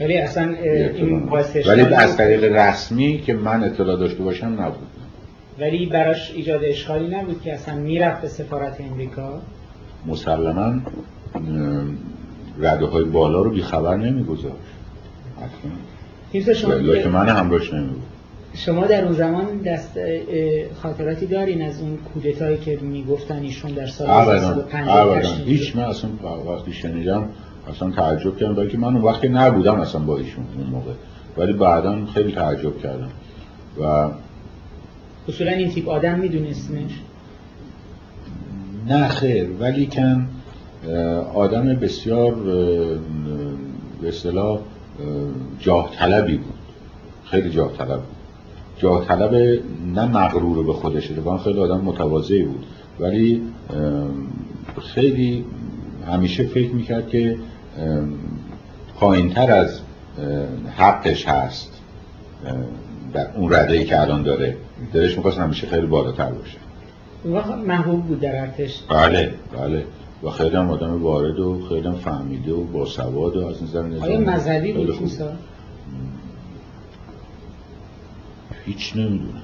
ولی 0.00 0.16
اصلا 0.18 0.54
این 0.94 1.28
ولی 1.66 1.80
از 1.80 2.16
طریق 2.16 2.44
رسمی 2.44 3.22
که 3.26 3.34
من 3.34 3.64
اطلاع 3.64 3.96
داشته 3.96 4.22
باشم 4.22 4.46
نبود. 4.46 4.86
ولی 5.60 5.86
براش 5.86 6.30
ایجاد 6.30 6.60
اشکالی 6.64 7.16
نبود 7.16 7.42
که 7.42 7.54
اصلا 7.54 7.74
می‌رفت 7.74 8.22
به 8.22 8.28
سفارت 8.28 8.80
امریکا؟ 8.80 9.40
مسلما 10.06 10.80
رده 12.58 12.86
های 12.86 13.04
بالا 13.04 13.42
رو 13.42 13.50
بیخبر 13.50 13.96
نمیگذاشت. 13.96 14.54
که 17.02 17.08
من 17.08 17.28
همراش 17.28 17.72
نمیبود 17.72 18.02
شما 18.54 18.86
در 18.86 19.04
اون 19.04 19.12
زمان 19.12 19.58
دست 19.58 19.98
خاطراتی 20.82 21.26
دارین 21.26 21.62
از 21.62 21.80
اون 21.80 21.98
کودتایی 22.14 22.58
که 22.58 22.76
می‌گفتن 22.76 23.42
ایشون 23.42 23.70
در 23.70 23.86
سال 23.86 24.08
1950 24.08 25.22
هیچ 25.44 25.76
من 25.76 25.82
اصلا 25.82 26.10
وقتی 26.46 26.72
شنیدم 26.72 27.28
اصلا 27.70 27.90
تعجب 27.90 28.36
کردم 28.36 28.54
بلکه 28.54 28.78
من 28.78 28.94
اون 28.94 29.02
وقت 29.02 29.24
نبودم 29.24 29.80
اصلا 29.80 30.00
با 30.00 30.18
ایشون 30.18 30.44
اون 30.56 30.66
موقع. 30.66 30.92
ولی 31.36 31.52
بعدا 31.52 32.06
خیلی 32.06 32.32
تعجب 32.32 32.78
کردم. 32.78 33.10
و 33.80 34.10
اصولا 35.28 35.50
این 35.50 35.70
تیپ 35.70 35.88
آدم 35.88 36.18
میدونستنش 36.18 37.00
نه 38.88 39.08
خیر. 39.08 39.48
ولی 39.60 39.86
کن 39.86 40.28
آدم 41.34 41.74
بسیار 41.74 42.34
به 44.02 44.08
اصطلاح 44.08 44.58
جاه 45.58 45.90
طلبی 45.96 46.36
بود. 46.36 46.54
خیلی 47.24 47.50
جاه 47.50 47.72
طلب 47.76 47.96
بود. 47.96 48.19
جاه 48.82 49.04
طلب 49.04 49.60
نه 49.94 50.06
مغرور 50.06 50.66
به 50.66 50.72
خودش 50.72 51.10
من 51.10 51.38
خیلی 51.38 51.60
آدم 51.60 51.80
متواضعی 51.80 52.42
بود. 52.42 52.66
ولی 53.00 53.42
خیلی 54.94 55.44
همیشه 56.06 56.44
فکر 56.44 56.72
می‌کرد 56.72 57.08
که 57.08 57.36
پایینتر 58.96 59.52
از 59.52 59.80
حقش 60.76 61.28
هست 61.28 61.80
در 63.12 63.26
اون 63.36 63.52
رده 63.52 63.72
ای 63.72 63.84
که 63.84 64.00
الان 64.00 64.22
داره. 64.22 64.56
دلش 64.92 65.16
می‌خواست 65.16 65.38
همیشه 65.38 65.66
خیلی 65.66 65.86
بالاتر 65.86 66.30
باشه. 66.30 66.58
وقت 67.24 67.54
محبوب 67.54 68.04
بود 68.04 68.20
در 68.20 68.40
ارتش. 68.40 68.82
بله 68.88 69.34
بله. 69.58 69.84
و 70.22 70.30
خیلی 70.30 70.56
هم 70.56 70.70
آدم 70.70 71.02
وارد 71.02 71.38
و 71.38 71.60
خیلی 71.68 71.88
هم 71.88 71.94
فهمیده 71.94 72.52
و 72.52 72.64
باسواد 72.64 73.36
و 73.36 73.46
از 73.46 73.62
نظر 73.62 73.82
نظام 73.82 74.02
آیا 74.02 74.20
مذهبی 74.20 74.72
بود 74.72 74.98
هیچ 78.72 78.96
نمی‌دونم. 78.96 79.42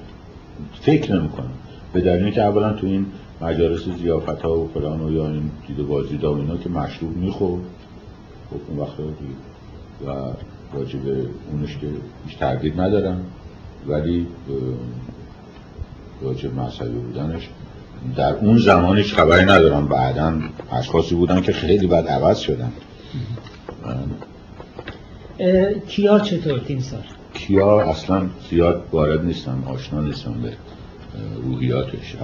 فکر 0.81 1.15
نمی‌کنم. 1.15 1.51
به 1.93 2.01
دلیلی 2.01 2.31
که 2.31 2.41
اولا 2.41 2.73
تو 2.73 2.87
این 2.87 3.05
مجالس 3.41 3.83
زیافت 4.01 4.41
ها 4.41 4.59
و 4.59 4.69
فلان 4.73 5.01
و 5.01 5.11
یا 5.11 5.27
این 5.27 5.51
دیده 5.67 5.83
بازی 5.83 6.17
دا 6.17 6.35
اینا 6.37 6.57
که 6.57 6.69
مشروب 6.69 7.17
می‌خورد 7.17 7.61
خب 8.49 8.57
اون 8.67 8.79
وقت 8.79 8.99
و 8.99 10.33
راجب 10.73 10.99
اونش 11.51 11.77
که 11.77 11.87
هیچ 12.27 12.37
تردید 12.37 12.81
ندارم. 12.81 13.21
ولی 13.87 14.27
راجب 16.21 16.59
مذهبی 16.59 16.99
بودنش. 16.99 17.49
در 18.15 18.33
اون 18.33 18.57
زمان 18.57 18.97
هیچ 18.97 19.13
خبری 19.13 19.45
ندارم. 19.45 19.87
بعدا 19.87 20.33
اشخاصی 20.71 21.15
بودن 21.15 21.41
که 21.41 21.53
خیلی 21.53 21.87
بد 21.87 22.07
عوض 22.07 22.39
شدن. 22.39 22.71
کیا 25.87 26.19
چطور 26.19 26.59
تیم 26.59 26.79
سال؟ 26.79 27.03
کیا 27.37 27.81
اصلا 27.81 28.21
زیاد 28.49 28.83
وارد 28.91 29.25
نیستم 29.25 29.63
آشنا 29.65 30.01
نیستم 30.01 30.33
به 30.33 30.53
روحیاتش 31.43 32.15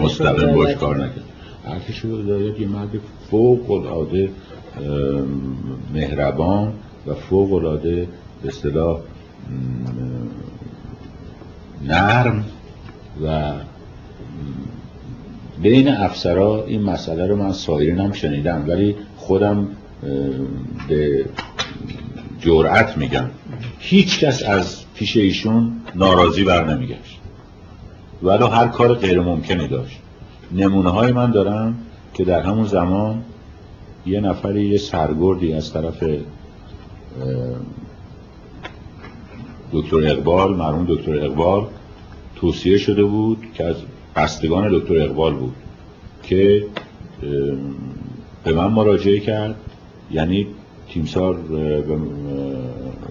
مستقیم 0.00 0.54
باش 0.54 0.74
کار 0.74 0.96
نکرد. 0.96 1.24
ارتش 1.66 2.04
داره 2.04 2.60
یه 2.60 2.68
مرد 2.68 2.88
فوق 3.30 3.70
العاده 3.70 4.30
مهربان 5.94 6.72
و 7.06 7.14
فوق 7.14 7.52
العاده 7.52 8.08
به 8.42 8.48
اصطلاح 8.48 9.00
نرم 11.86 12.44
و 13.24 13.52
بین 15.62 15.88
افسرا 15.88 16.64
این 16.64 16.82
مسئله 16.82 17.26
رو 17.26 17.36
من 17.36 17.52
سایرین 17.52 17.98
هم 17.98 18.12
شنیدم 18.12 18.64
ولی 18.68 18.96
خودم 19.16 19.68
به 20.88 21.24
جرأت 22.40 22.96
میگم 22.96 23.30
هیچ 23.78 24.20
کس 24.20 24.42
از 24.42 24.84
پیش 24.94 25.16
ایشون 25.16 25.72
ناراضی 25.94 26.44
بر 26.44 26.74
نمیگشت. 26.74 27.20
ولی 28.22 28.44
هر 28.44 28.68
کار 28.68 28.94
غیر 28.94 29.20
ممکنی 29.20 29.68
داشت. 29.68 29.98
نمونه 30.52 30.90
های 30.90 31.12
من 31.12 31.30
دارم 31.30 31.78
که 32.14 32.24
در 32.24 32.40
همون 32.40 32.64
زمان 32.64 33.22
یه 34.06 34.20
نفری 34.20 34.66
یه 34.66 34.78
سرگردی 34.78 35.52
از 35.52 35.72
طرف 35.72 36.04
دکتر 39.72 39.96
اقبال 39.96 40.56
مرحوم 40.56 40.86
دکتر 40.88 41.24
اقبال 41.24 41.66
توصیه 42.36 42.78
شده 42.78 43.04
بود 43.04 43.46
که 43.54 43.64
از 43.64 43.76
بستگان 44.16 44.68
دکتر 44.72 45.02
اقبال 45.02 45.34
بود 45.34 45.54
که 46.22 46.64
به 48.44 48.52
من 48.52 48.66
مراجعه 48.66 49.20
کرد. 49.20 49.54
یعنی 50.10 50.46
تیمسار 50.90 51.38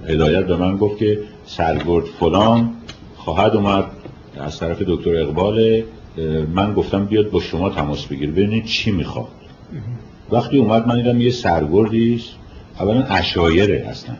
هدایت 0.08 0.45
به 0.45 0.56
من 0.56 0.78
گفت 0.78 0.98
که 0.98 1.20
سرگرد 1.45 2.06
فلان 2.06 2.74
خواهد 3.16 3.56
اومد 3.56 3.86
از 4.40 4.60
طرف 4.60 4.82
دکتر 4.82 5.16
اقبال 5.16 5.84
من 6.54 6.74
گفتم 6.74 7.06
بیاد 7.06 7.30
با 7.30 7.40
شما 7.40 7.70
تماس 7.70 8.06
بگیر 8.06 8.32
ببینید 8.32 8.66
چی 8.66 8.91
می‌خواد. 8.91 9.28
وقتی 10.32 10.58
اومد 10.58 10.88
من 10.88 10.95
دیدم 10.95 11.22
یه 11.22 11.32
سرگردیست 11.32 12.30
اولا 12.80 13.04
اشایره 13.04 13.86
هستن 13.90 14.18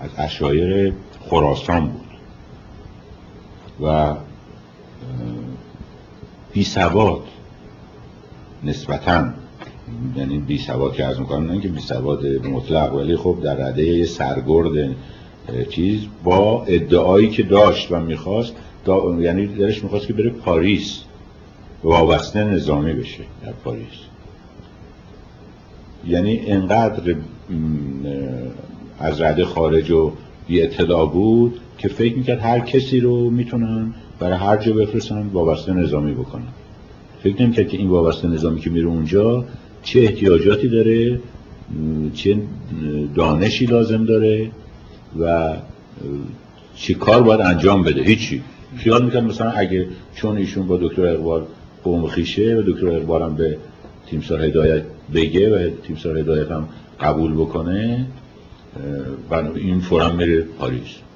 از 0.00 0.10
اشایر 0.18 0.92
خراسان 1.30 1.86
بود. 1.86 2.08
و 3.82 4.14
بی 6.52 6.64
سواد 6.64 7.22
نسبتا 8.64 9.24
یعنی 10.16 10.38
بی 10.38 10.58
سواد 10.58 10.92
که 10.92 11.04
از 11.04 11.20
می‌کنم 11.20 11.50
نه 11.50 11.60
که 11.60 11.68
بی 11.68 11.80
سواد 11.80 12.26
مطلق 12.26 12.94
ولی 12.94 13.16
خب 13.16 13.36
در 13.42 13.54
رده 13.54 14.04
سرگرد 14.04 14.96
چیز 15.70 16.00
با 16.24 16.64
ادعایی 16.64 17.30
که 17.30 17.42
داشت 17.42 17.92
و 17.92 18.00
می‌خواست 18.00 18.52
یعنی 19.20 19.46
درش 19.46 19.84
می‌خواست 19.84 20.06
که 20.06 20.12
بره 20.12 20.30
پاریس. 20.30 21.02
وابسته 21.84 22.44
نظامی 22.44 22.92
بشه 22.92 23.24
در 23.44 23.52
پاریس. 23.52 23.98
یعنی 26.06 26.40
انقدر 26.46 27.16
از 28.98 29.20
رده 29.20 29.44
خارج 29.44 29.90
و 29.90 30.12
بی 30.48 30.62
اطلاع 30.62 31.10
بود 31.10 31.60
که 31.78 31.88
فکر 31.88 32.16
می‌کرد 32.16 32.40
هر 32.40 32.60
کسی 32.60 33.00
رو 33.00 33.30
می‌تونن 33.30 33.94
برای 34.18 34.38
هر 34.38 34.56
جا 34.56 34.72
بفرستن 34.72 35.30
وابسته 35.32 35.72
نظامی 35.72 36.14
بکنن. 36.14 36.48
فکر 37.22 37.42
نمی‌کرد 37.42 37.68
که 37.68 37.76
این 37.76 37.88
وابسته 37.88 38.28
نظامی 38.28 38.60
که 38.60 38.70
میره 38.70 38.86
اونجا 38.86 39.44
چه 39.88 40.00
احتیاجاتی 40.00 40.68
داره 40.68 41.20
چه 42.14 42.38
دانشی 43.14 43.66
لازم 43.66 44.04
داره 44.04 44.50
و 45.20 45.54
چه 46.76 46.94
کار 46.94 47.22
باید 47.22 47.40
انجام 47.40 47.82
بده. 47.82 48.02
هیچی. 48.02 48.42
خیال 48.76 49.04
می‌کنم 49.04 49.24
مثلا 49.24 49.50
اگه 49.50 49.86
چون 50.14 50.36
ایشون 50.36 50.66
با 50.66 50.76
دکتر 50.76 51.06
اقبال 51.06 51.42
قوم 51.84 52.06
خیشه 52.06 52.56
و 52.56 52.62
دکتر 52.66 52.86
اقبال 52.88 53.22
هم 53.22 53.34
به 53.34 53.56
تیمسار 54.06 54.44
هدایت 54.44 54.82
بگه 55.14 55.54
و 55.56 55.70
تیمسار 55.86 56.18
هدایت 56.18 56.50
هم 56.50 56.68
قبول 57.00 57.32
بکنه 57.32 58.06
و 59.30 59.34
این 59.34 59.80
فورم 59.80 60.16
میره 60.16 60.42
پاریس. 60.42 61.07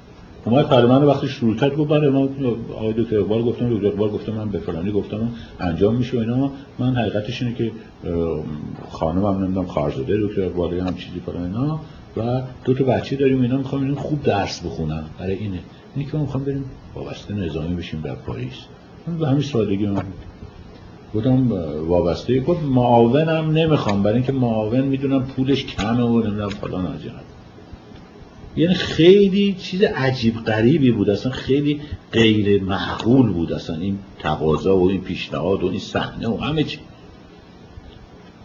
اومد 0.44 0.68
پر 0.68 0.86
من 0.86 1.04
وقتی 1.04 1.28
شروع 1.28 1.56
کرد 1.56 1.76
گفت 1.76 1.90
بله 1.90 2.10
من 2.10 2.28
آقای 2.72 2.92
دکتر 2.92 3.18
اقبال 3.18 3.42
گفتم 3.42 3.74
دکتر 3.74 3.86
اقبال 3.86 4.10
گفتم 4.10 4.32
من 4.32 4.48
به 4.48 4.58
فلانی 4.58 4.92
گفتم 4.92 5.32
انجام 5.60 5.96
میشه 5.96 6.18
اینا. 6.18 6.50
من 6.78 6.96
حقیقتش 6.96 7.42
اینه 7.42 7.54
که 7.54 7.70
خانم 8.90 9.24
هم 9.24 9.44
نمی‌دونم 9.44 9.66
خارزاده 9.66 10.26
دکتر 10.26 10.42
اقبال 10.42 10.80
هم 10.80 10.94
چیزی 10.94 11.20
فلان 11.26 11.42
اینا. 11.42 11.80
و 12.16 12.42
دو 12.64 12.74
تا 12.74 12.84
بچه 12.84 13.16
داریم 13.16 13.42
اینا 13.42 13.56
می‌خوام 13.56 13.82
اینا 13.82 13.94
خوب 13.94 14.22
درس 14.22 14.60
بخونن 14.66 15.04
برای 15.18 15.34
اینه. 15.34 15.58
اینی 15.96 16.10
که 16.10 16.16
ما 16.16 16.22
می‌خوام 16.22 16.44
بریم 16.44 16.64
وابسته 16.94 17.34
نظامی 17.34 17.74
بشیم 17.74 18.00
در 18.00 18.14
پاریس 18.14 18.54
من 19.06 19.18
به 19.18 19.28
همین 19.28 19.42
سادگی 19.42 19.86
من 19.86 20.04
بودم 21.12 21.52
وابسته. 21.88 22.40
گفت 22.40 22.62
معاونم 22.62 23.50
نمی‌خوام. 23.50 24.02
برای 24.02 24.16
اینکه 24.16 24.32
معاون 24.32 24.80
می‌دونم 24.80 25.22
پولش 25.22 25.64
کمه 25.64 26.02
و 26.02 26.20
نمی‌دونم 26.20 26.48
فلان 26.48 26.86
عجب 26.86 27.31
یعنی 28.56 28.74
خیلی 28.74 29.54
چیز 29.54 29.82
عجیب 29.82 30.44
غریبی 30.44 30.90
بود. 30.90 31.10
اصلا 31.10 31.32
خیلی 31.32 31.80
غیر 32.12 32.62
معقول 32.62 33.32
بود. 33.32 33.52
اصلا 33.52 33.76
این 33.76 33.98
تقاضا 34.18 34.76
و 34.76 34.90
این 34.90 35.00
پیشنهاد 35.00 35.62
و 35.62 35.66
این 35.66 35.80
صحنه 35.80 36.28
و 36.28 36.36
همه 36.36 36.64
چی. 36.64 36.78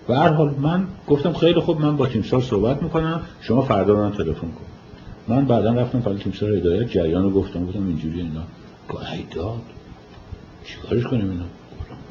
و 0.10 0.14
هر 0.14 0.30
حال 0.30 0.56
من 0.60 0.88
گفتم 1.08 1.34
خیلی 1.34 1.60
خوب 1.60 1.82
من 1.82 1.98
با 1.98 2.08
تیمسار 2.08 2.42
صحبت 2.42 2.84
می‌کنم. 2.84 3.22
شما 3.42 3.62
فردا 3.62 3.96
من 3.96 4.12
تلفن 4.12 4.34
کن. 4.34 4.66
من 5.28 5.46
بعدا 5.46 5.74
رفتم 5.74 6.02
فعلا 6.02 6.18
تیمسار 6.18 6.52
هدایت 6.52 6.90
جریان 6.90 7.24
رو 7.24 7.30
گفتم. 7.30 7.66
گفتم 7.66 7.88
اینجوری 7.88 8.22
اینا. 8.22 8.44
داد 9.36 9.62
چیکارش 10.66 11.04
کنیم 11.04 11.30
اینا؟ 11.30 11.46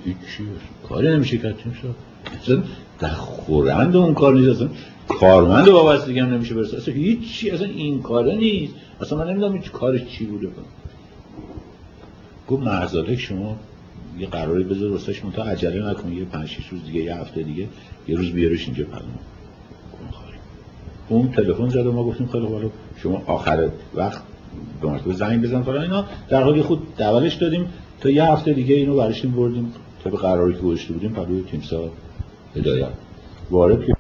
هیچی 0.05 0.49
کاری 0.89 1.09
نمیشه 1.09 1.39
کرد 1.39 1.57
تیمسار. 1.57 1.95
در 2.99 3.09
خورند 3.09 3.97
اون 3.97 4.15
کار 4.15 4.35
نیست. 4.35 4.63
کارمند 5.09 5.69
وابستگی 5.69 6.19
هم 6.19 6.35
نمیشه 6.35 6.55
برسه. 6.55 6.77
اصلا 6.77 6.95
هیچی 6.95 7.51
اصلا 7.51 7.67
این 7.67 8.03
کاره 8.03 8.35
نیست. 8.35 8.75
اصلا 9.01 9.19
من 9.19 9.31
نمی‌دونم 9.31 9.57
هیچ 9.57 9.71
کارش 9.71 10.05
چی 10.05 10.27
بوده. 10.27 10.47
کنم 10.47 10.65
گفت 12.49 12.63
مرزالک 12.63 13.19
شما 13.19 13.57
یه 14.19 14.27
قراری 14.27 14.65
بذار 14.65 14.91
واسش 14.91 15.23
تا 15.37 15.45
عجله 15.45 15.91
نکن. 15.91 16.13
یه 16.13 16.25
5 16.25 16.49
6 16.49 16.69
روز 16.69 16.85
دیگه 16.85 17.01
یه 17.01 17.15
هفته 17.15 17.43
دیگه 17.43 17.69
یه 18.09 18.17
روز 18.17 18.33
بیارش 18.33 18.65
اینجا 18.65 18.85
پلمون 18.85 19.19
اون 21.09 21.31
تلفن 21.31 21.69
زد 21.69 21.87
و 21.87 21.93
ما 21.93 22.05
گفتیم 22.05 22.27
خیلی 22.27 22.47
خوب 22.47 22.73
شما 22.97 23.23
آخر 23.27 23.69
وقت 23.95 24.23
به 24.81 24.89
مرتبه 24.89 25.13
زنگ 25.13 25.43
بزن 25.43 25.63
فلان 25.63 25.83
اینا. 25.83 26.05
در 26.29 26.43
حالی 26.43 26.63
خود 26.63 26.97
دولش 26.97 27.35
دادیم. 27.35 27.69
تا 28.01 28.11
یه 28.11 28.25
هفته 28.25 28.53
دیگه 28.53 28.75
اینو 28.75 28.97
برشیم 28.97 29.31
بردیم. 29.31 29.73
تا 30.05 30.11
به 30.11 30.17
قراری 30.17 30.55
که 30.55 30.61
گذاشته 30.61 30.93
بودیم 30.93 31.13
پلوی 31.13 31.43
تیمسار 31.43 31.91
هدایت. 32.57 32.89
وارد 33.51 33.87
که 33.87 33.96